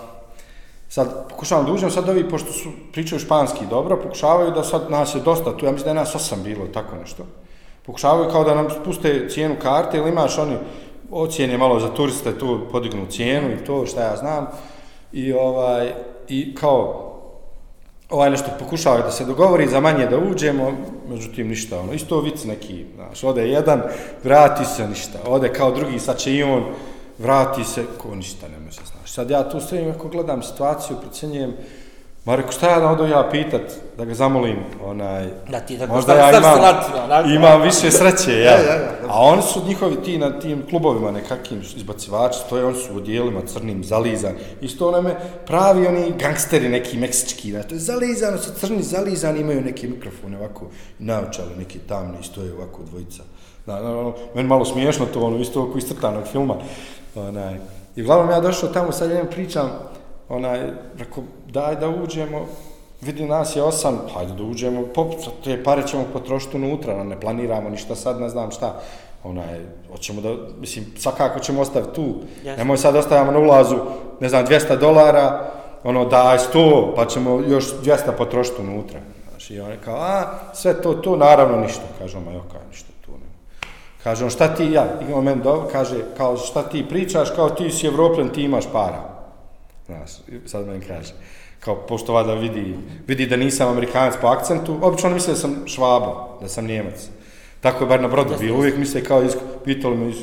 sad 0.88 1.28
pokušavam 1.28 1.66
da 1.66 1.72
uđem, 1.72 1.90
sad 1.90 2.08
ovi, 2.08 2.28
pošto 2.28 2.52
su 2.52 2.68
pričaju 2.92 3.18
španski 3.18 3.66
dobro, 3.70 4.02
pokušavaju 4.02 4.50
da 4.50 4.62
sad 4.62 4.90
nas 4.90 5.14
je 5.14 5.20
dosta 5.20 5.56
tu, 5.56 5.66
ja 5.66 5.72
mislim 5.72 5.84
da 5.84 5.90
je 5.90 6.04
nas 6.04 6.14
osam 6.14 6.42
bilo, 6.44 6.66
tako 6.66 6.96
nešto. 6.96 7.26
Pokušavaju 7.86 8.30
kao 8.30 8.44
da 8.44 8.54
nam 8.54 8.70
spuste 8.70 9.28
cijenu 9.28 9.56
karte 9.62 9.98
ili 9.98 10.10
imaš 10.10 10.38
oni 10.38 10.56
ocjene 11.10 11.58
malo 11.58 11.80
za 11.80 11.88
turiste, 11.88 12.38
tu 12.38 12.60
podignu 12.72 13.06
cijenu 13.06 13.52
i 13.52 13.64
to 13.64 13.86
šta 13.86 14.02
ja 14.02 14.16
znam. 14.16 14.46
I 15.12 15.32
ovaj, 15.32 15.92
i 16.28 16.54
kao, 16.54 17.07
ovaj 18.10 18.30
nešto 18.30 18.50
pokušavaju 18.58 19.02
da 19.02 19.10
se 19.10 19.24
dogovori 19.24 19.68
za 19.68 19.80
manje 19.80 20.06
da 20.06 20.18
uđemo, 20.18 20.72
međutim 21.08 21.48
ništa, 21.48 21.80
ono, 21.80 21.92
isto 21.92 22.20
vic 22.20 22.44
neki, 22.44 22.84
znaš, 22.94 23.24
ode 23.24 23.48
jedan, 23.48 23.82
vrati 24.24 24.64
se 24.64 24.88
ništa, 24.88 25.18
ode 25.26 25.52
kao 25.52 25.70
drugi, 25.70 25.98
sad 25.98 26.18
će 26.18 26.34
i 26.34 26.42
on, 26.42 26.64
vrati 27.18 27.64
se, 27.64 27.84
ko 27.98 28.14
ništa 28.14 28.48
ne 28.48 28.58
može, 28.58 28.80
znaš. 28.92 29.12
Sad 29.12 29.30
ja 29.30 29.48
tu 29.50 29.60
stojim, 29.60 29.90
ako 29.90 30.08
gledam 30.08 30.42
situaciju, 30.42 30.96
procjenjujem, 31.00 31.52
ma 32.28 32.36
reko, 32.36 32.52
šta 32.52 32.70
ja 32.70 32.80
da 32.80 32.90
odo 32.90 33.06
ja 33.06 33.28
pitat, 33.30 33.62
da 33.96 34.04
ga 34.04 34.14
zamolim, 34.14 34.56
onaj, 34.84 35.28
Da 35.50 35.60
ti 35.60 35.78
tako 35.78 35.94
možda 35.94 36.14
ja 36.14 36.38
imam, 36.38 37.30
imam 37.34 37.62
više 37.62 37.90
sreće, 37.90 38.38
ja. 38.44 38.52
Ja, 38.52 38.58
ja, 38.58 38.72
ja, 38.72 38.78
da. 38.78 39.08
A 39.08 39.20
oni 39.20 39.42
su 39.42 39.62
njihovi 39.66 39.96
ti 40.02 40.18
na 40.18 40.38
tim 40.40 40.66
klubovima 40.70 41.10
nekakvim 41.10 41.62
izbacivači, 41.76 42.38
stoje, 42.46 42.64
oni 42.64 42.76
su 42.76 42.94
u 42.94 42.96
odijelima 42.96 43.40
crnim, 43.46 43.84
zalizan. 43.84 44.34
Isto 44.60 44.88
onome 44.88 45.14
pravi 45.46 45.86
oni 45.86 46.12
gangsteri 46.18 46.68
neki 46.68 46.96
meksički, 46.96 47.52
da, 47.52 47.62
to 47.62 47.74
je 47.74 47.78
zalizano, 47.78 48.38
su 48.38 48.52
crni, 48.54 48.82
zalizani, 48.82 49.40
imaju 49.40 49.60
neke 49.60 49.88
mikrofone 49.88 50.38
ovako, 50.38 50.66
naočale 50.98 51.56
neke 51.58 51.78
tamne 51.78 52.20
i 52.20 52.24
stoje 52.24 52.52
ovako 52.52 52.82
dvojica. 52.90 53.22
Da, 53.66 53.80
da, 53.80 53.98
ono, 53.98 54.14
meni 54.34 54.48
malo 54.48 54.64
smiješno 54.64 55.06
to, 55.06 55.20
ono, 55.20 55.38
isto 55.38 55.62
oko 55.62 55.78
istrtanog 55.78 56.26
filma. 56.32 56.54
Onaj. 57.14 57.56
I 57.96 58.02
uglavnom 58.02 58.30
ja 58.30 58.40
došao 58.40 58.68
tamo, 58.68 58.92
sad 58.92 59.10
jedem 59.10 59.26
pričam, 59.30 59.70
onaj, 60.28 60.60
rekao, 60.98 61.24
daj 61.52 61.76
da 61.76 61.88
uđemo, 61.88 62.46
vidi 63.00 63.26
nas 63.26 63.56
je 63.56 63.62
osam, 63.62 63.98
hajde 64.14 64.32
da 64.32 64.42
uđemo, 64.42 64.82
po, 64.94 65.10
te 65.44 65.64
pare 65.64 65.86
ćemo 65.86 66.04
potrošiti 66.12 66.56
unutra, 66.56 66.96
no, 66.96 67.04
ne 67.04 67.20
planiramo 67.20 67.70
ništa 67.70 67.94
sad, 67.94 68.20
ne 68.20 68.28
znam 68.28 68.50
šta. 68.50 68.80
Onaj, 69.24 69.60
hoćemo 69.92 70.20
da, 70.20 70.34
mislim, 70.60 70.86
svakako 70.98 71.38
ćemo 71.38 71.60
ostaviti 71.60 71.94
tu. 71.94 72.14
Jasno. 72.44 72.56
Nemoj 72.56 72.76
sad 72.76 72.96
ostavljamo 72.96 73.32
na 73.32 73.38
ulazu, 73.38 73.76
ne 74.20 74.28
znam, 74.28 74.46
200 74.46 74.78
dolara, 74.78 75.50
ono, 75.84 76.04
daj 76.04 76.38
100, 76.54 76.94
pa 76.96 77.06
ćemo 77.06 77.40
još 77.40 77.64
200 77.82 77.96
potrošiti 78.18 78.62
unutra. 78.62 79.00
Znaš, 79.30 79.50
i 79.50 79.60
on 79.60 79.70
je 79.70 79.78
kao, 79.84 79.96
a, 79.96 80.24
sve 80.54 80.82
to, 80.82 80.94
to, 80.94 81.16
naravno 81.16 81.60
ništa. 81.60 81.82
Kaže 81.98 82.18
on, 82.18 82.24
ma 82.24 82.32
jo, 82.32 82.42
kaj, 82.52 82.60
ništa 82.70 82.88
tu 83.06 83.12
ne. 83.12 83.26
Kaže 84.02 84.24
on, 84.24 84.30
šta 84.30 84.54
ti 84.54 84.72
ja, 84.72 84.86
i 85.08 85.12
on 85.12 85.24
meni 85.24 85.42
do, 85.42 85.68
kaže, 85.72 85.96
kao, 86.16 86.36
šta 86.36 86.62
ti 86.62 86.88
pričaš, 86.88 87.30
kao 87.30 87.50
ti 87.50 87.70
si 87.70 87.86
Evropljan, 87.86 88.28
ti 88.28 88.42
imaš 88.42 88.64
para. 88.72 89.18
Znaš, 89.86 90.10
sad 90.46 90.66
meni 90.66 90.84
kaže, 90.84 91.12
kao, 91.60 91.74
pošto 91.76 92.12
vada 92.12 92.34
vidi, 92.34 92.74
vidi 93.06 93.26
da 93.26 93.36
nisam 93.36 93.68
Amerikanac 93.68 94.14
po 94.20 94.26
akcentu, 94.26 94.78
obično 94.82 95.08
on 95.08 95.14
misle 95.14 95.32
da 95.32 95.38
sam 95.40 95.62
švaba, 95.66 96.28
da 96.40 96.48
sam 96.48 96.66
Njemac. 96.66 97.08
Tako 97.60 97.84
je 97.84 97.88
bar 97.88 98.00
na 98.00 98.08
brodu 98.08 98.34
bilo, 98.40 98.58
uvijek 98.58 98.76
misle 98.76 99.04
kao, 99.04 99.22
iz, 99.22 99.32
pitali 99.64 99.96
me, 99.96 100.08
iz, 100.08 100.16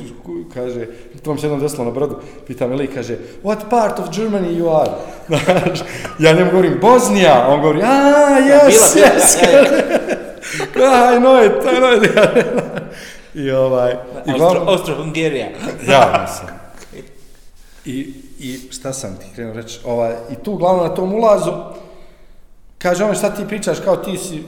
kaže, 0.54 0.86
to 1.22 1.30
vam 1.30 1.38
se 1.38 1.46
jednom 1.46 1.60
desilo 1.60 1.84
na 1.84 1.90
brodu, 1.90 2.16
pita 2.46 2.66
me 2.66 2.76
lik, 2.76 2.94
kaže, 2.94 3.18
what 3.44 3.58
part 3.70 3.98
of 3.98 4.08
Germany 4.08 4.58
you 4.58 4.80
are? 4.80 4.90
Ja 6.18 6.32
njemu 6.32 6.50
govorim, 6.50 6.78
Bosnija, 6.80 7.46
on 7.48 7.60
govori, 7.60 7.82
a, 7.82 7.86
yes, 7.86 8.94
Bila, 8.94 8.94
bila, 8.94 9.06
yes, 9.06 9.42
ja, 9.42 9.50
ja. 10.84 11.14
I 11.16 11.18
know 11.18 11.46
it, 11.46 11.52
I 11.52 11.76
know 11.76 12.04
it. 12.04 12.10
I 13.34 13.50
ovaj, 13.50 13.92
i 13.92 13.96
Austro, 14.30 14.34
uglavnom, 14.34 14.68
Austro-Hungerija. 14.68 15.46
ja 15.88 16.18
mislim. 16.26 16.48
I, 17.84 18.14
I 18.38 18.58
šta 18.70 18.92
sam 18.92 19.16
ti 19.16 19.26
krenuo 19.34 19.54
reći? 19.54 19.80
Ovaj, 19.84 20.14
I 20.32 20.34
tu 20.34 20.52
uglavnom 20.52 20.86
na 20.86 20.94
tom 20.94 21.14
ulazu, 21.14 21.52
kaže 22.78 23.04
on 23.04 23.14
šta 23.14 23.34
ti 23.34 23.42
pričaš 23.48 23.80
kao 23.80 23.96
ti 23.96 24.18
si 24.18 24.42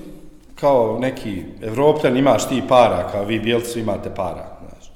kao 0.60 0.98
neki 1.00 1.42
evropljan, 1.62 2.16
imaš 2.16 2.48
ti 2.48 2.62
para, 2.68 3.08
kao 3.12 3.24
vi 3.24 3.38
bijelci 3.38 3.80
imate 3.80 4.10
para. 4.14 4.58
Znaš. 4.60 4.92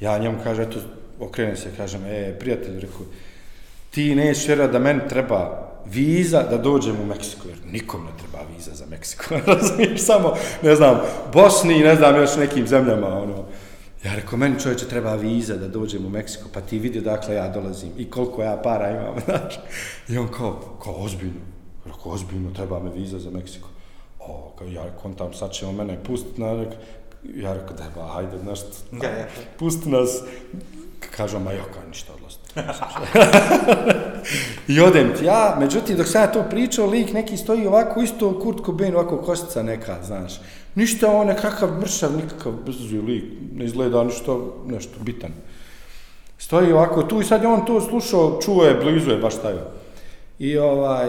Ja 0.00 0.18
njemu 0.18 0.38
kažem, 0.44 0.64
eto, 0.64 0.78
okrenem 1.20 1.56
se, 1.56 1.70
kažem, 1.76 2.04
e, 2.06 2.36
prijatelj, 2.38 2.80
rekao, 2.80 3.00
ti 3.90 4.14
nećeš 4.14 4.46
vjerovati 4.46 4.72
da 4.72 4.78
meni 4.78 5.00
treba 5.08 5.68
viza 5.86 6.42
da 6.42 6.58
dođem 6.58 7.00
u 7.02 7.06
Meksiko, 7.06 7.48
jer 7.48 7.58
nikom 7.72 8.04
ne 8.04 8.10
treba 8.18 8.44
viza 8.56 8.70
za 8.74 8.84
Meksiko, 8.90 9.34
razumiješ, 9.46 10.00
samo, 10.00 10.34
ne 10.62 10.74
znam, 10.74 11.00
Bosni 11.32 11.74
i 11.74 11.84
ne 11.84 11.96
znam, 11.96 12.16
još 12.16 12.36
nekim 12.36 12.66
zemljama, 12.66 13.06
ono, 13.06 13.44
ja 14.04 14.14
rekao, 14.14 14.38
meni 14.38 14.60
čovječe 14.60 14.88
treba 14.88 15.14
viza 15.14 15.56
da 15.56 15.68
dođem 15.68 16.06
u 16.06 16.08
Meksiko, 16.08 16.48
pa 16.52 16.60
ti 16.60 16.78
vidi 16.78 17.00
dakle 17.00 17.34
ja 17.34 17.48
dolazim 17.48 17.90
i 17.96 18.10
koliko 18.10 18.42
ja 18.42 18.60
para 18.64 18.90
imam, 18.90 19.20
znaš, 19.24 19.58
i 20.08 20.18
on 20.18 20.28
kao, 20.28 20.60
kao 20.82 20.94
ozbiljno, 20.94 21.40
rekao, 21.84 22.12
ozbiljno, 22.12 22.50
treba 22.50 22.80
me 22.80 22.90
viza 22.90 23.18
za 23.18 23.30
Meksiko, 23.30 23.68
o, 24.20 24.52
kao 24.58 24.68
ja 24.68 24.84
kontam, 25.02 25.34
sad 25.34 25.52
će 25.52 25.66
on 25.66 25.74
mene 25.74 26.04
pustiti 26.04 26.40
na 26.40 26.54
nek, 26.54 26.68
ja 27.34 27.52
rekao, 27.52 27.76
da 27.76 27.84
ba, 27.94 28.06
hajde, 28.06 28.38
nešto, 28.44 28.66
Ja, 29.02 29.10
ja. 29.10 29.26
pusti 29.58 29.88
nas, 29.90 30.22
kažu, 31.16 31.38
ma 31.38 31.52
joka, 31.52 31.80
ništa 31.88 32.12
odlaziti. 32.12 32.42
I 34.72 34.80
odem 34.80 35.12
ti 35.18 35.24
ja, 35.24 35.56
međutim, 35.60 35.96
dok 35.96 36.06
sam 36.06 36.22
ja 36.22 36.32
to 36.32 36.44
pričao, 36.50 36.86
lik 36.86 37.12
neki 37.12 37.36
stoji 37.36 37.66
ovako, 37.66 38.02
isto 38.02 38.40
Kurt 38.40 38.64
Cobain, 38.66 38.94
ovako 38.94 39.16
kostica 39.16 39.62
neka, 39.62 39.96
znaš. 40.02 40.40
Ništa 40.74 41.10
on 41.10 41.26
nekakav 41.26 41.80
mršav, 41.80 42.16
nikakav 42.16 42.52
brzi 42.52 42.98
lik, 42.98 43.24
ne 43.54 43.64
izgleda 43.64 44.04
ništa, 44.04 44.38
nešto 44.66 44.98
bitan. 45.00 45.30
Stoji 46.38 46.72
ovako 46.72 47.02
tu 47.02 47.20
i 47.20 47.24
sad 47.24 47.42
je 47.42 47.48
on 47.48 47.64
to 47.66 47.80
slušao, 47.80 48.38
čuo 48.42 48.64
je, 48.64 48.74
blizu 48.74 49.10
je, 49.10 49.16
baš 49.16 49.34
taj. 49.42 49.54
I 50.38 50.58
ovaj, 50.58 51.08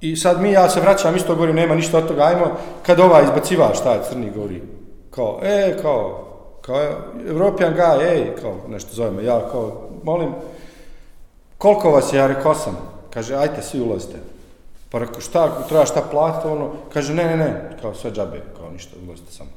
i 0.00 0.16
sad 0.16 0.42
mi, 0.42 0.52
ja 0.52 0.68
se 0.68 0.80
vraćam, 0.80 1.16
isto 1.16 1.34
govorim, 1.34 1.56
nema 1.56 1.74
ništa 1.74 1.98
od 1.98 2.08
toga, 2.08 2.22
ajmo, 2.22 2.46
kad 2.82 3.00
ovaj 3.00 3.24
šta 3.74 3.92
je 3.92 4.02
crni 4.10 4.30
govori, 4.34 4.62
kao, 5.10 5.40
e, 5.42 5.76
kao, 5.82 6.24
kao, 6.60 6.80
European 7.28 7.74
guy, 7.74 8.00
ej, 8.02 8.36
kao, 8.40 8.54
nešto 8.68 8.94
zovemo, 8.94 9.20
ja, 9.20 9.48
kao, 9.50 9.88
molim, 10.02 10.32
koliko 11.58 11.90
vas 11.90 12.12
je, 12.12 12.18
ja 12.18 12.26
rekao 12.26 12.54
sam, 12.54 12.76
kaže, 13.14 13.34
ajte, 13.34 13.62
svi 13.62 13.80
ulazite. 13.80 14.16
Pa 14.90 14.98
rekao, 14.98 15.20
šta, 15.20 15.64
treba 15.68 15.86
šta 15.86 16.02
platiti, 16.10 16.48
ono, 16.48 16.70
kaže, 16.92 17.14
ne, 17.14 17.24
ne, 17.24 17.36
ne, 17.36 17.70
kao, 17.82 17.94
sve 17.94 18.10
džabe, 18.10 18.42
kao, 18.56 18.70
ništa, 18.70 18.96
ulazite 19.06 19.32
samo. 19.32 19.50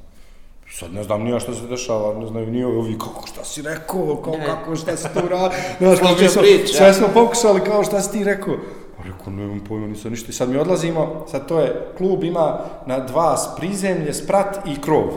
Sad 0.71 0.93
ne 0.93 1.03
znam 1.03 1.23
nija 1.23 1.39
šta 1.39 1.53
se 1.53 1.67
dešava, 1.67 2.19
ne 2.19 2.27
znaju 2.27 2.51
ni 2.51 2.63
ovi, 2.63 2.97
kako 2.99 3.27
šta 3.27 3.43
si 3.43 3.61
rekao, 3.61 4.15
kao 4.23 4.33
Ne. 4.33 4.45
kako 4.45 4.75
šta 4.75 4.97
si 4.97 5.07
tu 5.13 5.19
radio, 5.29 5.57
znaš, 5.79 5.99
kao, 5.99 6.07
Složio 6.07 6.23
mi 6.23 6.29
smo, 6.29 6.41
priču, 6.41 6.73
sve 6.73 6.87
ja. 6.87 6.93
smo 6.93 7.07
pokušali, 7.13 7.61
kao 7.61 7.83
šta 7.83 8.01
si 8.01 8.11
ti 8.11 8.23
rekao. 8.23 8.55
Pa 8.97 9.03
rekao, 9.03 9.33
nemam 9.33 9.59
pojma, 9.69 9.87
nisam 9.87 10.11
ništa. 10.11 10.29
I 10.29 10.33
sad 10.33 10.49
mi 10.49 10.57
odlazimo, 10.57 11.25
sad 11.31 11.47
to 11.47 11.59
je, 11.59 11.87
klub 11.97 12.23
ima 12.23 12.59
na 12.85 12.99
dva 12.99 13.37
prizemlje, 13.57 14.13
sprat 14.13 14.67
i 14.67 14.81
krov. 14.81 15.07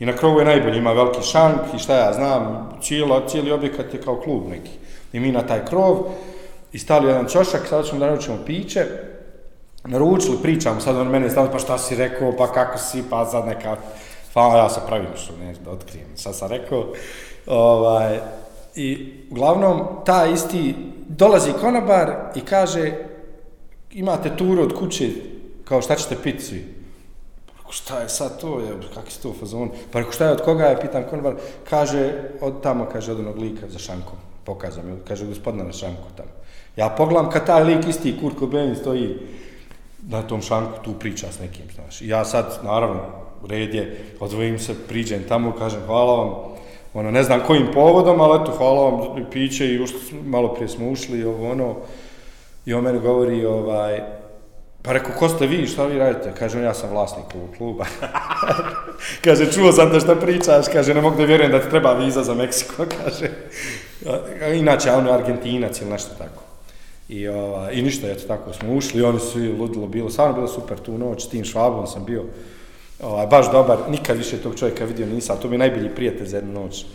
I 0.00 0.06
na 0.06 0.12
krovu 0.12 0.38
je 0.38 0.44
najbolje, 0.44 0.78
ima 0.78 0.92
veliki 0.92 1.22
šank 1.22 1.60
i 1.76 1.78
šta 1.78 1.96
ja 1.96 2.12
znam, 2.12 2.70
cijelo, 2.82 3.22
cijeli 3.28 3.52
objekat 3.52 3.94
je 3.94 4.00
kao 4.00 4.16
klub 4.16 4.48
neki. 4.50 4.70
I 5.12 5.20
mi 5.20 5.32
na 5.32 5.46
taj 5.46 5.64
krov, 5.66 5.98
i 6.72 6.78
stali 6.78 7.08
jedan 7.08 7.28
čošak, 7.28 7.66
sada 7.68 7.82
ćemo 7.82 8.00
da 8.00 8.06
naručimo 8.06 8.36
piće, 8.46 8.86
naručili, 9.84 10.38
pričamo, 10.42 10.80
sad 10.80 10.96
on 10.96 11.08
mene 11.08 11.30
stavlja, 11.30 11.50
pa 11.50 11.58
šta 11.58 11.78
si 11.78 11.96
rekao, 11.96 12.32
pa 12.38 12.52
kako 12.52 12.78
si, 12.78 13.02
pa 13.10 13.26
sad 13.26 13.46
neka, 13.46 13.76
pa 14.34 14.42
ono, 14.42 14.56
ja 14.56 14.68
se 14.68 14.80
pravim 14.86 15.08
što 15.14 15.32
ne, 15.36 15.54
da 15.64 15.70
otkrijem, 15.70 16.06
sad 16.16 16.36
sam 16.36 16.48
rekao, 16.48 16.86
ovaj, 17.46 18.20
i 18.74 19.12
uglavnom, 19.30 19.86
ta 20.04 20.26
isti, 20.26 20.74
dolazi 21.08 21.52
konobar 21.60 22.14
i 22.34 22.40
kaže, 22.40 22.92
imate 23.90 24.36
turu 24.36 24.62
od 24.62 24.78
kuće, 24.78 25.10
kao 25.64 25.82
šta 25.82 25.94
ćete 25.94 26.16
piti 26.22 26.42
svi? 26.42 26.64
Pa 27.46 27.52
rekao, 27.58 27.72
šta 27.72 28.00
je 28.00 28.08
sad 28.08 28.40
to, 28.40 28.60
je, 28.60 28.68
kakvi 28.94 29.10
su 29.10 29.22
to 29.22 29.34
fazon? 29.40 29.70
Pa 29.90 29.98
rekao, 29.98 30.12
šta 30.12 30.24
je, 30.24 30.32
od 30.32 30.42
koga 30.42 30.64
je, 30.64 30.80
pitam 30.80 31.04
konobar, 31.10 31.34
kaže, 31.70 32.12
od 32.40 32.62
tamo, 32.62 32.86
kaže, 32.92 33.12
od 33.12 33.20
onog 33.20 33.38
lika 33.38 33.68
za 33.68 33.78
šankom, 33.78 34.18
pokazam, 34.44 35.00
kaže, 35.08 35.26
gospodina 35.26 35.64
na 35.64 35.72
šanku 35.72 36.08
tamo. 36.16 36.30
Ja 36.76 36.88
pogledam 36.88 37.30
kad 37.30 37.46
taj 37.46 37.64
lik 37.64 37.88
isti 37.88 38.18
Kurt 38.20 38.38
Cobain 38.38 38.76
stoji 38.76 39.18
na 40.08 40.22
tom 40.22 40.42
šanku, 40.42 40.72
tu 40.84 40.92
priča 40.92 41.26
s 41.32 41.40
nekim, 41.40 41.64
znaš. 41.74 42.00
I 42.00 42.08
ja 42.08 42.24
sad, 42.24 42.58
naravno, 42.64 43.00
red 43.48 43.74
je, 43.74 44.04
odvojim 44.20 44.58
se, 44.58 44.74
priđem 44.88 45.24
tamo, 45.28 45.52
kažem, 45.52 45.80
hvala 45.86 46.24
vam, 46.24 46.34
ono, 46.94 47.10
ne 47.10 47.22
znam 47.22 47.40
kojim 47.46 47.68
povodom, 47.74 48.20
ali 48.20 48.42
eto, 48.42 48.52
hvala 48.52 48.82
vam, 48.88 49.18
i 49.18 49.30
piće 49.30 49.66
i 49.66 49.82
ušli, 49.82 50.00
smo- 50.00 50.22
malo 50.22 50.54
prije 50.54 50.68
smo 50.68 50.88
ušli 50.88 51.18
i 51.18 51.24
ovo, 51.24 51.50
ono, 51.50 51.76
i 52.66 52.74
on 52.74 52.84
meni 52.84 52.98
govori, 52.98 53.46
ovaj, 53.46 54.00
pa 54.82 54.92
rekao, 54.92 55.12
ko 55.18 55.28
ste 55.28 55.46
vi, 55.46 55.66
šta 55.66 55.86
vi 55.86 55.98
radite? 55.98 56.32
Kaže, 56.38 56.62
ja 56.62 56.74
sam 56.74 56.90
vlasnik 56.90 57.24
ovog 57.34 57.48
kluba. 57.58 57.84
kaže, 59.24 59.52
čuo 59.52 59.72
sam 59.72 59.90
te 59.90 60.00
šta 60.00 60.14
pričaš, 60.16 60.66
kaže, 60.72 60.94
ne 60.94 61.00
mogu 61.00 61.16
da 61.16 61.24
vjerujem 61.24 61.52
da 61.52 61.60
ti 61.60 61.70
treba 61.70 61.92
viza 61.92 62.22
za 62.22 62.34
Meksiko, 62.34 62.84
kaže. 63.04 63.30
Inače, 64.54 64.90
a 64.90 64.96
on 64.96 65.06
je 65.06 65.12
Argentinac 65.12 65.80
ili 65.80 65.90
nešto 65.90 66.14
tako. 66.18 66.41
I, 67.12 67.28
ova, 67.28 67.72
I 67.72 67.82
ništa, 67.82 68.10
eto 68.10 68.26
tako 68.26 68.52
smo 68.52 68.74
ušli, 68.74 69.02
oni 69.02 69.20
su 69.20 69.26
svi 69.26 69.48
ludilo 69.48 69.86
bilo, 69.86 70.10
stvarno 70.10 70.34
bilo 70.34 70.48
super 70.48 70.78
tu 70.78 70.98
noć, 70.98 71.24
s 71.24 71.28
tim 71.28 71.44
švabom 71.44 71.86
sam 71.86 72.04
bio, 72.04 72.24
ovaj, 73.02 73.26
baš 73.26 73.52
dobar, 73.52 73.78
nikad 73.90 74.16
više 74.16 74.36
tog 74.36 74.54
čovjeka 74.58 74.84
vidio 74.84 75.06
nisam, 75.06 75.36
to 75.42 75.48
mi 75.48 75.54
je 75.54 75.58
najbolji 75.58 75.94
prijatelj 75.94 76.26
za 76.26 76.36
jednu 76.36 76.52
noć 76.60 76.86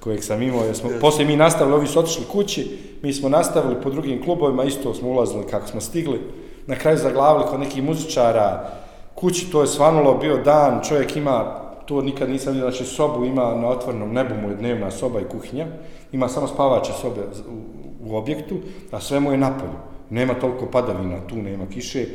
kojeg 0.00 0.24
sam 0.24 0.42
imao, 0.42 0.64
jer 0.64 0.76
smo, 0.76 0.90
poslije 1.00 1.26
mi 1.26 1.36
nastavili, 1.36 1.76
ovi 1.76 1.86
su 1.86 1.98
otišli 1.98 2.24
kući, 2.32 2.78
mi 3.02 3.12
smo 3.12 3.28
nastavili 3.28 3.82
po 3.82 3.90
drugim 3.90 4.24
klubovima, 4.24 4.64
isto 4.64 4.94
smo 4.94 5.08
ulazili 5.08 5.46
kako 5.50 5.66
smo 5.66 5.80
stigli, 5.80 6.20
na 6.66 6.76
kraju 6.76 6.98
zaglavili 6.98 7.46
kod 7.50 7.60
nekih 7.60 7.82
muzičara, 7.82 8.70
kući 9.14 9.50
to 9.52 9.60
je 9.60 9.66
svanulo, 9.66 10.18
bio 10.18 10.36
dan, 10.36 10.80
čovjek 10.88 11.16
ima, 11.16 11.60
to 11.86 12.02
nikad 12.02 12.30
nisam 12.30 12.52
vidio, 12.52 12.70
znači 12.70 12.84
sobu 12.84 13.24
ima 13.24 13.54
na 13.54 13.68
otvornom 13.68 14.12
nebu 14.12 14.34
mu 14.42 14.48
je 14.50 14.56
dnevna 14.56 14.90
soba 14.90 15.20
i 15.20 15.24
kuhinja, 15.24 15.66
ima 16.12 16.28
samo 16.28 16.46
spavače 16.46 16.92
sobe 17.00 17.20
u, 17.20 17.79
u 18.10 18.16
objektu, 18.16 18.56
a 18.90 19.00
sve 19.00 19.20
mu 19.20 19.32
je 19.32 19.38
napolju. 19.38 19.78
Nema 20.10 20.34
toliko 20.34 20.66
padavina, 20.66 21.26
tu 21.26 21.36
nema 21.36 21.66
kiše, 21.66 22.06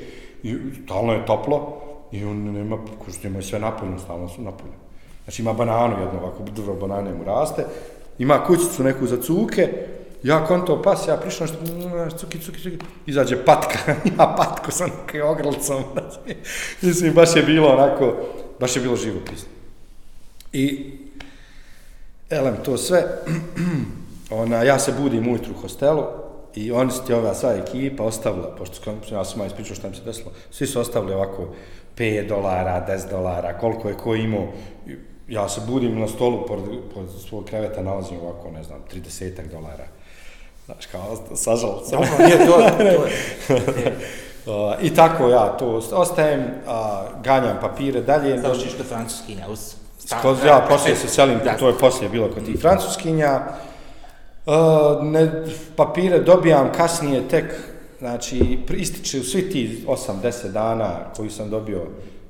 i 0.43 0.55
stalno 0.85 1.13
je 1.13 1.25
toplo, 1.25 1.81
i 2.11 2.23
on 2.23 2.43
nema, 2.43 2.77
kušto 3.05 3.27
ima 3.27 3.41
sve 3.41 3.59
napolju, 3.59 3.99
stalno 3.99 4.29
su 4.29 4.41
napolju. 4.41 4.73
Znači 5.23 5.41
ima 5.41 5.53
bananu 5.53 5.99
jedno, 5.99 6.19
ovako 6.19 6.43
drvo 6.55 6.73
banane 6.73 7.13
mu 7.13 7.23
raste, 7.23 7.65
ima 8.19 8.43
kućicu 8.43 8.83
neku 8.83 9.07
za 9.07 9.21
cuke, 9.21 9.69
ja 10.23 10.45
konto 10.45 10.81
pas, 10.81 11.07
ja 11.07 11.17
prišao 11.17 11.47
što, 11.47 11.57
mm, 11.61 12.17
cuki, 12.17 12.39
cuki, 12.39 12.61
cuki, 12.61 12.77
izađe 13.05 13.45
patka, 13.45 13.77
ima 14.13 14.35
patku 14.37 14.71
sa 14.71 14.85
nekim 14.85 15.21
ogrlicom, 15.21 15.83
znači, 15.93 16.37
mislim, 16.81 17.13
baš 17.13 17.35
je 17.35 17.43
bilo 17.43 17.67
onako, 17.67 18.15
baš 18.59 18.75
je 18.75 18.81
bilo 18.81 18.95
živopisno. 18.95 19.49
I, 20.53 20.91
elem, 22.29 22.55
to 22.65 22.77
sve, 22.77 23.03
ona, 24.35 24.63
ja 24.63 24.79
se 24.79 24.91
budim 24.91 25.27
ujutru 25.27 25.53
u 25.53 25.61
hostelu, 25.61 26.03
i 26.55 26.71
oni 26.71 26.91
su 26.91 27.03
ti 27.03 27.13
ova 27.13 27.33
sva 27.33 27.53
ekipa 27.53 28.03
ostavila, 28.03 28.55
pošto 28.57 28.75
sam- 28.75 29.01
ja 29.11 29.25
sam 29.25 29.37
malo 29.37 29.47
ispričao 29.47 29.75
šta 29.75 29.89
mi 29.89 29.95
se 29.95 30.01
desilo, 30.01 30.31
svi 30.51 30.67
su 30.67 30.79
ostavili 30.79 31.13
ovako 31.13 31.47
5 31.97 32.27
dolara, 32.27 32.85
10 32.87 33.09
dolara, 33.09 33.57
koliko 33.57 33.89
je 33.89 33.97
ko 33.97 34.15
imao. 34.15 34.47
Ja 35.27 35.49
se 35.49 35.61
budim 35.67 35.99
na 35.99 36.07
stolu 36.07 36.45
pored, 36.45 36.63
pored 36.93 37.09
svog 37.29 37.45
kreveta, 37.45 37.81
nalazim 37.81 38.17
ovako, 38.21 38.51
ne 38.51 38.63
znam, 38.63 38.79
30 38.93 39.51
dolara. 39.51 39.83
Znaš, 40.65 40.85
kao, 40.85 41.01
sažal 41.35 41.81
sam. 41.83 41.91
Dobro, 42.01 42.25
nije 42.25 42.37
to, 42.37 42.69
to 42.77 42.83
je. 42.83 43.95
Uh, 44.47 44.51
I 44.81 44.95
tako 44.95 45.29
ja 45.29 45.47
to 45.49 45.67
ostajem, 45.91 46.43
a, 46.67 47.03
ganjam 47.23 47.57
papire 47.61 48.01
dalje. 48.01 48.41
Završiš 48.41 48.73
kod 48.77 48.85
francuskinja 48.85 49.47
uz... 49.49 49.73
Kod, 50.21 50.37
ja 50.45 50.65
poslije 50.69 50.95
se 50.95 51.07
selim, 51.07 51.39
Da. 51.43 51.57
to 51.57 51.67
je 51.67 51.77
poslije 51.77 52.09
bilo 52.09 52.29
kod 52.29 52.45
tih 52.45 52.59
francuskinja. 52.61 53.35
Uh, 53.35 53.74
ne, 55.01 55.43
papire 55.75 56.19
dobijam 56.19 56.71
kasnije 56.71 57.27
tek, 57.27 57.45
znači 57.99 58.59
ističe 58.77 59.17
ističe 59.17 59.23
svi 59.23 59.49
ti 59.49 59.85
8-10 59.87 60.51
dana 60.51 60.91
koji 61.15 61.29
sam 61.29 61.49
dobio 61.49 61.81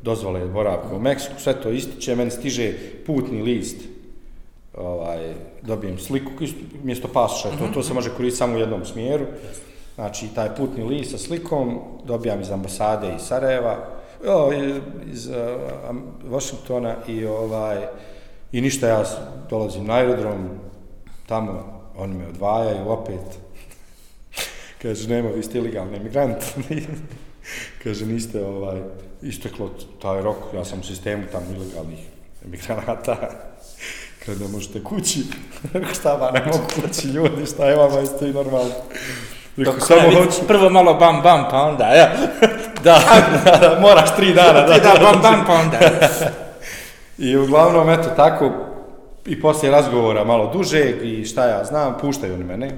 dozvole 0.02 0.46
boravka 0.46 0.96
u 0.96 1.00
Meksiku, 1.00 1.34
sve 1.38 1.62
to 1.62 1.70
ističe, 1.70 2.16
meni 2.16 2.32
stiže 2.32 2.74
putni 3.06 3.42
list, 3.42 3.78
ovaj, 4.78 5.34
dobijem 5.62 5.98
sliku, 6.00 6.32
mjesto 6.84 7.08
pasoša, 7.14 7.50
to, 7.50 7.68
to 7.74 7.84
se 7.84 7.94
može 7.94 8.10
koristiti 8.10 8.38
samo 8.38 8.56
u 8.56 8.60
jednom 8.60 8.86
smjeru. 8.86 9.26
Znači, 9.96 10.28
taj 10.36 10.56
putni 10.56 10.84
list 10.84 11.12
sa 11.12 11.18
slikom 11.18 11.80
dobijam 12.06 12.42
iz 12.42 12.52
ambasade 12.52 13.14
iz 13.16 13.22
Sarajeva, 13.22 13.78
o, 14.28 14.54
iz, 14.54 14.76
iz 15.14 15.28
uh, 15.28 15.36
Washingtona 16.30 16.96
i 17.08 17.26
ovaj 17.26 17.88
i 18.52 18.62
ništa 18.62 18.88
ja 18.88 19.04
dolazim 19.50 19.86
na 19.86 19.94
aerodrom, 19.94 20.50
tamo 21.28 21.75
oni 21.98 22.14
me 22.14 22.28
odvajaju 22.28 22.90
opet. 22.90 23.40
Kaže, 24.82 25.10
nema, 25.10 25.30
vi 25.30 25.44
ste 25.44 25.58
ilegalni 25.58 25.98
imigrant. 25.98 26.44
Kaže, 27.84 28.06
niste 28.06 28.46
ovaj, 28.46 28.82
isteklo 29.22 29.70
taj 30.02 30.22
rok, 30.22 30.38
ja 30.56 30.66
sam 30.66 30.80
u 30.80 30.84
sistemu 30.84 31.24
tamo 31.32 31.46
ilegalnih 31.56 32.00
emigranata. 32.46 33.16
Kaže, 34.26 34.40
ne 34.40 34.48
možete 34.48 34.84
kući. 34.84 35.24
Rekao, 35.74 35.94
šta 36.00 36.18
ba, 36.18 36.32
ne 36.32 36.46
mogu 36.46 36.64
kući 36.76 37.08
ljudi, 37.08 37.46
šta 37.46 37.66
je 37.66 37.76
vama, 37.76 38.00
jeste 38.00 38.30
i 38.30 38.34
normalno. 38.34 38.74
Rekao, 39.58 39.80
samo 39.80 40.02
ne, 40.02 40.16
hoću. 40.16 40.48
Prvo 40.48 40.70
malo 40.70 40.94
bam 40.94 41.22
bam, 41.22 41.46
pa 41.52 41.62
onda, 41.62 41.84
ja. 41.84 42.12
Da, 42.84 43.00
da, 43.46 43.58
da, 43.58 43.80
moraš 43.82 44.16
tri 44.16 44.34
dana. 44.34 44.62
Da, 44.62 44.80
da 44.80 45.00
bam 45.02 45.22
bam, 45.22 45.46
pa 45.48 45.54
onda. 45.54 45.80
I 47.18 47.38
uglavnom, 47.38 47.90
eto, 47.90 48.10
tako, 48.16 48.52
i 49.26 49.42
poslije 49.42 49.72
razgovora 49.72 50.24
malo 50.24 50.52
dužeg 50.54 50.96
i 51.04 51.26
šta 51.26 51.48
ja 51.48 51.64
znam, 51.64 51.98
puštaju 52.02 52.34
oni 52.34 52.44
mene. 52.44 52.72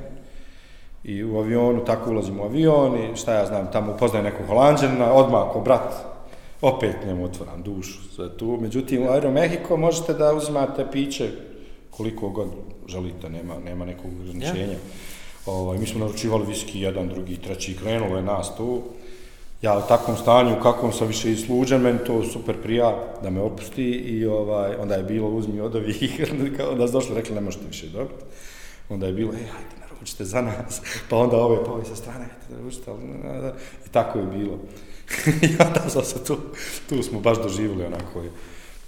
I 1.04 1.24
u 1.24 1.38
avionu, 1.38 1.86
tako 1.86 2.12
ulazim 2.12 2.40
u 2.40 2.44
avion 2.44 2.96
i 2.96 3.16
šta 3.16 3.34
ja 3.34 3.46
znam, 3.46 3.72
tamo 3.72 3.94
upoznajem 3.94 4.26
nekog 4.26 4.48
holanđanina, 4.48 5.14
odmah 5.14 5.44
ko 5.54 5.60
brat, 5.60 5.94
opet 6.62 6.96
njemu 7.06 7.26
otvoram 7.26 7.64
dušu, 7.64 8.14
sve 8.16 8.38
tu. 8.38 8.58
Međutim, 8.62 9.04
u 9.04 9.06
Aeromexico 9.06 9.78
možete 9.78 10.14
da 10.14 10.34
uzimate 10.34 10.86
piće 10.92 11.30
koliko 11.90 12.30
god 12.30 12.48
želite, 12.88 13.30
nema, 13.30 13.54
nema 13.66 13.86
nekog 13.86 14.12
ograničenja. 14.22 14.78
Ovaj, 15.46 15.78
mi 15.78 15.88
smo 15.88 16.00
naručivali 16.00 16.46
viski, 16.46 16.82
jedan, 16.82 17.10
drugi, 17.10 17.38
treći, 17.38 17.78
krenulo 17.78 18.18
je 18.18 18.24
nas 18.24 18.56
tu. 18.58 18.82
Ja 19.62 19.78
u 19.78 19.88
takvom 19.88 20.18
stanju, 20.18 20.58
u 20.58 20.62
kakvom 20.62 20.94
sam 20.94 21.08
više 21.08 21.32
isluđen, 21.32 21.82
meni 21.82 22.00
to 22.06 22.24
super 22.24 22.56
prija 22.64 22.96
da 23.24 23.30
me 23.30 23.42
opusti 23.42 23.84
i 23.84 24.26
ovaj, 24.26 24.76
onda 24.76 24.96
je 24.96 25.04
bilo 25.04 25.30
uzmi 25.30 25.62
od 25.62 25.76
ovih, 25.76 26.22
onda 26.72 26.88
su 26.88 26.94
došli 26.94 27.16
rekli 27.16 27.36
ne 27.36 27.42
možete 27.42 27.66
više 27.68 27.88
dobiti. 27.88 28.24
Onda 28.90 29.08
je 29.08 29.14
bilo, 29.14 29.34
ej, 29.34 29.46
hajde, 29.46 29.76
naručite 29.82 30.26
za 30.26 30.42
nas, 30.42 30.82
pa 31.10 31.18
onda 31.18 31.38
ove, 31.38 31.66
pa 31.66 31.72
ove 31.72 31.86
sa 31.86 31.96
strane, 31.96 32.26
hajde, 32.26 32.56
naručite, 32.58 32.92
ali, 32.92 33.52
i 33.86 33.90
tako 33.92 34.20
je 34.20 34.26
bilo. 34.26 34.60
I 35.50 35.50
onda 35.68 35.90
sam 35.90 36.04
se 36.04 36.24
tu, 36.24 36.38
tu 36.90 37.04
smo 37.04 37.20
baš 37.20 37.38
doživjeli 37.38 37.86
onako, 37.86 38.24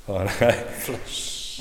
onaj, 0.07 0.53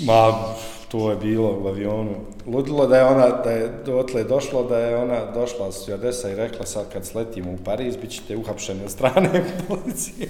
ma, 0.07 0.55
to 0.89 1.11
je 1.11 1.17
bilo 1.17 1.59
u 1.63 1.69
avionu. 1.69 2.15
Ludilo 2.47 2.87
da 2.87 2.97
je 2.97 3.05
ona, 3.05 3.29
da 3.45 3.51
je 3.51 3.73
dotle 3.87 4.25
došlo, 4.25 4.63
da 4.65 4.79
je 4.79 4.97
ona 4.97 5.31
došla 5.35 5.73
s 5.73 5.89
Jodesa 5.89 6.31
i 6.31 6.35
rekla 6.35 6.67
sad 6.67 6.93
kad 6.93 7.07
sletimo 7.07 7.53
u 7.53 7.59
Pariz, 7.65 7.97
bit 7.97 8.11
ćete 8.11 8.37
uhapšeni 8.37 8.85
od 8.85 8.91
strane 8.91 9.45
policije. 9.69 10.29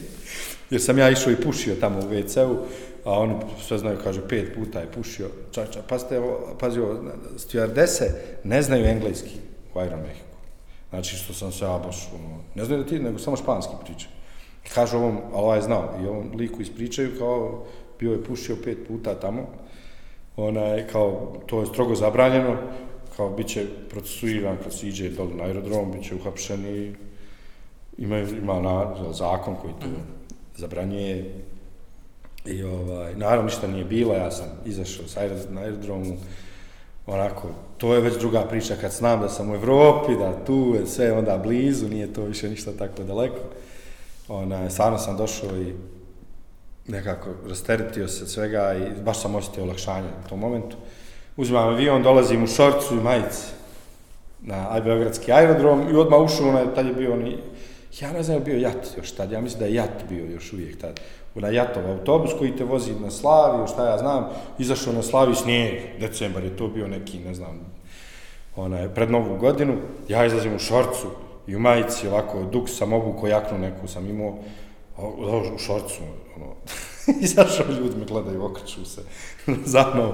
Jer 0.71 0.83
sam 0.83 0.99
ja 0.99 1.11
išao 1.11 1.33
i 1.33 1.43
pušio 1.43 1.75
tamo 1.81 1.99
u 1.99 2.03
WC-u, 2.03 2.57
a 3.05 3.13
on 3.13 3.41
sve 3.67 3.79
znaju, 3.79 3.99
kaže, 4.05 4.29
pet 4.29 4.55
puta 4.55 4.81
je 4.81 4.93
pušio. 4.93 5.29
Čača, 5.51 5.81
pa 5.89 5.99
ste, 5.99 6.21
pazi 6.61 6.81
ovo, 6.81 7.01
stewardese 7.37 8.11
ne 8.45 8.63
znaju 8.63 8.85
engleski 8.85 9.35
u 9.75 9.79
Aeromehiku. 9.79 10.29
Znači, 10.91 11.17
što 11.17 11.33
sam 11.33 11.53
se 11.53 11.65
ja 11.65 11.81
baš, 11.87 12.09
ono, 12.15 12.39
ne 12.55 12.65
znaju 12.65 12.83
da 12.83 12.89
ti, 12.89 12.99
nego 12.99 13.19
samo 13.19 13.37
španski 13.37 13.73
pričaju. 13.85 14.13
Kažu 14.75 14.97
ovom, 14.97 15.19
ali 15.33 15.43
ovaj 15.45 15.61
znao, 15.61 15.95
i 16.03 16.07
ovom 16.07 16.31
liku 16.35 16.63
ispričaju 16.63 17.19
kao, 17.19 17.65
bio 18.01 18.13
je 18.13 18.25
pušio 18.25 18.57
pet 18.65 18.79
puta 18.89 19.15
tamo, 19.15 19.47
onaj, 20.39 20.87
kao, 20.87 21.33
to 21.47 21.61
je 21.61 21.67
strogo 21.67 21.95
zabranjeno, 21.95 22.57
kao, 23.17 23.31
bit 23.31 23.47
će 23.47 23.67
procesuiran 23.91 24.57
kad 24.63 24.75
se 24.75 24.89
iđe 24.89 25.09
dole 25.09 25.35
na 25.35 25.45
aerodrom, 25.45 25.93
bit 25.93 26.05
će 26.05 26.15
uhapšen 26.15 26.67
i 26.67 26.95
ima, 27.99 28.19
ima 28.19 28.61
na, 28.61 28.95
zakon 29.13 29.57
koji 29.57 29.73
to 29.73 29.87
zabranjuje. 30.57 31.35
I 32.47 32.63
ovaj, 32.63 33.15
naravno 33.15 33.45
ništa 33.45 33.67
nije 33.67 33.85
bilo, 33.85 34.15
ja 34.15 34.31
sam 34.31 34.47
izašao 34.67 35.09
s 35.09 35.17
aerodrom, 35.17 35.55
na 35.55 35.61
aerodromu, 35.61 36.17
onako, 37.07 37.49
to 37.79 37.95
je 37.95 38.01
već 38.01 38.19
druga 38.19 38.43
priča 38.43 38.77
kad 38.81 38.93
znam 38.93 39.21
da 39.21 39.29
sam 39.29 39.51
u 39.51 39.55
Evropi, 39.55 40.17
da 40.19 40.45
tu 40.45 40.75
je 40.75 40.87
sve 40.87 41.13
onda 41.13 41.39
blizu, 41.39 41.89
nije 41.89 42.13
to 42.13 42.23
više 42.23 42.51
ništa 42.51 42.73
tako 42.73 43.03
daleko. 43.03 43.41
Onaj, 44.29 44.71
stvarno 44.71 44.99
sam 44.99 45.17
došao 45.17 45.57
i 45.57 45.75
nekako 46.89 47.31
rasteretio 47.49 48.09
se 48.09 48.27
svega 48.27 48.75
i 48.75 49.03
baš 49.03 49.21
sam 49.21 49.35
osjetio 49.35 49.63
olakšanje 49.63 50.09
u 50.25 50.29
tom 50.29 50.39
momentu. 50.39 50.77
Uzimam 51.37 51.69
avion, 51.69 52.03
dolazim 52.03 52.45
u 52.45 52.47
šorcu 52.47 52.95
i 52.95 53.03
majici 53.03 53.47
na 54.41 54.81
Beogradski 54.85 55.33
aerodrom 55.33 55.89
i 55.91 55.97
odmah 55.97 56.21
ušao, 56.21 56.49
onaj, 56.49 56.75
tad 56.75 56.87
je 56.87 56.93
bio 56.93 57.13
oni, 57.13 57.39
ja 58.01 58.13
ne 58.13 58.23
znam 58.23 58.37
je 58.37 58.45
bio 58.45 58.59
jat 58.59 58.87
još 58.97 59.13
tad, 59.13 59.33
ja 59.33 59.41
mislim 59.41 59.61
da 59.61 59.67
je 59.67 59.75
jat 59.75 60.05
bio 60.09 60.25
još 60.25 60.53
uvijek 60.53 60.81
tad. 60.81 61.01
onaj 61.35 61.55
jatov 61.55 61.91
autobus 61.91 62.31
koji 62.39 62.57
te 62.57 62.65
vozi 62.65 62.93
na 63.01 63.11
Slaviju, 63.11 63.67
šta 63.67 63.91
ja 63.91 63.99
znam, 63.99 64.29
izašao 64.59 64.93
na 64.93 65.03
Slaviju 65.03 65.35
snijeg, 65.35 66.01
decembar 66.01 66.45
je 66.45 66.57
to 66.57 66.69
bio 66.69 66.89
neki, 66.89 67.19
ne 67.19 67.35
znam, 67.35 67.61
onaj, 68.57 68.89
pred 68.95 69.11
novu 69.11 69.37
godinu, 69.37 69.77
ja 70.09 70.27
izlazim 70.27 70.57
u 70.57 70.59
šorcu 70.59 71.07
i 71.47 71.57
u 71.57 71.59
majici, 71.59 72.09
ovako, 72.09 72.43
duk 72.53 72.69
sam 72.69 72.93
obuko 72.93 73.27
jaknu 73.27 73.59
neku 73.59 73.89
sam 73.89 74.11
imao, 74.11 74.39
u 75.55 75.59
šorcu, 75.59 76.03
ono, 76.37 76.47
izašao 77.21 77.67
ljudi 77.67 77.97
me 77.97 78.05
gledaju, 78.05 78.45
okreću 78.45 78.85
se 78.85 79.03
za 79.73 79.91
mnom. 79.95 80.13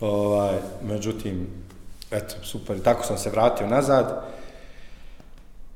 Ovaj, 0.00 0.54
međutim, 0.82 1.46
eto, 2.10 2.34
super, 2.42 2.76
i 2.76 2.82
tako 2.82 3.04
sam 3.04 3.18
se 3.18 3.30
vratio 3.30 3.66
nazad. 3.66 4.24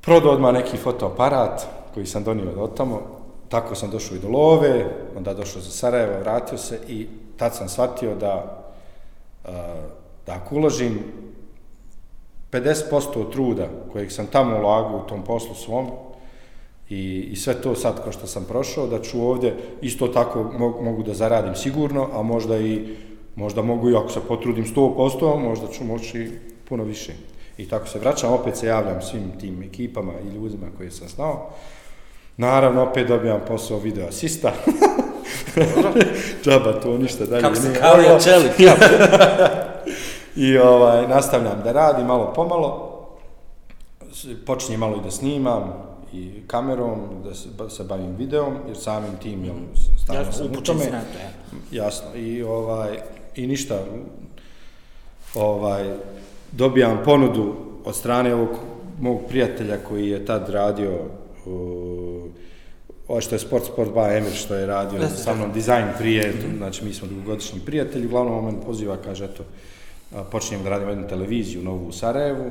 Prodao 0.01 0.33
odmah 0.33 0.53
neki 0.53 0.77
fotoaparat 0.77 1.67
koji 1.95 2.07
sam 2.07 2.25
donio 2.25 2.63
od 2.63 2.77
tamo, 2.77 3.01
tako 3.49 3.75
sam 3.75 3.91
došao 3.91 4.17
i 4.17 4.21
do 4.21 4.29
Love, 4.29 4.87
onda 5.17 5.35
došao 5.35 5.63
za 5.63 5.71
Sarajevo, 5.71 6.21
vratio 6.21 6.59
se 6.59 6.81
i 6.89 7.09
tad 7.37 7.55
sam 7.55 7.69
shvatio 7.69 8.15
da, 8.15 8.65
da 10.27 10.33
ako 10.35 10.55
uložim 10.55 11.05
50% 12.53 13.33
truda 13.33 13.67
kojeg 13.93 14.13
sam 14.13 14.27
tamo 14.27 14.59
ulagao 14.59 14.97
u 15.05 15.09
tom 15.09 15.25
poslu 15.25 15.55
svom, 15.55 15.91
I, 16.91 17.29
I 17.33 17.37
sve 17.37 17.55
to 17.55 17.75
sad, 17.75 18.03
kao 18.03 18.13
što 18.13 18.27
sam 18.27 18.45
prošao, 18.45 18.87
da 18.87 19.03
ću 19.03 19.29
ovdje 19.29 19.57
isto 19.83 20.09
tako 20.09 20.51
mogu, 20.59 20.83
mogu 20.83 21.03
da 21.03 21.15
zaradim 21.15 21.55
sigurno, 21.55 22.09
a 22.13 22.23
možda 22.23 22.59
i 22.59 22.97
možda 23.37 23.63
mogu 23.63 23.91
i 23.91 23.97
ako 23.97 24.09
se 24.09 24.21
potrudim 24.29 24.65
100%, 24.65 25.39
možda 25.39 25.67
ću 25.67 25.85
moći 25.85 26.31
puno 26.69 26.85
više. 26.85 27.13
I 27.59 27.69
tako 27.69 27.89
se 27.89 27.99
vraćam, 27.99 28.33
opet 28.33 28.57
se 28.57 28.67
javljam 28.67 29.03
svim 29.03 29.33
tim 29.41 29.63
ekipama 29.63 30.13
i 30.13 30.35
ljudima 30.35 30.67
koje 30.77 30.91
sam 30.91 31.09
znao. 31.09 31.51
Naravno, 32.37 32.83
opet 32.83 33.09
dobijam 33.09 33.41
posao 33.49 33.79
video 33.79 34.09
asista. 34.09 34.53
Džaba, 36.45 36.73
to 36.73 36.99
ništa 36.99 37.25
dalje. 37.25 37.43
Kako 37.43 37.57
se 37.57 37.75
kao 37.81 37.97
je 37.97 38.21
čelik. 38.21 38.53
I 40.37 40.59
ovaj, 40.59 41.09
nastavljam 41.09 41.61
da 41.65 41.73
radim 41.73 42.07
malo 42.07 42.33
pomalo. 42.35 42.91
Počinjem 44.47 44.81
malo 44.81 44.97
i 44.97 45.05
da 45.05 45.11
snimam, 45.11 45.94
i 46.15 46.43
kamerom, 46.47 47.01
da 47.25 47.35
se, 47.35 47.49
da 47.59 47.71
se 47.71 47.85
bavim 47.85 48.17
videom, 48.17 48.55
jer 48.67 48.77
samim 48.77 49.17
tim, 49.23 49.45
jel, 49.45 49.55
stavno 50.05 50.33
sam 50.33 50.47
u 50.47 50.61
tome. 50.61 50.85
Jasno, 51.71 52.15
i, 52.15 52.43
ovaj, 52.43 52.99
i 53.37 53.47
ništa, 53.47 53.79
ovaj, 55.35 55.95
dobijam 56.53 57.01
ponudu 57.05 57.55
od 57.85 57.97
strane 57.97 58.35
ovog 58.35 58.49
mog 59.01 59.21
prijatelja 59.29 59.77
koji 59.89 60.09
je 60.09 60.27
tad 60.27 60.49
radio 60.49 60.93
uh, 61.47 62.25
ovo 63.09 63.21
što 63.21 63.35
je 63.35 63.39
Sport 63.39 63.65
Sport 63.65 63.91
by 63.95 64.17
Emir 64.17 64.33
što 64.33 64.55
je 64.55 64.67
radio 64.67 65.01
Jeste, 65.01 65.23
sa 65.23 65.35
mnom 65.35 65.53
dizajn 65.53 65.87
prije, 65.99 66.29
mm 66.29 66.35
-hmm. 66.35 66.57
znači 66.57 66.85
mi 66.85 66.93
smo 66.93 67.09
dugogodišnji 67.09 67.61
prijatelji, 67.67 68.07
uglavnom 68.07 68.39
on 68.39 68.45
mene 68.45 68.65
poziva, 68.67 68.97
kaže, 69.05 69.25
eto, 69.25 69.45
počinjem 70.31 70.65
da 70.65 70.71
radim 70.71 70.89
jednu 70.89 71.09
televiziju 71.09 71.63
novu 71.63 71.87
u 71.89 71.93
Sarajevu, 71.93 72.51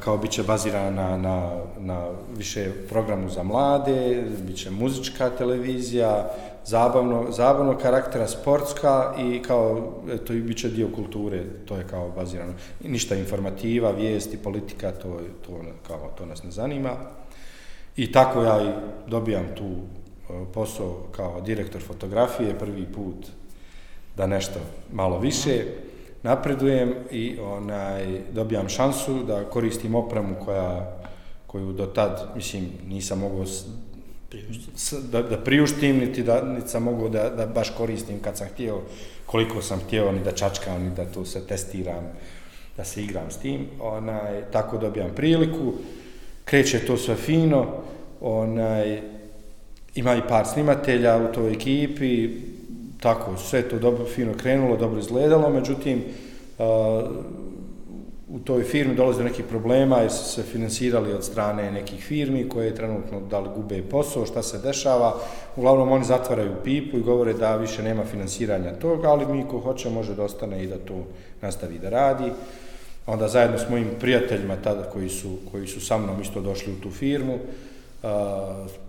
kao 0.00 0.18
bit 0.18 0.30
će 0.30 0.42
bazirana 0.42 0.90
na, 0.90 1.16
na, 1.16 1.50
na 1.78 2.08
više 2.36 2.70
programu 2.88 3.28
za 3.28 3.42
mlade, 3.42 4.24
bit 4.46 4.56
će 4.56 4.70
muzička 4.70 5.30
televizija, 5.30 6.30
zabavno, 6.64 7.26
zabavno 7.30 7.78
karaktera, 7.78 8.28
sportska 8.28 9.14
i 9.18 9.42
kao, 9.42 9.92
to 10.26 10.32
i 10.32 10.40
bit 10.40 10.58
će 10.58 10.68
dio 10.68 10.88
kulture, 10.94 11.44
to 11.64 11.76
je 11.76 11.86
kao 11.90 12.10
bazirano. 12.10 12.52
I 12.84 12.88
ništa 12.88 13.14
informativa, 13.14 13.90
vijesti, 13.90 14.36
politika, 14.36 14.92
to, 14.92 15.20
to, 15.46 15.60
kao, 15.86 16.10
to 16.18 16.26
nas 16.26 16.42
ne 16.42 16.50
zanima. 16.50 16.90
I 17.96 18.12
tako 18.12 18.42
ja 18.42 18.62
i 18.62 18.72
dobijam 19.10 19.46
tu 19.56 19.64
e, 19.64 20.44
posao 20.54 21.06
kao 21.16 21.40
direktor 21.40 21.82
fotografije, 21.82 22.58
prvi 22.58 22.86
put 22.94 23.26
da 24.16 24.26
nešto 24.26 24.60
malo 24.92 25.18
više. 25.18 25.64
Napredujem 26.26 26.94
i 27.10 27.38
onaj 27.40 28.20
dobijam 28.32 28.68
šansu 28.68 29.22
da 29.22 29.44
koristim 29.44 29.94
opremu 29.94 30.34
koja 30.44 30.96
koju 31.46 31.72
do 31.72 31.86
tad 31.86 32.30
mislim 32.34 32.68
nisam 32.88 33.18
mogao 33.18 33.44
da, 35.12 35.22
da 35.22 35.38
priuštim 35.38 35.98
niti 35.98 36.22
da 36.22 36.42
niti 36.42 36.68
sam 36.68 36.82
mogao 36.82 37.08
da, 37.08 37.30
da 37.30 37.46
baš 37.46 37.70
koristim 37.70 38.20
kad 38.20 38.36
sam 38.36 38.48
htio 38.48 38.80
koliko 39.26 39.62
sam 39.62 39.80
htio 39.80 40.12
ni 40.12 40.24
da 40.24 40.32
čačkam 40.32 40.82
ni 40.82 40.90
da 40.90 41.04
to 41.04 41.24
se 41.24 41.46
testiram 41.46 42.12
da 42.76 42.84
se 42.84 43.02
igram 43.02 43.30
s 43.30 43.36
tim 43.36 43.66
onaj 43.80 44.42
tako 44.52 44.78
dobijam 44.78 45.10
priliku. 45.16 45.72
Kreće 46.44 46.86
to 46.86 46.96
sve 46.96 47.14
fino 47.14 47.66
onaj 48.20 49.00
ima 49.94 50.14
i 50.14 50.28
par 50.28 50.46
snimatelja 50.46 51.16
u 51.16 51.32
toj 51.32 51.52
ekipi 51.52 52.30
tako, 53.00 53.36
sve 53.36 53.62
to 53.62 53.78
dobro, 53.78 54.04
fino 54.04 54.34
krenulo, 54.34 54.76
dobro 54.76 55.00
izgledalo, 55.00 55.50
međutim, 55.50 56.02
uh, 56.58 56.66
u 58.28 58.38
toj 58.38 58.62
firmi 58.62 58.94
dolazi 58.94 59.18
do 59.18 59.24
nekih 59.24 59.44
problema 59.44 59.98
jer 59.98 60.12
su 60.12 60.24
se 60.24 60.42
finansirali 60.42 61.12
od 61.12 61.24
strane 61.24 61.70
nekih 61.70 62.04
firmi 62.04 62.48
koje 62.48 62.74
trenutno 62.74 63.20
da 63.20 63.40
li 63.40 63.48
gube 63.56 63.82
posao, 63.82 64.26
šta 64.26 64.42
se 64.42 64.58
dešava. 64.58 65.14
Uglavnom 65.56 65.92
oni 65.92 66.04
zatvaraju 66.04 66.52
pipu 66.64 66.96
i 66.96 67.02
govore 67.02 67.32
da 67.32 67.56
više 67.56 67.82
nema 67.82 68.04
finansiranja 68.04 68.72
toga, 68.72 69.08
ali 69.08 69.26
mi 69.26 69.44
ko 69.48 69.58
hoće 69.58 69.90
može 69.90 70.14
da 70.14 70.22
ostane 70.22 70.64
i 70.64 70.66
da 70.66 70.78
to 70.78 71.04
nastavi 71.42 71.78
da 71.78 71.90
radi. 71.90 72.32
Onda 73.06 73.28
zajedno 73.28 73.58
s 73.58 73.70
mojim 73.70 73.88
prijateljima 74.00 74.56
tada 74.56 74.82
koji 74.82 75.08
su, 75.08 75.36
koji 75.52 75.66
su 75.66 75.80
sa 75.80 75.98
mnom 75.98 76.20
isto 76.20 76.40
došli 76.40 76.72
u 76.72 76.80
tu 76.80 76.90
firmu, 76.90 77.34
uh, 77.34 77.40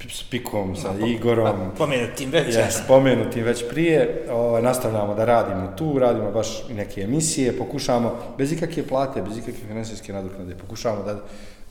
s 0.10 0.24
Pikom, 0.30 0.76
sa 0.76 0.94
no, 1.00 1.08
Igorom. 1.08 1.46
Pa, 1.46 1.78
pomenutim 1.78 2.32
već. 2.32 2.56
Ja, 2.56 2.72
spomenutim 2.72 3.44
već 3.44 3.70
prije. 3.70 4.28
Ovaj, 4.32 4.62
nastavljamo 4.62 5.16
da 5.16 5.26
radimo 5.26 5.72
tu, 5.78 6.00
radimo 6.00 6.32
baš 6.32 6.70
neke 6.70 7.02
emisije, 7.02 7.58
pokušamo, 7.58 8.16
bez 8.38 8.52
ikakve 8.52 8.88
plate, 8.88 9.22
bez 9.22 9.38
ikakve 9.38 9.68
finansijske 9.68 10.14
nadoknade, 10.14 10.56
pokušamo 10.56 11.04
da, 11.04 11.20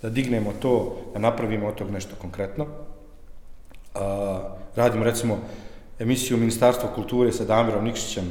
da 0.03 0.11
dignemo 0.11 0.53
to, 0.61 0.97
da 1.13 1.19
napravimo 1.19 1.69
od 1.69 1.75
tog 1.75 1.91
nešto 1.91 2.17
konkretno. 2.21 2.67
A, 3.95 4.41
radimo, 4.77 5.05
recimo, 5.05 5.39
emisiju 5.99 6.37
Ministarstva 6.37 6.89
kulture 6.95 7.33
sa 7.33 7.45
Damirom 7.45 7.85
Nikšićem, 7.85 8.31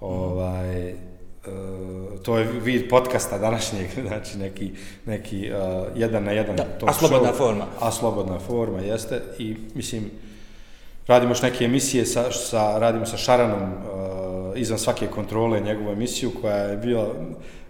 ovaj, 0.00 0.94
to 2.22 2.38
je 2.38 2.44
vid 2.44 2.88
podcasta 2.90 3.38
današnjeg, 3.38 3.88
znači 4.08 4.38
neki, 4.38 4.70
neki 5.06 5.50
uh, 5.52 5.86
jedan 5.96 6.24
na 6.24 6.32
jedan 6.32 6.56
Da, 6.56 6.64
talk 6.64 6.90
a 6.90 6.92
slobodna 6.92 7.28
show. 7.28 7.36
forma. 7.36 7.66
A 7.80 7.92
slobodna 7.92 8.38
forma, 8.38 8.80
jeste. 8.80 9.22
I 9.38 9.56
mislim, 9.74 10.10
radimo 11.06 11.30
još 11.30 11.42
neke 11.42 11.64
emisije, 11.64 12.06
sa, 12.06 12.32
sa, 12.32 12.78
radimo 12.78 13.06
sa 13.06 13.16
Šaranom 13.16 13.62
uh, 13.62 14.58
izvan 14.60 14.78
svake 14.78 15.06
kontrole 15.06 15.60
njegovu 15.60 15.90
emisiju 15.90 16.30
koja 16.40 16.56
je 16.56 16.76
bila, 16.76 17.08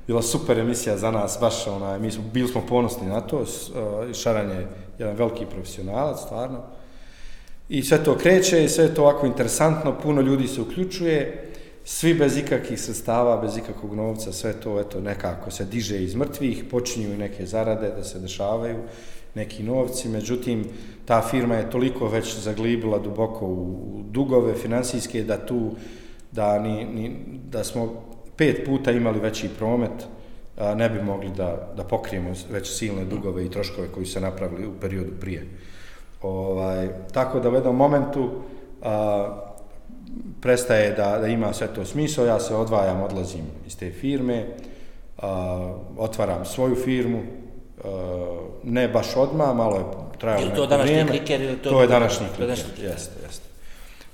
bila 0.07 0.23
super 0.23 0.59
emisija 0.59 0.97
za 0.97 1.11
nas, 1.11 1.39
baš 1.41 1.67
ona, 1.67 1.99
mi 1.99 2.11
smo, 2.11 2.25
bili 2.33 2.49
smo 2.49 2.67
ponosni 2.69 3.07
na 3.07 3.21
to, 3.21 3.39
uh, 3.39 3.47
Šaran 4.15 4.51
je 4.51 4.69
jedan 4.99 5.17
veliki 5.17 5.47
profesionalac, 5.47 6.21
stvarno. 6.21 6.63
I 7.69 7.83
sve 7.83 8.05
to 8.05 8.19
kreće 8.19 8.69
sve 8.69 8.95
to 8.95 9.03
ovako 9.03 9.27
interesantno, 9.27 9.99
puno 10.03 10.21
ljudi 10.21 10.49
se 10.49 10.61
uključuje, 10.61 11.50
svi 11.85 12.15
bez 12.15 12.37
ikakvih 12.37 12.81
sredstava, 12.81 13.37
bez 13.37 13.57
ikakvog 13.57 13.95
novca, 13.95 14.33
sve 14.33 14.53
to 14.53 14.81
eto 14.81 15.01
nekako 15.01 15.51
se 15.51 15.65
diže 15.65 16.05
iz 16.05 16.15
mrtvih, 16.15 16.65
počinju 16.71 17.15
i 17.15 17.19
neke 17.19 17.47
zarade 17.47 17.91
da 17.97 18.05
se 18.05 18.19
dešavaju, 18.19 18.77
neki 19.35 19.63
novci, 19.63 20.09
međutim 20.09 20.65
ta 21.05 21.23
firma 21.23 21.55
je 21.55 21.71
toliko 21.71 22.09
već 22.09 22.39
zaglibila 22.39 22.99
duboko 22.99 23.47
u 23.47 24.03
dugove 24.11 24.55
finansijske 24.55 25.23
da 25.23 25.47
tu 25.47 25.71
da, 26.33 26.59
ni, 26.59 26.85
ni, 26.85 27.17
da 27.51 27.65
smo 27.65 27.93
pet 28.37 28.67
puta 28.67 28.91
imali 28.91 29.21
veći 29.21 29.49
promet, 29.59 30.07
a, 30.57 30.75
ne 30.75 30.91
bi 30.91 31.03
mogli 31.03 31.31
da, 31.37 31.73
da 31.77 31.85
pokrijemo 31.85 32.31
već 32.51 32.79
silne 32.79 33.05
dugove 33.05 33.47
i 33.47 33.51
troškove 33.51 33.89
koji 33.89 34.07
su 34.07 34.13
se 34.13 34.21
napravili 34.21 34.67
u 34.67 34.73
periodu 34.81 35.13
prije. 35.21 35.47
Ovaj, 36.23 36.89
tako 37.13 37.41
da 37.41 37.51
u 37.51 37.55
jednom 37.55 37.77
momentu 37.77 38.31
a, 38.83 39.50
prestaje 40.41 40.91
da, 40.91 41.19
da 41.19 41.27
ima 41.27 41.53
sve 41.53 41.67
to 41.69 41.85
smisao, 41.85 42.27
ja 42.27 42.41
se 42.41 42.55
odvajam, 42.55 43.03
odlazim 43.03 43.45
iz 43.67 43.77
te 43.77 43.91
firme, 43.91 44.47
a, 45.19 45.29
otvaram 45.99 46.45
svoju 46.45 46.77
firmu, 46.77 47.23
a, 47.79 47.89
ne 48.65 48.89
baš 48.89 49.17
odmah, 49.17 49.57
malo 49.57 49.77
je 49.77 49.85
trajalo 50.19 50.43
Je 50.43 50.49
li 50.49 50.55
to 50.55 50.61
neko 50.61 50.67
današnji 50.69 50.93
vrijeme. 50.93 51.11
kliker 51.11 51.41
ili 51.41 51.57
to- 51.57 51.71
To 51.71 51.83
je 51.83 51.89
današnji 51.89 52.19
to 52.19 52.25
je 52.25 52.29
kliker, 52.29 52.47
današnji 52.47 52.65
kliker. 52.67 52.91
jeste, 52.91 53.13
jeste. 53.27 53.45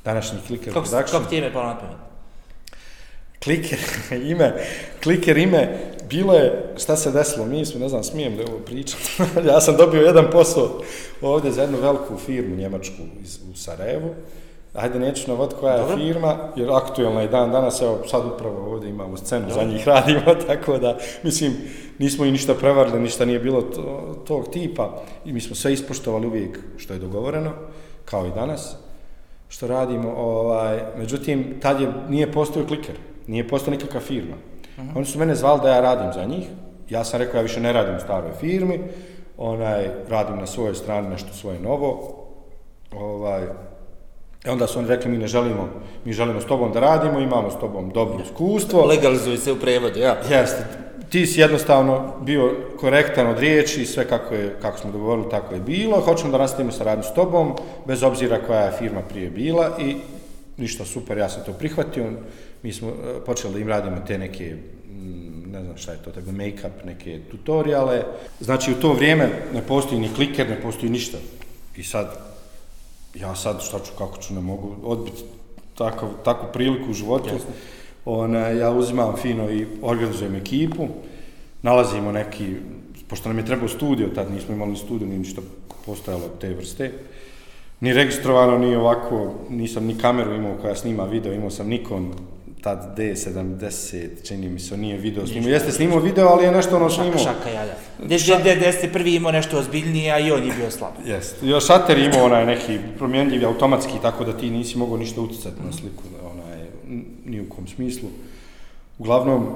Današnji 0.04 0.38
kliker 0.46 0.72
Kako, 0.72 0.80
production. 0.82 1.18
kako 1.18 1.30
ti 1.30 1.38
ime 1.38 1.52
palo 1.52 1.66
na 1.66 1.78
pamet? 1.78 1.96
Kliker 3.44 3.78
ime, 4.32 4.54
kliker 5.02 5.36
ime, 5.36 5.78
bilo 6.04 6.34
je, 6.34 6.74
šta 6.76 6.96
se 6.96 7.10
desilo, 7.10 7.46
mi 7.46 7.66
smo, 7.66 7.80
ne 7.80 7.88
znam, 7.88 8.04
smijem 8.04 8.34
li 8.34 8.44
ovo 8.44 8.58
pričati, 8.58 9.02
ja 9.48 9.60
sam 9.60 9.76
dobio 9.76 10.02
jedan 10.02 10.30
posao 10.32 10.80
ovdje 11.22 11.52
za 11.52 11.62
jednu 11.62 11.78
veliku 11.78 12.16
firmu 12.16 12.56
njemačku 12.56 12.94
iz, 13.22 13.38
u 13.52 13.56
Sarajevu, 13.56 14.14
ajde 14.76 14.98
neću 14.98 15.30
navod 15.30 15.54
koja 15.60 15.74
je 15.74 15.80
Dobro. 15.80 15.96
firma, 15.96 16.36
jer 16.56 16.70
aktuelna 16.70 17.20
je 17.20 17.28
dan 17.28 17.50
danas, 17.50 17.82
evo 17.82 17.98
sad 18.10 18.22
upravo 18.26 18.72
ovdje 18.72 18.90
imamo 18.90 19.16
scenu, 19.16 19.48
za 19.48 19.54
Dobro. 19.54 19.72
njih 19.72 19.88
radimo, 19.94 20.34
tako 20.46 20.78
da, 20.78 20.96
mislim, 21.22 21.52
nismo 21.98 22.24
i 22.24 22.30
ništa 22.30 22.54
prevarili, 22.54 23.00
ništa 23.00 23.24
nije 23.24 23.38
bilo 23.38 23.62
to, 23.62 24.14
tog 24.26 24.48
tipa 24.48 25.02
i 25.24 25.32
mi 25.32 25.40
smo 25.40 25.56
sve 25.56 25.72
ispoštovali 25.72 26.26
uvijek 26.26 26.58
što 26.76 26.92
je 26.92 26.98
dogovoreno, 26.98 27.52
kao 28.04 28.26
i 28.26 28.30
danas 28.30 28.76
što 29.48 29.66
radimo, 29.66 30.14
ovaj, 30.16 30.80
međutim, 30.98 31.58
tad 31.62 31.80
je, 31.80 31.92
nije 32.08 32.32
postojao 32.32 32.68
kliker, 32.68 32.94
nije 33.26 33.48
postojao 33.48 33.78
nikakva 33.78 34.00
firma. 34.00 34.34
Oni 34.94 35.04
su 35.04 35.18
mene 35.18 35.34
zvali 35.34 35.60
da 35.62 35.68
ja 35.68 35.80
radim 35.80 36.12
za 36.12 36.24
njih, 36.24 36.48
ja 36.90 37.04
sam 37.04 37.20
rekao 37.20 37.38
ja 37.38 37.42
više 37.42 37.60
ne 37.60 37.72
radim 37.72 37.96
u 37.96 38.00
staroj 38.00 38.32
firmi, 38.40 38.80
onaj, 39.38 39.90
radim 40.08 40.36
na 40.38 40.46
svojoj 40.46 40.74
strani 40.74 41.08
nešto 41.08 41.32
svoje 41.32 41.60
novo, 41.60 42.14
ovaj, 42.92 43.42
i 44.46 44.48
onda 44.48 44.66
su 44.66 44.78
oni 44.78 44.88
rekli 44.88 45.10
mi 45.10 45.18
ne 45.18 45.26
želimo, 45.26 45.68
mi 46.04 46.12
želimo 46.12 46.40
s 46.40 46.46
tobom 46.46 46.72
da 46.72 46.80
radimo, 46.80 47.20
imamo 47.20 47.50
s 47.50 47.60
tobom 47.60 47.90
dobro 47.90 48.18
iskustvo. 48.24 48.84
Legalizuj 48.84 49.36
se 49.36 49.52
u 49.52 49.56
prevodu, 49.56 49.98
ja. 49.98 50.16
Jeste, 50.30 50.64
ti 51.10 51.26
si 51.26 51.40
jednostavno 51.40 52.12
bio 52.22 52.54
korektan 52.80 53.26
od 53.26 53.38
riječi, 53.38 53.86
sve 53.86 54.08
kako, 54.08 54.34
je, 54.34 54.56
kako 54.62 54.78
smo 54.78 54.92
dogovorili, 54.92 55.30
tako 55.30 55.54
je 55.54 55.60
bilo. 55.60 56.00
Hoćemo 56.00 56.32
da 56.32 56.38
nastavimo 56.38 56.72
saradnju 56.72 57.04
s 57.04 57.14
tobom, 57.14 57.52
bez 57.86 58.02
obzira 58.02 58.38
koja 58.46 58.60
je 58.60 58.72
firma 58.78 59.00
prije 59.00 59.30
bila 59.30 59.70
i 59.80 59.96
ništa 60.56 60.84
super, 60.84 61.18
ja 61.18 61.28
sam 61.28 61.44
to 61.44 61.52
prihvatio. 61.52 62.12
Mi 62.62 62.72
smo 62.72 62.88
eh, 62.88 62.92
počeli 63.26 63.54
da 63.54 63.60
im 63.60 63.68
radimo 63.68 63.96
te 64.06 64.18
neke, 64.18 64.56
ne 65.46 65.62
znam 65.62 65.76
šta 65.76 65.92
je 65.92 65.98
to, 66.04 66.10
tako 66.10 66.30
make-up, 66.30 66.84
neke 66.84 67.20
tutoriale. 67.30 68.02
Znači, 68.40 68.72
u 68.72 68.80
to 68.80 68.92
vrijeme 68.92 69.28
ne 69.54 69.62
postoji 69.62 70.00
ni 70.00 70.14
kliker, 70.14 70.48
ne 70.50 70.60
postoji 70.62 70.92
ništa. 70.92 71.18
I 71.76 71.82
sad, 71.82 72.35
ja 73.20 73.34
sad 73.34 73.62
šta 73.62 73.78
ću, 73.78 73.92
kako 73.98 74.18
ću, 74.18 74.34
ne 74.34 74.40
mogu 74.40 74.74
odbiti 74.84 75.22
takav, 75.74 76.08
takvu 76.24 76.48
priliku 76.52 76.90
u 76.90 76.94
životu. 76.94 77.30
Ona, 78.04 78.38
ja 78.38 78.70
uzimam 78.70 79.16
fino 79.16 79.50
i 79.50 79.66
organizujem 79.82 80.34
ekipu, 80.34 80.88
nalazimo 81.62 82.12
neki, 82.12 82.54
pošto 83.08 83.28
nam 83.28 83.38
je 83.38 83.46
trebao 83.46 83.68
studio, 83.68 84.08
tad 84.14 84.30
nismo 84.32 84.54
imali 84.54 84.70
ni 84.70 84.76
studio, 84.76 85.08
ni 85.08 85.18
ništa 85.18 85.40
postojalo 85.86 86.28
te 86.40 86.54
vrste, 86.54 86.92
ni 87.80 87.92
registrovano, 87.92 88.58
ni 88.58 88.76
ovako, 88.76 89.34
nisam 89.50 89.84
ni 89.84 89.98
kameru 89.98 90.34
imao 90.34 90.56
koja 90.60 90.74
snima 90.74 91.04
video, 91.04 91.32
imao 91.32 91.50
sam 91.50 91.68
Nikon, 91.68 92.12
tad 92.66 92.98
D70, 92.98 94.26
čini 94.28 94.48
mi 94.48 94.60
se, 94.60 94.76
nije 94.76 94.96
video 94.96 95.26
snimao, 95.26 95.50
jeste 95.50 95.72
snimao 95.72 95.98
video, 95.98 96.28
ali 96.28 96.44
je 96.44 96.52
nešto 96.52 96.76
ono 96.76 96.90
snimao. 96.90 97.18
Šaka, 97.18 97.38
šaka, 97.38 97.50
ja, 97.50 97.66
da. 97.66 97.74
Gde, 98.04 98.16
gde, 98.18 98.36
gde, 98.40 98.56
gde 98.56 98.72
ste 98.72 98.92
prvi 98.92 99.14
imao 99.14 99.32
nešto 99.32 99.58
ozbiljnije, 99.58 100.12
a 100.12 100.18
i 100.18 100.30
on 100.32 100.44
je 100.44 100.54
bio 100.56 100.70
slab. 100.70 100.92
Jeste. 101.04 101.46
Još 101.46 101.66
šater 101.66 101.98
je 101.98 102.06
imao 102.06 102.24
onaj 102.24 102.46
neki 102.46 102.78
promjenljivi 102.98 103.44
automatski, 103.44 103.92
tako 104.02 104.24
da 104.24 104.32
ti 104.32 104.50
nisi 104.50 104.78
mogao 104.78 104.96
ništa 104.96 105.20
uticati 105.20 105.62
na 105.66 105.72
sliku, 105.72 106.02
onaj, 106.32 106.58
ni 107.24 107.40
u 107.40 107.48
kom 107.48 107.68
smislu. 107.68 108.08
Uglavnom, 108.98 109.46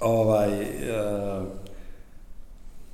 ovaj, 0.00 0.50
e, 0.50 0.68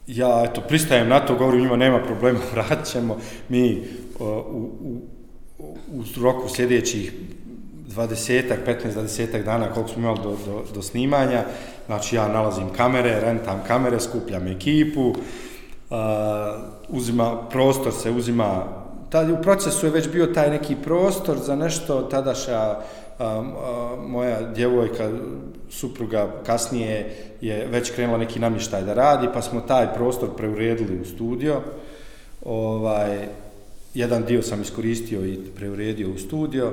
ja 0.06 0.44
eto, 0.44 0.60
pristajem 0.60 1.08
na 1.08 1.20
to, 1.20 1.36
govorim 1.36 1.60
njima, 1.60 1.76
nema 1.76 1.98
problema, 1.98 2.40
ćemo. 2.92 3.18
Mi 3.48 3.82
o, 4.18 4.24
u, 4.50 4.70
u, 4.80 5.00
u 5.94 6.22
roku 6.22 6.48
sljedećih 6.48 7.12
20-ak, 7.96 8.58
15-20 8.84 9.44
dana 9.44 9.72
koliko 9.72 9.90
smo 9.90 10.02
imali 10.02 10.18
do, 10.22 10.36
do, 10.46 10.64
do 10.74 10.82
snimanja, 10.82 11.44
znači 11.86 12.16
ja 12.16 12.28
nalazim 12.28 12.68
kamere, 12.76 13.20
rentam 13.20 13.62
kamere, 13.66 14.00
skupljam 14.00 14.48
ekipu, 14.48 15.08
uh, 15.08 15.16
uzima, 16.88 17.48
prostor 17.50 17.92
se 17.92 18.10
uzima, 18.10 18.64
tad 19.10 19.30
u 19.30 19.36
procesu 19.42 19.86
je 19.86 19.92
već 19.92 20.08
bio 20.08 20.26
taj 20.26 20.50
neki 20.50 20.76
prostor 20.84 21.38
za 21.38 21.56
nešto, 21.56 22.02
tadaša 22.02 22.58
a, 22.58 22.78
a, 23.18 23.96
moja 24.08 24.42
djevojka, 24.42 25.10
supruga 25.70 26.28
kasnije 26.46 27.16
je 27.40 27.66
već 27.70 27.90
krenula 27.90 28.18
neki 28.18 28.40
namještaj 28.40 28.82
da 28.82 28.94
radi, 28.94 29.28
pa 29.34 29.42
smo 29.42 29.60
taj 29.60 29.94
prostor 29.94 30.36
preuredili 30.36 31.00
u 31.00 31.04
studio, 31.04 31.60
ovaj, 32.44 33.28
jedan 33.94 34.24
dio 34.24 34.42
sam 34.42 34.62
iskoristio 34.62 35.26
i 35.26 35.38
preuredio 35.56 36.10
u 36.10 36.18
studio 36.18 36.72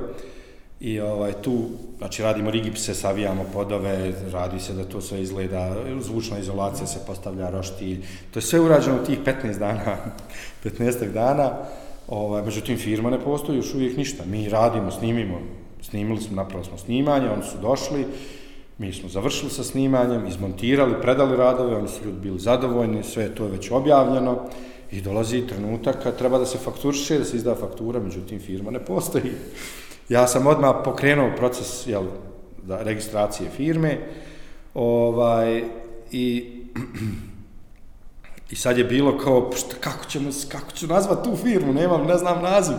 i 0.82 1.00
ovaj 1.00 1.34
tu 1.42 1.64
znači 1.98 2.24
radimo 2.24 2.52
rigipse, 2.52 2.94
savijamo 2.94 3.46
podove, 3.54 4.14
radi 4.32 4.60
se 4.60 4.74
da 4.74 4.84
to 4.84 5.02
sve 5.02 5.22
izgleda, 5.22 5.76
zvučna 6.00 6.40
izolacija 6.40 6.88
se 6.88 7.00
postavlja 7.08 7.50
roštilj. 7.50 8.02
To 8.32 8.40
je 8.40 8.44
sve 8.44 8.60
urađeno 8.60 8.96
u 9.02 9.06
tih 9.06 9.20
15 9.20 9.60
dana, 9.60 9.98
15 10.64 11.14
dana. 11.14 11.52
Ovaj 12.08 12.44
međutim 12.44 12.78
firma 12.78 13.10
ne 13.10 13.20
postoji 13.20 13.58
još 13.58 13.74
uvijek 13.74 13.98
ništa. 13.98 14.24
Mi 14.26 14.50
radimo, 14.50 14.92
snimimo, 14.92 15.40
snimili 15.82 16.22
smo, 16.22 16.36
napravili 16.36 16.66
smo 16.66 16.78
snimanje, 16.78 17.30
oni 17.30 17.44
su 17.44 17.58
došli, 17.62 18.06
mi 18.78 18.94
smo 18.94 19.10
završili 19.10 19.52
sa 19.52 19.64
snimanjem, 19.64 20.28
izmontirali, 20.28 21.02
predali 21.02 21.38
radove, 21.38 21.76
oni 21.76 21.88
su 21.88 22.06
ljudi 22.06 22.20
bili 22.20 22.40
zadovoljni, 22.40 23.04
sve 23.04 23.36
to 23.36 23.46
je 23.46 23.52
već 23.52 23.72
objavljeno 23.72 24.40
i 24.92 25.02
dolazi 25.02 25.48
trenutak 25.48 26.04
kad 26.04 26.18
treba 26.18 26.38
da 26.38 26.46
se 26.46 26.58
fakturiše, 26.58 27.20
da 27.20 27.26
se 27.26 27.38
izda 27.38 27.56
faktura, 27.56 28.00
međutim 28.00 28.40
firma 28.40 28.72
ne 28.72 28.80
postoji. 28.80 29.32
Ja 30.12 30.28
sam 30.28 30.48
odmah 30.48 30.76
pokrenuo 30.84 31.32
proces 31.38 31.88
jel, 31.88 32.04
da, 32.64 32.84
registracije 32.84 33.50
firme 33.50 33.98
ovaj, 34.74 35.64
i, 36.12 36.52
i 38.52 38.56
sad 38.56 38.78
je 38.78 38.84
bilo 38.84 39.18
kao, 39.18 39.52
šta, 39.56 39.76
kako, 39.80 40.06
ćemo, 40.06 40.30
kako 40.52 40.72
ću 40.72 40.88
nazvat 40.88 41.24
tu 41.24 41.36
firmu, 41.36 41.74
nemam, 41.74 42.06
ne 42.06 42.18
znam 42.18 42.42
naziv. 42.42 42.76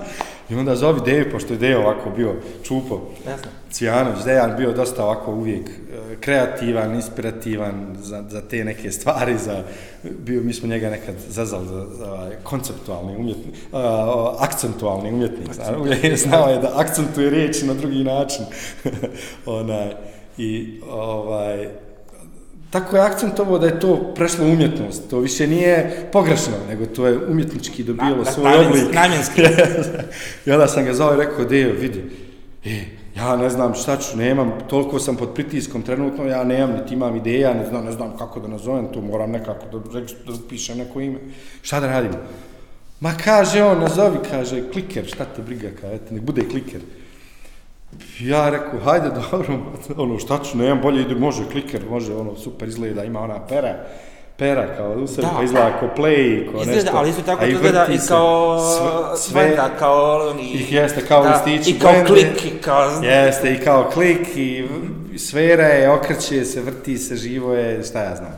I 0.51 0.55
onda 0.55 0.77
zovi 0.77 1.01
Dejo, 1.05 1.31
pošto 1.33 1.53
je 1.53 1.59
Dejo 1.59 1.81
ovako 1.81 2.11
bio 2.11 2.35
čupo, 2.63 3.01
Jasno. 3.27 3.51
Cijanović, 3.71 4.25
Dejan 4.25 4.57
bio 4.57 4.73
dosta 4.73 5.05
ovako 5.05 5.33
uvijek 5.33 5.69
e, 5.69 6.17
kreativan, 6.21 6.95
inspirativan 6.95 7.97
za, 8.03 8.25
za 8.29 8.41
te 8.41 8.65
neke 8.65 8.91
stvari, 8.91 9.39
za, 9.39 9.63
bio, 10.03 10.43
mi 10.43 10.53
smo 10.53 10.69
njega 10.69 10.91
nekad 10.91 11.15
zazali 11.29 11.67
za, 11.67 11.87
za 11.99 12.13
ovaj, 12.13 12.37
konceptualni 12.43 13.17
umjetnik, 13.17 13.55
uh, 13.73 13.81
akcentualni 14.39 15.09
umjetnik, 15.13 15.49
uvijek 15.81 16.05
je 16.05 16.17
znao 16.17 16.49
je 16.49 16.59
da 16.59 16.73
akcentuje 16.75 17.31
riječi 17.31 17.67
na 17.67 17.75
drugi 17.75 18.05
način. 18.05 18.45
Onaj, 19.47 19.95
I 20.39 20.81
ovaj, 20.91 21.69
tako 22.73 22.97
je 22.97 23.03
akcentovo 23.03 23.59
da 23.59 23.67
je 23.67 23.81
to 23.81 24.13
prešlo 24.15 24.45
umjetnost, 24.47 25.11
to 25.11 25.19
više 25.19 25.47
nije 25.47 25.77
pogrešno, 26.13 26.53
nego 26.69 26.87
to 26.87 27.07
je 27.07 27.27
umjetnički 27.27 27.85
dobilo 27.85 28.11
Na- 28.11 28.17
na- 28.17 28.25
svoj 28.25 28.45
namjenski- 28.45 28.81
oblik. 28.81 28.95
namjenski. 28.95 29.43
I 30.47 30.51
onda 30.51 30.69
sam 30.69 30.85
ga 30.85 30.95
zvao 30.95 31.15
i 31.15 31.19
rekao, 31.19 31.45
Dejo, 31.45 31.73
vidi, 31.73 32.05
e, 32.65 32.81
ja 33.17 33.37
ne 33.37 33.51
znam 33.51 33.75
šta 33.75 33.97
ću, 33.97 34.17
nemam, 34.17 34.53
toliko 34.69 34.99
sam 34.99 35.17
pod 35.17 35.35
pritiskom 35.35 35.83
trenutno, 35.83 36.25
ja 36.25 36.45
nemam, 36.45 36.73
niti 36.73 36.95
imam 36.95 37.17
ideja, 37.17 37.55
ne 37.55 37.67
znam, 37.67 37.85
ne 37.85 37.93
znam 37.93 38.17
kako 38.17 38.41
da 38.41 38.49
nazovem 38.49 38.89
to, 38.89 39.01
moram 39.01 39.31
nekako 39.31 39.67
da, 39.73 40.01
da, 40.01 40.07
pišem 40.49 40.79
neko 40.79 41.01
ime. 41.01 41.19
Šta 41.63 41.81
da 41.81 41.87
radim? 41.87 42.13
Ma 43.01 43.13
kaže 43.15 43.63
on, 43.63 43.81
nazovi, 43.81 44.19
kaže, 44.31 44.71
kliker, 44.73 45.07
šta 45.07 45.25
te 45.27 45.43
briga, 45.43 45.69
kaže, 45.81 45.99
nek 46.11 46.23
bude 46.23 46.49
kliker. 46.49 46.81
Ja 48.21 48.51
rekao, 48.51 48.81
hajde, 48.81 49.11
dobro, 49.31 49.59
ono, 49.97 50.19
šta 50.19 50.39
ću, 50.39 50.59
nemam 50.59 50.81
bolje, 50.83 51.03
ide, 51.03 51.15
može 51.15 51.51
kliker, 51.51 51.83
može, 51.91 52.15
ono, 52.15 52.37
super 52.37 52.69
izgleda, 52.69 53.05
ima 53.05 53.21
ona 53.21 53.47
pera, 53.47 53.75
pera 54.37 54.77
kao 54.77 54.93
u 54.93 55.07
sebi, 55.07 55.29
pa 55.37 55.43
izgleda 55.43 55.79
kao 55.81 55.89
play, 55.97 56.53
kao 56.53 56.61
Izgleda, 56.61 56.83
nešto. 56.83 56.97
ali 56.97 57.11
isto 57.11 57.23
tako 57.23 57.45
i 57.45 57.53
izgleda 57.53 57.87
i 57.87 57.99
kao 58.09 58.61
sve, 58.61 59.17
sve 59.17 59.43
Blenda, 59.43 59.71
kao 59.79 60.29
oni... 60.31 60.53
ih 60.53 60.73
jeste 60.73 61.07
kao 61.07 61.23
da, 61.23 61.45
listići. 61.47 61.77
I 61.77 61.81
kao 61.81 61.93
blende. 61.93 62.09
klik, 62.09 62.45
i 62.45 62.59
kao... 62.59 63.03
Jeste, 63.03 63.53
i 63.53 63.59
kao 63.65 63.91
klik, 63.93 64.37
i 64.37 64.69
sfera 65.19 65.67
je, 65.67 65.91
okreće 65.91 66.45
se, 66.45 66.61
vrti 66.61 66.99
se, 66.99 67.17
živo 67.17 67.55
je, 67.55 67.83
šta 67.85 68.03
ja 68.03 68.17
znam. 68.17 68.33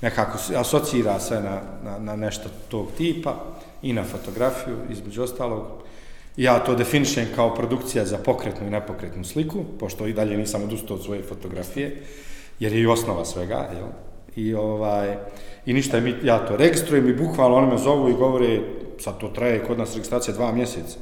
Nekako 0.00 0.38
asocira 0.56 1.20
sve 1.20 1.40
na, 1.40 1.60
na, 1.84 1.98
na 1.98 2.16
nešto 2.16 2.48
tog 2.68 2.86
tipa 2.98 3.34
i 3.82 3.92
na 3.92 4.04
fotografiju, 4.04 4.76
između 4.90 5.22
ostalog. 5.22 5.62
Ja 6.36 6.58
to 6.58 6.74
definišem 6.74 7.26
kao 7.36 7.54
produkcija 7.54 8.04
za 8.04 8.18
pokretnu 8.18 8.66
i 8.66 8.70
nepokretnu 8.70 9.24
sliku, 9.24 9.64
pošto 9.78 10.06
i 10.06 10.12
dalje 10.12 10.36
nisam 10.36 10.62
odustao 10.62 10.96
od 10.96 11.04
svoje 11.04 11.22
fotografije, 11.22 12.02
jer 12.60 12.72
je 12.72 12.80
i 12.80 12.86
osnova 12.86 13.24
svega, 13.24 13.68
jel? 13.74 13.88
I, 14.36 14.54
ovaj, 14.54 15.16
I 15.66 15.72
ništa, 15.72 16.00
mi, 16.00 16.14
ja 16.22 16.38
to 16.38 16.56
registrujem 16.56 17.08
i 17.08 17.14
bukvalno 17.14 17.56
oni 17.56 17.66
me 17.66 17.78
zovu 17.78 18.08
i 18.08 18.14
govore, 18.14 18.60
sad 18.98 19.18
to 19.18 19.28
traje 19.28 19.64
kod 19.64 19.78
nas 19.78 19.94
registracija 19.94 20.34
dva 20.34 20.52
mjeseca, 20.52 20.98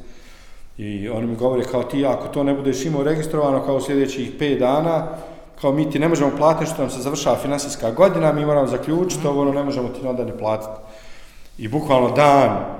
I 0.78 1.08
oni 1.08 1.26
mi 1.26 1.36
govore 1.36 1.64
kao 1.64 1.82
ti, 1.82 2.06
ako 2.06 2.28
to 2.28 2.44
ne 2.44 2.54
budeš 2.54 2.84
imao 2.84 3.02
registrovano 3.02 3.64
kao 3.64 3.76
u 3.76 3.80
sljedećih 3.80 4.38
5 4.38 4.58
dana, 4.58 5.08
kao 5.60 5.72
mi 5.72 5.90
ti 5.90 5.98
ne 5.98 6.08
možemo 6.08 6.36
platiti 6.36 6.70
što 6.70 6.82
nam 6.82 6.90
se 6.90 7.00
završava 7.00 7.36
finansijska 7.36 7.90
godina, 7.90 8.32
mi 8.32 8.46
moramo 8.46 8.66
zaključiti, 8.66 9.26
ovo 9.26 9.42
ono 9.42 9.52
ne 9.52 9.64
možemo 9.64 9.88
ti 9.88 10.06
onda 10.06 10.24
ne 10.24 10.38
platiti. 10.38 10.80
I 11.58 11.68
bukvalno 11.68 12.10
dan 12.10 12.77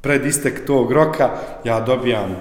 pred 0.00 0.26
istek 0.26 0.66
tog 0.66 0.92
roka 0.92 1.30
ja 1.64 1.80
dobijam, 1.80 2.36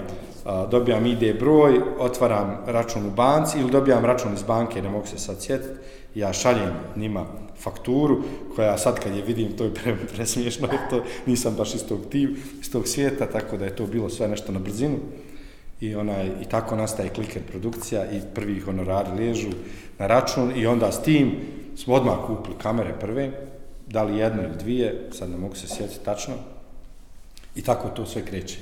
dobijam 0.72 1.06
ID 1.06 1.40
broj, 1.40 1.82
otvaram 2.00 2.58
račun 2.66 3.06
u 3.06 3.12
banci 3.12 3.60
ili 3.60 3.72
dobijam 3.72 4.06
račun 4.06 4.34
iz 4.34 4.44
banke, 4.44 4.82
ne 4.82 4.90
mogu 4.90 5.08
se 5.08 5.18
sad 5.18 5.42
sjetiti, 5.42 5.80
ja 6.16 6.34
šaljem 6.34 6.74
njima 6.96 7.26
fakturu 7.60 8.24
koja 8.56 8.78
sad 8.78 9.00
kad 9.00 9.16
je 9.16 9.22
vidim 9.22 9.58
to 9.58 9.64
je 9.64 9.74
pre, 9.74 9.96
presmiješno 10.16 10.68
jer 10.72 10.90
to 10.90 11.04
nisam 11.26 11.56
baš 11.56 11.76
iz 11.76 11.86
tog, 11.88 12.00
tim, 12.10 12.38
iz 12.62 12.72
tog 12.72 12.88
svijeta 12.88 13.26
tako 13.26 13.58
da 13.58 13.66
je 13.66 13.76
to 13.76 13.86
bilo 13.86 14.10
sve 14.10 14.28
nešto 14.28 14.52
na 14.52 14.60
brzinu. 14.60 14.98
I 15.82 15.96
onaj 15.96 16.26
i 16.42 16.46
tako 16.50 16.76
nastaje 16.76 17.10
kliker 17.10 17.42
produkcija 17.52 18.12
i 18.12 18.22
prvi 18.36 18.60
honorari 18.60 19.10
ležu 19.18 19.50
na 20.00 20.08
račun 20.08 20.52
i 20.56 20.68
onda 20.68 20.92
s 20.92 21.02
tim 21.02 21.32
smo 21.76 21.94
odmah 21.94 22.18
kupili 22.28 22.56
kamere 22.58 22.94
prve 23.00 23.32
da 23.88 24.04
li 24.04 24.18
jedno 24.18 24.44
ili 24.44 24.58
dvije 24.60 25.10
sad 25.12 25.30
ne 25.30 25.38
mogu 25.38 25.56
se 25.56 25.68
sjetiti 25.68 26.06
tačno 26.06 26.34
i 27.58 27.62
tako 27.62 27.90
to 27.90 28.06
sve 28.06 28.26
kreće. 28.26 28.58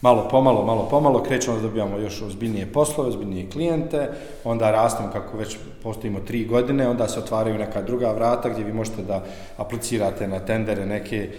Malo 0.00 0.28
pomalo, 0.30 0.64
malo 0.64 0.88
pomalo, 0.90 1.22
krećemo 1.22 1.56
da 1.56 1.62
dobijamo 1.62 1.98
još 1.98 2.22
ozbiljnije 2.22 2.66
poslove, 2.66 3.08
ozbiljnije 3.08 3.50
klijente, 3.50 4.10
onda 4.44 4.70
rastemo 4.70 5.10
kako 5.12 5.36
već 5.36 5.56
postojimo 5.82 6.20
tri 6.20 6.44
godine, 6.44 6.88
onda 6.88 7.08
se 7.08 7.18
otvaraju 7.18 7.58
neka 7.58 7.82
druga 7.82 8.12
vrata 8.12 8.48
gdje 8.48 8.64
vi 8.64 8.72
možete 8.72 9.02
da 9.02 9.24
aplicirate 9.56 10.28
na 10.28 10.38
tendere 10.38 10.86
neke 10.86 11.30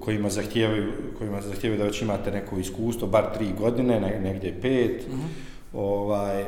kojima 0.00 0.30
zahtijevaju, 0.30 0.92
kojima 1.18 1.40
zahtijevaju 1.40 1.78
da 1.78 1.84
već 1.84 2.02
imate 2.02 2.30
neko 2.30 2.58
iskustvo, 2.58 3.08
bar 3.08 3.24
tri 3.34 3.46
godine, 3.58 4.00
ne- 4.00 4.20
negdje 4.20 4.60
pet, 4.60 5.06
mm 5.08 5.12
-hmm. 5.12 5.78
ovaj, 5.78 6.44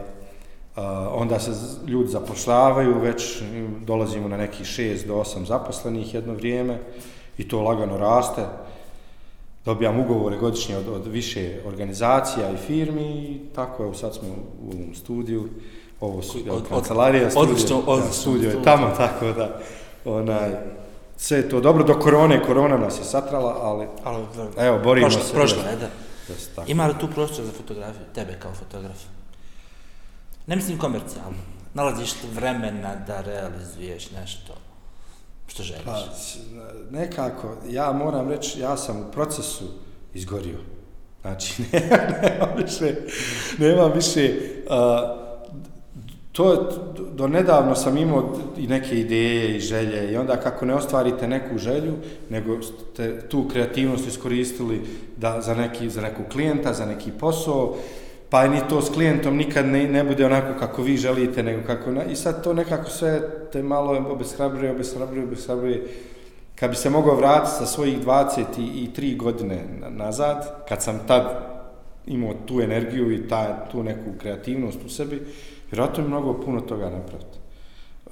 onda 1.13 1.39
se 1.39 1.51
ljudi 1.87 2.09
zapošljavaju, 2.09 3.01
već 3.01 3.43
dolazimo 3.87 4.29
na 4.29 4.37
neki 4.37 4.65
šest 4.65 5.07
do 5.07 5.15
osam 5.15 5.47
zaposlenih 5.47 6.15
jedno 6.15 6.35
vrijeme 6.35 6.79
i 7.39 7.49
to 7.49 7.63
lagano 7.63 7.99
raste 7.99 8.43
dobijam 9.65 10.01
ugovore 10.01 10.37
godišnje 10.37 10.77
od, 10.77 10.89
od 10.89 11.07
više 11.07 11.61
organizacija 11.67 12.51
i 12.51 12.57
firmi 12.57 13.03
i 13.03 13.41
tako, 13.55 13.83
evo 13.83 13.95
sad 13.95 14.15
smo 14.15 14.29
u 14.63 14.71
ovom 14.71 14.95
studiju, 14.95 15.49
ovo 16.01 16.23
su 16.23 16.39
Od- 16.39 16.47
jel, 16.47 16.57
od- 16.57 16.69
kancelarija, 16.69 17.31
studio, 17.31 17.51
odlično, 17.51 17.77
da, 17.77 17.91
odlično 17.93 18.13
studio 18.13 18.45
je 18.45 18.51
studij. 18.51 18.65
tamo, 18.65 18.91
tako 18.97 19.27
da, 19.27 19.61
onaj, 20.05 20.51
sve 21.17 21.39
je 21.39 21.49
to 21.49 21.61
dobro, 21.61 21.85
do 21.85 21.95
korone, 21.95 22.43
korona 22.43 22.77
nas 22.77 22.99
je 22.99 23.05
satrala, 23.05 23.57
ali 23.61 23.87
Ali, 24.05 24.25
evo, 24.59 24.79
borimo 24.79 25.07
prošla, 25.07 25.23
se. 25.23 25.33
Prošla, 25.35 25.63
da. 25.63 25.71
je, 25.71 25.77
da. 26.29 26.35
se 26.35 26.51
tako. 26.51 26.71
Ima 26.71 26.87
li 26.87 26.95
tu 27.01 27.09
prostor 27.09 27.45
za 27.45 27.53
fotografiju, 27.53 28.03
tebe 28.15 28.37
kao 28.39 28.53
fotograf? 28.55 28.97
Ne 30.47 30.57
mislim 30.57 30.79
komercijalno. 30.79 31.39
Nalaziš 31.75 32.11
vremena 32.35 32.95
da 33.07 33.21
realizuješ 33.21 34.11
nešto 34.11 34.53
što 35.51 35.63
želiš? 35.63 35.85
Pa, 35.85 35.99
nekako, 36.91 37.57
ja 37.69 37.93
moram 37.93 38.29
reći, 38.29 38.61
ja 38.61 38.77
sam 38.77 38.97
u 38.99 39.13
procesu 39.13 39.65
izgorio. 40.15 40.59
Znači, 41.21 41.63
nema 42.23 42.49
više, 42.57 42.95
nema 43.59 43.87
više, 43.87 44.35
uh, 44.67 45.21
to, 46.33 46.53
je- 46.53 46.59
do 47.13 47.29
nedavno 47.29 47.75
sam 47.75 47.97
imao 47.97 48.37
i 48.59 48.67
neke 48.67 49.01
ideje 49.01 49.57
i 49.57 49.61
želje 49.61 50.13
i 50.13 50.17
onda 50.17 50.37
kako 50.37 50.67
ne 50.67 50.75
ostvarite 50.75 51.29
neku 51.29 51.59
želju, 51.59 51.93
nego 52.31 52.63
ste 52.63 53.29
tu 53.29 53.49
kreativnost 53.49 54.07
iskoristili 54.09 54.81
da, 55.17 55.41
za, 55.41 55.55
neki, 55.55 55.91
za 55.91 56.01
neku 56.01 56.23
klijenta, 56.33 56.73
za 56.73 56.87
neki 56.87 57.11
posao, 57.13 57.77
pa 58.31 58.47
ni 58.49 58.61
to 58.69 58.83
s 58.83 58.91
klijentom 58.91 59.37
nikad 59.37 59.67
ne, 59.67 59.89
ne 59.89 60.05
bude 60.05 60.27
onako 60.27 60.59
kako 60.59 60.83
vi 60.83 60.97
želite, 60.97 61.43
nego 61.43 61.67
kako... 61.67 61.91
Na, 61.91 62.05
I 62.05 62.17
sad 62.17 62.45
to 62.45 62.53
nekako 62.53 62.91
sve 62.91 63.21
te 63.53 63.63
malo 63.63 64.07
obeshrabruje, 64.11 64.71
obeshrabruje, 64.71 65.25
obeshrabruje. 65.25 65.87
Kad 66.55 66.71
bi 66.71 66.77
se 66.77 66.91
mogao 66.91 67.17
vratiti 67.17 67.57
sa 67.59 67.67
svojih 67.67 67.99
23 68.07 69.17
godine 69.17 69.65
nazad, 69.89 70.65
kad 70.69 70.83
sam 70.83 71.01
tad 71.07 71.51
imao 72.07 72.35
tu 72.47 72.61
energiju 72.61 73.13
i 73.13 73.29
ta, 73.29 73.69
tu 73.73 73.83
neku 73.83 74.11
kreativnost 74.19 74.79
u 74.87 74.89
sebi, 74.89 75.23
vjerojatno 75.71 76.03
je 76.03 76.09
mnogo 76.09 76.41
puno 76.41 76.61
toga 76.61 76.85
napraviti. 76.85 77.39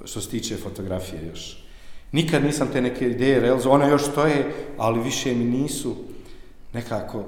Što 0.05 0.21
se 0.21 0.29
tiče 0.29 0.57
fotografije 0.57 1.27
još. 1.29 1.63
Nikad 2.11 2.43
nisam 2.43 2.67
te 2.73 2.81
neke 2.81 3.09
ideje 3.09 3.39
realizovao, 3.39 3.75
one 3.75 3.89
još 3.89 4.03
stoje, 4.03 4.45
ali 4.77 5.03
više 5.03 5.35
mi 5.35 5.45
nisu 5.45 5.95
nekako 6.73 7.17
uh, 7.17 7.25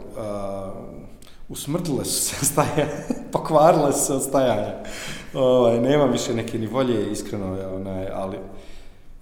usmrdile 1.51 2.05
su 2.05 2.21
se 2.21 2.45
staja, 2.45 2.87
pokvarile 3.31 3.93
su 3.93 4.05
se 4.05 4.13
od 4.13 4.23
stajanja. 4.23 4.73
Ovaj, 5.33 5.79
nema 5.79 6.05
više 6.05 6.33
neke 6.33 6.59
ni 6.59 6.67
volje, 6.67 7.11
iskreno, 7.11 7.57
onaj, 7.75 8.07
ali, 8.13 8.37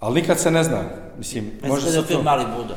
ali 0.00 0.14
nikad 0.14 0.38
se 0.40 0.50
ne 0.50 0.64
zna. 0.64 0.82
Mislim, 1.18 1.52
Može 1.62 1.72
može 1.72 2.02
se 2.02 2.06
to... 2.06 2.22
Mali 2.22 2.44
Budo. 2.56 2.74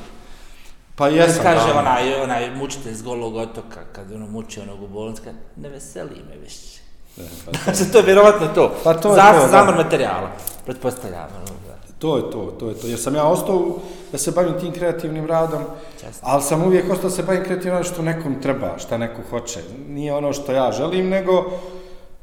Pa 0.96 1.08
jesam, 1.08 1.44
kaže 1.44 1.74
da. 1.74 1.80
onaj, 1.80 2.14
onaj 2.16 2.56
mučitelj 2.56 2.94
s 2.94 3.04
golog 3.04 3.36
otoka, 3.36 3.80
kad 3.92 4.12
ono 4.12 4.28
muči 4.28 4.60
onog 4.60 4.84
u 4.84 4.88
bolnici, 4.88 5.22
kad 5.22 5.34
ne 5.56 5.70
veseli 5.70 6.22
me 6.30 6.38
više. 6.44 6.80
Ne, 7.18 7.24
pa 7.46 7.52
Znači, 7.64 7.86
to 7.92 7.98
je 7.98 8.04
vjerovatno 8.04 8.48
to. 8.48 8.76
Pa 8.84 8.94
to 8.94 9.10
je 9.10 9.16
Za- 9.16 9.32
to, 9.34 9.40
da. 9.40 9.48
Zamor 9.48 9.76
materijala, 9.76 10.32
pretpostavljam. 10.66 11.28
ono. 11.38 11.63
To 12.04 12.18
je 12.18 12.24
to, 12.32 12.54
to 12.60 12.70
je 12.70 12.76
to. 12.76 12.88
Jer 12.88 13.00
sam 13.00 13.16
ja 13.16 13.24
ostao 13.24 13.80
da 14.12 14.18
se 14.18 14.32
bavim 14.32 14.60
tim 14.60 14.72
kreativnim 14.72 15.26
radom, 15.26 15.62
Časno. 16.02 16.22
ali 16.22 16.42
sam 16.42 16.64
uvijek 16.64 16.92
ostao 16.92 17.10
da 17.10 17.16
se 17.16 17.24
bavim 17.24 17.44
kreativnim 17.44 17.74
radom 17.74 17.94
što 17.94 18.02
nekom 18.02 18.42
treba, 18.42 18.78
šta 18.78 18.98
neko 18.98 19.22
hoće. 19.30 19.60
Nije 19.90 20.14
ono 20.14 20.34
što 20.34 20.52
ja 20.52 20.72
želim, 20.72 21.10
nego 21.10 21.46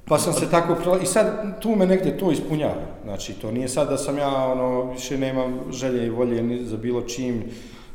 pa 0.04 0.18
sam 0.18 0.32
se 0.32 0.50
tako 0.50 0.74
prila... 0.74 0.98
I 0.98 1.06
sad 1.06 1.60
tu 1.60 1.76
me 1.76 1.86
negdje 1.86 2.18
to 2.18 2.30
ispunjava. 2.30 2.82
Znači, 3.04 3.32
to 3.32 3.52
nije 3.52 3.68
sad 3.68 3.88
da 3.88 3.96
sam 3.96 4.18
ja, 4.18 4.46
ono, 4.52 4.92
više 4.92 5.18
nemam 5.18 5.60
želje 5.70 6.06
i 6.06 6.10
volje 6.10 6.42
ni 6.42 6.64
za 6.64 6.76
bilo 6.76 7.00
čim, 7.02 7.44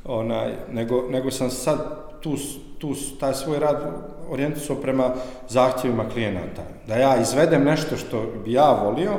onaj, 0.05 0.53
nego, 0.71 1.03
nego 1.09 1.31
sam 1.31 1.49
sad 1.49 1.77
tu, 2.21 2.35
tu 2.79 2.93
taj 3.19 3.33
svoj 3.33 3.59
rad 3.59 3.77
orijentisao 4.29 4.75
prema 4.75 5.13
zahtjevima 5.49 6.09
klijenata. 6.09 6.63
Da 6.87 6.95
ja 6.95 7.21
izvedem 7.21 7.63
nešto 7.63 7.97
što 7.97 8.23
bi 8.45 8.53
ja 8.53 8.71
volio 8.83 9.11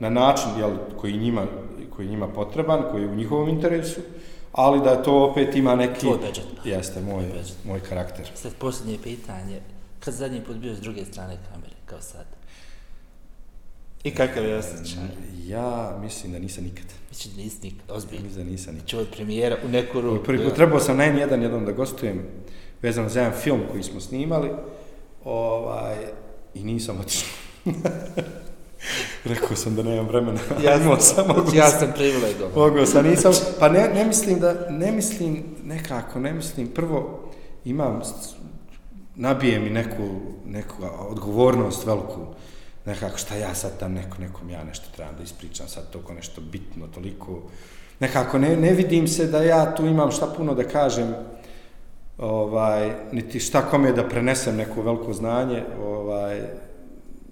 na 0.00 0.10
način 0.10 0.50
jel, 0.58 0.70
koji, 1.00 1.16
njima, 1.16 1.42
koji 2.02 2.06
je 2.06 2.10
njima 2.10 2.28
potreban, 2.28 2.82
koji 2.90 3.02
je 3.02 3.08
u 3.08 3.14
njihovom 3.14 3.48
interesu, 3.48 4.00
ali 4.52 4.80
da 4.80 5.02
to 5.02 5.30
opet 5.30 5.56
ima 5.56 5.74
neki... 5.74 6.00
Tvoj 6.00 6.18
budžet. 6.18 6.44
Jeste, 6.64 7.00
moj, 7.00 7.24
budžet. 7.26 7.56
moj 7.64 7.80
karakter. 7.80 8.30
Sad 8.34 8.52
posljednje 8.58 8.98
pitanje, 9.02 9.60
kad 10.00 10.14
zadnji 10.14 10.40
put 10.40 10.56
bio 10.56 10.74
s 10.74 10.80
druge 10.80 11.04
strane 11.04 11.38
kamere, 11.50 11.74
kao 11.86 12.00
sad? 12.00 12.26
I 14.04 14.10
kakav 14.14 14.44
je 14.44 14.56
osjećaj? 14.56 15.02
Ja 15.46 15.98
mislim 16.02 16.32
da 16.32 16.38
nisam 16.38 16.64
nikad. 16.64 16.84
Mislim 17.08 17.34
da 17.36 17.42
nisi 17.42 17.58
nikad, 17.62 17.90
ozbiljno. 17.96 18.24
Mislim 18.24 18.44
da 18.44 18.50
nisam 18.50 18.74
nikad. 18.74 18.88
Čuo 18.88 19.00
od 19.00 19.08
premijera 19.16 19.56
u 19.64 19.68
neku 19.68 20.00
ruku. 20.00 20.24
Prvi 20.24 20.44
put 20.44 20.54
trebao 20.54 20.80
sam 20.80 20.96
na 20.96 21.04
N1 21.04 21.42
jednom 21.42 21.64
da 21.64 21.72
gostujem 21.72 22.22
vezano 22.82 23.08
za 23.08 23.20
jedan 23.20 23.40
film 23.40 23.60
koji 23.70 23.82
smo 23.82 24.00
snimali 24.00 24.50
ovaj, 25.24 25.96
i 26.54 26.64
nisam 26.64 27.00
otišao. 27.00 27.28
Rekao 29.24 29.56
sam 29.56 29.74
da 29.74 29.82
nemam 29.82 30.06
vremena. 30.06 30.40
Ja 30.64 30.78
sam, 30.78 31.00
sam, 31.00 31.26
ja 31.54 31.68
sam. 31.68 31.92
privilegovan. 31.94 32.52
Mogao 32.54 32.86
sam, 32.86 33.06
nisam. 33.06 33.32
Pa 33.60 33.68
ne, 33.68 33.88
ne 33.94 34.04
mislim 34.04 34.40
da, 34.40 34.66
ne 34.70 34.92
mislim 34.92 35.44
nekako, 35.64 36.20
ne 36.20 36.32
mislim, 36.32 36.68
prvo 36.68 37.30
imam 37.64 38.00
nabije 39.16 39.60
mi 39.60 39.70
neku, 39.70 40.20
neku 40.46 40.74
odgovornost 41.08 41.86
veliku, 41.86 42.26
nekako 42.86 43.18
šta 43.18 43.34
ja 43.34 43.54
sad 43.54 43.78
tam 43.78 43.92
neko, 43.92 44.18
nekom 44.18 44.50
ja 44.50 44.64
nešto 44.64 44.86
trebam 44.96 45.14
da 45.16 45.22
ispričam, 45.22 45.68
sad 45.68 45.90
toliko 45.90 46.14
nešto 46.14 46.40
bitno, 46.40 46.86
toliko, 46.86 47.42
nekako 48.00 48.38
ne, 48.38 48.56
ne 48.56 48.72
vidim 48.72 49.08
se 49.08 49.26
da 49.26 49.42
ja 49.42 49.74
tu 49.74 49.86
imam 49.86 50.10
šta 50.10 50.26
puno 50.36 50.54
da 50.54 50.64
kažem, 50.64 51.14
ovaj, 52.18 52.92
niti 53.12 53.40
šta 53.40 53.62
kome 53.62 53.92
da 53.92 54.08
prenesem 54.08 54.56
neko 54.56 54.82
veliko 54.82 55.12
znanje, 55.12 55.62
ovaj, 55.82 56.42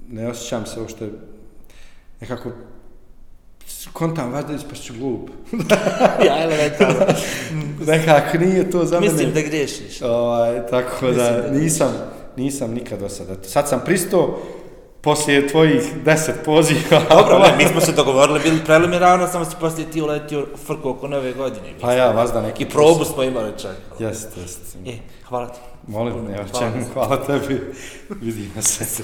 ne 0.09 0.29
osjećam 0.29 0.67
se 0.67 0.81
ovo 0.81 0.89
što 0.89 1.05
je 1.05 1.11
nekako 2.21 2.51
kontam 3.93 4.33
vas 4.33 4.45
da 4.45 4.53
ispašću 4.55 4.95
glup. 4.99 5.31
ja, 6.27 6.43
elementarno. 6.43 7.07
nekako 7.93 8.39
nije 8.39 8.71
to 8.71 8.85
za 8.85 9.01
Mislim 9.01 9.29
mene. 9.29 9.43
da 9.43 9.49
grešiš. 9.49 10.03
Ovaj, 10.03 10.67
tako 10.67 11.07
Mislim 11.07 11.27
da, 11.27 11.41
da 11.41 11.51
nisam, 11.51 11.93
nisam 12.37 12.71
nikad 12.71 12.99
do 12.99 13.09
sada. 13.09 13.35
Sad 13.43 13.69
sam 13.69 13.81
pristo, 13.85 14.43
poslije 15.01 15.49
tvojih 15.49 15.83
deset 16.05 16.45
poziva. 16.45 17.03
Dobro, 17.11 17.39
ne, 17.39 17.57
mi 17.57 17.69
smo 17.69 17.81
se 17.81 17.93
dogovorili, 17.93 18.41
bili 18.41 18.65
preliminarno, 18.65 19.29
samo 19.29 19.45
si 19.45 19.57
poslije 19.61 19.91
ti 19.91 20.03
uletio 20.03 20.47
frku 20.67 20.89
oko 20.89 21.09
nove 21.09 21.33
godine. 21.33 21.75
Pa 21.81 21.93
ja, 21.93 22.11
vas 22.11 22.33
da 22.33 22.43
neki 22.43 22.63
I 22.63 22.69
probu 22.69 23.05
smo 23.05 23.23
imali 23.23 23.53
čak. 23.59 23.77
Jest, 23.99 24.37
jest. 24.37 24.77
E, 24.87 24.93
hvala 25.29 25.49
ti. 25.49 25.59
Molim, 25.87 26.25
ne, 26.25 26.45
Hvala. 26.53 26.73
hvala 26.93 27.25
tebi. 27.25 27.61
Vidimo 28.21 28.63
se. 28.63 29.03